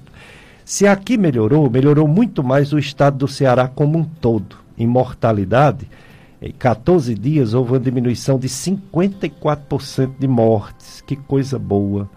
Se 0.67 0.87
aqui 0.87 1.17
melhorou, 1.17 1.71
melhorou 1.71 2.07
muito 2.07 2.45
mais 2.45 2.75
o 2.75 2.79
estado 2.79 3.17
do 3.17 3.29
Ceará 3.29 3.69
como 3.69 3.99
um 3.99 4.05
todo. 4.05 4.57
Em 4.77 4.87
mortalidade, 4.87 5.89
em 6.41 6.53
14 6.53 7.15
dias 7.15 7.55
houve 7.55 7.73
uma 7.73 7.81
diminuição 7.81 8.39
de 8.39 8.49
54% 8.49 10.13
de 10.19 10.29
mortes. 10.29 11.01
Que 11.01 11.17
coisa 11.17 11.59
boa 11.59 12.09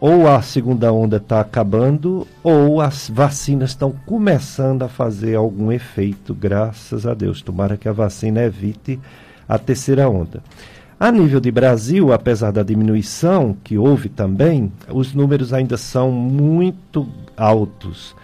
ou 0.00 0.26
a 0.26 0.40
segunda 0.40 0.90
onda 0.90 1.18
está 1.18 1.40
acabando, 1.40 2.26
ou 2.42 2.80
as 2.80 3.10
vacinas 3.10 3.70
estão 3.70 3.92
começando 4.06 4.82
a 4.82 4.88
fazer 4.88 5.34
algum 5.34 5.70
efeito, 5.70 6.34
graças 6.34 7.06
a 7.06 7.12
Deus. 7.12 7.42
Tomara 7.42 7.76
que 7.76 7.86
a 7.86 7.92
vacina 7.92 8.42
evite 8.42 8.98
a 9.46 9.58
terceira 9.58 10.08
onda. 10.08 10.42
A 10.98 11.12
nível 11.12 11.38
de 11.38 11.50
Brasil, 11.50 12.12
apesar 12.12 12.50
da 12.50 12.62
diminuição 12.62 13.54
que 13.62 13.76
houve 13.76 14.08
também, 14.08 14.72
os 14.88 15.12
números 15.12 15.52
ainda 15.52 15.76
são 15.76 16.10
muito 16.10 17.06
altos. 17.36 18.16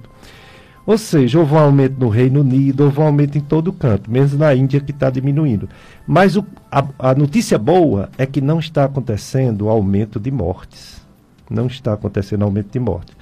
Ou 0.84 0.98
seja, 0.98 1.38
houve 1.38 1.54
um 1.54 1.60
aumento 1.60 2.00
no 2.00 2.10
Reino 2.10 2.42
Unido, 2.42 2.86
houve 2.86 3.00
um 3.00 3.04
aumento 3.04 3.38
em 3.38 3.42
todo 3.42 3.72
canto, 3.72 4.10
menos 4.10 4.34
na 4.34 4.56
Índia 4.56 4.82
que 4.82 4.92
está 4.92 5.12
diminuindo. 5.12 5.70
Mas 6.08 6.36
o, 6.36 6.44
a, 6.72 6.84
a 6.98 7.14
notícia 7.14 7.60
boa 7.60 8.10
é 8.18 8.26
que 8.26 8.42
não 8.42 8.58
está 8.58 8.86
acontecendo 8.86 9.70
aumento 9.70 10.20
de 10.20 10.32
mortes. 10.32 11.06
Não 11.48 11.68
está 11.68 11.94
acontecendo 11.94 12.42
aumento 12.42 12.72
de 12.72 12.80
mortes 12.80 13.16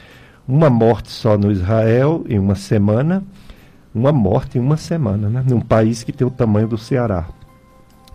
uma 0.48 0.70
morte 0.70 1.10
só 1.10 1.38
no 1.38 1.52
Israel 1.52 2.24
em 2.28 2.38
uma 2.38 2.56
semana, 2.56 3.24
uma 3.94 4.12
morte 4.12 4.58
em 4.58 4.62
uma 4.62 4.78
semana, 4.78 5.30
né? 5.30 5.44
num 5.48 5.62
país 5.62 6.04
que 6.04 6.12
tem 6.12 6.26
o 6.26 6.32
tamanho 6.32 6.68
do 6.68 6.78
Ceará. 6.78 7.28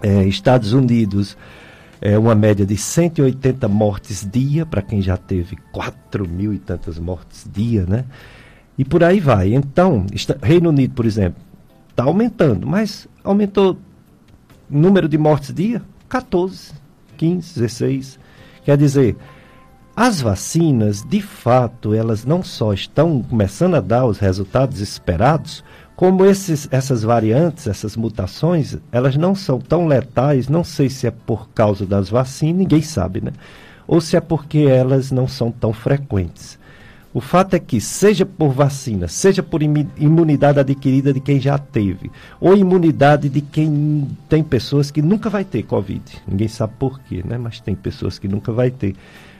É, 0.02 0.24
Estados 0.24 0.72
Unidos 0.72 1.36
é 2.00 2.18
uma 2.18 2.34
média 2.34 2.64
de 2.64 2.76
180 2.76 3.66
mortes 3.68 4.28
dia, 4.30 4.64
para 4.64 4.82
quem 4.82 5.02
já 5.02 5.16
teve 5.16 5.56
4 5.72 6.28
mil 6.28 6.52
e 6.52 6.58
tantas 6.58 6.98
mortes 6.98 7.48
dia, 7.52 7.84
né? 7.86 8.04
E 8.76 8.84
por 8.84 9.02
aí 9.02 9.18
vai. 9.18 9.52
Então, 9.54 10.06
está, 10.12 10.36
Reino 10.40 10.68
Unido, 10.68 10.94
por 10.94 11.04
exemplo, 11.04 11.42
está 11.90 12.04
aumentando, 12.04 12.66
mas 12.66 13.08
aumentou 13.24 13.76
número 14.70 15.08
de 15.08 15.18
mortes 15.18 15.52
dia? 15.52 15.82
14, 16.08 16.72
15, 17.16 17.54
16. 17.54 18.20
Quer 18.64 18.76
dizer, 18.76 19.16
as 20.00 20.20
vacinas, 20.20 21.02
de 21.02 21.20
fato, 21.20 21.92
elas 21.92 22.24
não 22.24 22.40
só 22.40 22.72
estão 22.72 23.20
começando 23.20 23.74
a 23.74 23.80
dar 23.80 24.06
os 24.06 24.20
resultados 24.20 24.78
esperados, 24.78 25.64
como 25.96 26.24
esses, 26.24 26.68
essas 26.70 27.02
variantes, 27.02 27.66
essas 27.66 27.96
mutações, 27.96 28.76
elas 28.92 29.16
não 29.16 29.34
são 29.34 29.58
tão 29.58 29.88
letais, 29.88 30.48
não 30.48 30.62
sei 30.62 30.88
se 30.88 31.08
é 31.08 31.10
por 31.10 31.48
causa 31.48 31.84
das 31.84 32.08
vacinas, 32.08 32.58
ninguém 32.58 32.80
sabe, 32.80 33.20
né? 33.20 33.32
Ou 33.88 34.00
se 34.00 34.16
é 34.16 34.20
porque 34.20 34.58
elas 34.58 35.10
não 35.10 35.26
são 35.26 35.50
tão 35.50 35.72
frequentes. 35.72 36.56
O 37.12 37.20
fato 37.20 37.54
é 37.54 37.58
que, 37.58 37.80
seja 37.80 38.24
por 38.24 38.50
vacina, 38.50 39.08
seja 39.08 39.42
por 39.42 39.60
imunidade 39.64 40.60
adquirida 40.60 41.12
de 41.12 41.18
quem 41.18 41.40
já 41.40 41.58
teve, 41.58 42.08
ou 42.40 42.56
imunidade 42.56 43.28
de 43.28 43.40
quem 43.40 44.06
tem 44.28 44.44
pessoas 44.44 44.92
que 44.92 45.02
nunca 45.02 45.28
vai 45.28 45.44
ter 45.44 45.64
Covid. 45.64 46.22
Ninguém 46.28 46.46
sabe 46.46 46.74
por 46.78 47.00
quê, 47.00 47.20
né? 47.26 47.36
Mas 47.36 47.58
tem 47.58 47.74
pessoas 47.74 48.16
que 48.16 48.28
nunca 48.28 48.52
vai 48.52 48.70
ter. 48.70 48.94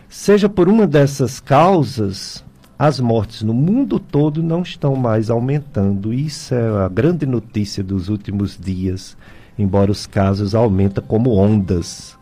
Seja 0.09 0.49
por 0.49 0.71
uma 0.71 0.87
dessas 0.87 1.39
causas, 1.39 2.43
as 2.79 2.99
mortes 2.99 3.43
no 3.43 3.53
mundo 3.53 4.01
todo 4.01 4.43
não 4.43 4.63
estão 4.63 4.97
mais 4.97 5.29
aumentando. 5.29 6.15
Isso 6.15 6.55
é 6.55 6.85
a 6.85 6.89
grande 6.89 7.27
notícia 7.27 7.85
dos 7.85 8.09
últimos 8.09 8.57
dias, 8.59 9.19
embora 9.59 9.93
os 9.93 10.07
casos 10.07 10.55
aumentem 10.55 11.05
como 11.07 11.35
ondas. 11.35 12.17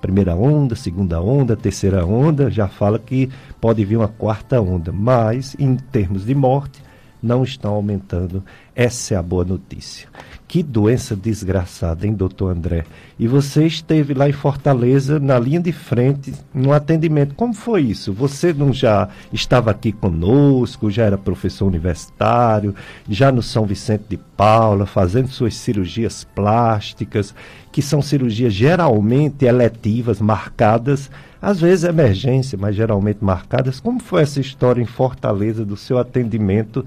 Primeira 0.00 0.36
onda, 0.36 0.76
segunda 0.76 1.20
onda, 1.20 1.56
terceira 1.56 2.06
onda, 2.06 2.52
já 2.52 2.68
fala 2.68 3.00
que 3.00 3.28
pode 3.60 3.84
vir 3.84 3.96
uma 3.96 4.06
quarta 4.06 4.60
onda, 4.60 4.92
mas 4.92 5.56
em 5.58 5.74
termos 5.74 6.24
de 6.24 6.36
morte 6.36 6.80
não 7.20 7.42
estão 7.42 7.74
aumentando. 7.74 8.44
Essa 8.76 9.14
é 9.14 9.16
a 9.16 9.22
boa 9.22 9.44
notícia. 9.44 10.08
Que 10.48 10.62
doença 10.62 11.14
desgraçada, 11.14 12.06
hein, 12.06 12.14
doutor 12.14 12.56
André? 12.56 12.86
E 13.18 13.28
você 13.28 13.66
esteve 13.66 14.14
lá 14.14 14.30
em 14.30 14.32
Fortaleza, 14.32 15.20
na 15.20 15.38
linha 15.38 15.60
de 15.60 15.72
frente, 15.72 16.32
no 16.54 16.72
atendimento. 16.72 17.34
Como 17.34 17.52
foi 17.52 17.82
isso? 17.82 18.14
Você 18.14 18.54
não 18.54 18.72
já 18.72 19.10
estava 19.30 19.70
aqui 19.70 19.92
conosco, 19.92 20.90
já 20.90 21.04
era 21.04 21.18
professor 21.18 21.66
universitário, 21.66 22.74
já 23.06 23.30
no 23.30 23.42
São 23.42 23.66
Vicente 23.66 24.04
de 24.08 24.16
Paula, 24.16 24.86
fazendo 24.86 25.28
suas 25.28 25.54
cirurgias 25.54 26.24
plásticas, 26.34 27.34
que 27.70 27.82
são 27.82 28.00
cirurgias 28.00 28.54
geralmente 28.54 29.44
eletivas, 29.44 30.18
marcadas, 30.18 31.10
às 31.42 31.60
vezes 31.60 31.84
emergência, 31.84 32.56
mas 32.58 32.74
geralmente 32.74 33.18
marcadas. 33.20 33.80
Como 33.80 34.00
foi 34.00 34.22
essa 34.22 34.40
história 34.40 34.80
em 34.80 34.86
Fortaleza 34.86 35.62
do 35.62 35.76
seu 35.76 35.98
atendimento 35.98 36.86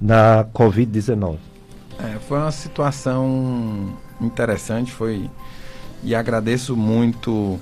na 0.00 0.46
Covid-19? 0.54 1.51
É, 2.02 2.18
foi 2.18 2.38
uma 2.38 2.50
situação 2.50 3.96
interessante, 4.20 4.90
foi 4.90 5.30
e 6.02 6.14
agradeço 6.14 6.76
muito 6.76 7.60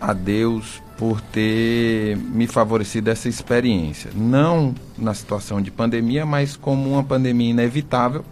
a 0.00 0.14
Deus 0.14 0.82
por 0.96 1.20
ter 1.20 2.16
me 2.16 2.46
favorecido 2.46 3.10
essa 3.10 3.28
experiência. 3.28 4.10
Não 4.14 4.74
na 4.96 5.12
situação 5.12 5.60
de 5.60 5.70
pandemia, 5.70 6.24
mas 6.24 6.56
como 6.56 6.90
uma 6.90 7.04
pandemia 7.04 7.50
inevitável. 7.50 8.24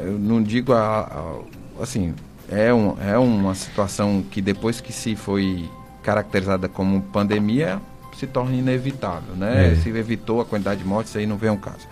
Eu 0.00 0.18
não 0.18 0.42
digo 0.42 0.72
a, 0.72 1.00
a, 1.00 1.82
assim, 1.82 2.12
é, 2.48 2.74
um, 2.74 2.96
é 3.00 3.16
uma 3.16 3.54
situação 3.54 4.22
que 4.30 4.42
depois 4.42 4.80
que 4.80 4.92
se 4.92 5.14
foi 5.14 5.68
caracterizada 6.02 6.68
como 6.68 7.02
pandemia, 7.02 7.80
se 8.16 8.26
torna 8.26 8.54
inevitável, 8.54 9.34
né? 9.34 9.72
É. 9.72 9.76
Se 9.76 9.90
evitou 9.90 10.40
a 10.40 10.44
quantidade 10.44 10.80
de 10.80 10.86
mortes, 10.86 11.14
aí 11.16 11.26
não 11.26 11.36
vem 11.36 11.50
um 11.50 11.56
caso. 11.56 11.86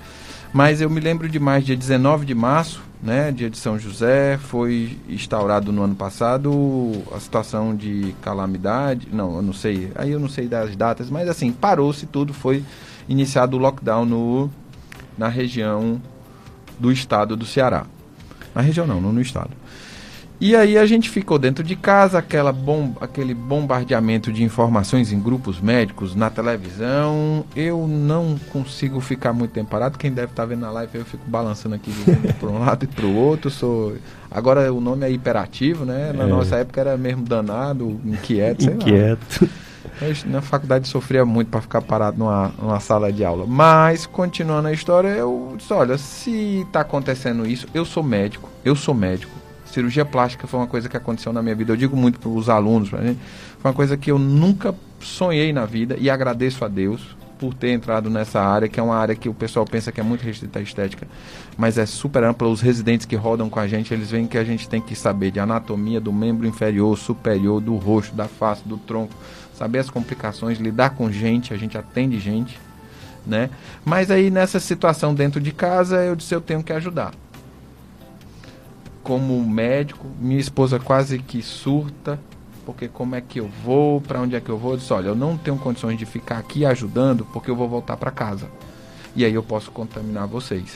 Mas 0.55 0.81
eu 0.81 0.89
me 0.89 1.01
lembro 1.01 1.29
demais, 1.29 1.65
dia 1.67 1.77
19 1.77 2.25
de 2.25 2.33
março, 2.33 2.81
né, 3.03 3.33
dia 3.33 3.51
de 3.51 3.59
São 3.59 3.77
José, 3.77 4.39
foi 4.39 4.97
instaurado 5.09 5.73
no 5.73 5.83
ano 5.83 5.97
passado 5.97 6.93
a 7.11 7.19
situação 7.19 7.75
de 7.75 8.15
calamidade. 8.23 9.09
Não, 9.13 9.35
eu 9.35 9.43
não 9.43 9.53
sei, 9.53 9.91
aí 9.97 10.13
eu 10.13 10.21
não 10.21 10.29
sei 10.29 10.47
das 10.47 10.77
datas, 10.77 11.11
mas 11.11 11.29
assim, 11.29 11.51
parou-se 11.51 12.07
tudo, 12.07 12.33
foi 12.33 12.63
iniciado 13.09 13.57
o 13.57 13.61
lockdown 13.61 14.05
no, 14.05 14.49
na 15.19 15.27
região 15.27 16.01
do 16.79 16.93
estado 16.93 17.37
do 17.37 17.45
Ceará. 17.45 17.85
Na 18.55 18.63
região 18.63 18.87
não, 18.87 19.01
não 19.01 19.13
no 19.13 19.21
estado. 19.21 19.51
E 20.41 20.57
aí 20.57 20.77
a 20.77 20.85
gente 20.85 21.09
ficou 21.09 21.39
dentro 21.39 21.63
de 21.63 21.77
casa, 21.77 22.19
aquela 22.19 22.53
bom, 22.53 22.93
aquele 23.01 23.33
bombardeamento 23.33 24.33
de 24.33 24.43
informações 24.43 25.13
em 25.13 25.21
grupos 25.21 25.61
médicos, 25.61 26.15
na 26.15 26.29
televisão. 26.29 27.45
Eu 27.55 27.87
não 27.87 28.37
consigo 28.53 29.01
ficar 29.01 29.33
muito 29.33 29.53
tempo 29.53 29.71
parado. 29.71 29.97
Quem 29.97 30.13
deve 30.13 30.33
estar 30.33 30.45
vendo 30.45 30.61
na 30.61 30.71
live, 30.73 30.99
eu 30.99 31.05
fico 31.05 31.25
balançando 31.27 31.77
aqui 31.77 31.93
para 32.39 32.49
um 32.49 32.59
lado 32.59 32.85
e 32.85 32.89
para 32.89 33.07
o 33.07 33.15
outro. 33.15 33.49
Sou... 33.49 33.95
Agora 34.31 34.73
o 34.73 34.81
nome 34.81 35.07
é 35.07 35.11
hiperativo, 35.11 35.85
né? 35.85 36.13
Na 36.13 36.25
é. 36.25 36.27
nossa 36.27 36.57
época 36.57 36.81
era 36.81 36.97
mesmo 36.97 37.25
danado, 37.25 38.01
inquieto, 38.05 38.65
sei 38.65 38.75
Inquieto. 38.75 39.45
Lá. 39.45 39.49
Eu, 40.03 40.31
na 40.31 40.41
faculdade 40.41 40.89
sofria 40.89 41.25
muito 41.25 41.49
para 41.49 41.61
ficar 41.61 41.81
parado 41.81 42.19
numa, 42.19 42.53
numa 42.61 42.81
sala 42.81 43.13
de 43.13 43.25
aula. 43.25 43.47
Mas, 43.47 44.07
continuando 44.07 44.67
a 44.67 44.73
história, 44.73 45.09
eu 45.09 45.55
disse, 45.57 45.73
olha, 45.73 45.97
se 45.97 46.63
está 46.67 46.81
acontecendo 46.81 47.47
isso, 47.47 47.69
eu 47.73 47.85
sou 47.85 48.03
médico, 48.03 48.49
eu 48.65 48.75
sou 48.75 48.95
médico 48.95 49.44
cirurgia 49.75 50.05
plástica 50.05 50.47
foi 50.47 50.61
uma 50.61 50.67
coisa 50.67 50.89
que 50.89 50.97
aconteceu 50.97 51.33
na 51.33 51.43
minha 51.43 51.55
vida. 51.55 51.73
Eu 51.73 51.77
digo 51.77 51.97
muito 51.97 52.19
para 52.19 52.31
os 52.31 52.49
alunos, 52.49 52.89
pra 52.89 53.03
gente, 53.03 53.21
foi 53.59 53.71
uma 53.71 53.75
coisa 53.75 53.97
que 53.97 54.11
eu 54.11 54.19
nunca 54.19 54.75
sonhei 55.01 55.53
na 55.53 55.67
vida 55.67 55.97
e 55.99 56.09
agradeço 56.09 56.65
a 56.65 56.69
Deus. 56.69 57.17
por 57.39 57.53
ter 57.53 57.71
entrado 57.71 58.09
nessa 58.09 58.41
área, 58.41 58.69
que 58.69 58.79
é 58.79 58.83
uma 58.83 58.97
área 58.97 59.15
que 59.15 59.29
o 59.29 59.35
pessoal 59.35 59.67
pensa 59.67 59.93
que 59.93 60.01
é 60.01 60.03
muito 60.03 60.23
restrita 60.23 60.59
à 60.59 60.63
estética, 60.63 61.07
mas 61.57 61.77
é 61.77 61.87
super 61.87 62.25
ampla. 62.25 62.49
Os 62.49 62.61
residentes 62.61 63.07
que 63.07 63.17
rodam 63.17 63.51
com 63.51 63.61
a 63.61 63.67
gente, 63.67 63.93
eles 63.93 64.11
veem 64.11 64.27
que 64.27 64.39
a 64.39 64.45
gente 64.45 64.69
tem 64.69 64.81
que 64.81 64.95
saber 64.95 65.31
de 65.31 65.41
anatomia 65.41 66.01
do 66.01 66.13
membro 66.13 66.47
inferior, 66.47 66.97
superior, 66.97 67.61
do 67.61 67.77
rosto, 67.77 68.15
da 68.15 68.27
face, 68.27 68.63
do 68.67 68.79
tronco, 68.79 69.15
saber 69.55 69.81
as 69.81 69.91
complicações, 69.91 70.59
lidar 70.59 70.91
com 70.91 71.11
gente, 71.11 71.53
a 71.53 71.57
gente 71.57 71.77
atende 71.77 72.19
gente, 72.19 72.59
né? 73.27 73.51
Mas 73.85 74.11
aí 74.11 74.31
nessa 74.31 74.61
situação 74.61 75.15
dentro 75.15 75.41
de 75.41 75.53
casa, 75.53 75.97
eu 75.97 76.17
disse 76.17 76.35
eu 76.35 76.41
tenho 76.41 76.63
que 76.63 76.73
ajudar. 76.73 77.13
Como 79.05 79.41
médico, 79.45 80.05
minha 80.19 80.41
esposa 80.41 80.81
quase 80.81 81.21
que 81.21 81.41
surta, 81.43 82.19
porque 82.67 82.89
como 82.89 83.15
é 83.15 83.21
que 83.21 83.39
eu 83.39 83.49
vou, 83.63 84.01
para 84.01 84.21
onde 84.21 84.35
é 84.35 84.41
que 84.41 84.49
eu 84.49 84.59
vou? 84.59 84.73
Eu 84.73 84.79
disse, 84.79 84.93
olha, 84.93 85.09
eu 85.09 85.15
não 85.15 85.37
tenho 85.37 85.57
condições 85.57 85.97
de 85.97 86.07
ficar 86.07 86.39
aqui 86.39 86.67
ajudando, 86.67 87.25
porque 87.27 87.51
eu 87.51 87.55
vou 87.55 87.69
voltar 87.69 87.97
para 87.97 88.11
casa. 88.11 88.49
E 89.15 89.25
aí 89.25 89.33
eu 89.33 89.43
posso 89.43 89.71
contaminar 89.71 90.27
vocês. 90.27 90.75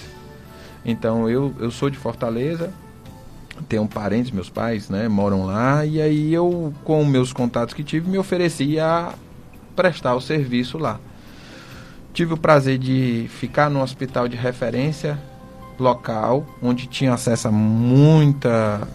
Então 0.85 1.29
eu, 1.29 1.53
eu 1.59 1.71
sou 1.71 1.91
de 1.91 1.97
Fortaleza, 1.97 2.73
tenho 3.69 3.87
parentes, 3.89 4.31
meus 4.31 4.49
pais, 4.49 4.89
né, 4.89 5.09
moram 5.09 5.47
lá, 5.47 5.85
e 5.85 6.01
aí 6.01 6.33
eu, 6.33 6.73
com 6.85 7.05
meus 7.05 7.33
contatos 7.33 7.75
que 7.75 7.83
tive, 7.83 8.09
me 8.09 8.19
ofereci 8.19 8.79
a 8.79 9.15
prestar 9.75 10.15
o 10.15 10.21
serviço 10.21 10.79
lá. 10.79 11.01
Tive 12.13 12.35
o 12.35 12.37
prazer 12.37 12.79
de 12.79 13.27
ficar 13.29 13.71
no 13.71 13.83
hospital 13.83 14.29
de 14.29 14.37
referência 14.37 15.19
local, 15.83 16.47
onde 16.63 16.87
tinha 16.87 17.15
acesso 17.15 17.49
a 17.49 17.53
muita 17.53 18.87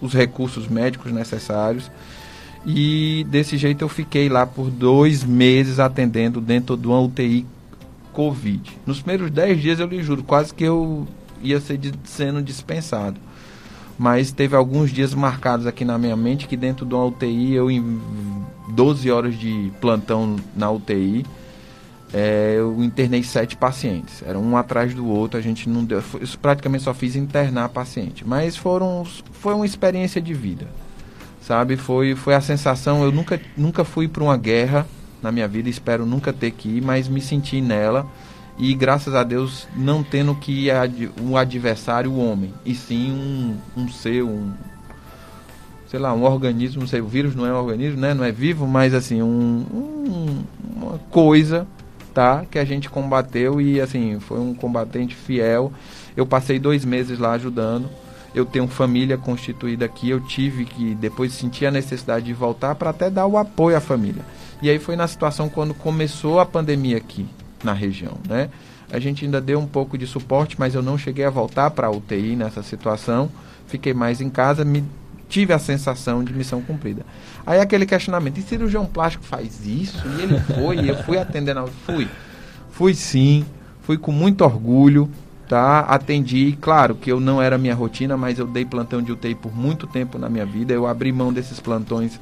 os 0.00 0.12
recursos 0.12 0.68
médicos 0.68 1.10
necessários 1.10 1.90
e 2.66 3.24
desse 3.28 3.56
jeito 3.56 3.82
eu 3.82 3.88
fiquei 3.88 4.28
lá 4.28 4.46
por 4.46 4.70
dois 4.70 5.24
meses 5.24 5.78
atendendo 5.78 6.40
dentro 6.40 6.76
de 6.76 6.86
uma 6.86 7.00
UTI 7.00 7.46
Covid. 8.12 8.78
Nos 8.84 9.00
primeiros 9.00 9.30
dez 9.30 9.60
dias, 9.60 9.78
eu 9.78 9.86
lhe 9.86 10.02
juro, 10.02 10.22
quase 10.22 10.52
que 10.52 10.64
eu 10.64 11.06
ia 11.42 11.60
ser 11.60 11.78
sendo 12.04 12.42
dispensado. 12.42 13.18
Mas 13.98 14.32
teve 14.32 14.54
alguns 14.54 14.92
dias 14.92 15.14
marcados 15.14 15.66
aqui 15.66 15.84
na 15.84 15.98
minha 15.98 16.16
mente 16.16 16.46
que 16.46 16.56
dentro 16.56 16.84
de 16.86 16.94
uma 16.94 17.04
UTI, 17.06 17.54
eu 17.54 17.70
em 17.70 18.00
12 18.70 19.10
horas 19.10 19.38
de 19.38 19.72
plantão 19.80 20.36
na 20.54 20.70
UTI, 20.70 21.24
é, 22.12 22.54
eu 22.56 22.82
internei 22.82 23.22
sete 23.22 23.56
pacientes. 23.56 24.22
Era 24.26 24.38
um 24.38 24.56
atrás 24.56 24.94
do 24.94 25.06
outro, 25.06 25.38
a 25.38 25.42
gente 25.42 25.68
não 25.68 25.84
deu. 25.84 25.98
Eu 25.98 26.28
praticamente 26.40 26.84
só 26.84 26.94
fiz 26.94 27.16
internar 27.16 27.68
paciente. 27.68 28.26
Mas 28.26 28.56
foram, 28.56 29.04
foi 29.32 29.54
uma 29.54 29.66
experiência 29.66 30.20
de 30.20 30.34
vida 30.34 30.66
sabe? 31.48 31.78
Foi, 31.78 32.14
foi 32.14 32.34
a 32.34 32.42
sensação. 32.42 33.02
Eu 33.02 33.10
nunca, 33.10 33.40
nunca 33.56 33.82
fui 33.82 34.06
para 34.06 34.22
uma 34.22 34.36
guerra 34.36 34.86
na 35.22 35.32
minha 35.32 35.48
vida, 35.48 35.70
espero 35.70 36.04
nunca 36.04 36.30
ter 36.30 36.50
que 36.50 36.68
ir, 36.68 36.82
mas 36.82 37.08
me 37.08 37.22
senti 37.22 37.60
nela 37.60 38.06
e 38.58 38.74
graças 38.74 39.14
a 39.14 39.24
Deus 39.24 39.66
não 39.74 40.02
tendo 40.02 40.34
que 40.34 40.66
ir 40.68 40.72
um 41.20 41.36
adversário, 41.36 42.10
o 42.10 42.18
homem, 42.18 42.52
e 42.64 42.74
sim 42.74 43.10
um, 43.10 43.56
um 43.82 43.88
ser, 43.88 44.22
um 44.22 44.52
sei 45.86 45.98
lá, 45.98 46.12
um 46.12 46.22
organismo, 46.24 46.80
não 46.80 46.86
sei, 46.86 47.00
o 47.00 47.08
vírus 47.08 47.34
não 47.34 47.46
é 47.46 47.52
um 47.52 47.56
organismo, 47.56 47.98
né? 47.98 48.12
Não 48.12 48.22
é 48.22 48.30
vivo, 48.30 48.66
mas 48.66 48.92
assim, 48.92 49.22
um, 49.22 49.64
um, 49.72 50.44
uma 50.76 50.98
coisa, 51.10 51.66
tá? 52.18 52.44
Que 52.50 52.58
a 52.58 52.64
gente 52.64 52.90
combateu 52.90 53.60
e 53.60 53.80
assim, 53.80 54.18
foi 54.18 54.40
um 54.40 54.52
combatente 54.52 55.14
fiel. 55.14 55.72
Eu 56.16 56.26
passei 56.26 56.58
dois 56.58 56.84
meses 56.84 57.18
lá 57.18 57.32
ajudando 57.32 57.88
eu 58.34 58.44
tenho 58.44 58.68
família 58.68 59.16
constituída 59.16 59.84
aqui, 59.84 60.10
eu 60.10 60.20
tive 60.20 60.64
que 60.64 60.94
depois 60.94 61.32
sentir 61.32 61.66
a 61.66 61.70
necessidade 61.70 62.26
de 62.26 62.32
voltar 62.32 62.74
para 62.74 62.90
até 62.90 63.10
dar 63.10 63.26
o 63.26 63.38
apoio 63.38 63.76
à 63.76 63.80
família. 63.80 64.22
E 64.60 64.68
aí 64.68 64.78
foi 64.78 64.96
na 64.96 65.08
situação 65.08 65.48
quando 65.48 65.72
começou 65.74 66.38
a 66.38 66.46
pandemia 66.46 66.98
aqui 66.98 67.26
na 67.64 67.72
região, 67.72 68.18
né? 68.28 68.50
A 68.92 68.98
gente 68.98 69.24
ainda 69.24 69.40
deu 69.40 69.58
um 69.58 69.66
pouco 69.66 69.98
de 69.98 70.06
suporte, 70.06 70.56
mas 70.58 70.74
eu 70.74 70.82
não 70.82 70.96
cheguei 70.96 71.24
a 71.24 71.30
voltar 71.30 71.70
para 71.70 71.88
a 71.88 71.90
UTI 71.90 72.36
nessa 72.36 72.62
situação. 72.62 73.30
Fiquei 73.66 73.92
mais 73.92 74.20
em 74.20 74.30
casa, 74.30 74.64
me 74.64 74.84
tive 75.28 75.52
a 75.52 75.58
sensação 75.58 76.24
de 76.24 76.32
missão 76.32 76.62
cumprida. 76.62 77.04
Aí 77.46 77.60
aquele 77.60 77.86
questionamento, 77.86 78.38
e 78.38 78.42
cirurgião 78.42 78.86
plástico 78.86 79.24
faz 79.24 79.66
isso? 79.66 80.02
E 80.18 80.22
ele 80.22 80.40
foi, 80.40 80.78
e 80.78 80.88
eu 80.88 80.96
fui 81.04 81.18
atendendo, 81.18 81.68
fui. 81.84 82.08
Fui 82.70 82.94
sim, 82.94 83.44
fui 83.82 83.98
com 83.98 84.12
muito 84.12 84.44
orgulho, 84.44 85.10
tá? 85.48 85.80
Atendi, 85.80 86.56
claro 86.60 86.94
que 86.94 87.10
eu 87.10 87.18
não 87.18 87.42
era 87.42 87.58
minha 87.58 87.74
rotina, 87.74 88.16
mas 88.16 88.38
eu 88.38 88.46
dei 88.46 88.64
plantão 88.64 89.02
de 89.02 89.12
UTI 89.12 89.34
por 89.34 89.54
muito 89.54 89.86
tempo 89.86 90.18
na 90.18 90.28
minha 90.28 90.46
vida. 90.46 90.72
Eu 90.72 90.86
abri 90.86 91.10
mão 91.12 91.32
desses 91.32 91.58
plantões 91.58 92.20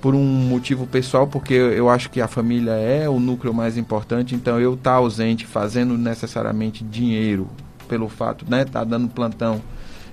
por 0.00 0.14
um 0.14 0.24
motivo 0.24 0.86
pessoal, 0.86 1.26
porque 1.26 1.54
eu 1.54 1.88
acho 1.88 2.10
que 2.10 2.20
a 2.20 2.28
família 2.28 2.72
é 2.72 3.08
o 3.08 3.18
núcleo 3.18 3.54
mais 3.54 3.76
importante. 3.76 4.34
Então 4.34 4.60
eu 4.60 4.74
estar 4.74 4.92
tá 4.92 4.96
ausente, 4.96 5.46
fazendo 5.46 5.96
necessariamente 5.96 6.84
dinheiro 6.84 7.48
pelo 7.88 8.08
fato, 8.08 8.46
né, 8.48 8.64
tá 8.64 8.82
dando 8.82 9.08
plantão 9.08 9.60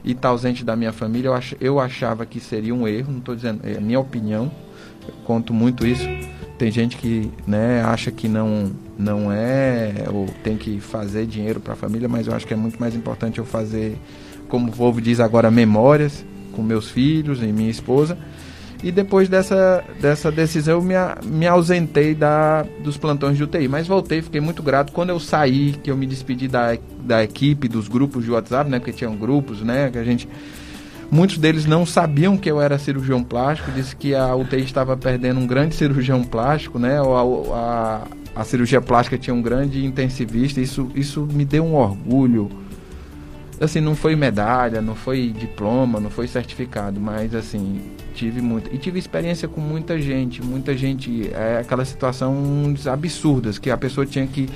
e 0.04 0.12
estar 0.12 0.22
tá 0.22 0.30
ausente 0.30 0.64
da 0.64 0.76
minha 0.76 0.92
família, 0.92 1.30
eu, 1.30 1.34
ach, 1.34 1.54
eu 1.60 1.80
achava 1.80 2.26
que 2.26 2.40
seria 2.40 2.74
um 2.74 2.88
erro. 2.88 3.12
Não 3.12 3.20
estou 3.20 3.36
dizendo, 3.36 3.62
é 3.64 3.78
a 3.78 3.82
minha 3.82 4.00
opinião. 4.00 4.52
Eu 5.08 5.14
conto 5.26 5.54
muito 5.54 5.86
isso. 5.86 6.04
Tem 6.58 6.72
gente 6.72 6.98
que, 6.98 7.32
né, 7.48 7.82
acha 7.84 8.12
que 8.12 8.28
não 8.28 8.72
não 8.98 9.32
é 9.32 10.06
ou 10.14 10.28
tem 10.44 10.56
que 10.56 10.80
fazer 10.80 11.26
dinheiro 11.26 11.60
para 11.60 11.74
a 11.74 11.76
família, 11.76 12.08
mas 12.08 12.28
eu 12.28 12.36
acho 12.36 12.46
que 12.46 12.54
é 12.54 12.58
muito 12.58 12.80
mais 12.80 12.96
importante 12.96 13.40
eu 13.40 13.46
fazer, 13.46 13.98
como 14.48 14.70
o 14.70 14.72
povo 14.72 15.02
diz 15.02 15.20
agora, 15.20 15.50
memórias 15.50 16.24
com 16.52 16.62
meus 16.62 16.90
filhos 16.90 17.42
e 17.42 17.48
minha 17.48 17.70
esposa. 17.70 18.18
E 18.84 18.92
depois 18.92 19.30
dessa, 19.30 19.84
dessa 20.00 20.32
decisão 20.32 20.76
eu 20.76 20.82
me, 20.82 20.96
me 21.26 21.48
ausentei 21.48 22.16
da, 22.16 22.64
dos 22.84 22.98
plantões 22.98 23.38
de 23.38 23.44
UTI. 23.44 23.68
Mas 23.68 23.88
voltei, 23.88 24.22
fiquei 24.22 24.42
muito 24.42 24.64
grato. 24.64 24.92
Quando 24.92 25.10
eu 25.10 25.20
saí, 25.20 25.74
que 25.84 25.92
eu 25.92 25.98
me 25.98 26.08
despedi 26.08 26.48
da, 26.48 26.78
da 27.04 27.24
equipe, 27.24 27.68
dos 27.68 27.88
grupos 27.88 28.26
de 28.26 28.32
WhatsApp, 28.32 28.70
né? 28.70 28.80
Porque 28.80 28.92
tinham 28.92 29.16
grupos, 29.16 29.62
né? 29.62 29.90
Que 29.92 30.00
a 30.00 30.04
gente. 30.04 30.28
Muitos 31.12 31.38
deles 31.38 31.66
não 31.66 31.86
sabiam 31.86 32.38
que 32.38 32.50
eu 32.50 32.62
era 32.62 32.80
cirurgião 32.80 33.22
plástico, 33.22 33.70
disse 33.72 33.94
que 33.96 34.16
a 34.16 34.34
UTI 34.34 34.62
estava 34.62 34.96
perdendo 34.96 35.42
um 35.42 35.46
grande 35.46 35.76
cirurgião 35.76 36.24
plástico, 36.24 36.80
né? 36.80 36.98
A, 37.00 37.54
a, 37.54 38.02
a 38.34 38.44
cirurgia 38.46 38.82
plástica 38.82 39.18
tinha 39.18 39.34
um 39.34 39.42
grande 39.42 39.86
intensivista, 39.86 40.62
isso, 40.62 40.90
isso 40.96 41.28
me 41.32 41.44
deu 41.44 41.66
um 41.66 41.76
orgulho. 41.76 42.50
Assim, 43.62 43.80
não 43.80 43.96
foi 43.96 44.16
medalha, 44.16 44.82
não 44.82 44.96
foi 44.96 45.30
diploma, 45.30 46.00
não 46.00 46.10
foi 46.10 46.28
certificado, 46.28 47.00
mas 47.00 47.36
assim, 47.36 47.80
tive 48.16 48.42
muito. 48.42 48.74
E 48.74 48.78
tive 48.78 48.98
experiência 48.98 49.48
com 49.48 49.62
muita 49.62 50.02
gente, 50.02 50.42
muita 50.42 50.76
gente, 50.76 51.30
é 51.32 51.60
aquela 51.60 51.86
situação 51.86 52.74
absurdas, 52.92 53.60
que 53.60 53.70
a 53.70 53.78
pessoa 53.78 54.06
tinha 54.06 54.26
que 54.26 54.50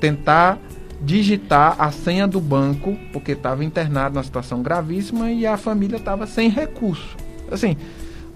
tentar 0.00 0.58
digitar 1.00 1.74
a 1.76 1.90
senha 1.90 2.28
do 2.28 2.40
banco, 2.40 2.96
porque 3.12 3.32
estava 3.32 3.64
internado 3.64 4.14
numa 4.14 4.22
situação 4.22 4.62
gravíssima 4.62 5.32
e 5.32 5.44
a 5.44 5.56
família 5.56 5.96
estava 5.96 6.24
sem 6.26 6.48
recurso. 6.48 7.16
Assim, 7.50 7.76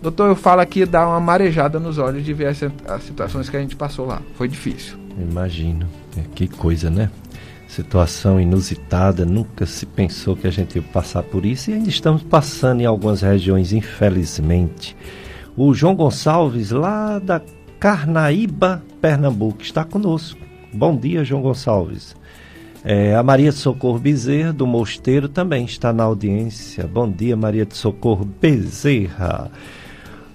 Doutor, 0.02 0.28
eu 0.28 0.36
falo 0.36 0.60
aqui, 0.60 0.84
dá 0.84 1.06
uma 1.06 1.20
marejada 1.20 1.80
nos 1.80 1.98
olhos 1.98 2.24
de 2.24 2.32
ver 2.32 2.48
as, 2.48 2.62
as 2.86 3.02
situações 3.02 3.48
que 3.48 3.56
a 3.56 3.60
gente 3.60 3.74
passou 3.74 4.06
lá. 4.06 4.20
Foi 4.34 4.46
difícil. 4.46 4.96
Imagino. 5.18 5.88
É, 6.16 6.20
que 6.34 6.46
coisa, 6.46 6.90
né? 6.90 7.10
Situação 7.66 8.40
inusitada, 8.40 9.24
nunca 9.24 9.66
se 9.66 9.84
pensou 9.84 10.36
que 10.36 10.46
a 10.46 10.50
gente 10.50 10.76
ia 10.76 10.82
passar 10.82 11.22
por 11.22 11.44
isso 11.44 11.70
e 11.70 11.74
ainda 11.74 11.88
estamos 11.88 12.22
passando 12.22 12.80
em 12.80 12.86
algumas 12.86 13.22
regiões, 13.22 13.72
infelizmente. 13.72 14.96
O 15.56 15.74
João 15.74 15.94
Gonçalves, 15.94 16.70
lá 16.70 17.18
da 17.18 17.40
Carnaíba, 17.80 18.82
Pernambuco, 19.00 19.62
está 19.62 19.84
conosco. 19.84 20.38
Bom 20.72 20.96
dia, 20.96 21.24
João 21.24 21.42
Gonçalves. 21.42 22.14
É, 22.84 23.16
a 23.16 23.22
Maria 23.22 23.50
de 23.50 23.56
Socorro 23.56 23.98
Bezerra, 23.98 24.52
do 24.52 24.66
Mosteiro, 24.66 25.28
também 25.28 25.64
está 25.64 25.92
na 25.92 26.04
audiência. 26.04 26.86
Bom 26.86 27.10
dia, 27.10 27.36
Maria 27.36 27.66
de 27.66 27.76
Socorro 27.76 28.24
Bezerra. 28.24 29.50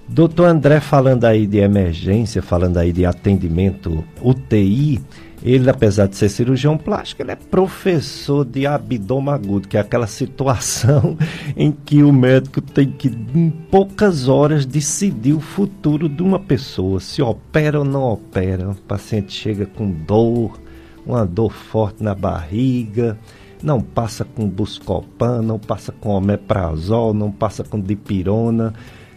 Doutor 0.06 0.50
André 0.50 0.82
falando 0.82 1.24
aí 1.24 1.48
de 1.48 1.60
emergência, 1.60 2.42
falando 2.42 2.76
aí 2.78 2.92
de 2.92 3.06
atendimento 3.06 4.04
UTI, 4.22 5.00
ele, 5.44 5.70
apesar 5.70 6.08
de 6.08 6.16
ser 6.16 6.30
cirurgião 6.30 6.78
plástico, 6.78 7.22
ele 7.22 7.32
é 7.32 7.36
professor 7.36 8.46
de 8.46 8.68
abdômen 8.68 9.34
agudo, 9.34 9.68
que 9.68 9.78
é 9.78 9.80
aquela 9.80 10.08
situação 10.08 11.18
em 11.58 11.72
que 11.72 12.04
o 12.04 12.14
médico 12.14 12.62
tem 12.62 12.92
que, 12.92 13.08
em 13.08 13.50
poucas 13.50 14.28
horas, 14.28 14.66
decidir 14.66 15.34
o 15.34 15.40
futuro 15.40 16.08
de 16.08 16.22
uma 16.22 16.40
pessoa, 16.40 17.00
se 17.00 17.22
opera 17.22 17.80
ou 17.80 17.86
não 17.86 18.04
opera. 18.04 18.70
O 18.70 18.76
paciente 18.76 19.34
chega 19.34 19.66
com 19.66 19.90
dor, 19.90 20.60
uma 21.06 21.26
dor 21.26 21.52
forte 21.52 22.04
na 22.04 22.14
barriga, 22.14 23.18
não 23.64 23.82
passa 23.82 24.24
com 24.24 24.48
Buscopan, 24.48 25.42
não 25.42 25.58
passa 25.58 25.92
com 25.92 26.10
omeprazol, 26.10 27.14
não 27.14 27.32
passa 27.32 27.64
com 27.64 27.80
dipirona 27.80 28.74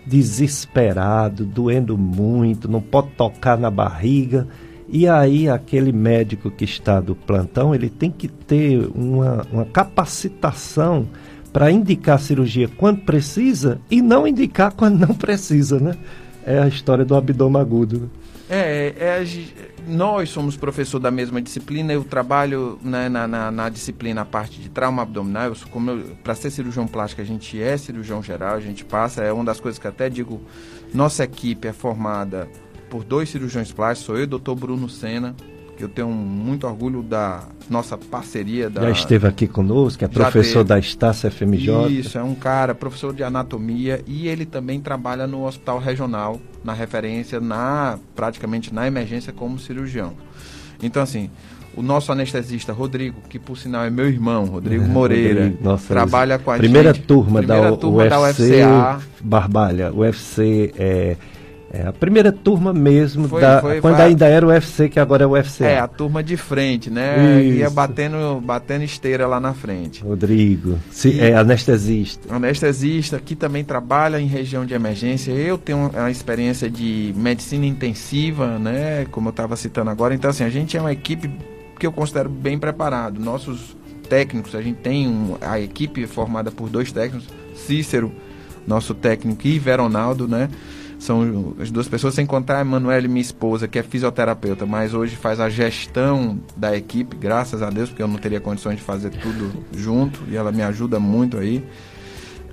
desesperado, 0.06 1.44
doendo 1.44 1.96
muito, 1.96 2.70
não 2.70 2.80
pode 2.80 3.08
tocar 3.10 3.58
na 3.58 3.70
barriga. 3.70 4.46
E 4.88 5.08
aí 5.08 5.48
aquele 5.48 5.92
médico 5.92 6.50
que 6.50 6.64
está 6.64 7.00
do 7.00 7.14
plantão, 7.14 7.74
ele 7.74 7.88
tem 7.88 8.10
que 8.10 8.28
ter 8.28 8.86
uma, 8.94 9.46
uma 9.50 9.64
capacitação 9.64 11.08
para 11.52 11.70
indicar 11.70 12.16
a 12.16 12.18
cirurgia 12.18 12.68
quando 12.68 13.02
precisa 13.02 13.80
e 13.90 14.02
não 14.02 14.26
indicar 14.26 14.72
quando 14.72 14.98
não 14.98 15.14
precisa, 15.14 15.78
né? 15.78 15.96
É 16.44 16.58
a 16.58 16.68
história 16.68 17.04
do 17.04 17.14
abdômen 17.14 17.60
agudo. 17.60 18.10
É, 18.50 18.92
é, 18.98 19.24
nós 19.88 20.28
somos 20.28 20.56
professor 20.56 20.98
da 20.98 21.10
mesma 21.10 21.40
disciplina, 21.40 21.92
eu 21.94 22.04
trabalho 22.04 22.78
né, 22.82 23.08
na, 23.08 23.26
na, 23.26 23.50
na, 23.50 23.68
disciplina 23.70 24.20
a 24.20 24.24
parte 24.24 24.60
de 24.60 24.68
trauma 24.68 25.02
abdominal, 25.02 25.52
para 26.22 26.34
ser 26.34 26.50
cirurgião 26.50 26.86
plástico 26.86 27.22
a 27.22 27.24
gente 27.24 27.60
é 27.60 27.76
cirurgião 27.78 28.22
geral, 28.22 28.56
a 28.56 28.60
gente 28.60 28.84
passa, 28.84 29.22
é 29.22 29.32
uma 29.32 29.44
das 29.44 29.60
coisas 29.60 29.78
que 29.78 29.86
até 29.86 30.10
digo, 30.10 30.42
nossa 30.92 31.24
equipe 31.24 31.68
é 31.68 31.72
formada 31.72 32.46
por 32.94 33.02
dois 33.02 33.28
cirurgiões 33.28 33.72
plásticos, 33.72 34.06
sou 34.06 34.14
eu 34.14 34.20
e 34.20 34.24
o 34.24 34.28
doutor 34.28 34.54
Bruno 34.54 34.88
Sena, 34.88 35.34
que 35.76 35.82
eu 35.82 35.88
tenho 35.88 36.08
muito 36.10 36.64
orgulho 36.64 37.02
da 37.02 37.42
nossa 37.68 37.98
parceria. 37.98 38.70
Da... 38.70 38.82
Já 38.82 38.90
esteve 38.90 39.26
aqui 39.26 39.48
conosco, 39.48 40.04
é 40.04 40.06
professor 40.06 40.62
da 40.62 40.78
Estácia 40.78 41.28
FMJ. 41.28 41.88
Isso, 41.88 42.16
é 42.16 42.22
um 42.22 42.36
cara, 42.36 42.72
professor 42.72 43.12
de 43.12 43.24
anatomia 43.24 44.00
e 44.06 44.28
ele 44.28 44.46
também 44.46 44.80
trabalha 44.80 45.26
no 45.26 45.44
hospital 45.44 45.80
regional, 45.80 46.40
na 46.62 46.72
referência, 46.72 47.40
na 47.40 47.98
praticamente 48.14 48.72
na 48.72 48.86
emergência 48.86 49.32
como 49.32 49.58
cirurgião. 49.58 50.12
Então, 50.80 51.02
assim, 51.02 51.30
o 51.76 51.82
nosso 51.82 52.12
anestesista 52.12 52.72
Rodrigo, 52.72 53.22
que 53.28 53.40
por 53.40 53.58
sinal 53.58 53.84
é 53.84 53.90
meu 53.90 54.06
irmão, 54.06 54.44
Rodrigo 54.44 54.84
é, 54.84 54.86
Moreira, 54.86 55.42
Rodrigo, 55.46 55.64
nossa, 55.64 55.88
trabalha 55.88 56.38
com 56.38 56.52
a 56.52 56.58
primeira 56.58 56.94
gente. 56.94 57.06
Turma 57.06 57.40
primeira 57.40 57.72
da, 57.72 57.76
turma 57.76 58.04
UFC, 58.04 58.60
da 58.60 59.00
UFCA. 59.00 59.02
Barbalha, 59.20 59.92
UFC 59.92 60.72
é, 60.78 61.16
é 61.74 61.88
a 61.88 61.92
primeira 61.92 62.30
turma 62.30 62.72
mesmo, 62.72 63.28
foi, 63.28 63.40
da, 63.40 63.60
foi, 63.60 63.80
quando 63.80 63.98
ainda 64.00 64.26
era 64.26 64.46
o 64.46 64.48
UFC, 64.48 64.88
que 64.88 65.00
agora 65.00 65.24
é 65.24 65.26
o 65.26 65.30
UFC. 65.30 65.64
É, 65.64 65.80
a 65.80 65.88
turma 65.88 66.22
de 66.22 66.36
frente, 66.36 66.88
né? 66.88 67.42
Isso. 67.42 67.58
Ia 67.58 67.68
batendo, 67.68 68.40
batendo 68.40 68.84
esteira 68.84 69.26
lá 69.26 69.40
na 69.40 69.52
frente. 69.52 70.04
Rodrigo, 70.04 70.78
se, 70.92 71.18
é 71.18 71.34
anestesista. 71.34 72.32
Anestesista, 72.32 73.18
que 73.18 73.34
também 73.34 73.64
trabalha 73.64 74.20
em 74.20 74.26
região 74.26 74.64
de 74.64 74.72
emergência. 74.72 75.32
Eu 75.32 75.58
tenho 75.58 75.90
a 75.94 76.12
experiência 76.12 76.70
de 76.70 77.12
medicina 77.16 77.66
intensiva, 77.66 78.56
né? 78.56 79.06
Como 79.10 79.28
eu 79.28 79.30
estava 79.30 79.56
citando 79.56 79.90
agora. 79.90 80.14
Então, 80.14 80.30
assim, 80.30 80.44
a 80.44 80.50
gente 80.50 80.76
é 80.76 80.80
uma 80.80 80.92
equipe 80.92 81.28
que 81.76 81.84
eu 81.84 81.90
considero 81.90 82.28
bem 82.28 82.56
preparado. 82.56 83.18
Nossos 83.18 83.76
técnicos, 84.08 84.54
a 84.54 84.62
gente 84.62 84.76
tem 84.76 85.08
um, 85.08 85.36
a 85.40 85.58
equipe 85.58 86.06
formada 86.06 86.52
por 86.52 86.68
dois 86.68 86.92
técnicos, 86.92 87.28
Cícero, 87.56 88.12
nosso 88.64 88.94
técnico, 88.94 89.44
e 89.44 89.58
Veronaldo, 89.58 90.28
né? 90.28 90.48
São 91.04 91.54
as 91.60 91.70
duas 91.70 91.86
pessoas, 91.86 92.14
sem 92.14 92.24
contar 92.24 92.56
a 92.56 92.60
Emanuele, 92.62 93.08
minha 93.08 93.20
esposa, 93.20 93.68
que 93.68 93.78
é 93.78 93.82
fisioterapeuta, 93.82 94.64
mas 94.64 94.94
hoje 94.94 95.14
faz 95.14 95.38
a 95.38 95.50
gestão 95.50 96.40
da 96.56 96.74
equipe, 96.74 97.14
graças 97.14 97.60
a 97.60 97.68
Deus, 97.68 97.90
porque 97.90 98.02
eu 98.02 98.08
não 98.08 98.16
teria 98.16 98.40
condições 98.40 98.76
de 98.76 98.82
fazer 98.82 99.10
tudo 99.10 99.52
junto 99.76 100.22
e 100.28 100.34
ela 100.34 100.50
me 100.50 100.62
ajuda 100.62 100.98
muito 100.98 101.36
aí 101.36 101.62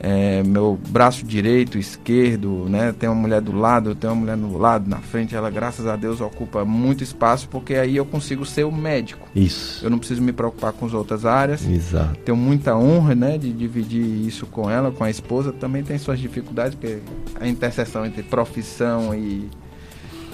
é, 0.03 0.41
meu 0.41 0.79
braço 0.89 1.23
direito, 1.23 1.77
esquerdo, 1.77 2.65
né? 2.67 2.91
Tem 2.91 3.07
uma 3.07 3.15
mulher 3.15 3.39
do 3.39 3.51
lado, 3.51 3.93
tem 3.93 4.09
uma 4.09 4.15
mulher 4.15 4.35
no 4.35 4.57
lado, 4.57 4.89
na 4.89 4.97
frente. 4.97 5.35
Ela, 5.35 5.51
graças 5.51 5.85
a 5.85 5.95
Deus, 5.95 6.19
ocupa 6.19 6.65
muito 6.65 7.03
espaço 7.03 7.47
porque 7.47 7.75
aí 7.75 7.97
eu 7.97 8.05
consigo 8.05 8.43
ser 8.43 8.63
o 8.63 8.71
médico. 8.71 9.27
Isso. 9.35 9.85
Eu 9.85 9.91
não 9.91 9.99
preciso 9.99 10.19
me 10.23 10.33
preocupar 10.33 10.73
com 10.73 10.87
as 10.87 10.93
outras 10.95 11.23
áreas. 11.23 11.63
Exato. 11.63 12.15
Tenho 12.25 12.35
muita 12.35 12.75
honra, 12.75 13.13
né, 13.13 13.37
de 13.37 13.53
dividir 13.53 14.03
isso 14.03 14.47
com 14.47 14.67
ela, 14.67 14.91
com 14.91 15.03
a 15.03 15.09
esposa. 15.09 15.51
Também 15.51 15.83
tem 15.83 15.99
suas 15.99 16.19
dificuldades 16.19 16.73
porque 16.73 16.97
a 17.39 17.47
interseção 17.47 18.03
entre 18.03 18.23
profissão 18.23 19.13
e 19.13 19.47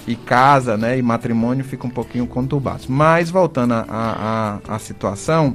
e 0.06 0.16
casa, 0.16 0.74
né, 0.78 0.96
e 0.96 1.02
matrimônio 1.02 1.62
fica 1.62 1.86
um 1.86 1.90
pouquinho 1.90 2.26
conturbado. 2.26 2.84
Mas 2.88 3.28
voltando 3.28 3.74
à 3.74 4.78
situação, 4.80 5.54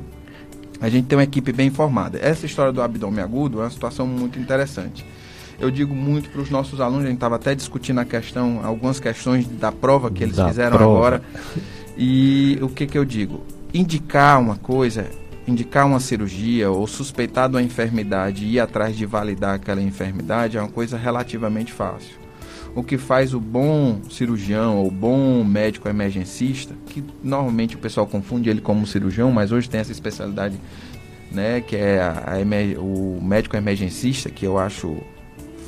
a 0.83 0.89
gente 0.89 1.05
tem 1.05 1.17
uma 1.17 1.23
equipe 1.23 1.53
bem 1.53 1.69
formada. 1.69 2.19
Essa 2.21 2.45
história 2.45 2.73
do 2.73 2.81
abdômen 2.81 3.23
agudo 3.23 3.61
é 3.61 3.63
uma 3.63 3.69
situação 3.69 4.05
muito 4.05 4.37
interessante. 4.37 5.05
Eu 5.57 5.71
digo 5.71 5.95
muito 5.95 6.29
para 6.29 6.41
os 6.41 6.49
nossos 6.49 6.81
alunos, 6.81 7.05
a 7.05 7.07
gente 7.07 7.15
estava 7.15 7.37
até 7.37 7.55
discutindo 7.55 8.01
a 8.01 8.05
questão, 8.05 8.59
algumas 8.61 8.99
questões 8.99 9.47
da 9.47 9.71
prova 9.71 10.11
que 10.11 10.21
eles 10.21 10.35
da 10.35 10.49
fizeram 10.49 10.75
prova. 10.75 10.93
agora. 10.93 11.23
E 11.97 12.59
o 12.61 12.67
que, 12.67 12.85
que 12.85 12.97
eu 12.97 13.05
digo? 13.05 13.45
Indicar 13.73 14.41
uma 14.41 14.57
coisa, 14.57 15.05
indicar 15.47 15.87
uma 15.87 16.01
cirurgia 16.01 16.69
ou 16.69 16.85
suspeitar 16.85 17.47
de 17.47 17.55
uma 17.55 17.63
enfermidade 17.63 18.43
e 18.43 18.55
ir 18.55 18.59
atrás 18.59 18.97
de 18.97 19.05
validar 19.05 19.55
aquela 19.55 19.81
enfermidade 19.81 20.57
é 20.57 20.61
uma 20.61 20.69
coisa 20.69 20.97
relativamente 20.97 21.71
fácil 21.71 22.22
o 22.75 22.83
que 22.83 22.97
faz 22.97 23.33
o 23.33 23.39
bom 23.39 24.01
cirurgião 24.09 24.77
ou 24.77 24.89
bom 24.89 25.43
médico 25.43 25.87
emergencista, 25.87 26.73
que 26.87 27.03
normalmente 27.23 27.75
o 27.75 27.79
pessoal 27.79 28.07
confunde 28.07 28.49
ele 28.49 28.61
como 28.61 28.87
cirurgião, 28.87 29.31
mas 29.31 29.51
hoje 29.51 29.69
tem 29.69 29.79
essa 29.79 29.91
especialidade, 29.91 30.59
né, 31.31 31.61
que 31.61 31.75
é 31.75 32.01
a, 32.01 32.35
a, 32.35 32.81
o 32.81 33.19
médico 33.21 33.55
emergencista, 33.55 34.29
que 34.29 34.45
eu 34.45 34.57
acho 34.57 34.97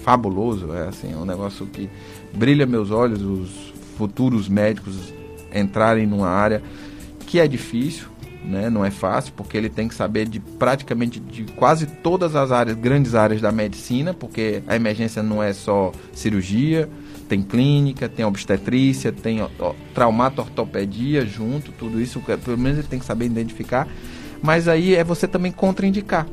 fabuloso, 0.03 0.73
é 0.73 0.87
assim, 0.87 1.13
é 1.13 1.15
um 1.15 1.25
negócio 1.25 1.65
que 1.67 1.89
brilha 2.33 2.65
meus 2.65 2.91
olhos, 2.91 3.21
os 3.21 3.73
futuros 3.97 4.49
médicos 4.49 5.13
entrarem 5.53 6.05
numa 6.05 6.29
área 6.29 6.61
que 7.25 7.39
é 7.39 7.47
difícil, 7.47 8.07
né? 8.45 8.69
Não 8.69 8.85
é 8.85 8.91
fácil, 8.91 9.33
porque 9.35 9.57
ele 9.57 9.69
tem 9.69 9.87
que 9.87 9.95
saber 9.95 10.27
de 10.27 10.39
praticamente 10.39 11.19
de 11.19 11.43
quase 11.53 11.85
todas 11.85 12.35
as 12.35 12.51
áreas, 12.51 12.77
grandes 12.77 13.15
áreas 13.15 13.41
da 13.41 13.51
medicina, 13.51 14.13
porque 14.13 14.61
a 14.67 14.75
emergência 14.75 15.23
não 15.23 15.41
é 15.41 15.51
só 15.53 15.91
cirurgia, 16.13 16.89
tem 17.27 17.41
clínica, 17.41 18.07
tem 18.07 18.23
obstetrícia, 18.23 19.11
tem 19.11 19.39
traumato-ortopedia 19.93 21.25
junto, 21.25 21.71
tudo 21.71 21.99
isso, 21.99 22.21
pelo 22.21 22.57
menos 22.57 22.79
ele 22.79 22.87
tem 22.87 22.99
que 22.99 23.05
saber 23.05 23.25
identificar. 23.25 23.87
Mas 24.41 24.67
aí 24.67 24.95
é 24.95 25.03
você 25.03 25.27
também 25.27 25.51
contraindicar. 25.51 26.27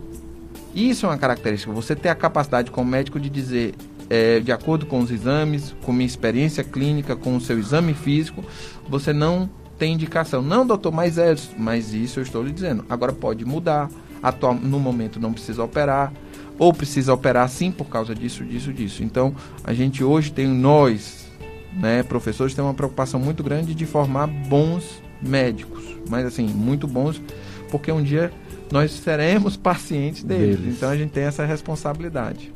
Isso 0.74 1.06
é 1.06 1.08
uma 1.08 1.18
característica, 1.18 1.72
você 1.72 1.94
ter 1.94 2.08
a 2.08 2.14
capacidade 2.14 2.70
como 2.70 2.90
médico 2.90 3.20
de 3.20 3.28
dizer, 3.28 3.74
é, 4.08 4.40
de 4.40 4.52
acordo 4.52 4.86
com 4.86 5.00
os 5.00 5.10
exames, 5.10 5.74
com 5.82 5.92
minha 5.92 6.06
experiência 6.06 6.64
clínica, 6.64 7.14
com 7.14 7.36
o 7.36 7.40
seu 7.40 7.58
exame 7.58 7.94
físico, 7.94 8.44
você 8.88 9.12
não 9.12 9.48
tem 9.82 9.94
indicação. 9.94 10.40
Não, 10.42 10.64
doutor, 10.64 10.92
mas 10.92 11.18
é, 11.18 11.34
mas 11.58 11.92
isso 11.92 12.20
eu 12.20 12.22
estou 12.22 12.44
lhe 12.44 12.52
dizendo. 12.52 12.84
Agora 12.88 13.12
pode 13.12 13.44
mudar. 13.44 13.90
Atual, 14.22 14.54
no 14.54 14.78
momento 14.78 15.18
não 15.18 15.32
precisa 15.32 15.64
operar, 15.64 16.12
ou 16.56 16.72
precisa 16.72 17.12
operar 17.12 17.48
sim 17.48 17.72
por 17.72 17.86
causa 17.86 18.14
disso, 18.14 18.44
disso, 18.44 18.72
disso. 18.72 19.02
Então, 19.02 19.34
a 19.64 19.74
gente 19.74 20.04
hoje 20.04 20.30
tem 20.30 20.46
nós, 20.46 21.26
né, 21.72 22.04
professores, 22.04 22.54
tem 22.54 22.62
uma 22.62 22.74
preocupação 22.74 23.18
muito 23.18 23.42
grande 23.42 23.74
de 23.74 23.84
formar 23.84 24.28
bons 24.28 25.02
médicos, 25.20 25.82
mas 26.08 26.26
assim, 26.26 26.46
muito 26.46 26.86
bons, 26.86 27.20
porque 27.68 27.90
um 27.90 28.04
dia 28.04 28.30
nós 28.70 28.92
seremos 28.92 29.56
pacientes 29.58 30.22
deles. 30.22 30.60
deles. 30.60 30.76
Então 30.76 30.90
a 30.90 30.96
gente 30.96 31.10
tem 31.10 31.24
essa 31.24 31.44
responsabilidade. 31.44 32.52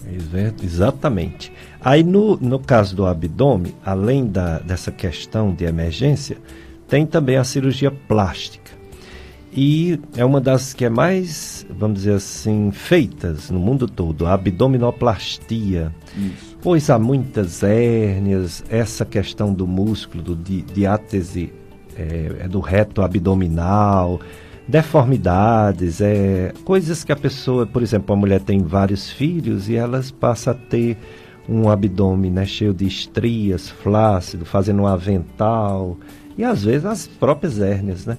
Exatamente. 0.62 1.52
Aí 1.80 2.04
no, 2.04 2.36
no 2.36 2.60
caso 2.60 2.94
do 2.94 3.04
abdômen, 3.04 3.74
além 3.84 4.24
da, 4.24 4.60
dessa 4.60 4.92
questão 4.92 5.52
de 5.52 5.64
emergência, 5.64 6.38
tem 6.88 7.06
também 7.06 7.36
a 7.36 7.44
cirurgia 7.44 7.90
plástica. 7.90 8.76
E 9.52 9.98
é 10.14 10.24
uma 10.24 10.38
das 10.38 10.74
que 10.74 10.84
é 10.84 10.90
mais, 10.90 11.66
vamos 11.70 11.98
dizer 11.98 12.14
assim, 12.14 12.70
feitas 12.70 13.50
no 13.50 13.58
mundo 13.58 13.88
todo, 13.88 14.26
a 14.26 14.34
abdominoplastia. 14.34 15.94
Isso. 16.14 16.58
Pois 16.60 16.90
há 16.90 16.98
muitas 16.98 17.62
hérnias, 17.62 18.62
essa 18.68 19.06
questão 19.06 19.54
do 19.54 19.66
músculo, 19.66 20.22
do 20.22 20.36
di 20.36 20.60
diátese 20.60 21.50
é, 21.96 22.32
é 22.40 22.48
do 22.48 22.60
reto 22.60 23.00
abdominal, 23.00 24.20
deformidades, 24.68 26.02
é, 26.02 26.52
coisas 26.62 27.02
que 27.02 27.12
a 27.12 27.16
pessoa, 27.16 27.66
por 27.66 27.82
exemplo, 27.82 28.12
a 28.14 28.16
mulher 28.16 28.42
tem 28.42 28.62
vários 28.62 29.10
filhos 29.10 29.70
e 29.70 29.74
elas 29.76 30.10
passam 30.10 30.52
a 30.52 30.56
ter 30.56 30.98
um 31.48 31.70
abdômen 31.70 32.30
né, 32.30 32.44
cheio 32.44 32.74
de 32.74 32.86
estrias, 32.86 33.70
flácido, 33.70 34.44
fazendo 34.44 34.82
um 34.82 34.86
avental 34.86 35.96
e 36.36 36.44
às 36.44 36.64
vezes 36.64 36.84
as 36.84 37.06
próprias 37.06 37.60
hérnias, 37.60 38.06
né? 38.06 38.18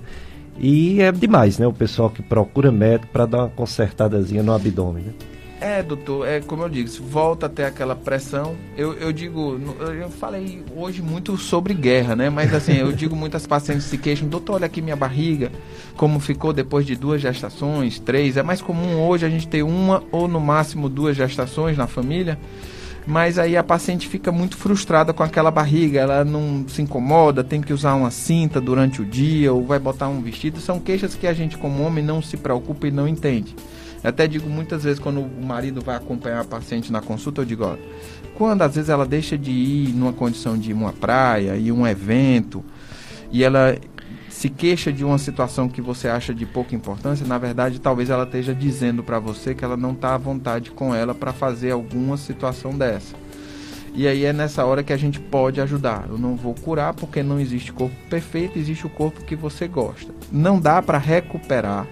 E 0.59 1.01
é 1.01 1.11
demais, 1.11 1.59
né? 1.59 1.67
O 1.67 1.73
pessoal 1.73 2.09
que 2.09 2.21
procura 2.21 2.71
médico 2.71 3.11
para 3.13 3.25
dar 3.25 3.37
uma 3.39 3.49
consertadazinha 3.49 4.41
no 4.41 4.53
abdômen, 4.53 5.03
né? 5.03 5.13
É, 5.59 5.81
doutor, 5.81 6.27
é 6.27 6.39
como 6.39 6.61
eu 6.61 6.69
disse, 6.69 7.01
volta 7.01 7.47
até 7.47 7.65
aquela 7.65 7.95
pressão. 7.95 8.55
Eu, 8.75 8.93
eu 8.93 9.11
digo, 9.11 9.59
eu 9.99 10.09
falei 10.09 10.63
hoje 10.75 11.01
muito 11.01 11.35
sobre 11.35 11.73
guerra, 11.73 12.15
né? 12.15 12.29
Mas 12.29 12.53
assim, 12.53 12.73
eu 12.73 12.91
digo 12.91 13.15
muitas 13.15 13.47
pacientes 13.47 13.85
se 13.85 13.97
queixam, 13.97 14.27
doutor, 14.27 14.55
olha 14.55 14.67
aqui 14.67 14.83
minha 14.83 14.95
barriga, 14.95 15.51
como 15.95 16.19
ficou 16.19 16.53
depois 16.53 16.85
de 16.85 16.95
duas 16.95 17.21
gestações, 17.21 17.99
três. 17.99 18.37
É 18.37 18.43
mais 18.43 18.61
comum 18.61 19.01
hoje 19.07 19.25
a 19.25 19.29
gente 19.29 19.47
ter 19.47 19.63
uma 19.63 20.03
ou 20.11 20.27
no 20.27 20.39
máximo 20.39 20.87
duas 20.87 21.17
gestações 21.17 21.75
na 21.75 21.87
família 21.87 22.37
mas 23.07 23.39
aí 23.39 23.55
a 23.55 23.63
paciente 23.63 24.05
fica 24.05 24.33
muito 24.33 24.57
frustrada 24.57 25.13
com 25.13 25.23
aquela 25.23 25.49
barriga, 25.49 26.01
ela 26.01 26.25
não 26.25 26.67
se 26.67 26.81
incomoda, 26.81 27.41
tem 27.41 27.61
que 27.61 27.71
usar 27.71 27.95
uma 27.95 28.11
cinta 28.11 28.59
durante 28.59 29.01
o 29.01 29.05
dia 29.05 29.53
ou 29.53 29.65
vai 29.65 29.79
botar 29.79 30.09
um 30.09 30.21
vestido. 30.21 30.59
São 30.59 30.77
queixas 30.77 31.15
que 31.15 31.25
a 31.25 31.33
gente, 31.33 31.57
como 31.57 31.83
homem, 31.83 32.03
não 32.03 32.21
se 32.21 32.35
preocupa 32.35 32.85
e 32.85 32.91
não 32.91 33.07
entende. 33.07 33.55
Eu 34.03 34.09
até 34.09 34.27
digo 34.27 34.49
muitas 34.49 34.83
vezes 34.83 34.99
quando 34.99 35.21
o 35.21 35.45
marido 35.45 35.79
vai 35.81 35.95
acompanhar 35.95 36.41
a 36.41 36.43
paciente 36.43 36.91
na 36.91 36.99
consulta, 36.99 37.41
eu 37.41 37.45
digo, 37.45 37.63
olha, 37.63 37.79
quando 38.35 38.61
às 38.63 38.75
vezes 38.75 38.89
ela 38.89 39.05
deixa 39.05 39.37
de 39.37 39.51
ir 39.51 39.93
numa 39.93 40.11
condição 40.11 40.57
de 40.57 40.71
ir 40.71 40.73
uma 40.73 40.91
praia, 40.91 41.55
e 41.55 41.71
um 41.71 41.87
evento, 41.87 42.61
e 43.31 43.41
ela 43.41 43.77
se 44.37 44.49
queixa 44.49 44.93
de 44.93 45.03
uma 45.03 45.17
situação 45.17 45.67
que 45.67 45.81
você 45.81 46.07
acha 46.07 46.31
de 46.31 46.45
pouca 46.45 46.75
importância, 46.75 47.25
na 47.25 47.39
verdade, 47.39 47.81
talvez 47.81 48.11
ela 48.11 48.23
esteja 48.23 48.53
dizendo 48.53 49.01
para 49.01 49.17
você 49.17 49.55
que 49.55 49.65
ela 49.65 49.75
não 49.75 49.93
está 49.93 50.13
à 50.13 50.17
vontade 50.17 50.69
com 50.69 50.93
ela 50.93 51.15
para 51.15 51.33
fazer 51.33 51.71
alguma 51.71 52.17
situação 52.17 52.77
dessa. 52.77 53.15
E 53.95 54.07
aí 54.07 54.25
é 54.25 54.31
nessa 54.31 54.63
hora 54.63 54.83
que 54.83 54.93
a 54.93 54.97
gente 54.97 55.19
pode 55.19 55.59
ajudar. 55.59 56.05
Eu 56.07 56.19
não 56.19 56.35
vou 56.35 56.53
curar 56.53 56.93
porque 56.93 57.23
não 57.23 57.39
existe 57.39 57.73
corpo 57.73 57.95
perfeito, 58.11 58.59
existe 58.59 58.85
o 58.85 58.91
corpo 58.91 59.25
que 59.25 59.35
você 59.35 59.67
gosta. 59.67 60.13
Não 60.31 60.59
dá 60.59 60.83
para 60.83 60.99
recuperar 60.99 61.87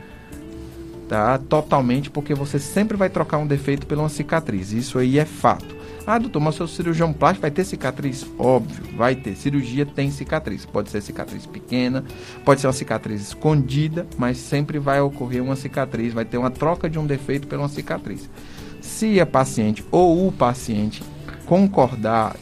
tá, 1.10 1.40
totalmente 1.40 2.12
porque 2.12 2.36
você 2.36 2.60
sempre 2.60 2.96
vai 2.96 3.10
trocar 3.10 3.40
um 3.40 3.48
defeito 3.48 3.88
pela 3.88 4.04
uma 4.04 4.10
cicatriz. 4.10 4.72
Isso 4.72 5.00
aí 5.00 5.18
é 5.18 5.26
fato. 5.26 5.75
Ah, 6.08 6.20
doutor, 6.20 6.40
mas 6.40 6.56
seu 6.56 6.68
cirurgião 6.68 7.12
plástico 7.12 7.42
vai 7.42 7.52
ter 7.52 7.64
cicatriz? 7.64 8.26
Óbvio, 8.38 8.96
vai 8.96 9.16
ter. 9.16 9.36
Cirurgia 9.36 9.86
tem 9.86 10.12
cicatriz. 10.12 10.64
Pode 10.64 10.92
ser 10.92 11.02
cicatriz 11.02 11.48
pequena, 11.48 12.04
pode 12.44 12.62
ser 12.62 12.68
uma 12.68 12.74
cicatriz 12.74 13.22
escondida, 13.22 14.06
mas 14.16 14.38
sempre 14.38 14.78
vai 14.78 15.02
ocorrer 15.02 15.42
uma 15.42 15.56
cicatriz, 15.56 16.14
vai 16.14 16.24
ter 16.24 16.38
uma 16.38 16.52
troca 16.52 16.88
de 16.88 17.00
um 17.00 17.08
defeito 17.08 17.48
pela 17.48 17.68
cicatriz. 17.68 18.30
Se 18.82 19.20
a 19.20 19.26
paciente 19.26 19.84
ou 19.90 20.28
o 20.28 20.32
paciente 20.32 21.02
concordar 21.48 22.36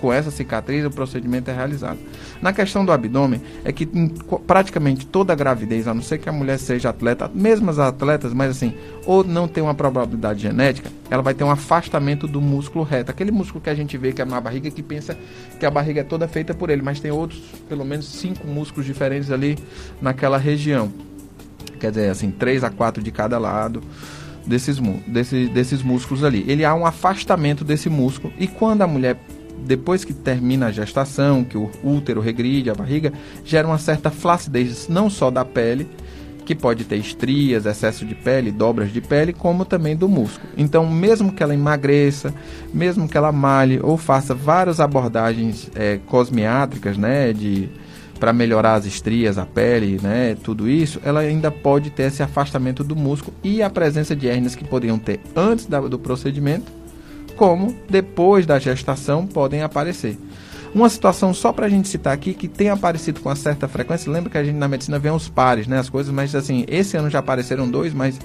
com 0.00 0.12
essa 0.12 0.30
cicatriz, 0.30 0.84
o 0.84 0.90
procedimento 0.90 1.50
é 1.50 1.54
realizado. 1.54 1.98
Na 2.42 2.52
questão 2.52 2.84
do 2.84 2.90
abdômen, 2.90 3.40
é 3.64 3.70
que 3.70 3.88
em 3.94 4.08
praticamente 4.46 5.06
toda 5.06 5.32
gravidez, 5.32 5.86
a 5.86 5.94
não 5.94 6.02
ser 6.02 6.18
que 6.18 6.28
a 6.28 6.32
mulher 6.32 6.58
seja 6.58 6.90
atleta, 6.90 7.30
mesmo 7.32 7.70
as 7.70 7.78
atletas, 7.78 8.34
mas 8.34 8.50
assim, 8.50 8.74
ou 9.06 9.22
não 9.22 9.46
tem 9.46 9.62
uma 9.62 9.74
probabilidade 9.74 10.42
genética, 10.42 10.90
ela 11.08 11.22
vai 11.22 11.34
ter 11.34 11.44
um 11.44 11.50
afastamento 11.52 12.26
do 12.26 12.40
músculo 12.40 12.84
reto. 12.84 13.12
Aquele 13.12 13.30
músculo 13.30 13.62
que 13.62 13.70
a 13.70 13.74
gente 13.74 13.96
vê 13.96 14.12
que 14.12 14.20
é 14.20 14.24
na 14.24 14.40
barriga, 14.40 14.68
que 14.72 14.82
pensa 14.82 15.16
que 15.60 15.64
a 15.64 15.70
barriga 15.70 16.00
é 16.00 16.04
toda 16.04 16.26
feita 16.26 16.52
por 16.52 16.68
ele, 16.68 16.82
mas 16.82 16.98
tem 16.98 17.12
outros, 17.12 17.40
pelo 17.68 17.84
menos 17.84 18.06
cinco 18.06 18.44
músculos 18.44 18.86
diferentes 18.86 19.30
ali 19.30 19.56
naquela 20.00 20.36
região. 20.36 20.92
Quer 21.78 21.90
dizer, 21.90 22.10
assim, 22.10 22.32
três 22.32 22.64
a 22.64 22.70
quatro 22.70 23.00
de 23.00 23.12
cada 23.12 23.38
lado 23.38 23.82
desses, 24.44 24.78
desse, 25.06 25.46
desses 25.46 25.80
músculos 25.80 26.24
ali. 26.24 26.44
Ele 26.48 26.64
há 26.64 26.74
um 26.74 26.84
afastamento 26.84 27.64
desse 27.64 27.88
músculo 27.88 28.32
e 28.36 28.48
quando 28.48 28.82
a 28.82 28.86
mulher 28.86 29.16
depois 29.64 30.04
que 30.04 30.12
termina 30.12 30.66
a 30.66 30.72
gestação, 30.72 31.44
que 31.44 31.56
o 31.56 31.70
útero 31.82 32.20
regride, 32.20 32.70
a 32.70 32.74
barriga, 32.74 33.12
gera 33.44 33.66
uma 33.66 33.78
certa 33.78 34.10
flacidez 34.10 34.88
não 34.88 35.08
só 35.08 35.30
da 35.30 35.44
pele, 35.44 35.88
que 36.44 36.54
pode 36.54 36.84
ter 36.84 36.96
estrias, 36.96 37.66
excesso 37.66 38.04
de 38.04 38.14
pele, 38.14 38.50
dobras 38.50 38.92
de 38.92 39.00
pele, 39.00 39.32
como 39.32 39.64
também 39.64 39.96
do 39.96 40.08
músculo. 40.08 40.48
Então, 40.56 40.86
mesmo 40.88 41.32
que 41.32 41.42
ela 41.42 41.54
emagreça, 41.54 42.34
mesmo 42.74 43.08
que 43.08 43.16
ela 43.16 43.32
malhe 43.32 43.80
ou 43.82 43.96
faça 43.96 44.34
várias 44.34 44.80
abordagens 44.80 45.70
é, 45.74 45.98
cosmiátricas, 46.06 46.96
né, 46.96 47.32
de 47.32 47.68
para 48.18 48.32
melhorar 48.32 48.74
as 48.74 48.86
estrias, 48.86 49.36
a 49.36 49.44
pele, 49.44 49.98
né, 50.00 50.36
tudo 50.44 50.68
isso, 50.68 51.00
ela 51.04 51.20
ainda 51.20 51.50
pode 51.50 51.90
ter 51.90 52.04
esse 52.04 52.22
afastamento 52.22 52.84
do 52.84 52.94
músculo 52.94 53.36
e 53.42 53.60
a 53.62 53.68
presença 53.68 54.14
de 54.14 54.28
hérnias 54.28 54.54
que 54.54 54.64
poderiam 54.64 54.96
ter 54.96 55.18
antes 55.34 55.66
da, 55.66 55.80
do 55.80 55.98
procedimento 55.98 56.81
como 57.32 57.76
depois 57.88 58.46
da 58.46 58.58
gestação 58.58 59.26
podem 59.26 59.62
aparecer. 59.62 60.18
Uma 60.74 60.88
situação 60.88 61.34
só 61.34 61.52
para 61.52 61.66
a 61.66 61.68
gente 61.68 61.86
citar 61.88 62.14
aqui 62.14 62.32
que 62.32 62.48
tem 62.48 62.70
aparecido 62.70 63.20
com 63.20 63.28
uma 63.28 63.36
certa 63.36 63.68
frequência. 63.68 64.10
Lembra 64.10 64.30
que 64.30 64.38
a 64.38 64.44
gente 64.44 64.56
na 64.56 64.68
medicina 64.68 64.98
vê 64.98 65.10
os 65.10 65.28
pares, 65.28 65.66
né? 65.66 65.78
As 65.78 65.90
coisas, 65.90 66.12
mas 66.12 66.34
assim, 66.34 66.64
esse 66.66 66.96
ano 66.96 67.10
já 67.10 67.18
apareceram 67.18 67.68
dois, 67.70 67.92
mas 67.92 68.18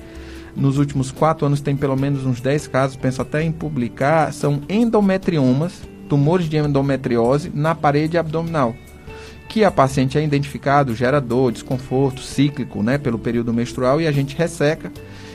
nos 0.56 0.78
últimos 0.78 1.12
quatro 1.12 1.46
anos 1.46 1.62
tem 1.62 1.76
pelo 1.76 1.96
menos 1.96 2.26
uns 2.26 2.40
10 2.40 2.68
casos, 2.68 2.96
penso 2.96 3.22
até 3.22 3.44
em 3.44 3.52
publicar, 3.52 4.34
são 4.34 4.62
endometriomas, 4.68 5.82
tumores 6.08 6.50
de 6.50 6.58
endometriose 6.58 7.52
na 7.54 7.76
parede 7.76 8.18
abdominal. 8.18 8.76
Que 9.50 9.64
a 9.64 9.72
paciente 9.72 10.18
é 10.18 10.24
identificado, 10.24 10.96
gera 10.96 11.22
dor, 11.22 11.52
desconforto 11.52 12.22
cíclico, 12.22 12.82
né, 12.82 12.98
pelo 12.98 13.20
período 13.20 13.54
menstrual 13.54 14.02
e 14.02 14.08
a 14.08 14.12
gente 14.12 14.36
resseca. 14.36 14.92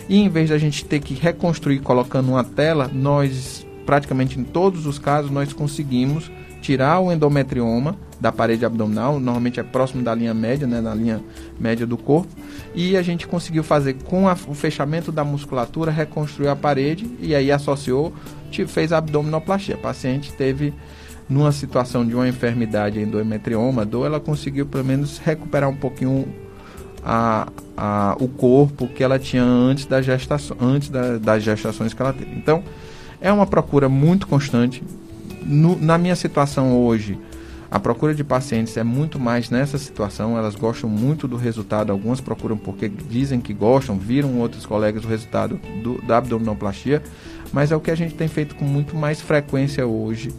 E 0.09 0.18
em 0.18 0.28
vez 0.28 0.48
de 0.48 0.55
a 0.55 0.59
gente 0.59 0.84
ter 0.84 1.00
que 1.00 1.14
reconstruir 1.14 1.80
colocando 1.80 2.30
uma 2.30 2.44
tela, 2.44 2.90
nós 2.92 3.66
praticamente 3.84 4.38
em 4.38 4.44
todos 4.44 4.86
os 4.86 4.98
casos 4.98 5.30
nós 5.30 5.53
conseguimos 5.53 6.30
tirar 6.61 7.00
o 7.00 7.12
endometrioma 7.12 7.96
da 8.20 8.30
parede 8.30 8.64
abdominal, 8.64 9.18
normalmente 9.18 9.59
é 9.59 9.64
próximo 9.64 10.03
da 10.03 10.14
linha 10.14 10.32
média, 10.32 10.64
né, 10.64 10.80
na 10.80 10.94
linha 10.94 11.20
média 11.59 11.84
do 11.84 11.96
corpo, 11.96 12.28
e 12.72 12.96
a 12.96 13.03
gente 13.03 13.26
conseguiu 13.26 13.64
fazer 13.64 13.94
com 14.05 14.28
a, 14.28 14.36
o 14.46 14.55
fechamento 14.55 15.11
da 15.11 15.24
musculatura, 15.24 15.90
reconstruir 15.90 16.46
a 16.46 16.55
parede 16.55 17.11
e 17.20 17.34
aí 17.34 17.50
associou, 17.50 18.12
fez 18.68 18.92
a 18.92 18.98
abdominoplastia. 18.98 19.74
A 19.74 19.78
paciente 19.78 20.32
teve 20.32 20.72
numa 21.28 21.50
situação 21.50 22.07
de 22.07 22.14
uma 22.14 22.28
enfermidade 22.28 23.00
endometrioma, 23.00 23.84
dor, 23.84 24.07
ela 24.07 24.20
conseguiu 24.20 24.66
pelo 24.66 24.84
menos 24.84 25.18
recuperar 25.18 25.68
um 25.68 25.76
pouquinho 25.76 26.32
a, 27.05 27.48
a, 27.76 28.16
o 28.20 28.28
corpo 28.28 28.86
que 28.88 29.03
ela 29.03 29.18
tinha 29.18 29.42
antes 29.42 29.86
da 29.86 30.00
gestação, 30.00 30.57
antes 30.61 30.88
da, 30.88 31.18
das 31.18 31.42
gestações 31.42 31.92
que 31.92 32.00
ela 32.00 32.12
teve. 32.12 32.32
Então, 32.36 32.62
é 33.20 33.32
uma 33.32 33.46
procura 33.46 33.88
muito 33.88 34.26
constante. 34.26 34.82
No, 35.44 35.76
na 35.80 35.98
minha 35.98 36.14
situação 36.14 36.78
hoje, 36.78 37.18
a 37.70 37.80
procura 37.80 38.14
de 38.14 38.22
pacientes 38.22 38.76
é 38.76 38.84
muito 38.84 39.18
mais 39.18 39.48
nessa 39.48 39.78
situação, 39.78 40.36
elas 40.36 40.55
gostam 40.55 40.90
muito 40.90 41.26
do 41.26 41.36
resultado, 41.36 41.90
algumas 41.90 42.20
procuram 42.20 42.57
porque 42.57 42.86
dizem 42.86 43.40
que 43.40 43.55
gostam, 43.55 43.96
viram 43.96 44.38
outros 44.38 44.66
colegas 44.66 45.05
o 45.05 45.09
resultado 45.09 45.59
do, 45.82 46.00
da 46.03 46.18
abdominoplastia, 46.18 47.03
mas 47.53 47.72
é 47.72 47.76
o 47.76 47.80
que 47.80 47.90
a 47.90 47.94
gente 47.94 48.14
tem 48.14 48.28
feito 48.28 48.55
com 48.55 48.64
muito 48.64 48.94
mais 48.94 49.20
frequência 49.20 49.86
hoje. 49.86 50.30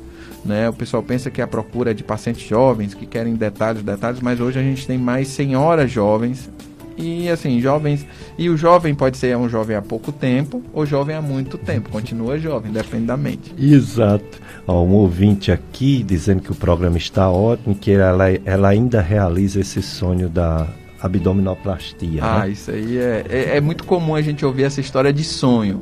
Né? 0.45 0.67
O 0.69 0.73
pessoal 0.73 1.01
pensa 1.01 1.31
que 1.31 1.41
a 1.41 1.47
procura 1.47 1.91
é 1.91 1.93
de 1.93 2.03
pacientes 2.03 2.47
jovens 2.47 2.93
que 2.93 3.05
querem 3.05 3.35
detalhes, 3.35 3.81
detalhes, 3.81 4.19
mas 4.19 4.39
hoje 4.39 4.59
a 4.59 4.63
gente 4.63 4.85
tem 4.85 4.97
mais 4.97 5.29
senhoras 5.29 5.89
jovens 5.89 6.49
e 6.97 7.29
assim, 7.29 7.59
jovens. 7.59 8.05
E 8.37 8.49
o 8.49 8.57
jovem 8.57 8.93
pode 8.93 9.17
ser 9.17 9.35
um 9.37 9.47
jovem 9.49 9.75
há 9.75 9.81
pouco 9.81 10.11
tempo 10.11 10.61
ou 10.73 10.85
jovem 10.85 11.15
há 11.15 11.21
muito 11.21 11.57
tempo. 11.57 11.89
Continua 11.89 12.37
jovem, 12.37 12.71
depende 12.71 13.05
da 13.05 13.17
mente. 13.17 13.53
Exato. 13.57 14.41
Ó, 14.67 14.83
um 14.83 14.91
ouvinte 14.91 15.51
aqui 15.51 16.03
dizendo 16.03 16.41
que 16.41 16.51
o 16.51 16.55
programa 16.55 16.97
está 16.97 17.29
ótimo, 17.29 17.75
que 17.75 17.91
ela, 17.91 18.29
ela 18.45 18.69
ainda 18.69 19.01
realiza 19.01 19.59
esse 19.59 19.81
sonho 19.81 20.29
da 20.29 20.67
abdominoplastia. 21.01 22.23
Ah, 22.23 22.45
né? 22.45 22.51
isso 22.51 22.71
aí 22.71 22.97
é, 22.97 23.25
é, 23.29 23.57
é, 23.57 23.61
muito 23.61 23.83
comum 23.83 24.15
a 24.15 24.21
gente 24.21 24.45
ouvir 24.45 24.63
essa 24.63 24.79
história 24.79 25.11
de 25.11 25.23
sonho. 25.23 25.81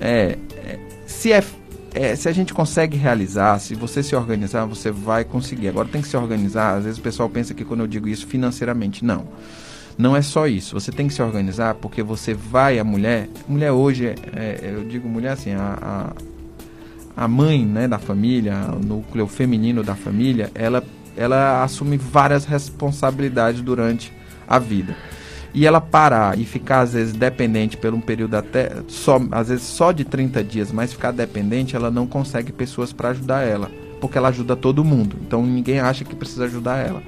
É, 0.00 0.36
é 0.64 0.78
se 1.06 1.32
é, 1.32 1.42
é, 1.96 2.14
se 2.14 2.28
a 2.28 2.32
gente 2.32 2.52
consegue 2.52 2.94
realizar, 2.94 3.58
se 3.58 3.74
você 3.74 4.02
se 4.02 4.14
organizar, 4.14 4.66
você 4.66 4.90
vai 4.90 5.24
conseguir. 5.24 5.68
Agora 5.68 5.88
tem 5.88 6.02
que 6.02 6.08
se 6.08 6.16
organizar. 6.16 6.76
Às 6.76 6.84
vezes 6.84 6.98
o 6.98 7.02
pessoal 7.02 7.26
pensa 7.26 7.54
que 7.54 7.64
quando 7.64 7.80
eu 7.80 7.86
digo 7.86 8.06
isso 8.06 8.26
financeiramente, 8.26 9.02
não. 9.02 9.26
Não 9.96 10.14
é 10.14 10.20
só 10.20 10.46
isso. 10.46 10.78
Você 10.78 10.92
tem 10.92 11.08
que 11.08 11.14
se 11.14 11.22
organizar 11.22 11.74
porque 11.76 12.02
você 12.02 12.34
vai, 12.34 12.78
a 12.78 12.84
mulher. 12.84 13.30
Mulher 13.48 13.72
hoje, 13.72 14.08
é, 14.08 14.14
é, 14.34 14.74
eu 14.74 14.84
digo 14.84 15.08
mulher 15.08 15.30
assim, 15.30 15.52
a, 15.52 16.12
a, 17.16 17.24
a 17.24 17.26
mãe 17.26 17.64
né, 17.64 17.88
da 17.88 17.98
família, 17.98 18.68
o 18.74 18.78
núcleo 18.78 19.26
feminino 19.26 19.82
da 19.82 19.94
família, 19.94 20.50
ela, 20.54 20.84
ela 21.16 21.64
assume 21.64 21.96
várias 21.96 22.44
responsabilidades 22.44 23.62
durante 23.62 24.12
a 24.46 24.58
vida. 24.58 24.94
E 25.56 25.64
ela 25.64 25.80
parar 25.80 26.38
e 26.38 26.44
ficar, 26.44 26.80
às 26.80 26.92
vezes, 26.92 27.14
dependente 27.14 27.78
por 27.78 27.94
um 27.94 28.00
período 28.00 28.34
até, 28.34 28.72
só, 28.88 29.18
às 29.32 29.48
vezes 29.48 29.64
só 29.64 29.90
de 29.90 30.04
30 30.04 30.44
dias, 30.44 30.70
mas 30.70 30.92
ficar 30.92 31.12
dependente, 31.12 31.74
ela 31.74 31.90
não 31.90 32.06
consegue 32.06 32.52
pessoas 32.52 32.92
para 32.92 33.08
ajudar 33.08 33.40
ela. 33.40 33.70
Porque 33.98 34.18
ela 34.18 34.28
ajuda 34.28 34.54
todo 34.54 34.84
mundo. 34.84 35.16
Então 35.26 35.42
ninguém 35.46 35.80
acha 35.80 36.04
que 36.04 36.14
precisa 36.14 36.44
ajudar 36.44 36.86
ela. 36.86 37.02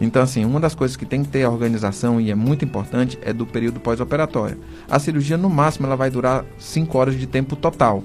Então, 0.00 0.22
assim, 0.22 0.44
uma 0.44 0.60
das 0.60 0.72
coisas 0.72 0.96
que 0.96 1.04
tem 1.04 1.24
que 1.24 1.30
ter 1.30 1.44
organização 1.44 2.20
e 2.20 2.30
é 2.30 2.34
muito 2.36 2.64
importante 2.64 3.18
é 3.22 3.32
do 3.32 3.44
período 3.44 3.80
pós-operatório. 3.80 4.58
A 4.88 5.00
cirurgia, 5.00 5.36
no 5.36 5.50
máximo, 5.50 5.86
ela 5.86 5.96
vai 5.96 6.12
durar 6.12 6.44
5 6.58 6.96
horas 6.96 7.18
de 7.18 7.26
tempo 7.26 7.56
total. 7.56 8.04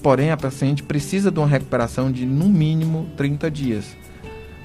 Porém, 0.00 0.30
a 0.30 0.36
paciente 0.36 0.84
precisa 0.84 1.32
de 1.32 1.40
uma 1.40 1.48
recuperação 1.48 2.12
de, 2.12 2.24
no 2.24 2.48
mínimo, 2.48 3.08
30 3.16 3.50
dias. 3.50 4.03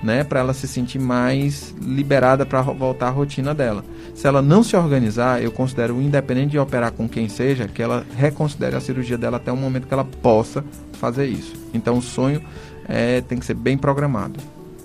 Né, 0.02 0.24
para 0.24 0.40
ela 0.40 0.54
se 0.54 0.66
sentir 0.66 0.98
mais 0.98 1.76
liberada 1.82 2.46
para 2.46 2.62
voltar 2.62 3.08
à 3.08 3.10
rotina 3.10 3.54
dela. 3.54 3.84
Se 4.16 4.26
ela 4.26 4.42
não 4.42 4.64
se 4.64 4.74
organizar, 4.74 5.44
eu 5.44 5.52
considero, 5.52 6.02
independente 6.02 6.52
de 6.52 6.60
operar 6.60 6.94
com 6.94 7.08
quem 7.08 7.28
seja, 7.28 7.68
que 7.68 7.82
ela 7.82 8.06
reconsidere 8.16 8.78
a 8.78 8.80
cirurgia 8.80 9.18
dela 9.18 9.36
até 9.36 9.52
o 9.52 9.58
momento 9.58 9.88
que 9.88 9.94
ela 9.94 10.06
possa 10.06 10.64
fazer 10.94 11.26
isso. 11.26 11.54
Então, 11.74 11.98
o 11.98 12.02
sonho 12.02 12.42
é, 12.88 13.20
tem 13.20 13.38
que 13.38 13.46
ser 13.46 13.56
bem 13.56 13.78
programado. 13.78 14.40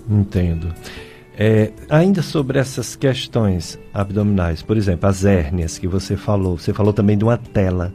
Entendo. 0.09 0.73
É, 1.37 1.71
ainda 1.89 2.21
sobre 2.21 2.59
essas 2.59 2.95
questões 2.95 3.77
abdominais, 3.93 4.61
por 4.61 4.77
exemplo, 4.77 5.09
as 5.09 5.25
hérnias 5.25 5.77
que 5.77 5.87
você 5.87 6.15
falou, 6.15 6.57
você 6.57 6.73
falou 6.73 6.93
também 6.93 7.17
de 7.17 7.25
uma 7.25 7.37
tela. 7.37 7.93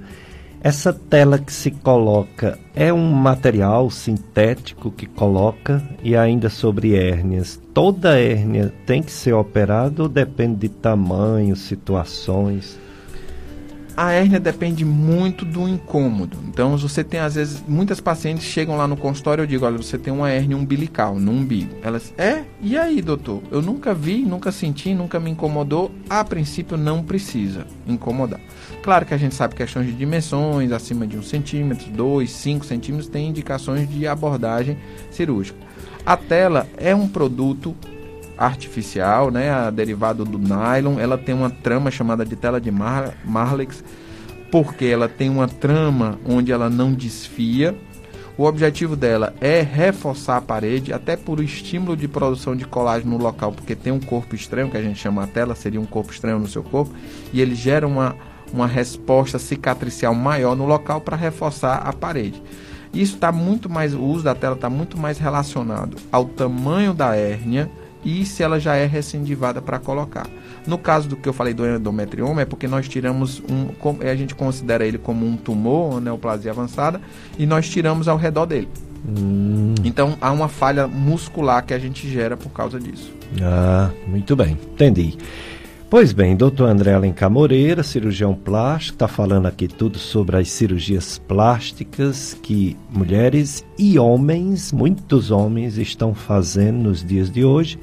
Essa 0.62 0.93
tela 0.93 1.39
que 1.39 1.51
se 1.51 1.70
coloca 1.70 2.59
é 2.74 2.93
um 2.93 3.11
material 3.11 3.91
sintético 3.91 4.91
que 4.91 5.07
coloca 5.07 5.82
e 6.05 6.15
ainda 6.15 6.51
sobre 6.51 6.95
hérnias. 6.95 7.59
Toda 7.73 8.20
hérnia 8.20 8.70
tem 8.85 9.03
que 9.03 9.11
ser 9.11 9.32
operada 9.32 10.03
ou 10.03 10.09
depende 10.09 10.57
de 10.57 10.69
tamanho, 10.69 11.57
situações? 11.57 12.78
A 13.97 14.12
hérnia 14.12 14.39
depende 14.39 14.85
muito 14.85 15.47
do 15.47 15.66
incômodo. 15.66 16.37
Então, 16.49 16.77
você 16.77 17.03
tem, 17.03 17.20
às 17.20 17.35
vezes, 17.35 17.62
muitas 17.66 18.01
pacientes 18.01 18.45
chegam 18.45 18.77
lá 18.77 18.87
no 18.87 18.97
consultório 18.97 19.43
e 19.43 19.45
eu 19.45 19.47
digo: 19.47 19.66
olha, 19.66 19.77
você 19.77 19.99
tem 19.99 20.12
uma 20.12 20.31
hérnia 20.31 20.57
umbilical 20.57 21.19
no 21.19 21.32
umbigo. 21.32 21.74
Elas, 21.82 22.12
é? 22.16 22.45
E 22.62 22.78
aí, 22.78 23.03
doutor? 23.03 23.43
Eu 23.51 23.61
nunca 23.61 23.93
vi, 23.93 24.23
nunca 24.23 24.53
senti, 24.53 24.95
nunca 24.95 25.19
me 25.19 25.31
incomodou. 25.31 25.91
A 26.09 26.23
princípio, 26.23 26.77
não 26.77 27.03
precisa 27.03 27.66
incomodar. 27.87 28.41
Claro 28.82 29.05
que 29.05 29.12
a 29.12 29.19
gente 29.19 29.35
sabe 29.35 29.55
questões 29.55 29.86
de 29.86 29.93
dimensões, 29.93 30.73
acima 30.73 31.07
de 31.07 31.16
um 31.19 31.23
centímetro, 31.23 31.90
dois, 31.90 32.31
cinco 32.31 32.65
centímetros, 32.65 33.09
tem 33.09 33.28
indicações 33.28 33.89
de 33.89 34.07
abordagem 34.07 34.78
cirúrgica. 35.11 35.59
A 36.05 36.16
tela 36.16 36.66
é 36.78 36.94
um 36.94 37.07
produto 37.07 37.77
artificial, 38.39 39.31
né, 39.31 39.70
derivado 39.70 40.24
do 40.24 40.39
nylon. 40.39 40.98
Ela 40.98 41.19
tem 41.19 41.35
uma 41.35 41.51
trama 41.51 41.90
chamada 41.90 42.24
de 42.24 42.35
tela 42.35 42.59
de 42.59 42.70
Mar 42.70 43.15
Marlex, 43.23 43.85
porque 44.51 44.86
ela 44.86 45.09
tem 45.09 45.28
uma 45.28 45.47
trama 45.47 46.19
onde 46.27 46.51
ela 46.51 46.70
não 46.70 46.94
desfia. 46.94 47.77
O 48.39 48.44
objetivo 48.44 48.97
dela 48.97 49.35
é 49.43 49.61
reforçar 49.61 50.39
a 50.39 50.40
parede, 50.40 50.94
até 50.94 51.15
por 51.15 51.40
estímulo 51.40 51.94
de 51.94 52.09
produção 52.09 52.57
de 52.57 52.65
colágeno 52.65 53.19
no 53.19 53.23
local, 53.23 53.52
porque 53.52 53.77
tem 53.77 53.93
um 53.93 54.01
corpo 54.01 54.35
estranho, 54.35 54.70
que 54.70 54.78
a 54.78 54.82
gente 54.82 54.98
chama 54.98 55.24
a 55.24 55.27
tela, 55.27 55.55
seria 55.55 55.78
um 55.78 55.85
corpo 55.85 56.11
estranho 56.11 56.39
no 56.39 56.48
seu 56.48 56.62
corpo, 56.62 56.94
e 57.35 57.43
ele 57.43 57.55
gera 57.55 57.86
uma, 57.86 58.16
uma 58.52 58.66
resposta 58.66 59.39
cicatricial 59.39 60.14
maior 60.14 60.56
no 60.56 60.66
local 60.66 61.01
para 61.01 61.16
reforçar 61.16 61.77
a 61.77 61.93
parede. 61.93 62.43
Isso 62.93 63.14
está 63.14 63.31
muito 63.31 63.68
mais, 63.68 63.94
o 63.94 64.02
uso 64.02 64.24
da 64.24 64.35
tela 64.35 64.55
está 64.55 64.68
muito 64.68 64.98
mais 64.98 65.18
relacionado 65.18 65.97
ao 66.10 66.24
tamanho 66.24 66.93
da 66.93 67.14
hérnia 67.14 67.70
e 68.05 68.24
se 68.24 68.43
ela 68.43 68.59
já 68.59 68.74
é 68.74 68.86
recidivada 68.86 69.60
para 69.62 69.78
colocar. 69.78 70.27
No 70.66 70.77
caso 70.77 71.09
do 71.09 71.16
que 71.16 71.28
eu 71.28 71.32
falei 71.32 71.55
do 71.55 71.66
endometrioma, 71.66 72.43
é 72.43 72.44
porque 72.44 72.66
nós 72.66 72.89
tiramos 72.89 73.43
um. 73.48 73.68
A 74.01 74.14
gente 74.14 74.35
considera 74.35 74.85
ele 74.85 74.98
como 74.98 75.27
um 75.27 75.36
tumor, 75.36 75.93
uma 75.93 76.01
neoplasia 76.01 76.51
avançada, 76.51 77.01
e 77.39 77.47
nós 77.47 77.68
tiramos 77.68 78.09
ao 78.09 78.16
redor 78.16 78.47
dele. 78.47 78.68
Hum. 79.06 79.74
Então 79.85 80.16
há 80.20 80.31
uma 80.31 80.48
falha 80.48 80.86
muscular 80.86 81.64
que 81.64 81.72
a 81.72 81.78
gente 81.78 82.09
gera 82.10 82.36
por 82.36 82.51
causa 82.51 82.78
disso. 82.78 83.12
Ah, 83.40 83.90
muito 84.06 84.35
bem, 84.35 84.59
entendi. 84.72 85.16
Pois 85.90 86.12
bem, 86.12 86.36
doutor 86.36 86.68
André 86.68 86.92
Alencar 86.92 87.28
Moreira, 87.28 87.82
cirurgião 87.82 88.32
plástico, 88.32 88.94
está 88.94 89.08
falando 89.08 89.46
aqui 89.46 89.66
tudo 89.66 89.98
sobre 89.98 90.36
as 90.36 90.48
cirurgias 90.48 91.18
plásticas 91.18 92.32
que 92.40 92.76
mulheres 92.88 93.66
e 93.76 93.98
homens, 93.98 94.70
muitos 94.70 95.32
homens, 95.32 95.78
estão 95.78 96.14
fazendo 96.14 96.84
nos 96.84 97.04
dias 97.04 97.28
de 97.28 97.44
hoje 97.44 97.76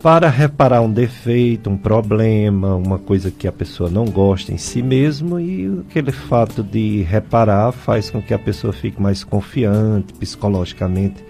para 0.00 0.30
reparar 0.30 0.80
um 0.80 0.90
defeito, 0.90 1.68
um 1.68 1.76
problema, 1.76 2.74
uma 2.76 2.98
coisa 2.98 3.30
que 3.30 3.46
a 3.46 3.52
pessoa 3.52 3.90
não 3.90 4.06
gosta 4.06 4.50
em 4.50 4.56
si 4.56 4.82
mesmo 4.82 5.38
e 5.38 5.82
aquele 5.86 6.12
fato 6.12 6.62
de 6.62 7.02
reparar 7.02 7.72
faz 7.72 8.08
com 8.08 8.22
que 8.22 8.32
a 8.32 8.38
pessoa 8.38 8.72
fique 8.72 9.02
mais 9.02 9.22
confiante 9.22 10.14
psicologicamente 10.14 11.22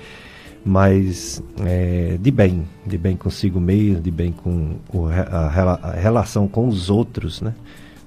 mais 0.69 1.43
é, 1.65 2.19
de 2.21 2.31
bem, 2.31 2.69
de 2.87 2.99
bem 2.99 3.17
consigo 3.17 3.59
mesmo, 3.59 4.03
de 4.03 4.11
bem 4.11 4.33
com 4.33 4.77
a, 5.09 5.47
a, 5.47 5.93
relação 5.93 6.47
com 6.47 6.69
os 6.69 6.91
outros, 6.91 7.41
né? 7.41 7.55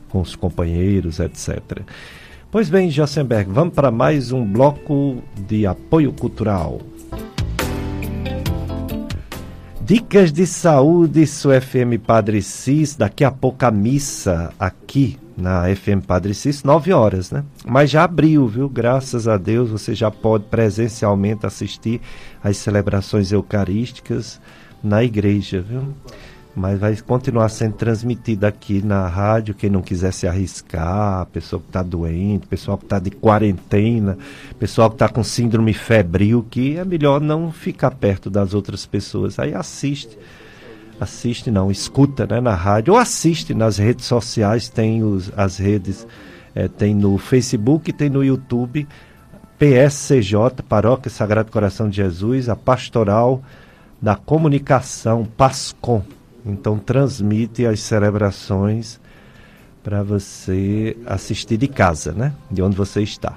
com 0.09 0.21
os 0.21 0.35
companheiros, 0.35 1.19
etc. 1.19 1.81
Pois 2.51 2.69
bem, 2.69 2.89
Jossenberg, 2.89 3.49
vamos 3.49 3.73
para 3.73 3.89
mais 3.89 4.31
um 4.31 4.45
bloco 4.45 5.17
de 5.47 5.65
apoio 5.65 6.13
cultural. 6.13 6.81
Dicas 9.83 10.31
de 10.31 10.45
saúde, 10.45 11.23
isso 11.23 11.49
FM 11.49 11.99
Padre 12.05 12.41
Cis, 12.41 12.95
daqui 12.95 13.23
a 13.23 13.31
pouco 13.31 13.65
a 13.65 13.71
missa 13.71 14.53
aqui 14.59 15.17
na 15.41 15.63
FM 15.75 16.05
Padre 16.05 16.33
Cis, 16.33 16.63
9 16.63 16.93
horas, 16.93 17.31
né? 17.31 17.43
Mas 17.65 17.89
já 17.89 18.03
abriu, 18.03 18.47
viu? 18.47 18.69
Graças 18.69 19.27
a 19.27 19.37
Deus 19.37 19.69
você 19.69 19.95
já 19.95 20.11
pode 20.11 20.45
presencialmente 20.45 21.45
assistir 21.45 21.99
às 22.43 22.57
celebrações 22.57 23.31
eucarísticas 23.31 24.39
na 24.83 25.03
igreja, 25.03 25.61
viu? 25.61 25.93
Mas 26.55 26.79
vai 26.79 26.95
continuar 26.97 27.47
sendo 27.49 27.75
transmitida 27.75 28.47
aqui 28.47 28.81
na 28.85 29.07
rádio. 29.07 29.55
Quem 29.55 29.69
não 29.69 29.81
quiser 29.81 30.11
se 30.11 30.27
arriscar, 30.27 31.25
pessoa 31.27 31.61
que 31.61 31.67
está 31.67 31.81
doente, 31.81 32.45
pessoal 32.45 32.77
que 32.77 32.85
está 32.85 32.99
de 32.99 33.09
quarentena, 33.09 34.17
pessoal 34.59 34.89
que 34.89 34.95
está 34.95 35.07
com 35.07 35.23
síndrome 35.23 35.73
febril, 35.73 36.45
que 36.49 36.77
é 36.77 36.83
melhor 36.83 37.21
não 37.21 37.51
ficar 37.51 37.91
perto 37.91 38.29
das 38.29 38.53
outras 38.53 38.85
pessoas. 38.85 39.39
Aí 39.39 39.53
assiste 39.53 40.17
assiste 41.01 41.49
não, 41.49 41.71
escuta 41.71 42.27
né, 42.27 42.39
na 42.39 42.53
rádio 42.53 42.93
ou 42.93 42.99
assiste 42.99 43.55
nas 43.55 43.79
redes 43.79 44.05
sociais, 44.05 44.69
tem 44.69 45.03
os, 45.03 45.31
as 45.35 45.57
redes, 45.57 46.05
é, 46.53 46.67
tem 46.67 46.93
no 46.93 47.17
Facebook, 47.17 47.91
tem 47.91 48.07
no 48.07 48.23
YouTube, 48.23 48.87
PSCJ, 49.57 50.61
Paróquia 50.69 51.09
Sagrado 51.09 51.51
Coração 51.51 51.89
de 51.89 51.95
Jesus, 51.95 52.49
a 52.49 52.55
Pastoral 52.55 53.41
da 53.99 54.15
Comunicação, 54.15 55.25
PASCOM. 55.25 56.03
Então 56.45 56.77
transmite 56.77 57.65
as 57.65 57.79
celebrações 57.79 58.99
para 59.83 60.03
você 60.03 60.95
assistir 61.07 61.57
de 61.57 61.67
casa, 61.67 62.11
né? 62.11 62.31
De 62.49 62.61
onde 62.61 62.77
você 62.77 63.01
está. 63.01 63.35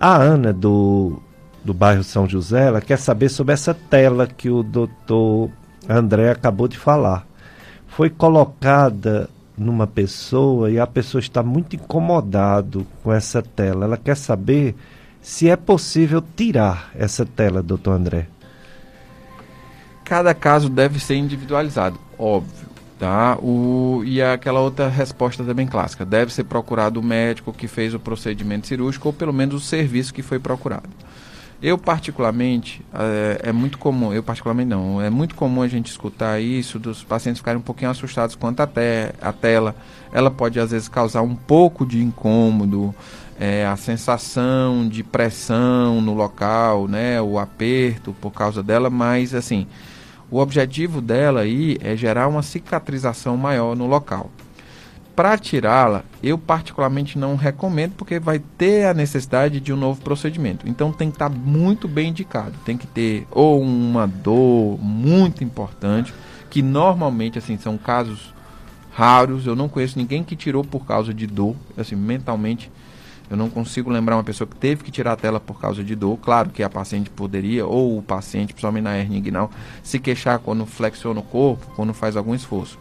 A 0.00 0.16
Ana 0.16 0.52
do, 0.52 1.22
do 1.64 1.72
bairro 1.72 2.02
São 2.02 2.28
José, 2.28 2.66
ela 2.66 2.80
quer 2.80 2.98
saber 2.98 3.28
sobre 3.28 3.54
essa 3.54 3.74
tela 3.74 4.26
que 4.26 4.50
o 4.50 4.64
doutor 4.64 5.50
André 5.88 6.30
acabou 6.30 6.68
de 6.68 6.76
falar. 6.76 7.26
Foi 7.88 8.08
colocada 8.08 9.28
numa 9.56 9.86
pessoa 9.86 10.70
e 10.70 10.78
a 10.78 10.86
pessoa 10.86 11.20
está 11.20 11.42
muito 11.42 11.76
incomodado 11.76 12.86
com 13.02 13.12
essa 13.12 13.42
tela. 13.42 13.84
Ela 13.84 13.96
quer 13.96 14.16
saber 14.16 14.74
se 15.20 15.48
é 15.48 15.56
possível 15.56 16.22
tirar 16.36 16.90
essa 16.94 17.26
tela, 17.26 17.62
doutor 17.62 17.92
André. 17.92 18.26
Cada 20.04 20.34
caso 20.34 20.68
deve 20.68 20.98
ser 20.98 21.16
individualizado, 21.16 21.98
óbvio. 22.18 22.70
Tá? 22.98 23.38
O, 23.38 24.02
e 24.04 24.20
aquela 24.20 24.60
outra 24.60 24.86
resposta 24.88 25.42
também 25.42 25.66
clássica. 25.66 26.04
Deve 26.04 26.32
ser 26.34 26.44
procurado 26.44 27.00
o 27.00 27.02
médico 27.02 27.52
que 27.52 27.66
fez 27.66 27.94
o 27.94 27.98
procedimento 28.00 28.66
cirúrgico 28.66 29.08
ou 29.08 29.12
pelo 29.12 29.32
menos 29.32 29.54
o 29.54 29.60
serviço 29.60 30.12
que 30.12 30.20
foi 30.20 30.38
procurado. 30.38 30.88
Eu 31.62 31.76
particularmente, 31.76 32.82
é, 32.94 33.50
é, 33.50 33.52
muito 33.52 33.76
comum, 33.76 34.14
eu 34.14 34.22
particularmente 34.22 34.70
não, 34.70 35.00
é 35.00 35.10
muito 35.10 35.34
comum 35.34 35.60
a 35.60 35.68
gente 35.68 35.90
escutar 35.90 36.40
isso 36.40 36.78
dos 36.78 37.04
pacientes 37.04 37.40
ficarem 37.40 37.58
um 37.58 37.62
pouquinho 37.62 37.90
assustados 37.90 38.34
quanto 38.34 38.60
a, 38.60 38.66
te, 38.66 39.12
a 39.20 39.30
tela. 39.30 39.76
Ela 40.10 40.30
pode 40.30 40.58
às 40.58 40.70
vezes 40.70 40.88
causar 40.88 41.20
um 41.20 41.34
pouco 41.34 41.84
de 41.84 42.02
incômodo, 42.02 42.94
é, 43.38 43.66
a 43.66 43.76
sensação 43.76 44.88
de 44.88 45.02
pressão 45.02 46.00
no 46.00 46.14
local, 46.14 46.88
né, 46.88 47.20
o 47.20 47.38
aperto 47.38 48.16
por 48.20 48.30
causa 48.30 48.62
dela, 48.62 48.88
mas 48.88 49.34
assim, 49.34 49.66
o 50.30 50.38
objetivo 50.38 51.02
dela 51.02 51.40
aí 51.40 51.76
é 51.82 51.94
gerar 51.94 52.26
uma 52.28 52.42
cicatrização 52.42 53.36
maior 53.36 53.76
no 53.76 53.86
local 53.86 54.30
para 55.20 55.36
tirá-la, 55.36 56.02
eu 56.22 56.38
particularmente 56.38 57.18
não 57.18 57.36
recomendo 57.36 57.92
porque 57.92 58.18
vai 58.18 58.38
ter 58.38 58.86
a 58.86 58.94
necessidade 58.94 59.60
de 59.60 59.70
um 59.70 59.76
novo 59.76 60.00
procedimento. 60.00 60.66
Então 60.66 60.90
tem 60.90 61.10
que 61.10 61.16
estar 61.16 61.28
tá 61.28 61.36
muito 61.36 61.86
bem 61.86 62.08
indicado. 62.08 62.54
Tem 62.64 62.74
que 62.74 62.86
ter 62.86 63.26
ou 63.30 63.60
uma 63.60 64.06
dor 64.06 64.78
muito 64.82 65.44
importante, 65.44 66.14
que 66.48 66.62
normalmente 66.62 67.36
assim 67.36 67.58
são 67.58 67.76
casos 67.76 68.32
raros. 68.92 69.46
Eu 69.46 69.54
não 69.54 69.68
conheço 69.68 69.98
ninguém 69.98 70.24
que 70.24 70.34
tirou 70.34 70.64
por 70.64 70.86
causa 70.86 71.12
de 71.12 71.26
dor, 71.26 71.54
assim, 71.76 71.96
mentalmente 71.96 72.72
eu 73.28 73.36
não 73.36 73.50
consigo 73.50 73.90
lembrar 73.90 74.16
uma 74.16 74.24
pessoa 74.24 74.48
que 74.48 74.56
teve 74.56 74.82
que 74.82 74.90
tirar 74.90 75.12
a 75.12 75.16
tela 75.16 75.38
por 75.38 75.60
causa 75.60 75.84
de 75.84 75.94
dor. 75.94 76.16
Claro 76.16 76.48
que 76.48 76.62
a 76.62 76.70
paciente 76.70 77.10
poderia, 77.10 77.66
ou 77.66 77.98
o 77.98 78.02
paciente, 78.02 78.54
principalmente 78.54 78.84
na 78.84 78.98
hernia 78.98 79.18
inguinal, 79.18 79.50
se 79.82 79.98
queixar 80.00 80.38
quando 80.38 80.64
flexiona 80.64 81.20
o 81.20 81.22
corpo, 81.22 81.64
quando 81.76 81.92
faz 81.92 82.16
algum 82.16 82.34
esforço. 82.34 82.78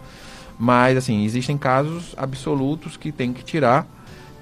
Mas, 0.60 0.98
assim, 0.98 1.24
existem 1.24 1.58
casos 1.58 2.14
absolutos 2.18 2.98
que 2.98 3.14
tem 3.14 3.32
que 3.32 3.42
tirar, 3.42 3.88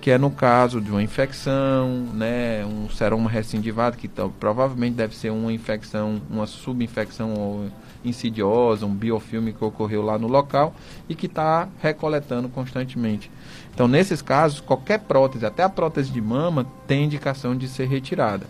que 0.02 0.10
é 0.10 0.18
no 0.18 0.32
caso 0.32 0.82
de 0.82 0.90
uma 0.90 1.04
infecção, 1.04 2.08
né, 2.14 2.66
um 2.66 2.90
seroma 2.90 3.30
recidivado, 3.30 3.98
que 3.98 4.10
provavelmente 4.40 4.96
deve 4.96 5.16
ser 5.16 5.30
uma 5.30 5.54
infecção, 5.54 6.20
uma 6.28 6.48
subinfecção 6.48 7.70
insidiosa, 8.04 8.86
um 8.86 8.94
biofilme 8.94 9.54
que 9.54 9.64
ocorreu 9.64 10.02
lá 10.02 10.18
no 10.18 10.28
local 10.28 10.74
e 11.08 11.14
que 11.14 11.28
está 11.28 11.68
recoletando 11.82 12.50
constantemente. 12.50 13.30
Então, 13.74 13.88
nesses 13.88 14.22
casos, 14.22 14.60
qualquer 14.60 15.00
prótese, 15.02 15.46
até 15.46 15.62
a 15.62 15.70
prótese 15.70 16.10
de 16.12 16.22
mama, 16.22 16.66
tem 16.88 17.04
indicação 17.04 17.56
de 17.56 17.68
ser 17.68 17.88
retirada. 17.88 18.48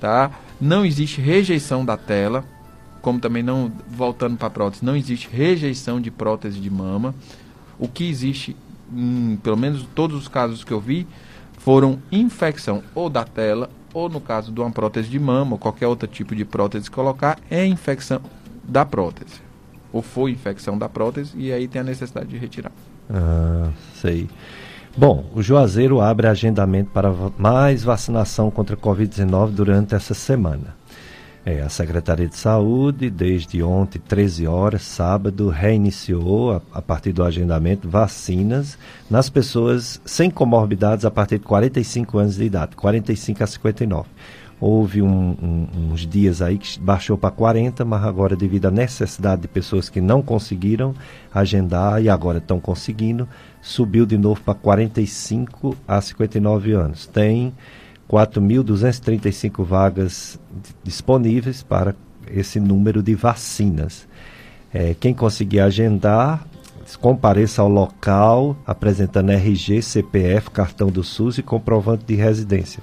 Tá? 0.00 0.30
Não 0.60 0.84
existe 0.84 1.20
rejeição 1.20 1.84
da 1.84 1.96
tela, 1.96 2.44
como 3.06 3.20
também 3.20 3.40
não, 3.40 3.70
voltando 3.88 4.36
para 4.36 4.50
prótese, 4.50 4.84
não 4.84 4.96
existe 4.96 5.28
rejeição 5.30 6.00
de 6.00 6.10
prótese 6.10 6.58
de 6.58 6.68
mama. 6.68 7.14
O 7.78 7.86
que 7.86 8.10
existe, 8.10 8.56
em, 8.92 9.38
pelo 9.44 9.56
menos 9.56 9.86
todos 9.94 10.22
os 10.22 10.26
casos 10.26 10.64
que 10.64 10.72
eu 10.72 10.80
vi, 10.80 11.06
foram 11.56 12.00
infecção 12.10 12.82
ou 12.96 13.08
da 13.08 13.22
tela, 13.22 13.70
ou 13.94 14.08
no 14.08 14.20
caso 14.20 14.50
de 14.50 14.58
uma 14.58 14.72
prótese 14.72 15.08
de 15.08 15.20
mama, 15.20 15.52
ou 15.52 15.58
qualquer 15.58 15.86
outro 15.86 16.08
tipo 16.08 16.34
de 16.34 16.44
prótese 16.44 16.90
colocar, 16.90 17.38
é 17.48 17.64
infecção 17.64 18.20
da 18.64 18.84
prótese. 18.84 19.40
Ou 19.92 20.02
foi 20.02 20.32
infecção 20.32 20.76
da 20.76 20.88
prótese, 20.88 21.30
e 21.36 21.52
aí 21.52 21.68
tem 21.68 21.82
a 21.82 21.84
necessidade 21.84 22.26
de 22.26 22.36
retirar. 22.36 22.72
Ah, 23.08 23.70
sei. 23.94 24.28
Bom, 24.96 25.30
o 25.32 25.40
Juazeiro 25.40 26.00
abre 26.00 26.26
agendamento 26.26 26.90
para 26.90 27.14
mais 27.38 27.84
vacinação 27.84 28.50
contra 28.50 28.74
a 28.74 28.76
Covid-19 28.76 29.50
durante 29.50 29.94
essa 29.94 30.12
semana. 30.12 30.74
É, 31.48 31.62
a 31.62 31.68
Secretaria 31.68 32.26
de 32.26 32.36
Saúde, 32.36 33.08
desde 33.08 33.62
ontem, 33.62 34.00
13 34.00 34.48
horas, 34.48 34.82
sábado, 34.82 35.48
reiniciou, 35.48 36.50
a, 36.50 36.62
a, 36.72 36.82
partir 36.82 37.12
do 37.12 37.22
agendamento, 37.22 37.88
vacinas 37.88 38.76
nas 39.08 39.30
pessoas 39.30 40.00
sem 40.04 40.28
comorbidades 40.28 41.04
a 41.04 41.10
partir 41.10 41.38
de 41.38 41.44
45 41.44 42.18
anos 42.18 42.34
de 42.34 42.42
idade, 42.42 42.74
45 42.74 43.44
a 43.44 43.46
59. 43.46 44.08
Houve 44.58 45.00
um, 45.02 45.36
um, 45.40 45.92
uns 45.92 46.04
dias 46.04 46.42
aí 46.42 46.58
que 46.58 46.80
baixou 46.80 47.16
para 47.16 47.30
40, 47.30 47.84
mas 47.84 48.02
agora, 48.02 48.34
devido 48.34 48.66
à 48.66 48.70
necessidade 48.72 49.42
de 49.42 49.48
pessoas 49.48 49.88
que 49.88 50.00
não 50.00 50.22
conseguiram 50.22 50.96
agendar 51.32 52.02
e 52.02 52.08
agora 52.08 52.38
estão 52.38 52.58
conseguindo, 52.58 53.28
subiu 53.62 54.04
de 54.04 54.18
novo 54.18 54.40
para 54.40 54.54
45 54.54 55.76
a 55.86 56.00
59 56.00 56.72
anos. 56.72 57.06
Tem 57.06 57.54
4.235 58.10 59.64
vagas 59.64 60.38
disponíveis 60.82 61.62
para 61.62 61.94
esse 62.28 62.60
número 62.60 63.02
de 63.02 63.14
vacinas. 63.14 64.06
É, 64.72 64.94
quem 64.98 65.14
conseguir 65.14 65.60
agendar, 65.60 66.46
compareça 67.00 67.62
ao 67.62 67.68
local 67.68 68.56
apresentando 68.66 69.30
RG, 69.30 69.82
CPF, 69.82 70.50
cartão 70.50 70.88
do 70.88 71.02
SUS 71.02 71.38
e 71.38 71.42
comprovante 71.42 72.04
de 72.06 72.14
residência. 72.14 72.82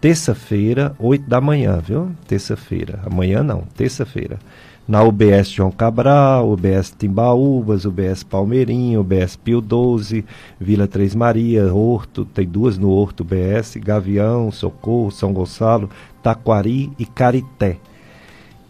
Terça-feira, 0.00 0.94
8 0.98 1.28
da 1.28 1.40
manhã, 1.40 1.78
viu? 1.78 2.10
Terça-feira. 2.26 3.00
Amanhã 3.04 3.42
não, 3.42 3.62
terça-feira 3.76 4.38
na 4.86 5.02
UBS 5.02 5.50
João 5.50 5.70
Cabral, 5.70 6.50
UBS 6.50 6.94
Timbaúbas, 6.96 7.84
UBS 7.84 8.22
Palmeirinho, 8.22 9.00
UBS 9.00 9.36
Pio 9.36 9.60
12, 9.60 10.24
Vila 10.60 10.86
Três 10.86 11.14
Maria, 11.14 11.74
Horto, 11.74 12.24
tem 12.24 12.46
duas 12.46 12.78
no 12.78 12.90
Horto 12.90 13.22
UBS, 13.22 13.76
Gavião, 13.76 14.52
Socorro, 14.52 15.10
São 15.10 15.32
Gonçalo, 15.32 15.90
Taquari 16.22 16.92
e 16.98 17.04
Carité. 17.04 17.78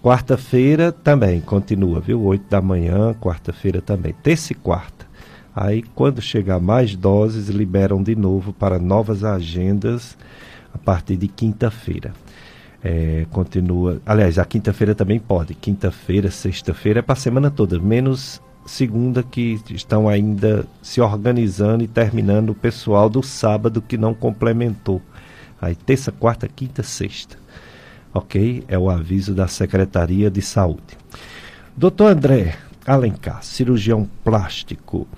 Quarta-feira 0.03 0.93
também 0.93 1.41
continua, 1.41 2.01
viu? 2.01 2.23
8 2.23 2.49
da 2.49 2.63
manhã, 2.63 3.13
quarta-feira 3.15 3.83
também. 3.83 4.15
Terça 4.23 4.53
e 4.53 4.55
quarta. 4.55 5.05
Aí, 5.55 5.83
quando 5.95 6.23
chegar 6.23 6.61
mais 6.61 6.95
doses, 6.95 7.49
liberam 7.49 8.03
de 8.03 8.15
novo 8.15 8.53
para 8.53 8.79
novas 8.79 9.25
agendas 9.25 10.17
a 10.73 10.79
partir 10.79 11.17
de 11.17 11.27
quinta-feira. 11.27 12.13
É, 12.89 13.27
continua. 13.33 14.01
Aliás, 14.07 14.39
a 14.39 14.45
quinta-feira 14.45 14.95
também 14.95 15.19
pode. 15.19 15.57
Quinta-feira, 15.57 16.31
sexta-feira 16.31 17.01
é 17.01 17.03
para 17.03 17.15
a 17.15 17.17
semana 17.17 17.51
toda, 17.51 17.81
menos 17.81 18.41
segunda 18.65 19.25
que 19.25 19.61
estão 19.71 20.09
ainda 20.09 20.65
se 20.81 21.01
organizando 21.01 21.83
e 21.83 21.89
terminando 21.89 22.51
o 22.51 22.55
pessoal 22.55 23.11
do 23.11 23.25
sábado 23.25 23.83
que 23.83 23.99
não 23.99 24.15
complementou. 24.15 25.03
Aí 25.61 25.75
terça, 25.75 26.13
quarta, 26.13 26.47
quinta, 26.47 26.85
sexta. 26.85 27.37
Ok? 28.15 28.63
É 28.69 28.79
o 28.79 28.89
aviso 28.89 29.35
da 29.35 29.49
Secretaria 29.49 30.31
de 30.31 30.41
Saúde. 30.41 30.97
Doutor 31.77 32.13
André 32.13 32.57
Alencar, 32.87 33.43
cirurgião 33.43 34.09
plástico. 34.23 35.09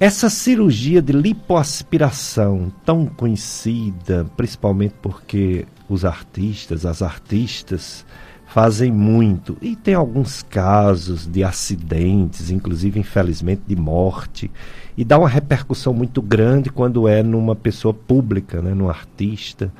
Essa 0.00 0.28
cirurgia 0.28 1.00
de 1.00 1.12
lipoaspiração, 1.12 2.72
tão 2.84 3.06
conhecida, 3.06 4.26
principalmente 4.36 4.94
porque 5.00 5.64
os 5.92 6.04
artistas, 6.04 6.86
as 6.86 7.02
artistas, 7.02 8.04
fazem 8.46 8.92
muito. 8.92 9.56
E 9.62 9.74
tem 9.74 9.94
alguns 9.94 10.42
casos 10.42 11.26
de 11.26 11.42
acidentes, 11.42 12.50
inclusive, 12.50 13.00
infelizmente, 13.00 13.62
de 13.66 13.74
morte. 13.74 14.50
E 14.96 15.04
dá 15.04 15.18
uma 15.18 15.28
repercussão 15.28 15.94
muito 15.94 16.20
grande 16.20 16.70
quando 16.70 17.08
é 17.08 17.22
numa 17.22 17.56
pessoa 17.56 17.94
pública, 17.94 18.60
né, 18.60 18.74
num 18.74 18.90
artista. 18.90 19.72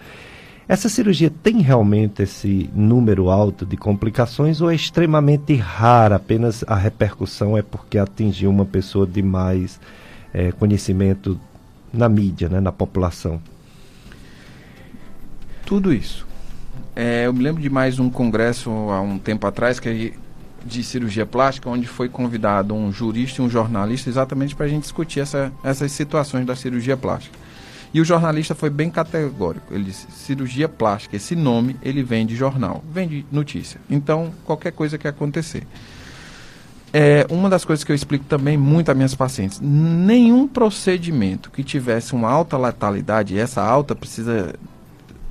Essa 0.66 0.88
cirurgia 0.88 1.30
tem 1.30 1.60
realmente 1.60 2.22
esse 2.22 2.70
número 2.74 3.28
alto 3.28 3.66
de 3.66 3.76
complicações 3.76 4.62
ou 4.62 4.70
é 4.70 4.74
extremamente 4.74 5.54
rara? 5.54 6.16
Apenas 6.16 6.64
a 6.66 6.74
repercussão 6.74 7.58
é 7.58 7.62
porque 7.62 7.98
atingiu 7.98 8.48
uma 8.48 8.64
pessoa 8.64 9.06
de 9.06 9.22
mais 9.22 9.78
é, 10.32 10.50
conhecimento 10.50 11.38
na 11.92 12.08
mídia, 12.08 12.48
né, 12.48 12.58
na 12.58 12.72
população? 12.72 13.38
Tudo 15.72 15.90
isso. 15.90 16.26
É, 16.94 17.24
eu 17.24 17.32
me 17.32 17.42
lembro 17.42 17.62
de 17.62 17.70
mais 17.70 17.98
um 17.98 18.10
congresso 18.10 18.68
há 18.70 19.00
um 19.00 19.18
tempo 19.18 19.46
atrás 19.46 19.80
que 19.80 19.88
é 19.88 20.12
de 20.66 20.82
cirurgia 20.82 21.24
plástica, 21.24 21.70
onde 21.70 21.86
foi 21.86 22.10
convidado 22.10 22.74
um 22.74 22.92
jurista 22.92 23.40
e 23.40 23.44
um 23.46 23.48
jornalista 23.48 24.10
exatamente 24.10 24.54
para 24.54 24.66
a 24.66 24.68
gente 24.68 24.82
discutir 24.82 25.20
essa, 25.20 25.50
essas 25.64 25.90
situações 25.90 26.44
da 26.44 26.54
cirurgia 26.54 26.94
plástica. 26.94 27.38
E 27.94 28.02
o 28.02 28.04
jornalista 28.04 28.54
foi 28.54 28.68
bem 28.68 28.90
categórico. 28.90 29.72
Ele 29.72 29.84
disse: 29.84 30.06
cirurgia 30.10 30.68
plástica, 30.68 31.16
esse 31.16 31.34
nome 31.34 31.74
ele 31.82 32.02
vem 32.02 32.26
de 32.26 32.36
jornal, 32.36 32.84
vem 32.92 33.08
de 33.08 33.24
notícia. 33.32 33.80
Então, 33.88 34.30
qualquer 34.44 34.72
coisa 34.72 34.98
que 34.98 35.08
acontecer. 35.08 35.66
É, 36.92 37.26
uma 37.30 37.48
das 37.48 37.64
coisas 37.64 37.82
que 37.82 37.90
eu 37.90 37.96
explico 37.96 38.26
também 38.26 38.58
muito 38.58 38.90
a 38.90 38.94
minhas 38.94 39.14
pacientes, 39.14 39.58
nenhum 39.58 40.46
procedimento 40.46 41.50
que 41.50 41.64
tivesse 41.64 42.12
uma 42.12 42.28
alta 42.28 42.58
letalidade, 42.58 43.34
e 43.34 43.38
essa 43.38 43.62
alta 43.62 43.94
precisa 43.94 44.54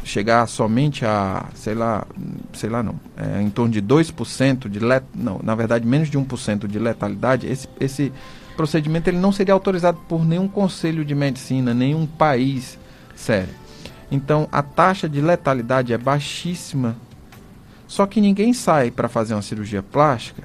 chegar 0.04 0.48
somente 0.48 1.06
a, 1.06 1.46
sei 1.54 1.74
lá, 1.74 2.06
sei 2.54 2.70
lá 2.70 2.82
não, 2.82 3.00
é, 3.16 3.42
em 3.42 3.50
torno 3.50 3.72
de 3.72 3.82
2% 3.82 4.68
de 4.68 4.80
let, 4.80 5.04
não, 5.14 5.40
na 5.44 5.56
verdade 5.56 5.86
menos 5.86 6.10
de 6.10 6.18
1% 6.18 6.68
de 6.68 6.80
letalidade, 6.80 7.48
esse, 7.48 7.68
esse 7.80 8.12
procedimento 8.56 9.10
ele 9.10 9.18
não 9.18 9.32
seria 9.32 9.54
autorizado 9.54 10.00
por 10.08 10.26
nenhum 10.26 10.48
conselho 10.48 11.06
de 11.06 11.16
medicina, 11.16 11.74
nenhum 11.74 12.06
país 12.06 12.78
sério. 13.16 13.54
Então 14.12 14.48
a 14.52 14.62
taxa 14.62 15.08
de 15.08 15.22
letalidade 15.22 15.94
é 15.94 15.98
baixíssima. 15.98 16.98
Só 17.88 18.06
que 18.06 18.22
ninguém 18.22 18.54
sai 18.54 18.90
para 18.90 19.10
fazer 19.10 19.34
uma 19.34 19.42
cirurgia 19.42 19.84
plástica 19.84 20.44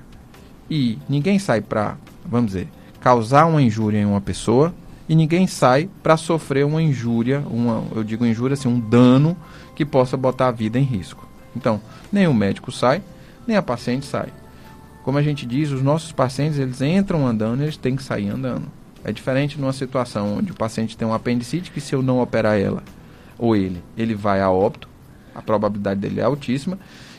e 0.68 0.98
ninguém 1.08 1.38
sai 1.38 1.60
para, 1.60 1.96
vamos 2.24 2.52
dizer, 2.52 2.68
causar 3.00 3.46
uma 3.46 3.62
injúria 3.62 3.98
em 3.98 4.04
uma 4.04 4.20
pessoa 4.20 4.74
e 5.08 5.14
ninguém 5.14 5.46
sai 5.46 5.88
para 6.02 6.16
sofrer 6.16 6.64
uma 6.64 6.82
injúria, 6.82 7.42
uma, 7.50 7.84
eu 7.94 8.02
digo 8.02 8.26
injúria 8.26 8.54
assim, 8.54 8.68
um 8.68 8.80
dano 8.80 9.36
que 9.74 9.84
possa 9.84 10.16
botar 10.16 10.48
a 10.48 10.52
vida 10.52 10.78
em 10.78 10.82
risco. 10.82 11.26
Então, 11.54 11.80
nem 12.12 12.26
o 12.26 12.34
médico 12.34 12.72
sai, 12.72 13.02
nem 13.46 13.56
a 13.56 13.62
paciente 13.62 14.06
sai. 14.06 14.28
Como 15.04 15.18
a 15.18 15.22
gente 15.22 15.46
diz, 15.46 15.70
os 15.70 15.82
nossos 15.82 16.10
pacientes 16.10 16.58
eles 16.58 16.80
entram 16.80 17.26
andando, 17.26 17.62
eles 17.62 17.76
têm 17.76 17.94
que 17.94 18.02
sair 18.02 18.28
andando. 18.28 18.66
É 19.04 19.12
diferente 19.12 19.60
numa 19.60 19.72
situação 19.72 20.38
onde 20.38 20.50
o 20.50 20.56
paciente 20.56 20.96
tem 20.96 21.06
uma 21.06 21.16
apendicite 21.16 21.70
que 21.70 21.80
se 21.80 21.94
eu 21.94 22.02
não 22.02 22.20
operar 22.20 22.58
ela 22.58 22.82
ou 23.38 23.54
ele, 23.54 23.82
ele 23.96 24.14
vai 24.14 24.40
a 24.40 24.50
óbito, 24.50 24.88
a 25.34 25.40
probabilidade 25.40 26.00
dele 26.00 26.20
é 26.20 26.24
altíssima. 26.24 26.78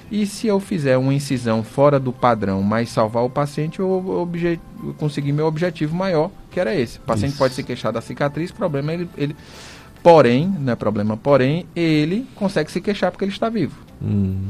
E 0.09 0.25
se 0.25 0.47
eu 0.47 0.59
fizer 0.59 0.97
uma 0.97 1.13
incisão 1.13 1.63
fora 1.63 1.99
do 1.99 2.13
padrão, 2.13 2.63
mas 2.63 2.89
salvar 2.89 3.23
o 3.23 3.29
paciente, 3.29 3.79
eu, 3.79 4.29
eu 4.41 4.93
consegui 4.97 5.31
meu 5.31 5.45
objetivo 5.45 5.95
maior, 5.95 6.31
que 6.49 6.59
era 6.59 6.73
esse. 6.73 6.97
O 6.99 7.01
paciente 7.01 7.31
Isso. 7.31 7.39
pode 7.39 7.53
se 7.53 7.63
queixar 7.63 7.91
da 7.91 7.99
cicatriz, 7.99 8.51
problema 8.51 8.93
ele, 8.93 9.09
ele 9.17 9.35
porém, 10.01 10.47
não 10.59 10.71
é 10.71 10.75
problema, 10.75 11.17
porém, 11.17 11.65
ele 11.75 12.25
consegue 12.35 12.71
se 12.71 12.79
queixar 12.79 13.11
porque 13.11 13.25
ele 13.25 13.31
está 13.31 13.49
vivo. 13.49 13.75
Hum. 14.01 14.49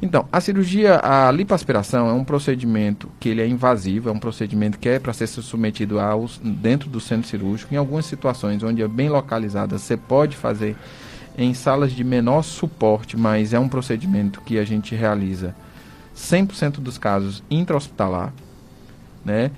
Então, 0.00 0.28
a 0.30 0.40
cirurgia, 0.40 1.00
a 1.02 1.30
lipoaspiração 1.32 2.08
é 2.08 2.12
um 2.12 2.22
procedimento 2.22 3.10
que 3.18 3.30
ele 3.30 3.42
é 3.42 3.48
invasivo, 3.48 4.08
é 4.08 4.12
um 4.12 4.18
procedimento 4.18 4.78
que 4.78 4.88
é 4.88 4.98
para 4.98 5.12
ser 5.12 5.26
submetido 5.26 5.98
aos, 5.98 6.38
dentro 6.38 6.88
do 6.88 7.00
centro 7.00 7.26
cirúrgico. 7.26 7.74
Em 7.74 7.76
algumas 7.76 8.06
situações 8.06 8.62
onde 8.62 8.80
é 8.80 8.86
bem 8.86 9.08
localizada, 9.08 9.76
você 9.76 9.96
pode 9.96 10.36
fazer 10.36 10.76
em 11.38 11.54
salas 11.54 11.92
de 11.92 12.02
menor 12.02 12.42
suporte, 12.42 13.16
mas 13.16 13.54
é 13.54 13.58
um 13.60 13.68
procedimento 13.68 14.40
que 14.40 14.58
a 14.58 14.64
gente 14.64 14.96
realiza 14.96 15.54
100% 16.16 16.80
dos 16.80 16.98
casos 16.98 17.44
intra-hospitalar, 17.48 18.32
né? 19.24 19.52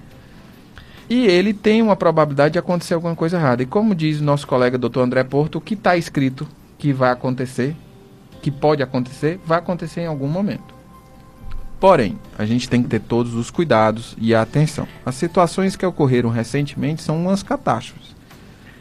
E 1.09 1.27
ele 1.27 1.55
tem 1.55 1.81
uma 1.81 1.97
probabilidade 1.97 2.52
de 2.52 2.59
acontecer 2.59 2.93
alguma 2.94 3.16
coisa 3.16 3.39
errada. 3.39 3.62
E 3.62 3.66
como 3.66 3.94
diz 3.94 4.20
nosso 4.20 4.47
colega 4.47 4.78
Dr. 4.78 5.01
André 5.01 5.24
Porto, 5.24 5.57
o 5.57 5.61
que 5.61 5.74
está 5.74 5.97
escrito 5.97 6.47
que 6.78 6.93
vai 6.93 7.11
acontecer, 7.11 7.74
que 8.43 8.51
pode 8.51 8.82
acontecer, 8.82 9.40
vai 9.44 9.59
acontecer 9.59 10.02
em 10.02 10.07
algum 10.07 10.28
momento. 10.28 10.74
Porém, 11.81 12.19
a 12.39 12.44
gente 12.44 12.69
tem 12.69 12.82
que 12.82 12.90
ter 12.90 13.01
todos 13.01 13.35
os 13.35 13.51
cuidados 13.51 14.15
e 14.20 14.35
a 14.35 14.43
atenção. 14.43 14.86
As 15.05 15.15
situações 15.15 15.77
que 15.77 15.86
ocorreram 15.86 16.28
recentemente 16.28 17.02
são 17.02 17.19
umas 17.19 17.43
catástrofes 17.43 18.15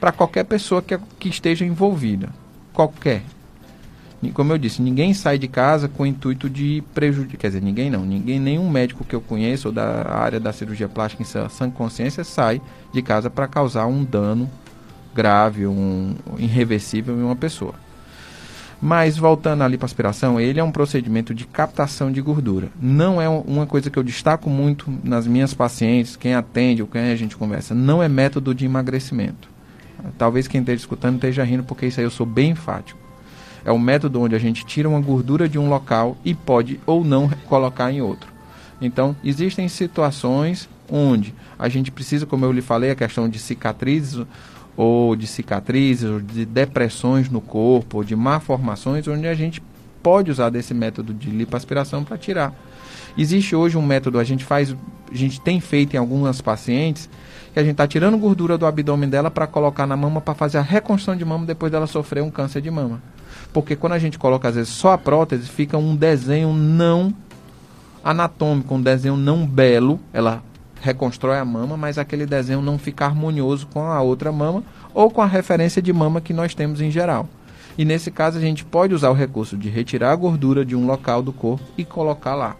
para 0.01 0.11
qualquer 0.11 0.43
pessoa 0.43 0.81
que, 0.81 0.97
que 1.17 1.29
esteja 1.29 1.65
envolvida 1.65 2.29
qualquer. 2.79 3.23
Como 4.33 4.53
eu 4.53 4.57
disse, 4.57 4.81
ninguém 4.81 5.13
sai 5.13 5.37
de 5.37 5.49
casa 5.49 5.89
com 5.89 6.03
o 6.03 6.05
intuito 6.05 6.49
de 6.49 6.81
prejudicar. 6.93 7.37
Quer 7.37 7.47
dizer, 7.47 7.61
ninguém 7.61 7.89
não. 7.89 8.05
Ninguém, 8.05 8.39
nenhum 8.39 8.69
médico 8.69 9.03
que 9.03 9.13
eu 9.13 9.19
conheço 9.19 9.67
ou 9.67 9.73
da 9.73 10.09
área 10.09 10.39
da 10.39 10.53
cirurgia 10.53 10.87
plástica 10.87 11.23
em 11.23 11.25
sã 11.25 11.69
consciência 11.69 12.23
sai 12.23 12.61
de 12.93 13.01
casa 13.01 13.29
para 13.29 13.47
causar 13.47 13.85
um 13.85 14.03
dano 14.03 14.49
grave, 15.13 15.67
um 15.67 16.15
irreversível 16.37 17.17
em 17.17 17.23
uma 17.23 17.35
pessoa. 17.35 17.73
Mas 18.81 19.17
voltando 19.17 19.61
à 19.61 19.67
lipoaspiração, 19.67 20.39
ele 20.39 20.59
é 20.59 20.63
um 20.63 20.71
procedimento 20.71 21.33
de 21.33 21.45
captação 21.45 22.09
de 22.09 22.21
gordura. 22.21 22.69
Não 22.81 23.21
é 23.21 23.27
uma 23.27 23.65
coisa 23.65 23.89
que 23.89 23.99
eu 23.99 24.03
destaco 24.03 24.49
muito 24.49 24.89
nas 25.03 25.27
minhas 25.27 25.53
pacientes, 25.53 26.15
quem 26.15 26.33
atende 26.33 26.81
ou 26.81 26.87
quem 26.87 27.11
a 27.11 27.15
gente 27.15 27.35
conversa, 27.35 27.75
não 27.75 28.01
é 28.01 28.07
método 28.07 28.55
de 28.55 28.65
emagrecimento 28.65 29.48
Talvez 30.17 30.47
quem 30.47 30.61
esteja 30.61 30.81
escutando 30.81 31.15
esteja 31.15 31.43
rindo, 31.43 31.63
porque 31.63 31.85
isso 31.85 31.99
aí 31.99 32.05
eu 32.05 32.11
sou 32.11 32.25
bem 32.25 32.51
enfático. 32.51 32.99
É 33.63 33.71
um 33.71 33.79
método 33.79 34.21
onde 34.21 34.35
a 34.35 34.39
gente 34.39 34.65
tira 34.65 34.87
uma 34.87 35.01
gordura 35.01 35.47
de 35.47 35.59
um 35.59 35.69
local 35.69 36.17
e 36.23 36.33
pode 36.33 36.79
ou 36.85 37.03
não 37.03 37.29
colocar 37.47 37.91
em 37.91 38.01
outro. 38.01 38.31
Então, 38.81 39.15
existem 39.23 39.67
situações 39.67 40.69
onde 40.89 41.35
a 41.57 41.67
gente 41.67 41.91
precisa, 41.91 42.25
como 42.25 42.45
eu 42.45 42.51
lhe 42.51 42.61
falei, 42.61 42.91
a 42.91 42.95
questão 42.95 43.27
de 43.27 43.37
cicatrizes 43.37 44.25
ou 44.77 45.13
de 45.13 45.27
cicatrizes, 45.27 46.09
ou 46.09 46.21
de 46.21 46.45
depressões 46.45 47.29
no 47.29 47.41
corpo, 47.41 47.97
ou 47.97 48.03
de 48.03 48.15
malformações, 48.15 49.05
onde 49.09 49.27
a 49.27 49.35
gente 49.35 49.61
pode 50.01 50.31
usar 50.31 50.49
desse 50.49 50.73
método 50.73 51.13
de 51.13 51.29
lipoaspiração 51.29 52.01
para 52.01 52.17
tirar. 52.17 52.53
Existe 53.17 53.53
hoje 53.53 53.77
um 53.77 53.81
método, 53.81 54.17
a 54.19 54.23
gente 54.23 54.45
faz, 54.45 54.73
a 55.11 55.15
gente 55.15 55.41
tem 55.41 55.59
feito 55.59 55.95
em 55.95 55.97
algumas 55.97 56.39
pacientes, 56.39 57.09
que 57.53 57.59
a 57.59 57.63
gente 57.63 57.73
está 57.73 57.87
tirando 57.87 58.17
gordura 58.17 58.57
do 58.57 58.65
abdômen 58.65 59.09
dela 59.09 59.31
para 59.31 59.47
colocar 59.47 59.87
na 59.87 59.97
mama 59.97 60.21
para 60.21 60.33
fazer 60.33 60.57
a 60.57 60.61
reconstrução 60.61 61.15
de 61.15 61.25
mama 61.25 61.45
depois 61.45 61.71
dela 61.71 61.87
sofrer 61.87 62.21
um 62.21 62.29
câncer 62.29 62.61
de 62.61 62.69
mama. 62.69 63.01
Porque 63.51 63.75
quando 63.75 63.93
a 63.93 63.99
gente 63.99 64.19
coloca, 64.19 64.47
às 64.47 64.55
vezes, 64.55 64.69
só 64.69 64.93
a 64.93 64.97
prótese, 64.97 65.47
fica 65.47 65.77
um 65.77 65.95
desenho 65.95 66.53
não 66.53 67.13
anatômico, 68.03 68.75
um 68.75 68.81
desenho 68.81 69.17
não 69.17 69.45
belo. 69.45 69.99
Ela 70.13 70.43
reconstrói 70.81 71.37
a 71.37 71.45
mama, 71.45 71.75
mas 71.75 71.97
aquele 71.97 72.25
desenho 72.25 72.61
não 72.61 72.77
fica 72.77 73.05
harmonioso 73.05 73.67
com 73.67 73.81
a 73.81 74.01
outra 74.01 74.31
mama 74.31 74.63
ou 74.93 75.09
com 75.09 75.21
a 75.21 75.25
referência 75.25 75.81
de 75.81 75.91
mama 75.91 76.21
que 76.21 76.33
nós 76.33 76.53
temos 76.53 76.81
em 76.81 76.91
geral. 76.91 77.27
E 77.77 77.85
nesse 77.85 78.11
caso 78.11 78.37
a 78.37 78.41
gente 78.41 78.65
pode 78.65 78.93
usar 78.93 79.09
o 79.09 79.13
recurso 79.13 79.57
de 79.57 79.69
retirar 79.69 80.11
a 80.11 80.15
gordura 80.15 80.65
de 80.65 80.75
um 80.75 80.85
local 80.85 81.21
do 81.21 81.31
corpo 81.31 81.63
e 81.77 81.85
colocar 81.85 82.35
lá. 82.35 82.55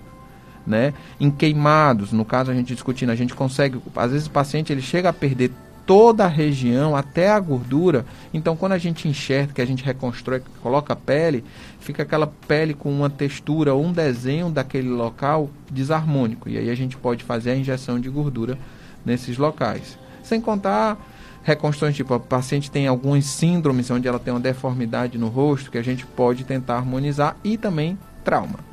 Né? 0.69 0.93
Em 1.19 1.31
queimados, 1.31 2.11
no 2.11 2.23
caso 2.23 2.51
a 2.51 2.53
gente 2.53 2.75
discutindo, 2.75 3.09
a 3.09 3.15
gente 3.15 3.33
consegue, 3.33 3.81
às 3.95 4.11
vezes 4.11 4.27
o 4.27 4.29
paciente 4.29 4.71
ele 4.71 4.83
chega 4.83 5.09
a 5.09 5.13
perder 5.13 5.51
toda 5.83 6.25
a 6.25 6.27
região, 6.27 6.95
até 6.95 7.31
a 7.31 7.39
gordura. 7.39 8.05
Então, 8.31 8.55
quando 8.55 8.73
a 8.73 8.77
gente 8.77 9.07
enxerga, 9.07 9.51
que 9.51 9.61
a 9.63 9.65
gente 9.65 9.83
reconstrói, 9.83 10.43
coloca 10.61 10.93
a 10.93 10.95
pele, 10.95 11.43
fica 11.79 12.03
aquela 12.03 12.27
pele 12.27 12.75
com 12.75 12.91
uma 12.91 13.09
textura 13.09 13.73
um 13.73 13.91
desenho 13.91 14.51
daquele 14.51 14.89
local 14.89 15.49
desarmônico. 15.71 16.47
E 16.47 16.59
aí 16.59 16.69
a 16.69 16.75
gente 16.75 16.95
pode 16.95 17.23
fazer 17.23 17.49
a 17.49 17.55
injeção 17.55 17.99
de 17.99 18.07
gordura 18.07 18.55
nesses 19.03 19.39
locais. 19.39 19.97
Sem 20.21 20.39
contar 20.39 21.03
reconstruções, 21.41 21.95
tipo, 21.95 22.13
o 22.13 22.19
paciente 22.19 22.69
tem 22.69 22.85
algumas 22.85 23.25
síndromes 23.25 23.89
onde 23.89 24.07
ela 24.07 24.19
tem 24.19 24.31
uma 24.31 24.39
deformidade 24.39 25.17
no 25.17 25.29
rosto 25.29 25.71
que 25.71 25.79
a 25.79 25.83
gente 25.83 26.05
pode 26.05 26.43
tentar 26.43 26.75
harmonizar 26.75 27.35
e 27.43 27.57
também 27.57 27.97
trauma. 28.23 28.68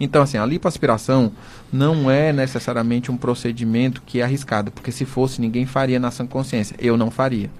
Então, 0.00 0.22
assim, 0.22 0.38
a 0.38 0.46
lipoaspiração 0.46 1.32
não 1.72 2.10
é 2.10 2.32
necessariamente 2.32 3.10
um 3.10 3.16
procedimento 3.16 4.02
que 4.04 4.20
é 4.20 4.24
arriscado, 4.24 4.70
porque 4.70 4.90
se 4.90 5.04
fosse, 5.04 5.40
ninguém 5.40 5.66
faria 5.66 6.00
na 6.00 6.10
sã 6.10 6.26
consciência. 6.26 6.76
Eu 6.78 6.96
não 6.96 7.10
faria. 7.10 7.50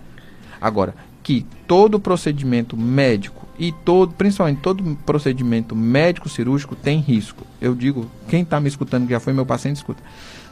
Agora, 0.60 0.94
que 1.22 1.46
todo 1.66 2.00
procedimento 2.00 2.76
médico 2.76 3.46
e 3.58 3.70
todo, 3.70 4.12
principalmente 4.14 4.60
todo 4.60 4.96
procedimento 5.06 5.76
médico 5.76 6.28
cirúrgico 6.28 6.74
tem 6.74 6.98
risco. 6.98 7.46
Eu 7.60 7.74
digo, 7.74 8.10
quem 8.28 8.42
está 8.42 8.58
me 8.58 8.68
escutando, 8.68 9.06
que 9.06 9.12
já 9.12 9.20
foi 9.20 9.32
meu 9.32 9.46
paciente, 9.46 9.76
escuta. 9.76 10.02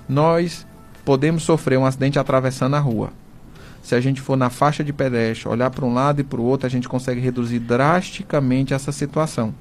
Nós 0.09 0.67
podemos 1.05 1.43
sofrer 1.43 1.79
um 1.79 1.87
acidente 1.87 2.19
atravessando 2.19 2.77
a 2.77 2.79
rua. 2.79 3.13
Se 3.83 3.95
a 3.95 4.01
gente 4.01 4.21
for 4.21 4.37
na 4.37 4.51
faixa 4.51 4.85
de 4.85 4.93
pedestre, 4.93 5.49
olhar 5.49 5.71
para 5.71 5.85
um 5.85 5.95
lado 5.95 6.21
e 6.21 6.25
para 6.25 6.41
o 6.41 6.45
outro, 6.45 6.67
a 6.67 6.71
gente 6.71 6.89
consegue 6.89 7.21
reduzir 7.21 7.59
drasticamente 7.59 8.75
essa 8.75 8.93
situação. 8.93 9.55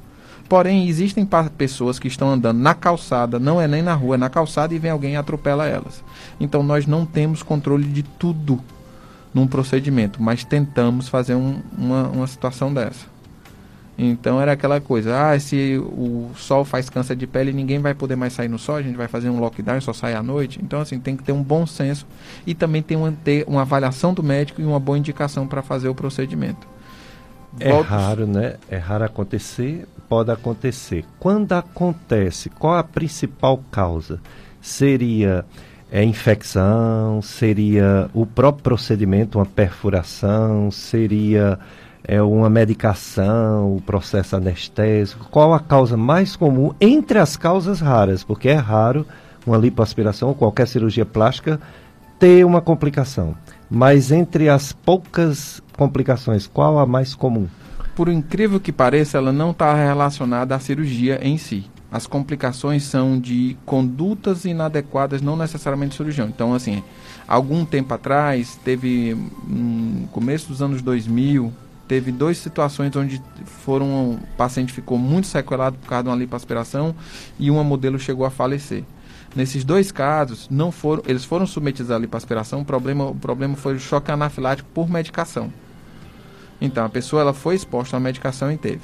Porém, 0.50 0.90
existem 0.90 1.28
pessoas 1.56 2.00
que 2.00 2.08
estão 2.08 2.32
andando 2.32 2.58
na 2.58 2.74
calçada, 2.74 3.38
não 3.38 3.62
é 3.62 3.68
nem 3.68 3.84
na 3.84 3.94
rua, 3.94 4.16
é 4.16 4.18
na 4.18 4.32
calçada 4.32 4.74
e 4.74 4.80
vem 4.80 4.90
alguém 4.90 5.14
e 5.14 5.16
atropela 5.16 5.68
elas. 5.68 6.04
Então 6.40 6.64
nós 6.64 6.88
não 6.88 7.06
temos 7.06 7.44
controle 7.44 7.84
de 7.84 8.02
tudo 8.02 8.60
num 9.32 9.46
procedimento, 9.46 10.22
mas 10.22 10.44
tentamos 10.44 11.08
fazer 11.08 11.36
um, 11.36 11.62
uma, 11.78 12.08
uma 12.08 12.26
situação 12.26 12.74
dessa. 12.74 13.06
Então 13.96 14.42
era 14.42 14.54
aquela 14.54 14.82
coisa, 14.82 15.30
ah, 15.34 15.40
se 15.40 15.78
o 15.78 16.32
sol 16.36 16.66
faz 16.66 16.90
câncer 16.90 17.16
de 17.16 17.28
pele, 17.28 17.54
ninguém 17.54 17.78
vai 17.78 17.94
poder 17.94 18.16
mais 18.16 18.34
sair 18.34 18.48
no 18.48 18.58
sol, 18.58 18.78
a 18.78 18.82
gente 18.82 18.96
vai 18.96 19.08
fazer 19.08 19.30
um 19.30 19.40
lockdown 19.40 19.80
só 19.82 19.94
sai 19.94 20.16
à 20.16 20.24
noite. 20.24 20.60
Então 20.64 20.82
assim, 20.82 21.00
tem 21.00 21.16
que 21.16 21.24
ter 21.24 21.32
um 21.32 21.44
bom 21.44 21.68
senso 21.68 22.08
e 22.48 22.56
também 22.56 22.82
tem 22.82 22.98
uma, 22.98 23.12
ter 23.12 23.44
uma 23.48 23.62
avaliação 23.62 24.16
do 24.16 24.24
médico 24.24 24.62
e 24.62 24.66
uma 24.66 24.80
boa 24.80 24.98
indicação 24.98 25.46
para 25.46 25.62
fazer 25.62 25.90
o 25.90 25.94
procedimento. 25.94 26.66
É 27.60 27.72
raro, 27.82 28.28
né? 28.28 28.56
É 28.70 28.78
raro 28.78 29.06
acontecer, 29.06 29.88
pode 30.08 30.32
acontecer. 30.32 31.06
Quando 31.20 31.54
acontece, 31.54 32.50
qual 32.50 32.76
a 32.76 32.84
principal 32.84 33.64
causa? 33.72 34.20
Seria 34.62 35.46
é, 35.92 36.04
infecção? 36.04 37.22
Seria 37.22 38.10
o 38.14 38.26
próprio 38.26 38.64
procedimento, 38.64 39.40
uma 39.40 39.46
perfuração? 39.46 40.70
Seria 40.70 41.58
é, 42.04 42.22
uma 42.22 42.50
medicação, 42.50 43.76
o 43.76 43.82
processo 43.82 44.36
anestésico? 44.36 45.28
Qual 45.30 45.54
a 45.54 45.60
causa 45.60 45.98
mais 45.98 46.36
comum 46.36 46.74
entre 46.80 47.20
as 47.20 47.36
causas 47.36 47.80
raras? 47.80 48.24
Porque 48.24 48.50
é 48.50 48.56
raro 48.56 49.06
uma 49.46 49.58
lipoaspiração 49.58 50.30
ou 50.30 50.36
qualquer 50.36 50.68
cirurgia 50.68 51.06
plástica 51.06 51.60
ter 52.20 52.46
uma 52.46 52.62
complicação. 52.62 53.36
Mas 53.70 54.12
entre 54.12 54.50
as 54.50 54.74
poucas 54.74 55.62
complicações, 55.78 56.48
qual 56.48 56.80
a 56.80 56.86
mais 56.86 57.14
comum? 57.14 57.48
por 58.00 58.08
incrível 58.08 58.62
que 58.62 58.72
pareça, 58.72 59.18
ela 59.18 59.34
não 59.34 59.52
está 59.52 59.74
relacionada 59.74 60.56
à 60.56 60.60
cirurgia 60.60 61.20
em 61.22 61.38
si. 61.38 61.66
As 61.92 62.08
complicações 62.08 62.84
são 62.84 63.20
de 63.20 63.58
condutas 63.66 64.46
inadequadas, 64.46 65.22
não 65.22 65.36
necessariamente 65.36 65.96
cirurgião. 65.96 66.30
Então, 66.30 66.54
assim, 66.54 66.82
algum 67.28 67.66
tempo 67.66 67.94
atrás, 67.94 68.58
teve, 68.64 69.18
no 69.46 70.08
começo 70.14 70.48
dos 70.48 70.62
anos 70.62 70.82
2000, 70.82 71.52
teve 71.90 72.10
duas 72.10 72.38
situações 72.38 72.96
onde 72.96 73.22
foram, 73.44 74.12
o 74.12 74.20
paciente 74.38 74.72
ficou 74.72 74.98
muito 74.98 75.28
sequelado 75.28 75.78
por 75.78 75.90
causa 75.90 76.04
de 76.04 76.10
uma 76.10 76.16
lipoaspiração 76.16 76.96
e 77.38 77.52
uma 77.52 77.66
modelo 77.66 78.00
chegou 78.00 78.26
a 78.26 78.30
falecer. 78.30 78.86
Nesses 79.36 79.64
dois 79.64 79.92
casos, 79.92 80.48
não 80.50 80.72
foram, 80.72 81.04
eles 81.06 81.24
foram 81.24 81.46
submetidos 81.46 81.92
à 81.92 81.98
lipoaspiração, 81.98 82.62
o 82.62 82.66
problema, 82.66 83.06
o 83.06 83.16
problema 83.16 83.56
foi 83.56 83.76
o 83.76 83.80
choque 83.80 84.12
anafilático 84.12 84.70
por 84.74 84.90
medicação. 84.90 85.54
Então, 86.60 86.86
a 86.86 86.90
pessoa 86.90 87.22
ela 87.22 87.34
foi 87.34 87.56
exposta 87.56 87.96
uma 87.96 88.02
medicação 88.02 88.52
e 88.52 88.58
teve. 88.58 88.82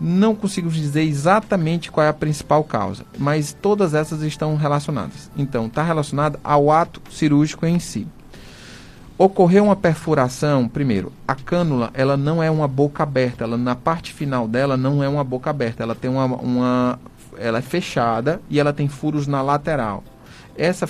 Não 0.00 0.34
consigo 0.34 0.68
dizer 0.70 1.02
exatamente 1.02 1.90
qual 1.90 2.04
é 2.04 2.08
a 2.08 2.14
principal 2.14 2.64
causa, 2.64 3.04
mas 3.18 3.52
todas 3.52 3.94
essas 3.94 4.22
estão 4.22 4.56
relacionadas. 4.56 5.30
Então, 5.36 5.66
está 5.66 5.82
relacionado 5.82 6.38
ao 6.42 6.70
ato 6.70 7.00
cirúrgico 7.10 7.64
em 7.66 7.78
si. 7.78 8.06
Ocorreu 9.16 9.64
uma 9.64 9.76
perfuração, 9.76 10.66
primeiro, 10.66 11.12
a 11.28 11.34
cânula 11.34 11.90
ela 11.92 12.16
não 12.16 12.42
é 12.42 12.50
uma 12.50 12.66
boca 12.66 13.02
aberta, 13.02 13.44
ela 13.44 13.58
na 13.58 13.76
parte 13.76 14.14
final 14.14 14.48
dela 14.48 14.78
não 14.78 15.04
é 15.04 15.08
uma 15.08 15.22
boca 15.22 15.50
aberta, 15.50 15.82
ela 15.82 15.94
tem 15.94 16.10
uma, 16.10 16.24
uma 16.24 16.98
ela 17.40 17.58
é 17.58 17.62
fechada 17.62 18.40
e 18.48 18.60
ela 18.60 18.72
tem 18.72 18.88
furos 18.88 19.26
na 19.26 19.42
lateral. 19.42 20.04
Essa 20.56 20.86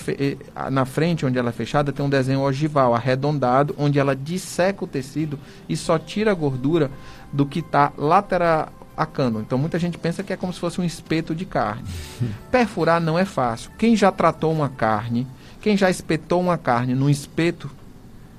na 0.70 0.84
frente, 0.84 1.24
onde 1.24 1.38
ela 1.38 1.50
é 1.50 1.52
fechada, 1.52 1.92
tem 1.92 2.04
um 2.04 2.10
desenho 2.10 2.40
ogival, 2.40 2.94
arredondado, 2.94 3.74
onde 3.78 3.98
ela 3.98 4.16
disseca 4.16 4.84
o 4.84 4.88
tecido 4.88 5.38
e 5.68 5.76
só 5.76 5.98
tira 5.98 6.32
a 6.32 6.34
gordura 6.34 6.90
do 7.32 7.46
que 7.46 7.60
está 7.60 7.92
lateral 7.96 8.72
a 8.96 9.06
cânula. 9.06 9.42
Então 9.42 9.56
muita 9.56 9.78
gente 9.78 9.96
pensa 9.96 10.22
que 10.22 10.32
é 10.32 10.36
como 10.36 10.52
se 10.52 10.60
fosse 10.60 10.80
um 10.80 10.84
espeto 10.84 11.34
de 11.34 11.46
carne. 11.46 11.84
Perfurar 12.50 13.00
não 13.00 13.18
é 13.18 13.24
fácil. 13.24 13.70
Quem 13.78 13.96
já 13.96 14.12
tratou 14.12 14.52
uma 14.52 14.68
carne, 14.68 15.26
quem 15.60 15.76
já 15.76 15.88
espetou 15.88 16.40
uma 16.40 16.58
carne 16.58 16.94
num 16.94 17.08
espeto 17.08 17.70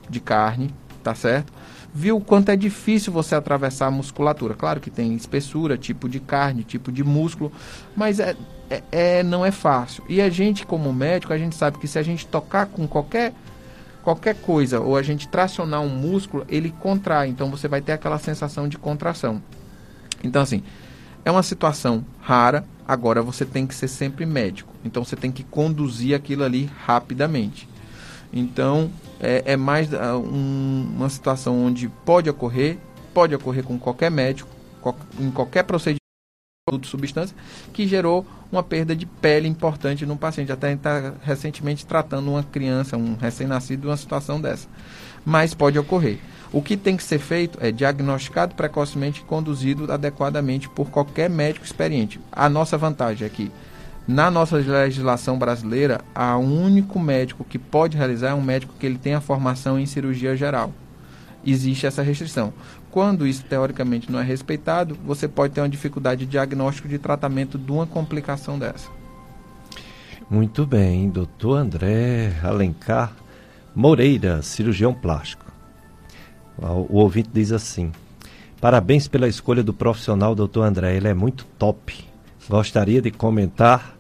de 0.09 0.19
carne, 0.19 0.71
tá 1.03 1.15
certo? 1.15 1.51
Viu 1.93 2.17
o 2.17 2.21
quanto 2.21 2.49
é 2.49 2.55
difícil 2.55 3.11
você 3.11 3.35
atravessar 3.35 3.87
a 3.87 3.91
musculatura. 3.91 4.53
Claro 4.53 4.79
que 4.79 4.89
tem 4.89 5.13
espessura, 5.13 5.77
tipo 5.77 6.07
de 6.07 6.19
carne, 6.19 6.63
tipo 6.63 6.91
de 6.91 7.03
músculo, 7.03 7.51
mas 7.95 8.19
é 8.19 8.35
é, 8.71 8.83
é, 8.91 9.23
não 9.23 9.45
é 9.45 9.51
fácil. 9.51 10.01
E 10.07 10.21
a 10.21 10.29
gente, 10.29 10.65
como 10.65 10.93
médico, 10.93 11.33
a 11.33 11.37
gente 11.37 11.55
sabe 11.55 11.77
que 11.77 11.87
se 11.89 11.99
a 11.99 12.03
gente 12.03 12.25
tocar 12.25 12.67
com 12.67 12.87
qualquer 12.87 13.33
qualquer 14.01 14.35
coisa 14.35 14.79
ou 14.79 14.97
a 14.97 15.03
gente 15.03 15.27
tracionar 15.27 15.81
um 15.81 15.89
músculo, 15.89 16.45
ele 16.47 16.73
contrai. 16.79 17.27
Então 17.27 17.51
você 17.51 17.67
vai 17.67 17.81
ter 17.81 17.91
aquela 17.91 18.17
sensação 18.17 18.67
de 18.67 18.77
contração. 18.77 19.43
Então, 20.23 20.41
assim, 20.41 20.63
é 21.25 21.29
uma 21.29 21.43
situação 21.43 22.03
rara. 22.19 22.63
Agora 22.87 23.21
você 23.21 23.45
tem 23.45 23.67
que 23.67 23.75
ser 23.75 23.89
sempre 23.89 24.25
médico. 24.25 24.73
Então 24.83 25.03
você 25.03 25.15
tem 25.15 25.31
que 25.31 25.43
conduzir 25.43 26.15
aquilo 26.15 26.43
ali 26.43 26.69
rapidamente. 26.85 27.67
Então 28.31 28.89
é, 29.21 29.53
é 29.53 29.57
mais 29.57 29.91
uh, 29.93 30.17
um, 30.17 30.91
uma 30.95 31.09
situação 31.09 31.65
onde 31.65 31.87
pode 31.87 32.29
ocorrer, 32.29 32.77
pode 33.13 33.35
ocorrer 33.35 33.63
com 33.63 33.77
qualquer 33.77 34.09
médico, 34.09 34.49
em 35.19 35.29
qualquer 35.29 35.63
procedimento 35.63 36.01
de 36.79 36.87
substância, 36.87 37.35
que 37.71 37.87
gerou 37.87 38.25
uma 38.51 38.63
perda 38.63 38.95
de 38.95 39.05
pele 39.05 39.47
importante 39.47 40.05
no 40.05 40.17
paciente. 40.17 40.51
Até 40.51 40.73
está 40.73 41.13
recentemente 41.21 41.85
tratando 41.85 42.31
uma 42.31 42.43
criança, 42.43 42.97
um 42.97 43.15
recém-nascido, 43.15 43.89
uma 43.89 43.97
situação 43.97 44.41
dessa. 44.41 44.67
Mas 45.23 45.53
pode 45.53 45.77
ocorrer. 45.77 46.17
O 46.51 46.61
que 46.61 46.75
tem 46.75 46.97
que 46.97 47.03
ser 47.03 47.19
feito 47.19 47.57
é 47.61 47.71
diagnosticado 47.71 48.55
precocemente 48.55 49.21
e 49.21 49.23
conduzido 49.23 49.91
adequadamente 49.91 50.67
por 50.67 50.89
qualquer 50.89 51.29
médico 51.29 51.65
experiente. 51.65 52.19
A 52.31 52.49
nossa 52.49 52.77
vantagem 52.77 53.25
é 53.25 53.29
Na 54.07 54.31
nossa 54.31 54.57
legislação 54.57 55.37
brasileira, 55.37 56.01
o 56.15 56.39
único 56.39 56.99
médico 56.99 57.43
que 57.43 57.59
pode 57.59 57.97
realizar 57.97 58.29
é 58.29 58.33
um 58.33 58.41
médico 58.41 58.73
que 58.79 58.85
ele 58.85 58.97
tem 58.97 59.13
a 59.13 59.21
formação 59.21 59.79
em 59.79 59.85
cirurgia 59.85 60.35
geral. 60.35 60.73
Existe 61.45 61.85
essa 61.85 62.01
restrição. 62.01 62.53
Quando 62.89 63.25
isso 63.25 63.43
teoricamente 63.45 64.11
não 64.11 64.19
é 64.19 64.23
respeitado, 64.23 64.97
você 65.05 65.27
pode 65.27 65.53
ter 65.53 65.61
uma 65.61 65.69
dificuldade 65.69 66.25
de 66.25 66.31
diagnóstico 66.31 66.87
de 66.87 66.97
tratamento 66.97 67.57
de 67.57 67.71
uma 67.71 67.87
complicação 67.87 68.59
dessa. 68.59 68.89
Muito 70.29 70.65
bem, 70.65 71.09
doutor 71.09 71.57
André 71.57 72.33
Alencar 72.43 73.13
Moreira, 73.75 74.41
cirurgião 74.41 74.93
plástico. 74.93 75.45
O 76.57 76.97
ouvinte 76.97 77.29
diz 77.33 77.51
assim: 77.51 77.91
Parabéns 78.59 79.07
pela 79.07 79.27
escolha 79.27 79.63
do 79.63 79.73
profissional, 79.73 80.35
doutor 80.35 80.63
André, 80.63 80.95
ele 80.95 81.07
é 81.07 81.13
muito 81.13 81.45
top. 81.57 82.10
Gostaria 82.49 83.01
de 83.01 83.11
comentar 83.11 83.97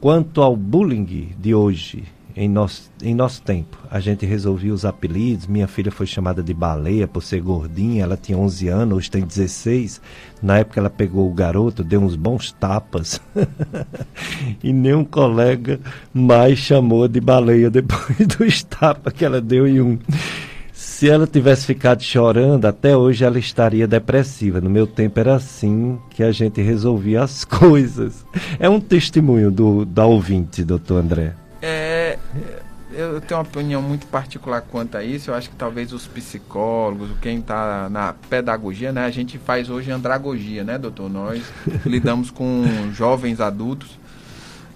quanto 0.00 0.42
ao 0.42 0.54
bullying 0.54 1.34
de 1.38 1.54
hoje 1.54 2.04
em 2.36 2.48
nosso, 2.48 2.90
em 3.02 3.14
nosso 3.14 3.42
tempo. 3.42 3.78
A 3.90 4.00
gente 4.00 4.26
resolvia 4.26 4.74
os 4.74 4.84
apelidos. 4.84 5.46
Minha 5.46 5.68
filha 5.68 5.90
foi 5.90 6.06
chamada 6.06 6.42
de 6.42 6.52
baleia 6.52 7.06
por 7.06 7.22
ser 7.22 7.40
gordinha. 7.40 8.02
Ela 8.02 8.16
tinha 8.16 8.36
11 8.36 8.68
anos, 8.68 8.98
hoje 8.98 9.10
tem 9.10 9.24
16. 9.24 10.00
Na 10.42 10.58
época 10.58 10.80
ela 10.80 10.90
pegou 10.90 11.30
o 11.30 11.32
garoto, 11.32 11.84
deu 11.84 12.00
uns 12.00 12.16
bons 12.16 12.52
tapas. 12.52 13.20
e 14.62 14.72
nenhum 14.72 15.04
colega 15.04 15.80
mais 16.12 16.58
chamou 16.58 17.06
de 17.06 17.20
baleia 17.20 17.70
depois 17.70 18.18
dos 18.38 18.62
tapas 18.64 19.12
que 19.12 19.24
ela 19.24 19.40
deu 19.40 19.66
em 19.66 19.80
um. 19.80 19.98
Se 20.94 21.10
ela 21.10 21.26
tivesse 21.26 21.66
ficado 21.66 22.04
chorando, 22.04 22.66
até 22.66 22.96
hoje 22.96 23.24
ela 23.24 23.36
estaria 23.36 23.84
depressiva. 23.84 24.60
No 24.60 24.70
meu 24.70 24.86
tempo 24.86 25.18
era 25.18 25.34
assim 25.34 25.98
que 26.08 26.22
a 26.22 26.30
gente 26.30 26.62
resolvia 26.62 27.24
as 27.24 27.42
coisas. 27.44 28.24
É 28.60 28.68
um 28.68 28.78
testemunho 28.78 29.50
do, 29.50 29.84
da 29.84 30.06
ouvinte, 30.06 30.62
doutor 30.62 31.02
André. 31.02 31.34
É, 31.60 32.16
eu 32.92 33.20
tenho 33.20 33.40
uma 33.40 33.46
opinião 33.46 33.82
muito 33.82 34.06
particular 34.06 34.60
quanto 34.60 34.96
a 34.96 35.02
isso. 35.02 35.32
Eu 35.32 35.34
acho 35.34 35.50
que 35.50 35.56
talvez 35.56 35.92
os 35.92 36.06
psicólogos, 36.06 37.10
quem 37.20 37.40
está 37.40 37.88
na 37.90 38.12
pedagogia, 38.30 38.92
né? 38.92 39.04
A 39.04 39.10
gente 39.10 39.36
faz 39.36 39.68
hoje 39.68 39.90
andragogia, 39.90 40.62
né, 40.62 40.78
doutor? 40.78 41.10
Nós 41.10 41.42
lidamos 41.84 42.30
com 42.30 42.64
jovens 42.92 43.40
adultos, 43.40 43.98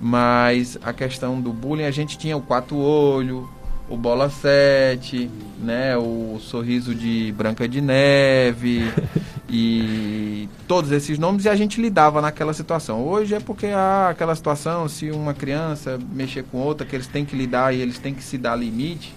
mas 0.00 0.76
a 0.82 0.92
questão 0.92 1.40
do 1.40 1.52
bullying, 1.52 1.84
a 1.84 1.92
gente 1.92 2.18
tinha 2.18 2.36
o 2.36 2.42
quatro 2.42 2.76
olho, 2.76 3.48
o 3.88 3.96
bola 3.96 4.28
7, 4.28 5.30
né, 5.62 5.96
o 5.96 6.38
sorriso 6.40 6.94
de 6.94 7.32
Branca 7.36 7.68
de 7.68 7.80
Neve, 7.80 8.92
e 9.48 10.48
todos 10.66 10.92
esses 10.92 11.18
nomes 11.18 11.44
e 11.44 11.48
a 11.48 11.56
gente 11.56 11.80
lidava 11.80 12.20
naquela 12.20 12.52
situação. 12.52 13.02
Hoje 13.06 13.34
é 13.34 13.40
porque 13.40 13.66
há 13.66 14.10
aquela 14.10 14.34
situação, 14.34 14.88
se 14.88 15.10
uma 15.10 15.32
criança 15.32 15.98
mexer 16.12 16.44
com 16.44 16.58
outra, 16.58 16.86
que 16.86 16.94
eles 16.94 17.06
têm 17.06 17.24
que 17.24 17.34
lidar 17.34 17.74
e 17.74 17.80
eles 17.80 17.98
têm 17.98 18.14
que 18.14 18.22
se 18.22 18.36
dar 18.36 18.56
limite, 18.56 19.14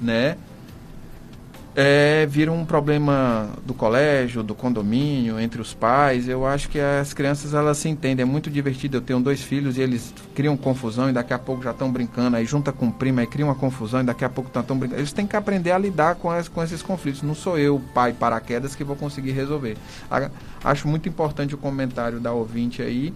né? 0.00 0.36
É, 1.74 2.26
vira 2.26 2.52
um 2.52 2.66
problema 2.66 3.48
do 3.64 3.72
colégio, 3.72 4.42
do 4.42 4.54
condomínio, 4.54 5.40
entre 5.40 5.60
os 5.60 5.72
pais. 5.72 6.28
Eu 6.28 6.46
acho 6.46 6.68
que 6.68 6.78
as 6.78 7.14
crianças 7.14 7.54
elas 7.54 7.78
se 7.78 7.88
entendem. 7.88 8.22
É 8.22 8.26
muito 8.26 8.50
divertido. 8.50 8.98
Eu 8.98 9.00
tenho 9.00 9.20
dois 9.20 9.42
filhos 9.42 9.78
e 9.78 9.80
eles 9.80 10.12
criam 10.34 10.56
confusão 10.56 11.08
e 11.08 11.12
daqui 11.12 11.32
a 11.32 11.38
pouco 11.38 11.62
já 11.62 11.70
estão 11.70 11.90
brincando. 11.90 12.36
Aí 12.36 12.44
junta 12.44 12.72
com 12.72 12.88
o 12.88 12.92
primo 12.92 13.20
e 13.20 13.26
cria 13.26 13.44
uma 13.44 13.54
confusão 13.54 14.00
e 14.00 14.04
daqui 14.04 14.24
a 14.24 14.28
pouco 14.28 14.50
estão 14.54 14.76
brincando. 14.76 15.00
Eles 15.00 15.12
têm 15.12 15.26
que 15.26 15.34
aprender 15.34 15.70
a 15.70 15.78
lidar 15.78 16.16
com, 16.16 16.30
as, 16.30 16.46
com 16.46 16.62
esses 16.62 16.82
conflitos. 16.82 17.22
Não 17.22 17.34
sou 17.34 17.58
eu, 17.58 17.80
pai 17.94 18.12
paraquedas, 18.12 18.74
que 18.74 18.84
vou 18.84 18.96
conseguir 18.96 19.32
resolver. 19.32 19.76
acho 20.62 20.86
muito 20.86 21.08
importante 21.08 21.54
o 21.54 21.58
comentário 21.58 22.20
da 22.20 22.32
ouvinte 22.32 22.82
aí. 22.82 23.14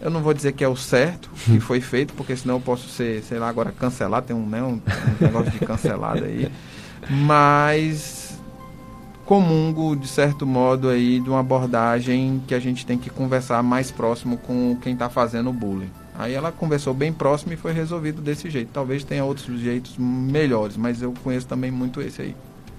Eu 0.00 0.10
não 0.10 0.22
vou 0.22 0.32
dizer 0.32 0.52
que 0.52 0.64
é 0.64 0.68
o 0.68 0.76
certo 0.76 1.28
que 1.44 1.60
foi 1.60 1.82
feito, 1.82 2.14
porque 2.14 2.34
senão 2.34 2.54
eu 2.54 2.60
posso 2.62 2.88
ser, 2.88 3.22
sei 3.22 3.38
lá, 3.38 3.50
agora 3.50 3.70
cancelado. 3.70 4.26
Tem 4.26 4.34
um, 4.34 4.46
né, 4.46 4.62
um 4.62 4.80
negócio 5.20 5.50
de 5.50 5.58
cancelado 5.58 6.24
aí 6.24 6.50
mas 7.08 8.38
comungo 9.24 9.94
de 9.94 10.08
certo 10.08 10.44
modo 10.44 10.88
aí 10.88 11.20
de 11.20 11.30
uma 11.30 11.38
abordagem 11.38 12.42
que 12.48 12.54
a 12.54 12.58
gente 12.58 12.84
tem 12.84 12.98
que 12.98 13.08
conversar 13.08 13.62
mais 13.62 13.90
próximo 13.90 14.36
com 14.38 14.76
quem 14.82 14.92
está 14.92 15.08
fazendo 15.08 15.50
o 15.50 15.52
bullying. 15.52 15.90
Aí 16.18 16.34
ela 16.34 16.50
conversou 16.50 16.92
bem 16.92 17.12
próximo 17.12 17.52
e 17.52 17.56
foi 17.56 17.72
resolvido 17.72 18.20
desse 18.20 18.50
jeito. 18.50 18.70
Talvez 18.72 19.04
tenha 19.04 19.24
outros 19.24 19.60
jeitos 19.60 19.96
melhores, 19.96 20.76
mas 20.76 21.00
eu 21.00 21.14
conheço 21.22 21.46
também 21.46 21.70
muito 21.70 22.00
esse 22.00 22.22
aí. 22.22 22.36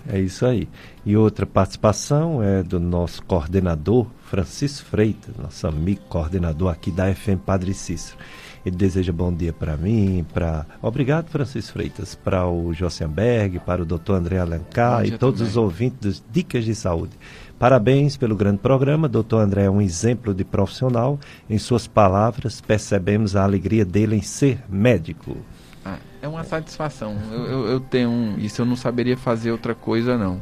É 0.07 0.19
isso 0.19 0.45
aí. 0.45 0.68
E 1.06 1.15
outra 1.15 1.45
participação 1.45 2.43
é 2.43 2.61
do 2.61 2.80
nosso 2.80 3.23
coordenador, 3.23 4.07
Francisco 4.30 4.88
Freitas, 4.88 5.35
nosso 5.38 5.65
amigo 5.68 6.02
coordenador 6.10 6.69
aqui 6.69 6.91
da 6.91 7.14
FM 7.14 7.39
Padre 7.45 7.73
Cícero. 7.73 8.18
Ele 8.65 8.75
deseja 8.75 9.11
bom 9.11 9.33
dia 9.33 9.51
para 9.51 9.75
mim, 9.75 10.25
para. 10.33 10.65
Obrigado, 10.81 11.29
Francisco 11.29 11.73
Freitas, 11.73 12.13
para 12.15 12.47
o 12.47 12.73
Jossenberg, 12.73 13.59
para 13.59 13.81
o 13.81 13.85
doutor 13.85 14.15
André 14.15 14.38
Alencar 14.38 15.05
e 15.05 15.17
todos 15.17 15.39
também. 15.39 15.51
os 15.51 15.57
ouvintes 15.57 15.99
das 15.99 16.23
Dicas 16.31 16.63
de 16.63 16.75
Saúde. 16.75 17.17
Parabéns 17.57 18.17
pelo 18.17 18.35
grande 18.35 18.57
programa. 18.57 19.07
Doutor 19.07 19.39
André 19.39 19.65
é 19.65 19.69
um 19.69 19.81
exemplo 19.81 20.33
de 20.33 20.43
profissional. 20.43 21.19
Em 21.49 21.57
suas 21.57 21.85
palavras, 21.88 22.59
percebemos 22.59 23.35
a 23.35 23.43
alegria 23.43 23.85
dele 23.85 24.15
em 24.15 24.21
ser 24.21 24.63
médico. 24.67 25.38
Ah, 25.85 25.97
é 26.21 26.27
uma 26.27 26.43
satisfação. 26.43 27.15
Eu, 27.31 27.45
eu, 27.45 27.67
eu 27.67 27.79
tenho 27.79 28.35
isso, 28.39 28.61
eu 28.61 28.65
não 28.65 28.75
saberia 28.75 29.15
fazer 29.17 29.51
outra 29.51 29.75
coisa, 29.75 30.17
não. 30.17 30.39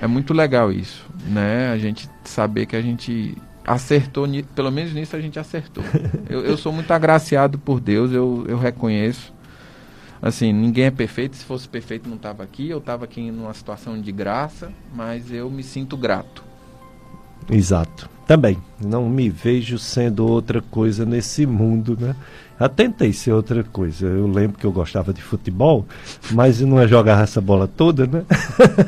É 0.00 0.06
muito 0.06 0.32
legal 0.34 0.72
isso, 0.72 1.04
né? 1.26 1.70
A 1.70 1.78
gente 1.78 2.08
saber 2.24 2.66
que 2.66 2.76
a 2.76 2.82
gente 2.82 3.36
acertou, 3.66 4.26
pelo 4.54 4.70
menos 4.70 4.92
nisso 4.92 5.16
a 5.16 5.20
gente 5.20 5.38
acertou. 5.38 5.84
eu, 6.28 6.44
eu 6.44 6.56
sou 6.56 6.72
muito 6.72 6.90
agraciado 6.90 7.58
por 7.58 7.80
Deus, 7.80 8.12
eu, 8.12 8.44
eu 8.48 8.58
reconheço. 8.58 9.32
Assim, 10.20 10.52
ninguém 10.52 10.84
é 10.84 10.90
perfeito, 10.90 11.36
se 11.36 11.44
fosse 11.44 11.68
perfeito 11.68 12.08
não 12.08 12.16
estava 12.16 12.44
aqui, 12.44 12.68
eu 12.68 12.78
estava 12.78 13.04
aqui 13.04 13.30
numa 13.30 13.52
situação 13.52 14.00
de 14.00 14.12
graça, 14.12 14.72
mas 14.94 15.32
eu 15.32 15.50
me 15.50 15.64
sinto 15.64 15.96
grato. 15.96 16.44
Exato. 17.50 18.08
Também, 18.26 18.56
não 18.80 19.08
me 19.08 19.28
vejo 19.28 19.78
sendo 19.78 20.24
outra 20.24 20.62
coisa 20.62 21.04
nesse 21.04 21.44
mundo, 21.44 21.98
né? 22.00 22.14
Já 22.58 22.68
tentei 22.68 23.12
ser 23.12 23.32
outra 23.32 23.64
coisa. 23.64 24.06
Eu 24.06 24.26
lembro 24.26 24.58
que 24.58 24.64
eu 24.64 24.72
gostava 24.72 25.12
de 25.12 25.22
futebol, 25.22 25.86
mas 26.30 26.60
não 26.60 26.80
é 26.80 26.86
jogar 26.86 27.22
essa 27.22 27.40
bola 27.40 27.66
toda, 27.66 28.06
né? 28.06 28.24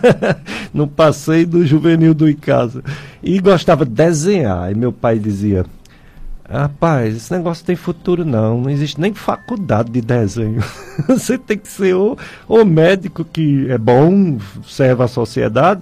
não 0.73 0.87
passei 0.87 1.45
do 1.45 1.67
juvenil 1.67 2.15
do 2.15 2.29
Icasa. 2.29 2.83
E 3.23 3.41
gostava 3.41 3.85
de 3.85 3.93
desenhar. 3.93 4.71
E 4.71 4.75
meu 4.75 4.93
pai 4.93 5.19
dizia: 5.19 5.67
Rapaz, 6.49 7.17
esse 7.17 7.33
negócio 7.33 7.65
tem 7.65 7.75
futuro 7.75 8.25
não, 8.25 8.61
não 8.61 8.71
existe 8.71 9.01
nem 9.01 9.15
faculdade 9.15 9.91
de 9.91 10.01
desenho. 10.03 10.63
Você 11.09 11.39
tem 11.39 11.57
que 11.57 11.69
ser 11.69 11.95
ou, 11.95 12.19
ou 12.47 12.65
médico 12.65 13.25
que 13.25 13.71
é 13.71 13.79
bom, 13.79 14.39
serve 14.67 15.03
à 15.03 15.09
sociedade, 15.09 15.81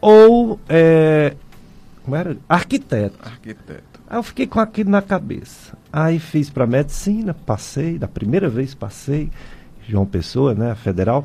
ou 0.00 0.60
é, 0.68 1.34
como 2.04 2.14
era? 2.14 2.36
Arquiteto. 2.48 3.18
Arquiteto. 3.22 4.00
Aí 4.08 4.18
eu 4.18 4.22
fiquei 4.22 4.46
com 4.46 4.60
aquilo 4.60 4.90
na 4.90 5.02
cabeça. 5.02 5.76
Aí 5.96 6.18
fiz 6.18 6.50
para 6.50 6.66
medicina, 6.66 7.32
passei, 7.32 8.00
da 8.00 8.08
primeira 8.08 8.48
vez 8.48 8.74
passei, 8.74 9.30
João 9.88 10.04
Pessoa, 10.04 10.52
né, 10.52 10.74
federal, 10.74 11.24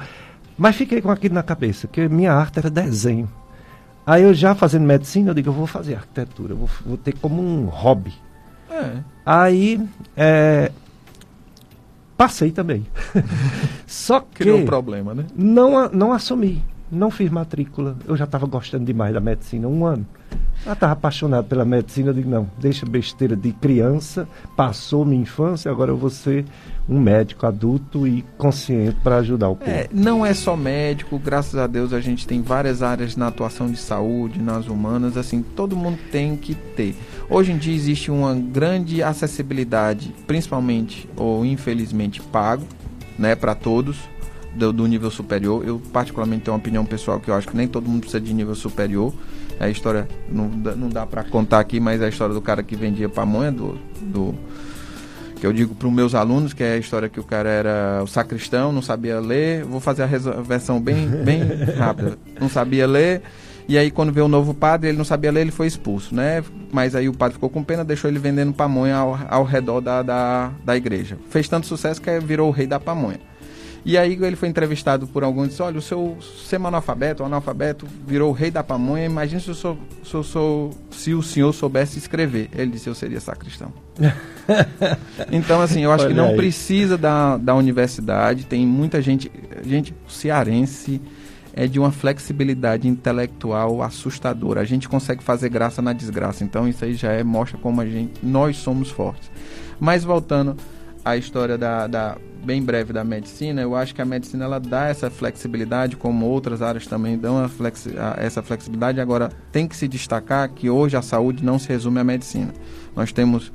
mas 0.56 0.76
fiquei 0.76 1.02
com 1.02 1.10
aquilo 1.10 1.34
na 1.34 1.42
cabeça, 1.42 1.88
que 1.88 2.08
minha 2.08 2.32
arte 2.32 2.60
era 2.60 2.70
desenho. 2.70 3.28
Aí 4.06 4.22
eu 4.22 4.32
já 4.32 4.54
fazendo 4.54 4.84
medicina, 4.84 5.32
eu 5.32 5.34
digo, 5.34 5.50
eu 5.50 5.54
vou 5.54 5.66
fazer 5.66 5.96
arquitetura, 5.96 6.54
vou, 6.54 6.70
vou 6.86 6.98
ter 6.98 7.18
como 7.18 7.42
um 7.42 7.66
hobby. 7.66 8.14
É. 8.70 8.98
Aí 9.26 9.84
é, 10.16 10.72
passei 12.16 12.52
também. 12.52 12.86
Só 13.88 14.20
que. 14.20 14.44
Criou 14.44 14.60
um 14.60 14.66
problema, 14.66 15.16
né? 15.16 15.26
Não, 15.36 15.90
não 15.90 16.14
assumi, 16.14 16.64
não 16.92 17.10
fiz 17.10 17.32
matrícula. 17.32 17.98
Eu 18.06 18.16
já 18.16 18.26
estava 18.26 18.46
gostando 18.46 18.86
demais 18.86 19.16
da 19.16 19.20
medicina, 19.20 19.68
um 19.68 19.84
ano. 19.84 20.06
Ela 20.66 20.74
estava 20.74 20.94
apaixonada 20.94 21.44
pela 21.44 21.64
medicina. 21.64 22.10
Eu 22.10 22.14
digo, 22.14 22.30
não, 22.30 22.50
deixa 22.60 22.86
besteira 22.86 23.36
de 23.36 23.52
criança, 23.54 24.28
passou 24.56 25.06
minha 25.06 25.22
infância, 25.22 25.72
agora 25.72 25.92
eu 25.92 25.98
vou 25.98 26.10
ser 26.10 26.46
um 26.88 27.00
médico 27.00 27.46
adulto 27.46 28.06
e 28.08 28.24
consciente 28.38 28.98
para 29.02 29.18
ajudar 29.18 29.50
o 29.50 29.56
povo. 29.56 29.70
É, 29.70 29.88
não 29.94 30.26
é 30.26 30.34
só 30.34 30.58
médico, 30.58 31.18
graças 31.18 31.56
a 31.56 31.68
Deus 31.68 31.94
a 31.94 32.00
gente 32.00 32.28
tem 32.28 32.42
várias 32.42 32.82
áreas 32.82 33.16
na 33.16 33.28
atuação 33.28 33.72
de 33.72 33.78
saúde, 33.78 34.42
nas 34.42 34.68
humanas, 34.68 35.16
assim, 35.16 35.42
todo 35.42 35.76
mundo 35.76 35.98
tem 36.12 36.36
que 36.36 36.56
ter. 36.56 36.96
Hoje 37.30 37.52
em 37.52 37.58
dia 37.58 37.74
existe 37.74 38.12
uma 38.12 38.36
grande 38.36 39.02
acessibilidade, 39.02 40.14
principalmente 40.28 41.08
ou 41.16 41.46
infelizmente 41.46 42.22
pago, 42.22 42.66
né, 43.18 43.36
para 43.36 43.56
todos. 43.56 43.98
Do, 44.56 44.74
do 44.74 44.88
nível 44.88 45.12
superior, 45.12 45.64
eu 45.64 45.80
particularmente 45.94 46.46
tenho 46.46 46.56
uma 46.56 46.60
opinião 46.60 46.84
pessoal 46.84 47.20
que 47.20 47.30
eu 47.30 47.36
acho 47.36 47.48
que 47.48 47.56
nem 47.56 47.68
todo 47.68 47.88
mundo 47.88 48.02
precisa 48.02 48.20
de 48.20 48.34
nível 48.34 48.56
superior 48.56 49.14
é 49.60 49.66
a 49.66 49.70
história, 49.70 50.08
não, 50.30 50.48
não 50.48 50.90
dá 50.90 51.06
para 51.06 51.24
contar 51.24 51.60
aqui, 51.60 51.80
mas 51.80 52.02
é 52.02 52.06
a 52.06 52.10
história 52.10 52.34
do 52.34 52.42
cara 52.42 52.64
que 52.64 52.76
vendia 52.76 53.10
pamonha, 53.10 53.52
do, 53.52 53.78
do 54.02 54.34
que 55.40 55.46
eu 55.46 55.54
digo 55.54 55.74
para 55.74 55.88
os 55.88 55.94
meus 55.94 56.14
alunos, 56.14 56.54
que 56.54 56.64
é 56.64 56.74
a 56.74 56.78
história 56.78 57.08
que 57.08 57.20
o 57.20 57.24
cara 57.24 57.50
era 57.50 58.02
o 58.04 58.08
sacristão, 58.08 58.72
não 58.72 58.82
sabia 58.82 59.20
ler. 59.20 59.64
Vou 59.64 59.80
fazer 59.80 60.04
a 60.04 60.08
versão 60.42 60.82
bem, 60.82 61.08
bem 61.08 61.42
rápida. 61.78 62.18
Não 62.40 62.50
sabia 62.50 62.86
ler 62.86 63.22
E 63.68 63.78
aí, 63.78 63.90
quando 63.90 64.12
veio 64.12 64.26
o 64.26 64.30
novo 64.30 64.54
padre, 64.54 64.90
ele 64.90 64.98
não 64.98 65.06
sabia 65.06 65.32
ler, 65.32 65.42
ele 65.42 65.52
foi 65.52 65.68
expulso, 65.68 66.14
né? 66.14 66.44
Mas 66.72 66.94
aí 66.94 67.08
o 67.08 67.14
padre 67.14 67.36
ficou 67.36 67.50
com 67.50 67.64
pena, 67.64 67.86
deixou 67.86 68.10
ele 68.10 68.20
vendendo 68.20 68.52
pamonha 68.52 68.98
ao, 68.98 69.18
ao 69.30 69.44
redor 69.46 69.80
da, 69.80 70.02
da, 70.02 70.52
da 70.64 70.76
igreja. 70.76 71.18
Fez 71.30 71.48
tanto 71.48 71.68
sucesso 71.68 72.02
que 72.02 72.20
virou 72.20 72.50
o 72.50 72.52
rei 72.52 72.68
da 72.68 72.80
pamonha. 72.80 73.29
E 73.86 73.98
aí 73.98 74.18
ele 74.22 74.36
foi 74.36 74.50
entrevistado 74.50 75.08
por 75.08 75.24
alguns 75.24 75.48
e 75.48 75.50
disse, 75.50 75.62
olha, 75.62 75.78
o 75.78 75.82
seu 75.82 76.18
semi-analfabeto, 76.46 77.24
analfabeto, 77.24 77.88
virou 78.06 78.30
o 78.30 78.34
rei 78.34 78.52
da 78.52 78.64
pamonha, 78.64 79.06
imagine 79.06 79.42
se, 79.42 79.48
eu 79.48 79.56
sou, 79.56 79.78
se, 80.04 80.14
eu 80.14 80.24
sou, 80.24 80.72
se 80.92 81.14
o 81.14 81.24
senhor 81.24 81.54
soubesse 81.54 81.98
escrever. 81.98 82.50
Ele 82.54 82.72
disse, 82.72 82.90
eu 82.90 82.96
seria 82.96 83.20
sacristão. 83.20 83.72
então, 85.32 85.62
assim, 85.62 85.84
eu 85.84 85.92
acho 85.92 86.06
olha 86.06 86.14
que 86.14 86.18
não 86.18 86.30
aí. 86.30 86.36
precisa 86.36 86.98
da, 86.98 87.38
da 87.38 87.56
universidade, 87.56 88.46
tem 88.46 88.66
muita 88.66 89.02
gente, 89.02 89.32
gente 89.64 89.94
cearense 90.08 91.02
é 91.54 91.68
de 91.68 91.80
uma 91.80 91.92
flexibilidade 91.92 92.88
intelectual 92.88 93.82
assustadora. 93.82 94.62
A 94.62 94.66
gente 94.66 94.88
consegue 94.88 95.24
fazer 95.24 95.50
graça 95.50 95.82
na 95.82 95.94
desgraça. 95.94 96.44
Então 96.44 96.68
isso 96.68 96.86
aí 96.86 96.94
já 96.94 97.12
é, 97.12 97.24
mostra 97.24 97.58
como 97.58 97.82
a 97.82 97.86
gente, 97.86 98.14
nós 98.24 98.58
somos 98.58 98.90
fortes. 98.90 99.30
Mas 99.80 100.04
voltando 100.04 100.56
à 101.10 101.18
história 101.18 101.58
da, 101.58 101.88
da 101.88 102.18
bem 102.44 102.64
breve 102.64 102.94
da 102.94 103.04
medicina, 103.04 103.62
eu 103.62 103.76
acho 103.76 103.94
que 103.94 104.02
a 104.02 104.06
medicina 104.06 104.46
ela 104.46 104.60
dá 104.60 104.88
essa 104.88 105.10
flexibilidade, 105.10 105.98
como 105.98 106.26
outras 106.26 106.62
áreas 106.62 106.88
também 106.88 107.18
dão 107.18 107.48
flexi 107.50 107.94
essa 108.18 108.42
flexibilidade. 108.42 109.02
Agora, 109.02 109.30
tem 109.52 109.68
que 109.68 109.76
se 109.76 109.88
destacar 109.88 110.50
que 110.50 110.70
hoje 110.70 110.96
a 110.96 111.02
saúde 111.02 111.44
não 111.44 111.60
se 111.60 111.68
resume 111.68 112.00
à 112.00 112.04
medicina. 112.04 112.54
Nós 112.96 113.12
temos 113.12 113.52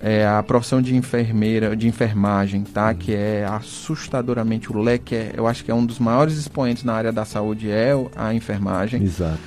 é, 0.00 0.26
a 0.26 0.42
profissão 0.42 0.82
de 0.82 0.94
enfermeira, 0.96 1.76
de 1.76 1.86
enfermagem, 1.86 2.62
tá? 2.62 2.88
Uhum. 2.88 2.94
Que 2.94 3.14
é 3.14 3.44
assustadoramente 3.44 4.70
o 4.70 4.78
leque. 4.78 5.14
É, 5.14 5.32
eu 5.36 5.46
acho 5.46 5.64
que 5.64 5.70
é 5.70 5.74
um 5.74 5.84
dos 5.84 5.98
maiores 5.98 6.36
expoentes 6.36 6.84
na 6.84 6.92
área 6.92 7.12
da 7.12 7.24
saúde 7.24 7.70
é 7.70 7.92
a 8.16 8.34
enfermagem. 8.34 9.02
Exato. 9.02 9.38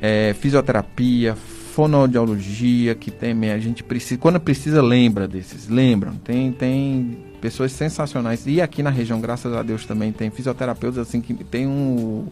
É, 0.00 0.34
fisioterapia, 0.38 1.36
fonoaudiologia, 1.72 2.94
que 2.94 3.10
tem 3.10 3.50
a 3.50 3.58
gente 3.58 3.82
precisa, 3.82 4.20
quando 4.20 4.38
precisa 4.38 4.82
lembra 4.82 5.26
desses, 5.26 5.68
lembram. 5.68 6.14
Tem 6.16 6.52
tem 6.52 7.16
pessoas 7.40 7.72
sensacionais 7.72 8.46
e 8.46 8.60
aqui 8.60 8.82
na 8.82 8.90
região, 8.90 9.20
graças 9.20 9.52
a 9.52 9.62
Deus 9.62 9.86
também 9.86 10.12
tem 10.12 10.30
fisioterapeutas 10.30 11.08
assim 11.08 11.20
que 11.20 11.32
tem 11.42 11.66
um 11.66 12.26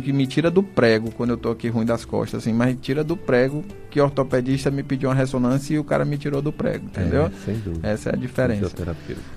que 0.00 0.12
me 0.12 0.26
tira 0.26 0.50
do 0.50 0.62
prego 0.62 1.10
quando 1.10 1.30
eu 1.30 1.36
tô 1.36 1.50
aqui 1.50 1.68
ruim 1.68 1.86
das 1.86 2.04
costas, 2.04 2.42
assim, 2.42 2.52
mas 2.52 2.76
tira 2.80 3.02
do 3.02 3.16
prego 3.16 3.64
que 3.90 3.98
o 3.98 4.04
ortopedista 4.04 4.70
me 4.70 4.82
pediu 4.82 5.08
uma 5.08 5.14
ressonância 5.14 5.74
e 5.74 5.78
o 5.78 5.84
cara 5.84 6.04
me 6.04 6.18
tirou 6.18 6.42
do 6.42 6.52
prego, 6.52 6.84
é, 6.94 7.00
entendeu? 7.00 7.24
É, 7.24 7.30
sem 7.44 7.54
dúvida. 7.56 7.88
Essa 7.88 8.10
é 8.10 8.12
a 8.12 8.16
diferença. 8.16 8.70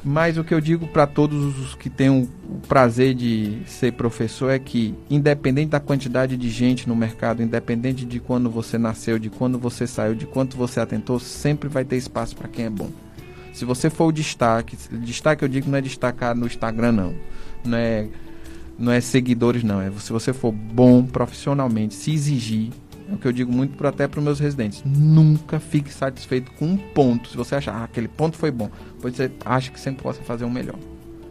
Mas 0.03 0.37
o 0.37 0.43
que 0.43 0.53
eu 0.53 0.59
digo 0.59 0.85
para 0.87 1.07
todos 1.07 1.57
os 1.57 1.75
que 1.75 1.89
têm 1.89 2.09
o 2.09 2.27
prazer 2.67 3.13
de 3.13 3.61
ser 3.65 3.93
professor 3.93 4.49
é 4.49 4.59
que, 4.59 4.93
independente 5.09 5.69
da 5.69 5.79
quantidade 5.79 6.35
de 6.35 6.49
gente 6.49 6.87
no 6.87 6.95
mercado, 6.95 7.41
independente 7.41 8.05
de 8.05 8.19
quando 8.19 8.49
você 8.49 8.77
nasceu, 8.77 9.17
de 9.17 9.29
quando 9.29 9.57
você 9.57 9.87
saiu, 9.87 10.13
de 10.13 10.25
quanto 10.25 10.57
você 10.57 10.81
atentou, 10.81 11.17
sempre 11.17 11.69
vai 11.69 11.85
ter 11.85 11.95
espaço 11.95 12.35
para 12.35 12.49
quem 12.49 12.65
é 12.65 12.69
bom. 12.69 12.89
Se 13.53 13.63
você 13.63 13.89
for 13.89 14.07
o 14.07 14.11
destaque, 14.11 14.77
destaque 14.99 15.43
eu 15.43 15.49
digo 15.49 15.69
não 15.69 15.77
é 15.77 15.81
destacar 15.81 16.35
no 16.35 16.45
Instagram 16.45 16.91
não, 16.91 17.15
não 17.63 17.77
é 17.77 18.07
não 18.81 18.91
é 18.91 18.99
seguidores, 18.99 19.63
não. 19.63 19.81
É 19.81 19.91
se 19.99 20.11
você 20.11 20.33
for 20.33 20.51
bom 20.51 21.03
profissionalmente, 21.03 21.93
se 21.93 22.11
exigir. 22.11 22.71
É 23.09 23.13
o 23.13 23.17
que 23.17 23.27
eu 23.27 23.31
digo 23.31 23.51
muito 23.51 23.85
até 23.85 24.07
para 24.07 24.19
os 24.19 24.23
meus 24.23 24.39
residentes. 24.39 24.81
Nunca 24.85 25.59
fique 25.59 25.93
satisfeito 25.93 26.51
com 26.53 26.65
um 26.65 26.77
ponto. 26.77 27.29
Se 27.29 27.37
você 27.37 27.55
achar 27.55 27.75
ah, 27.75 27.83
aquele 27.83 28.07
ponto 28.07 28.37
foi 28.37 28.51
bom, 28.51 28.69
pois 29.01 29.15
você 29.15 29.29
acha 29.45 29.69
que 29.69 29.79
sempre 29.79 30.01
possa 30.01 30.21
fazer 30.21 30.45
um 30.45 30.49
melhor. 30.49 30.77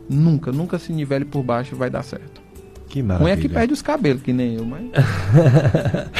Nunca, 0.08 0.52
nunca 0.52 0.78
se 0.78 0.92
nivele 0.92 1.24
por 1.24 1.42
baixo 1.42 1.74
vai 1.74 1.88
dar 1.88 2.02
certo. 2.02 2.40
Que 2.88 3.02
maravilha. 3.02 3.34
Ruim 3.34 3.38
é 3.38 3.40
que 3.40 3.48
perde 3.48 3.72
os 3.72 3.80
cabelos, 3.80 4.20
que 4.20 4.32
nem 4.32 4.56
eu, 4.56 4.64
mas. 4.64 4.82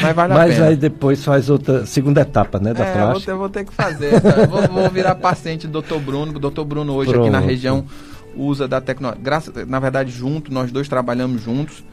mas 0.01 0.15
vale 0.15 0.33
a 0.33 0.35
mas 0.37 0.55
pena. 0.55 0.67
aí 0.67 0.75
depois 0.77 1.23
faz 1.23 1.49
outra 1.49 1.85
segunda 1.85 2.21
etapa, 2.21 2.59
né? 2.59 2.73
Da 2.73 2.85
é, 2.85 2.93
plástica. 2.93 3.35
Vou 3.35 3.49
ter, 3.49 3.63
vou 3.63 3.65
ter 3.65 3.65
que 3.65 3.73
fazer. 3.73 4.21
vou, 4.47 4.67
vou, 4.69 4.89
virar 4.89 5.15
paciente 5.15 5.67
do 5.67 5.81
Dr. 5.81 5.97
Bruno. 5.97 6.33
O 6.33 6.39
Dr. 6.39 6.63
Bruno 6.63 6.93
hoje 6.93 7.11
Pronto. 7.11 7.25
aqui 7.25 7.29
na 7.29 7.39
região 7.41 7.85
usa 8.35 8.67
da 8.67 8.79
tecnologia. 8.79 9.21
Na 9.67 9.79
verdade, 9.79 10.11
junto, 10.11 10.53
nós 10.53 10.71
dois 10.71 10.87
trabalhamos 10.87 11.41
juntos, 11.41 11.83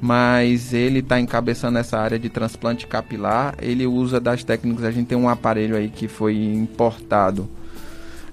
mas 0.00 0.72
ele 0.72 1.00
está 1.00 1.18
encabeçando 1.18 1.78
essa 1.78 1.98
área 1.98 2.18
de 2.18 2.28
transplante 2.28 2.86
capilar. 2.86 3.54
Ele 3.60 3.86
usa 3.86 4.20
das 4.20 4.44
técnicas. 4.44 4.84
A 4.84 4.90
gente 4.90 5.06
tem 5.06 5.18
um 5.18 5.28
aparelho 5.28 5.76
aí 5.76 5.88
que 5.88 6.08
foi 6.08 6.36
importado. 6.36 7.48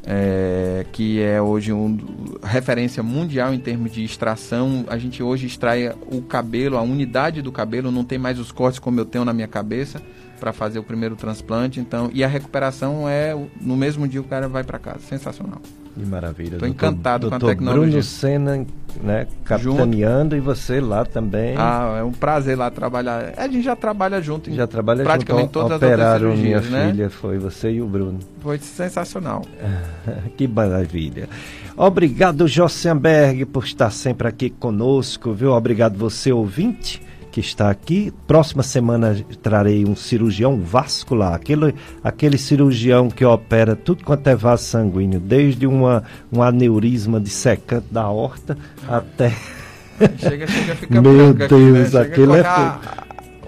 É, 0.08 0.86
que 0.92 1.20
é 1.20 1.42
hoje 1.42 1.74
um, 1.74 1.98
referência 2.44 3.02
mundial 3.02 3.52
em 3.56 3.60
termos 3.60 3.92
de 3.92 4.04
extração. 4.04 4.86
A 4.88 5.00
gente 5.00 5.24
hoje 5.24 5.48
extrai 5.48 5.96
o 6.12 6.22
cabelo, 6.22 6.78
a 6.78 6.82
unidade 6.82 7.42
do 7.42 7.52
cabelo, 7.52 7.92
não 7.92 8.04
tem 8.04 8.20
mais 8.20 8.38
os 8.38 8.52
cortes 8.52 8.78
como 8.78 9.00
eu 9.00 9.06
tenho 9.06 9.26
na 9.26 9.34
minha 9.34 9.48
cabeça 9.48 10.00
para 10.40 10.54
fazer 10.54 10.78
o 10.78 10.84
primeiro 10.84 11.16
transplante. 11.16 11.80
Então, 11.80 12.12
e 12.14 12.24
a 12.24 12.28
recuperação 12.28 13.10
é 13.10 13.36
no 13.60 13.76
mesmo 13.76 14.08
dia 14.08 14.22
o 14.22 14.26
cara 14.26 14.48
vai 14.48 14.64
para 14.64 14.78
casa. 14.78 15.00
Sensacional. 15.00 15.60
Que 15.96 16.06
maravilha. 16.06 16.56
Estou 16.56 16.68
encantado 16.68 17.30
com 17.30 17.36
a 17.36 17.40
tecnologia. 17.40 17.88
Bruno 17.88 18.04
Senna, 18.04 18.66
né, 19.02 19.28
capitaneando 19.46 20.36
junto. 20.36 20.36
e 20.36 20.40
você 20.42 20.82
lá 20.82 21.06
também. 21.06 21.56
Ah, 21.58 21.98
é 22.00 22.04
um 22.04 22.12
prazer 22.12 22.58
lá 22.58 22.70
trabalhar. 22.70 23.34
A 23.38 23.48
gente 23.48 23.64
já 23.64 23.78
trabalha 23.78 24.22
junto. 24.22 24.54
Já 24.54 24.68
trabalha 24.68 25.06
praticamente 25.06 25.46
junto. 25.46 25.54
todas 25.54 25.78
operaram 25.78 26.34
as 26.34 26.40
minha 26.40 26.60
né? 26.60 26.92
filha, 26.92 27.10
foi 27.10 27.38
você 27.38 27.72
e 27.72 27.82
o 27.82 27.88
Bruno. 27.88 28.20
Foi 28.42 28.58
sensacional. 28.58 29.44
que 30.36 30.48
maravilha. 30.48 31.30
Obrigado, 31.78 32.46
Jossenberg, 32.46 33.46
por 33.46 33.64
estar 33.64 33.90
sempre 33.90 34.28
aqui 34.28 34.50
conosco, 34.50 35.34
viu? 35.34 35.52
Obrigado 35.52 35.98
você, 35.98 36.32
ouvinte 36.32 37.02
que 37.36 37.42
está 37.42 37.70
aqui. 37.70 38.14
Próxima 38.26 38.64
semana 38.64 39.14
trarei 39.44 39.84
um 39.84 39.94
cirurgião 39.94 40.58
vascular, 40.58 41.34
aquele, 41.34 41.76
aquele 42.02 42.38
cirurgião 42.38 43.10
que 43.10 43.26
opera 43.26 43.76
tudo 43.76 44.06
quanto 44.06 44.26
é 44.28 44.36
vaso 44.38 44.64
sanguíneo, 44.64 45.20
desde 45.20 45.68
uma, 45.68 46.04
um 46.32 46.42
aneurisma 46.42 47.20
de 47.20 47.30
secante 47.30 47.88
da 47.92 48.08
horta 48.08 48.58
até. 48.88 49.34
Chega, 50.18 50.48
chega 50.48 50.74
a 50.74 50.76
ficar 50.78 51.00
Meu 51.04 51.34
Deus, 51.34 51.94
aqui, 51.96 52.22
né? 52.22 52.40
aquele 52.40 52.40
é. 52.40 52.80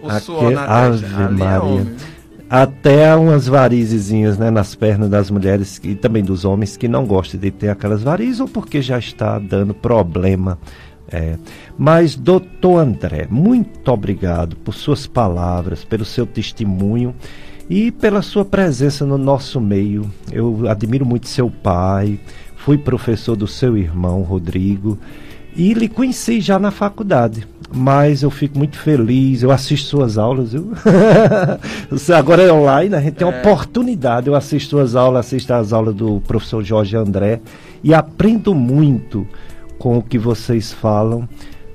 O 0.01 0.19
suor 0.19 0.51
na 0.51 0.63
Ave 0.63 1.05
é 1.05 1.29
Maria. 1.29 1.87
até 2.49 3.15
umas 3.15 3.47
varizezinhas 3.47 4.37
né, 4.37 4.49
nas 4.49 4.73
pernas 4.75 5.09
das 5.09 5.29
mulheres 5.29 5.79
e 5.83 5.95
também 5.95 6.23
dos 6.23 6.45
homens 6.45 6.77
que 6.77 6.87
não 6.87 7.05
gostam 7.05 7.39
de 7.39 7.51
ter 7.51 7.69
aquelas 7.69 8.01
varizes 8.03 8.39
ou 8.39 8.47
porque 8.47 8.81
já 8.81 8.97
está 8.97 9.39
dando 9.39 9.73
problema 9.73 10.57
é. 11.11 11.37
Mas, 11.77 12.15
doutor 12.15 12.79
André, 12.79 13.27
muito 13.29 13.91
obrigado 13.91 14.55
por 14.57 14.73
suas 14.73 15.07
palavras, 15.07 15.83
pelo 15.83 16.05
seu 16.05 16.25
testemunho 16.25 17.15
e 17.69 17.91
pela 17.91 18.21
sua 18.21 18.45
presença 18.45 19.05
no 19.05 19.17
nosso 19.17 19.59
meio. 19.59 20.09
Eu 20.31 20.67
admiro 20.69 21.05
muito 21.05 21.27
seu 21.27 21.49
pai, 21.49 22.19
fui 22.55 22.77
professor 22.77 23.35
do 23.35 23.47
seu 23.47 23.77
irmão 23.77 24.21
Rodrigo 24.21 24.97
e 25.55 25.73
lhe 25.73 25.87
conheci 25.87 26.39
já 26.41 26.59
na 26.59 26.71
faculdade. 26.71 27.47
Mas 27.73 28.23
eu 28.23 28.31
fico 28.31 28.57
muito 28.57 28.77
feliz, 28.77 29.43
eu 29.43 29.51
assisto 29.51 29.89
suas 29.89 30.17
aulas, 30.17 30.53
viu? 30.53 30.71
Agora 32.15 32.41
é 32.41 32.51
online, 32.51 32.95
a 32.95 33.01
gente 33.01 33.15
tem 33.15 33.27
é. 33.27 33.39
oportunidade. 33.39 34.27
Eu 34.27 34.35
assisto 34.35 34.69
suas 34.69 34.95
aulas, 34.95 35.25
assisto 35.25 35.53
as 35.53 35.73
aulas 35.73 35.93
do 35.93 36.21
professor 36.21 36.63
Jorge 36.63 36.95
André 36.95 37.41
e 37.83 37.93
aprendo 37.93 38.55
muito 38.55 39.27
com 39.77 39.97
o 39.97 40.03
que 40.03 40.17
vocês 40.17 40.71
falam 40.71 41.27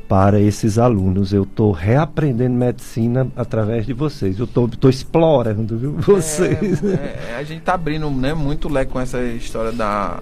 para 0.09 0.39
esses 0.39 0.79
alunos. 0.79 1.33
Eu 1.33 1.45
estou 1.45 1.73
reaprendendo 1.73 2.55
medicina 2.55 3.27
através 3.35 3.87
de 3.87 3.95
vocês. 3.95 4.39
Eu 4.39 4.45
estou 4.45 4.91
explorando, 4.91 5.79
viu? 5.79 5.93
Vocês. 5.99 6.85
É, 6.85 7.31
é, 7.31 7.37
a 7.37 7.43
gente 7.43 7.61
está 7.61 7.75
abrindo 7.75 8.11
né, 8.11 8.35
muito 8.35 8.69
leque 8.69 8.93
com 8.93 9.01
essa 9.01 9.23
história 9.23 9.73
da 9.73 10.21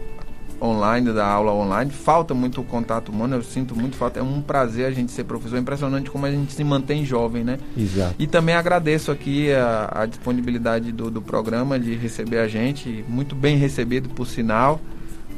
online, 0.63 1.13
da 1.13 1.27
aula 1.27 1.53
online. 1.53 1.91
Falta 1.91 2.35
muito 2.35 2.61
o 2.61 2.65
contato 2.65 3.09
humano, 3.09 3.35
eu 3.37 3.43
sinto 3.43 3.75
muito 3.75 3.97
falta. 3.97 4.21
É 4.21 4.23
um 4.23 4.41
prazer 4.41 4.87
a 4.87 4.91
gente 4.91 5.11
ser 5.11 5.25
professor. 5.25 5.57
É 5.57 5.61
impressionante 5.61 6.11
como 6.11 6.27
a 6.27 6.31
gente 6.31 6.53
se 6.53 6.63
mantém 6.63 7.05
jovem, 7.05 7.43
né? 7.43 7.59
Exato. 7.77 8.15
E 8.19 8.27
também 8.27 8.55
agradeço 8.55 9.11
aqui 9.11 9.53
a, 9.53 9.91
a 10.03 10.07
disponibilidade 10.07 10.93
do, 10.93 11.11
do 11.11 11.21
programa 11.21 11.79
de 11.81 11.97
receber 11.97 12.39
a 12.39 12.47
gente. 12.47 13.05
Muito 13.09 13.35
bem 13.35 13.57
recebido, 13.57 14.09
por 14.11 14.27
sinal. 14.27 14.81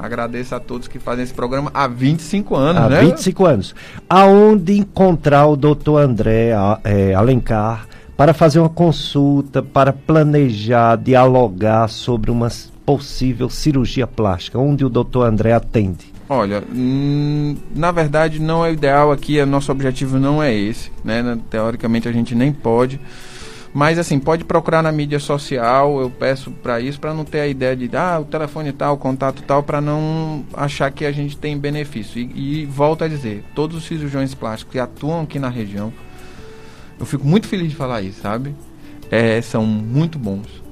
Agradeço 0.02 0.52
a 0.52 0.58
todos 0.58 0.88
que 0.88 0.98
fazem 0.98 1.22
esse 1.22 1.32
programa 1.32 1.70
há 1.72 1.86
25 1.86 2.56
anos, 2.56 2.82
há 2.82 2.88
né? 2.88 2.98
Há 2.98 3.00
25 3.02 3.46
anos. 3.46 3.74
Aonde 4.10 4.76
encontrar 4.76 5.46
o 5.46 5.54
doutor 5.54 5.98
André 5.98 6.50
é, 6.82 7.14
Alencar 7.14 7.86
para 8.16 8.34
fazer 8.34 8.58
uma 8.58 8.68
consulta, 8.68 9.62
para 9.62 9.92
planejar, 9.92 10.96
dialogar 10.96 11.88
sobre 11.88 12.32
uma 12.32 12.48
possível 12.84 13.48
cirurgia 13.48 14.04
plástica? 14.04 14.58
Onde 14.58 14.84
o 14.84 14.88
doutor 14.88 15.24
André 15.24 15.52
atende? 15.52 16.12
Olha, 16.28 16.64
hum, 16.74 17.56
na 17.72 17.92
verdade 17.92 18.40
não 18.40 18.66
é 18.66 18.70
o 18.70 18.72
ideal 18.72 19.12
aqui, 19.12 19.44
nosso 19.44 19.70
objetivo 19.70 20.18
não 20.18 20.42
é 20.42 20.52
esse, 20.52 20.90
né? 21.04 21.38
Teoricamente 21.48 22.08
a 22.08 22.12
gente 22.12 22.34
nem 22.34 22.52
pode. 22.52 23.00
Mas 23.74 23.98
assim, 23.98 24.18
pode 24.18 24.44
procurar 24.44 24.82
na 24.82 24.92
mídia 24.92 25.18
social, 25.18 26.00
eu 26.00 26.10
peço 26.10 26.50
para 26.50 26.80
isso, 26.80 27.00
para 27.00 27.14
não 27.14 27.24
ter 27.24 27.40
a 27.40 27.46
ideia 27.46 27.74
de, 27.74 27.90
ah, 27.96 28.18
o 28.20 28.24
telefone 28.24 28.72
tal, 28.72 28.94
o 28.94 28.98
contato 28.98 29.42
tal, 29.42 29.62
para 29.62 29.80
não 29.80 30.44
achar 30.52 30.90
que 30.90 31.06
a 31.06 31.12
gente 31.12 31.36
tem 31.38 31.56
benefício. 31.56 32.20
E, 32.20 32.62
e 32.62 32.66
volto 32.66 33.02
a 33.02 33.08
dizer, 33.08 33.44
todos 33.54 33.76
os 33.76 33.84
cirurgiões 33.84 34.34
plásticos 34.34 34.72
que 34.72 34.78
atuam 34.78 35.22
aqui 35.22 35.38
na 35.38 35.48
região, 35.48 35.92
eu 37.00 37.06
fico 37.06 37.26
muito 37.26 37.48
feliz 37.48 37.70
de 37.70 37.76
falar 37.76 38.02
isso, 38.02 38.20
sabe? 38.20 38.54
É, 39.10 39.40
são 39.40 39.64
muito 39.64 40.18
bons 40.18 40.62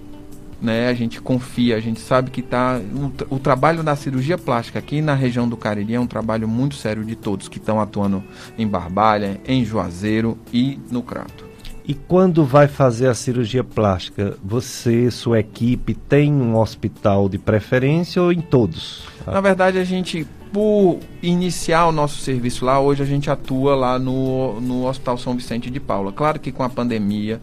né? 0.60 0.88
A 0.88 0.94
gente 0.94 1.20
confia, 1.20 1.76
a 1.76 1.80
gente 1.80 2.00
sabe 2.00 2.30
que 2.30 2.42
tá 2.42 2.78
o, 2.78 3.36
o, 3.36 3.38
trabalho 3.38 3.82
da 3.82 3.96
cirurgia 3.96 4.36
plástica 4.36 4.78
aqui 4.78 5.00
na 5.00 5.14
região 5.14 5.48
do 5.48 5.56
Cariri 5.56 5.94
é 5.94 6.00
um 6.00 6.06
trabalho 6.06 6.46
muito 6.46 6.74
sério 6.74 7.04
de 7.04 7.16
todos 7.16 7.48
que 7.48 7.58
estão 7.58 7.80
atuando 7.80 8.22
em 8.58 8.66
Barbalha, 8.66 9.40
em 9.46 9.64
Juazeiro 9.64 10.38
e 10.52 10.78
no 10.90 11.02
Crato. 11.02 11.49
E 11.90 11.94
quando 11.94 12.44
vai 12.44 12.68
fazer 12.68 13.08
a 13.08 13.14
cirurgia 13.14 13.64
plástica, 13.64 14.38
você, 14.44 15.10
sua 15.10 15.40
equipe, 15.40 15.92
tem 15.92 16.32
um 16.32 16.56
hospital 16.56 17.28
de 17.28 17.36
preferência 17.36 18.22
ou 18.22 18.32
em 18.32 18.40
todos? 18.40 19.08
Na 19.26 19.40
verdade, 19.40 19.76
a 19.76 19.82
gente, 19.82 20.24
por 20.52 21.00
iniciar 21.20 21.88
o 21.88 21.90
nosso 21.90 22.20
serviço 22.20 22.64
lá, 22.64 22.78
hoje 22.78 23.02
a 23.02 23.04
gente 23.04 23.28
atua 23.28 23.74
lá 23.74 23.98
no, 23.98 24.60
no 24.60 24.86
Hospital 24.86 25.18
São 25.18 25.34
Vicente 25.34 25.68
de 25.68 25.80
Paula. 25.80 26.12
Claro 26.12 26.38
que 26.38 26.52
com 26.52 26.62
a 26.62 26.68
pandemia 26.68 27.40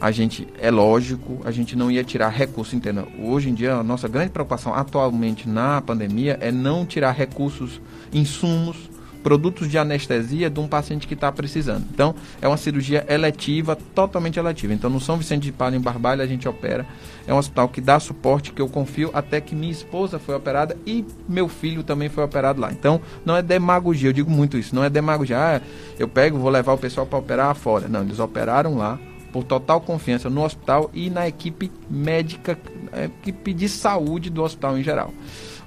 a 0.00 0.10
gente, 0.10 0.48
é 0.58 0.70
lógico, 0.70 1.42
a 1.44 1.50
gente 1.50 1.76
não 1.76 1.90
ia 1.90 2.02
tirar 2.02 2.30
recurso 2.30 2.74
interno. 2.74 3.06
Hoje 3.22 3.50
em 3.50 3.54
dia, 3.54 3.74
a 3.74 3.82
nossa 3.82 4.08
grande 4.08 4.30
preocupação 4.30 4.74
atualmente 4.74 5.46
na 5.46 5.82
pandemia 5.82 6.38
é 6.40 6.50
não 6.50 6.86
tirar 6.86 7.12
recursos, 7.12 7.78
insumos, 8.10 8.89
produtos 9.22 9.68
de 9.68 9.78
anestesia 9.78 10.50
de 10.50 10.60
um 10.60 10.66
paciente 10.66 11.06
que 11.06 11.14
está 11.14 11.30
precisando. 11.30 11.86
Então, 11.92 12.14
é 12.40 12.48
uma 12.48 12.56
cirurgia 12.56 13.04
eletiva, 13.08 13.76
totalmente 13.94 14.38
eletiva. 14.38 14.72
Então, 14.72 14.90
no 14.90 15.00
São 15.00 15.16
Vicente 15.16 15.42
de 15.42 15.52
Paulo, 15.52 15.76
em 15.76 15.80
Barbalha, 15.80 16.24
a 16.24 16.26
gente 16.26 16.48
opera. 16.48 16.86
É 17.26 17.34
um 17.34 17.38
hospital 17.38 17.68
que 17.68 17.80
dá 17.80 18.00
suporte, 18.00 18.52
que 18.52 18.60
eu 18.60 18.68
confio, 18.68 19.10
até 19.12 19.40
que 19.40 19.54
minha 19.54 19.72
esposa 19.72 20.18
foi 20.18 20.34
operada 20.34 20.76
e 20.86 21.04
meu 21.28 21.48
filho 21.48 21.82
também 21.82 22.08
foi 22.08 22.24
operado 22.24 22.60
lá. 22.60 22.72
Então, 22.72 23.00
não 23.24 23.36
é 23.36 23.42
demagogia, 23.42 24.08
eu 24.08 24.12
digo 24.12 24.30
muito 24.30 24.58
isso, 24.58 24.74
não 24.74 24.82
é 24.82 24.90
demagogia. 24.90 25.38
Ah, 25.38 25.60
eu 25.98 26.08
pego, 26.08 26.38
vou 26.38 26.50
levar 26.50 26.72
o 26.72 26.78
pessoal 26.78 27.06
para 27.06 27.18
operar 27.18 27.54
fora. 27.54 27.88
Não, 27.88 28.02
eles 28.02 28.18
operaram 28.18 28.76
lá, 28.76 28.98
por 29.32 29.44
total 29.44 29.80
confiança 29.80 30.28
no 30.28 30.44
hospital 30.44 30.90
e 30.92 31.08
na 31.08 31.28
equipe 31.28 31.70
médica, 31.88 32.58
equipe 33.04 33.54
de 33.54 33.68
saúde 33.68 34.30
do 34.30 34.42
hospital 34.42 34.78
em 34.78 34.82
geral. 34.82 35.12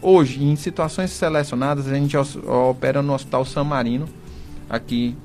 Hoje, 0.05 0.43
em 0.43 0.57
situações 0.57 1.11
selecionadas, 1.11 1.88
a 1.88 1.95
gente 1.95 2.17
opera 2.17 3.01
no 3.01 3.13
Hospital 3.13 3.45
San 3.45 3.63
Marino, 3.63 4.05
aqui 4.69 5.15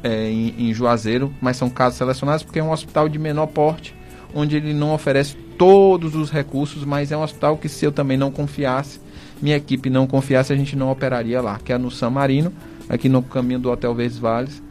é, 0.00 0.30
em, 0.30 0.54
em 0.56 0.72
Juazeiro, 0.72 1.34
mas 1.40 1.56
são 1.56 1.68
casos 1.68 1.98
selecionados 1.98 2.44
porque 2.44 2.60
é 2.60 2.62
um 2.62 2.70
hospital 2.70 3.08
de 3.08 3.18
menor 3.18 3.48
porte, 3.48 3.96
onde 4.32 4.54
ele 4.54 4.72
não 4.72 4.94
oferece 4.94 5.34
todos 5.58 6.14
os 6.14 6.30
recursos, 6.30 6.84
mas 6.84 7.10
é 7.10 7.16
um 7.16 7.22
hospital 7.24 7.56
que 7.56 7.68
se 7.68 7.84
eu 7.84 7.90
também 7.90 8.16
não 8.16 8.30
confiasse, 8.30 9.00
minha 9.42 9.56
equipe 9.56 9.90
não 9.90 10.06
confiasse, 10.06 10.52
a 10.52 10.56
gente 10.56 10.76
não 10.76 10.88
operaria 10.88 11.40
lá, 11.42 11.58
que 11.58 11.72
é 11.72 11.78
no 11.78 11.90
San 11.90 12.10
Marino, 12.10 12.52
aqui 12.88 13.08
no 13.08 13.24
caminho 13.24 13.58
do 13.58 13.68
Hotel 13.68 13.92
Verdes 13.92 14.18
Vales, 14.18 14.62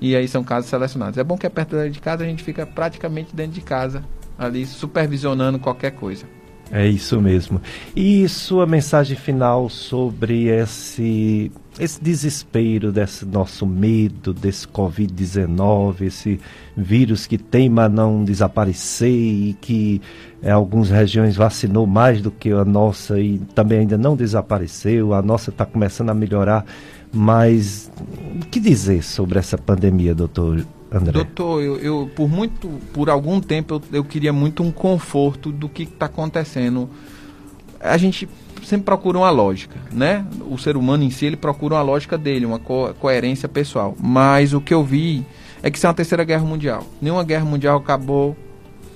e 0.00 0.16
aí 0.16 0.26
são 0.26 0.42
casos 0.42 0.68
selecionados. 0.68 1.16
É 1.16 1.22
bom 1.22 1.38
que 1.38 1.46
é 1.46 1.48
perto 1.48 1.76
de 1.88 2.00
casa, 2.00 2.24
a 2.24 2.26
gente 2.26 2.42
fica 2.42 2.66
praticamente 2.66 3.36
dentro 3.36 3.52
de 3.52 3.60
casa, 3.60 4.04
ali 4.36 4.66
supervisionando 4.66 5.60
qualquer 5.60 5.92
coisa. 5.92 6.26
É 6.74 6.88
isso 6.88 7.20
mesmo. 7.20 7.60
E 7.94 8.26
sua 8.30 8.64
mensagem 8.66 9.14
final 9.14 9.68
sobre 9.68 10.46
esse, 10.48 11.52
esse 11.78 12.02
desespero, 12.02 12.90
desse 12.90 13.26
nosso 13.26 13.66
medo, 13.66 14.32
desse 14.32 14.66
Covid-19, 14.66 16.00
esse 16.00 16.40
vírus 16.74 17.26
que 17.26 17.36
teima 17.36 17.90
não 17.90 18.24
desaparecer 18.24 19.10
e 19.10 19.54
que 19.60 20.00
em 20.42 20.48
algumas 20.48 20.88
regiões 20.88 21.36
vacinou 21.36 21.86
mais 21.86 22.22
do 22.22 22.30
que 22.30 22.50
a 22.50 22.64
nossa 22.64 23.20
e 23.20 23.38
também 23.54 23.80
ainda 23.80 23.98
não 23.98 24.16
desapareceu, 24.16 25.12
a 25.12 25.20
nossa 25.20 25.50
está 25.50 25.66
começando 25.66 26.08
a 26.08 26.14
melhorar. 26.14 26.64
Mas 27.12 27.92
o 28.42 28.46
que 28.46 28.58
dizer 28.58 29.04
sobre 29.04 29.38
essa 29.38 29.58
pandemia, 29.58 30.14
doutor 30.14 30.64
André? 30.98 31.12
Doutor, 31.12 31.62
eu, 31.62 31.76
eu 31.78 32.10
por 32.14 32.28
muito, 32.28 32.68
por 32.92 33.08
algum 33.10 33.40
tempo 33.40 33.74
eu, 33.74 33.82
eu 33.98 34.04
queria 34.04 34.32
muito 34.32 34.62
um 34.62 34.70
conforto 34.70 35.50
do 35.50 35.68
que 35.68 35.84
está 35.84 36.06
acontecendo. 36.06 36.88
A 37.80 37.96
gente 37.96 38.28
sempre 38.64 38.84
procura 38.84 39.18
uma 39.18 39.30
lógica, 39.30 39.76
né? 39.90 40.24
O 40.48 40.56
ser 40.56 40.76
humano 40.76 41.02
em 41.02 41.10
si 41.10 41.26
ele 41.26 41.36
procura 41.36 41.74
uma 41.74 41.82
lógica 41.82 42.16
dele, 42.16 42.46
uma 42.46 42.58
co 42.58 42.94
coerência 42.94 43.48
pessoal. 43.48 43.96
Mas 44.00 44.52
o 44.52 44.60
que 44.60 44.72
eu 44.72 44.84
vi 44.84 45.24
é 45.62 45.70
que 45.70 45.78
isso 45.78 45.86
é 45.86 45.88
uma 45.88 45.94
terceira 45.94 46.24
guerra 46.24 46.44
mundial. 46.44 46.84
Nenhuma 47.00 47.24
guerra 47.24 47.44
mundial 47.44 47.78
acabou 47.78 48.36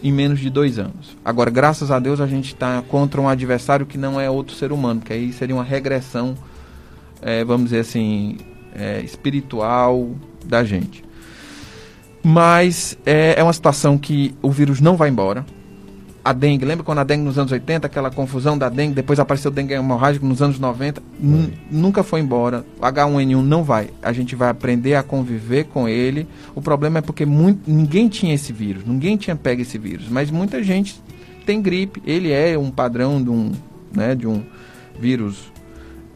em 0.03 0.13
menos 0.13 0.39
de 0.39 0.51
dois 0.51 0.79
anos. 0.79 1.17
Agora, 1.25 1.51
graças 1.51 1.91
a 1.91 1.99
Deus, 1.99 2.21
a 2.21 2.27
gente 2.27 2.49
está 2.49 2.83
contra 2.83 3.21
um 3.21 3.29
adversário 3.29 3.87
que 3.87 3.99
não 3.99 4.21
é 4.21 4.31
outro 4.31 4.55
ser 4.55 4.71
humano, 4.71 5.01
que 5.01 5.13
aí 5.13 5.33
seria 5.33 5.55
uma 5.55 5.65
regressão 5.65 6.37
é, 7.21 7.45
vamos 7.45 7.71
dizer 7.71 7.81
assim, 7.81 8.37
é, 8.75 9.01
espiritual 9.01 10.11
da 10.45 10.65
gente. 10.65 11.05
Mas 12.29 12.99
é, 13.07 13.39
é, 13.39 13.43
uma 13.45 13.53
situação 13.53 13.97
que 13.97 14.35
o 14.43 14.51
vírus 14.51 14.81
não 14.81 14.97
vai 14.97 15.09
embora. 15.09 15.47
A 16.25 16.33
dengue, 16.33 16.65
lembra 16.65 16.83
quando 16.83 16.99
a 16.99 17.05
dengue 17.05 17.23
nos 17.23 17.39
anos 17.39 17.53
80, 17.53 17.87
aquela 17.87 18.11
confusão 18.11 18.59
da 18.59 18.69
dengue, 18.69 18.97
depois 18.97 19.21
apareceu 19.21 19.49
o 19.49 19.55
dengue 19.55 19.75
hemorrágico 19.75 20.27
nos 20.27 20.43
anos 20.43 20.59
90, 20.59 21.01
nunca 21.71 22.03
foi 22.03 22.19
embora. 22.19 22.67
O 22.81 22.83
H1N1 22.83 23.45
não 23.45 23.63
vai. 23.63 23.91
A 24.03 24.13
gente 24.13 24.35
vai 24.35 24.49
aprender 24.49 24.97
a 24.97 25.05
conviver 25.05 25.67
com 25.67 25.89
ele. 25.89 26.27
O 26.53 26.61
problema 26.61 26.99
é 26.99 27.01
porque 27.01 27.25
muito, 27.25 27.71
ninguém 27.71 28.09
tinha 28.09 28.35
esse 28.35 28.53
vírus, 28.53 28.85
ninguém 28.85 29.17
tinha 29.17 29.37
pego 29.37 29.63
esse 29.63 29.79
vírus, 29.79 30.09
mas 30.09 30.29
muita 30.29 30.61
gente 30.65 31.01
tem 31.47 31.63
gripe. 31.63 32.03
Ele 32.05 32.33
é 32.33 32.59
um 32.59 32.73
padrão 32.73 33.23
de 33.23 33.31
um, 33.31 33.53
né, 33.95 34.17
de 34.17 34.27
um 34.27 34.43
vírus 34.99 35.53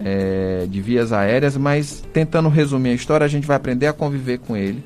é, 0.01 0.67
de 0.69 0.81
vias 0.81 1.13
aéreas, 1.13 1.57
mas 1.57 2.03
tentando 2.13 2.49
resumir 2.49 2.91
a 2.91 2.95
história, 2.95 3.25
a 3.25 3.29
gente 3.29 3.47
vai 3.47 3.57
aprender 3.57 3.87
a 3.87 3.93
conviver 3.93 4.41
com 4.41 4.57
ele, 4.57 4.83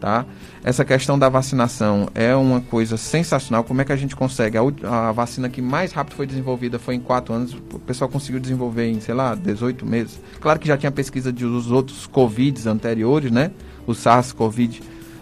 tá? 0.00 0.24
Essa 0.64 0.82
questão 0.82 1.18
da 1.18 1.28
vacinação 1.28 2.08
é 2.14 2.34
uma 2.34 2.58
coisa 2.58 2.96
sensacional. 2.96 3.62
Como 3.64 3.82
é 3.82 3.84
que 3.84 3.92
a 3.92 3.96
gente 3.96 4.16
consegue? 4.16 4.56
A, 4.56 5.10
a 5.10 5.12
vacina 5.12 5.46
que 5.50 5.60
mais 5.60 5.92
rápido 5.92 6.14
foi 6.14 6.26
desenvolvida 6.26 6.78
foi 6.78 6.94
em 6.94 7.00
quatro 7.00 7.34
anos. 7.34 7.52
O 7.52 7.78
pessoal 7.78 8.08
conseguiu 8.08 8.40
desenvolver 8.40 8.88
em, 8.88 8.98
sei 8.98 9.14
lá, 9.14 9.34
18 9.34 9.84
meses. 9.84 10.18
Claro 10.40 10.58
que 10.58 10.66
já 10.66 10.78
tinha 10.78 10.90
pesquisa 10.90 11.30
dos 11.30 11.70
outros 11.70 12.06
Covids 12.06 12.66
anteriores, 12.66 13.30
né? 13.30 13.50
O 13.86 13.92
SARS-CoV 13.92 14.80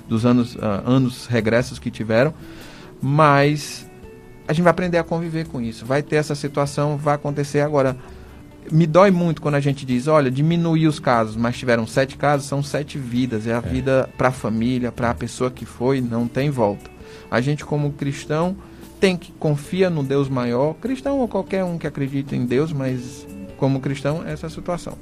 dos 0.09 0.25
anos, 0.25 0.55
uh, 0.55 0.61
anos 0.87 1.27
regressos 1.27 1.81
que 1.81 1.91
tiveram. 1.91 2.33
Mas 3.03 3.85
a 4.47 4.53
gente 4.53 4.63
vai 4.63 4.71
aprender 4.71 4.99
a 4.99 5.03
conviver 5.03 5.49
com 5.49 5.61
isso. 5.61 5.85
Vai 5.85 6.05
ter 6.05 6.17
essa 6.17 6.37
situação, 6.37 6.97
vai 6.97 7.17
acontecer 7.17 7.63
agora 7.63 7.97
me 8.71 8.87
dói 8.87 9.11
muito 9.11 9.43
quando 9.43 9.57
a 9.57 9.61
gente 9.61 9.85
diz, 9.85 10.07
olha, 10.07 10.31
diminuir 10.31 10.87
os 10.87 10.99
casos, 10.99 11.37
mas 11.37 11.59
tiveram 11.59 11.87
sete 11.87 12.17
casos, 12.17 12.47
são 12.47 12.63
sete 12.63 12.99
vidas. 12.99 13.47
É 13.47 13.55
a 13.55 13.59
é. 13.59 13.61
vida 13.61 14.09
para 14.17 14.29
a 14.29 14.33
família, 14.33 14.93
para 14.93 15.11
a 15.11 15.15
pessoa 15.15 15.51
que 15.51 15.65
foi, 15.65 16.01
não 16.01 16.29
tem 16.29 16.51
volta. 16.51 16.91
A 17.31 17.41
gente, 17.41 17.65
como 17.65 17.93
cristão, 17.93 18.57
tem 19.01 19.17
que 19.17 19.33
confia 19.33 19.91
no 19.91 20.03
Deus 20.03 20.29
maior, 20.29 20.75
cristão 20.75 21.19
ou 21.19 21.27
qualquer 21.27 21.65
um 21.65 21.77
que 21.77 21.87
acredita 21.87 22.37
em 22.37 22.47
Deus, 22.47 22.73
mas 22.73 23.27
como 23.57 23.81
cristão, 23.81 24.23
essa 24.27 24.47
é 24.47 24.49
a 24.49 24.51
situação. 24.51 24.97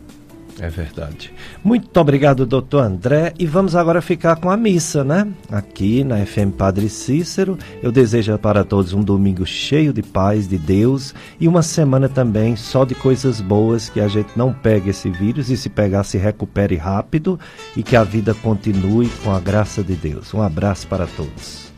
É 0.58 0.68
verdade. 0.68 1.32
Muito 1.62 1.98
obrigado, 1.98 2.44
doutor 2.44 2.82
André. 2.82 3.32
E 3.38 3.46
vamos 3.46 3.74
agora 3.76 4.02
ficar 4.02 4.36
com 4.36 4.50
a 4.50 4.56
missa, 4.56 5.04
né? 5.04 5.26
Aqui 5.50 6.04
na 6.04 6.24
FM 6.24 6.52
Padre 6.56 6.88
Cícero. 6.88 7.58
Eu 7.82 7.92
desejo 7.92 8.36
para 8.38 8.64
todos 8.64 8.92
um 8.92 9.02
domingo 9.02 9.46
cheio 9.46 9.92
de 9.92 10.02
paz, 10.02 10.48
de 10.48 10.58
Deus 10.58 11.14
e 11.38 11.48
uma 11.48 11.62
semana 11.62 12.08
também 12.08 12.56
só 12.56 12.84
de 12.84 12.94
coisas 12.94 13.40
boas, 13.40 13.88
que 13.88 14.00
a 14.00 14.08
gente 14.08 14.30
não 14.36 14.52
pegue 14.52 14.90
esse 14.90 15.08
vírus 15.10 15.50
e 15.50 15.56
se 15.56 15.68
pegar 15.68 16.04
se 16.04 16.18
recupere 16.18 16.76
rápido 16.76 17.38
e 17.76 17.82
que 17.82 17.96
a 17.96 18.04
vida 18.04 18.34
continue 18.34 19.08
com 19.22 19.34
a 19.34 19.40
graça 19.40 19.82
de 19.82 19.94
Deus. 19.94 20.32
Um 20.34 20.42
abraço 20.42 20.86
para 20.86 21.06
todos. 21.06 21.69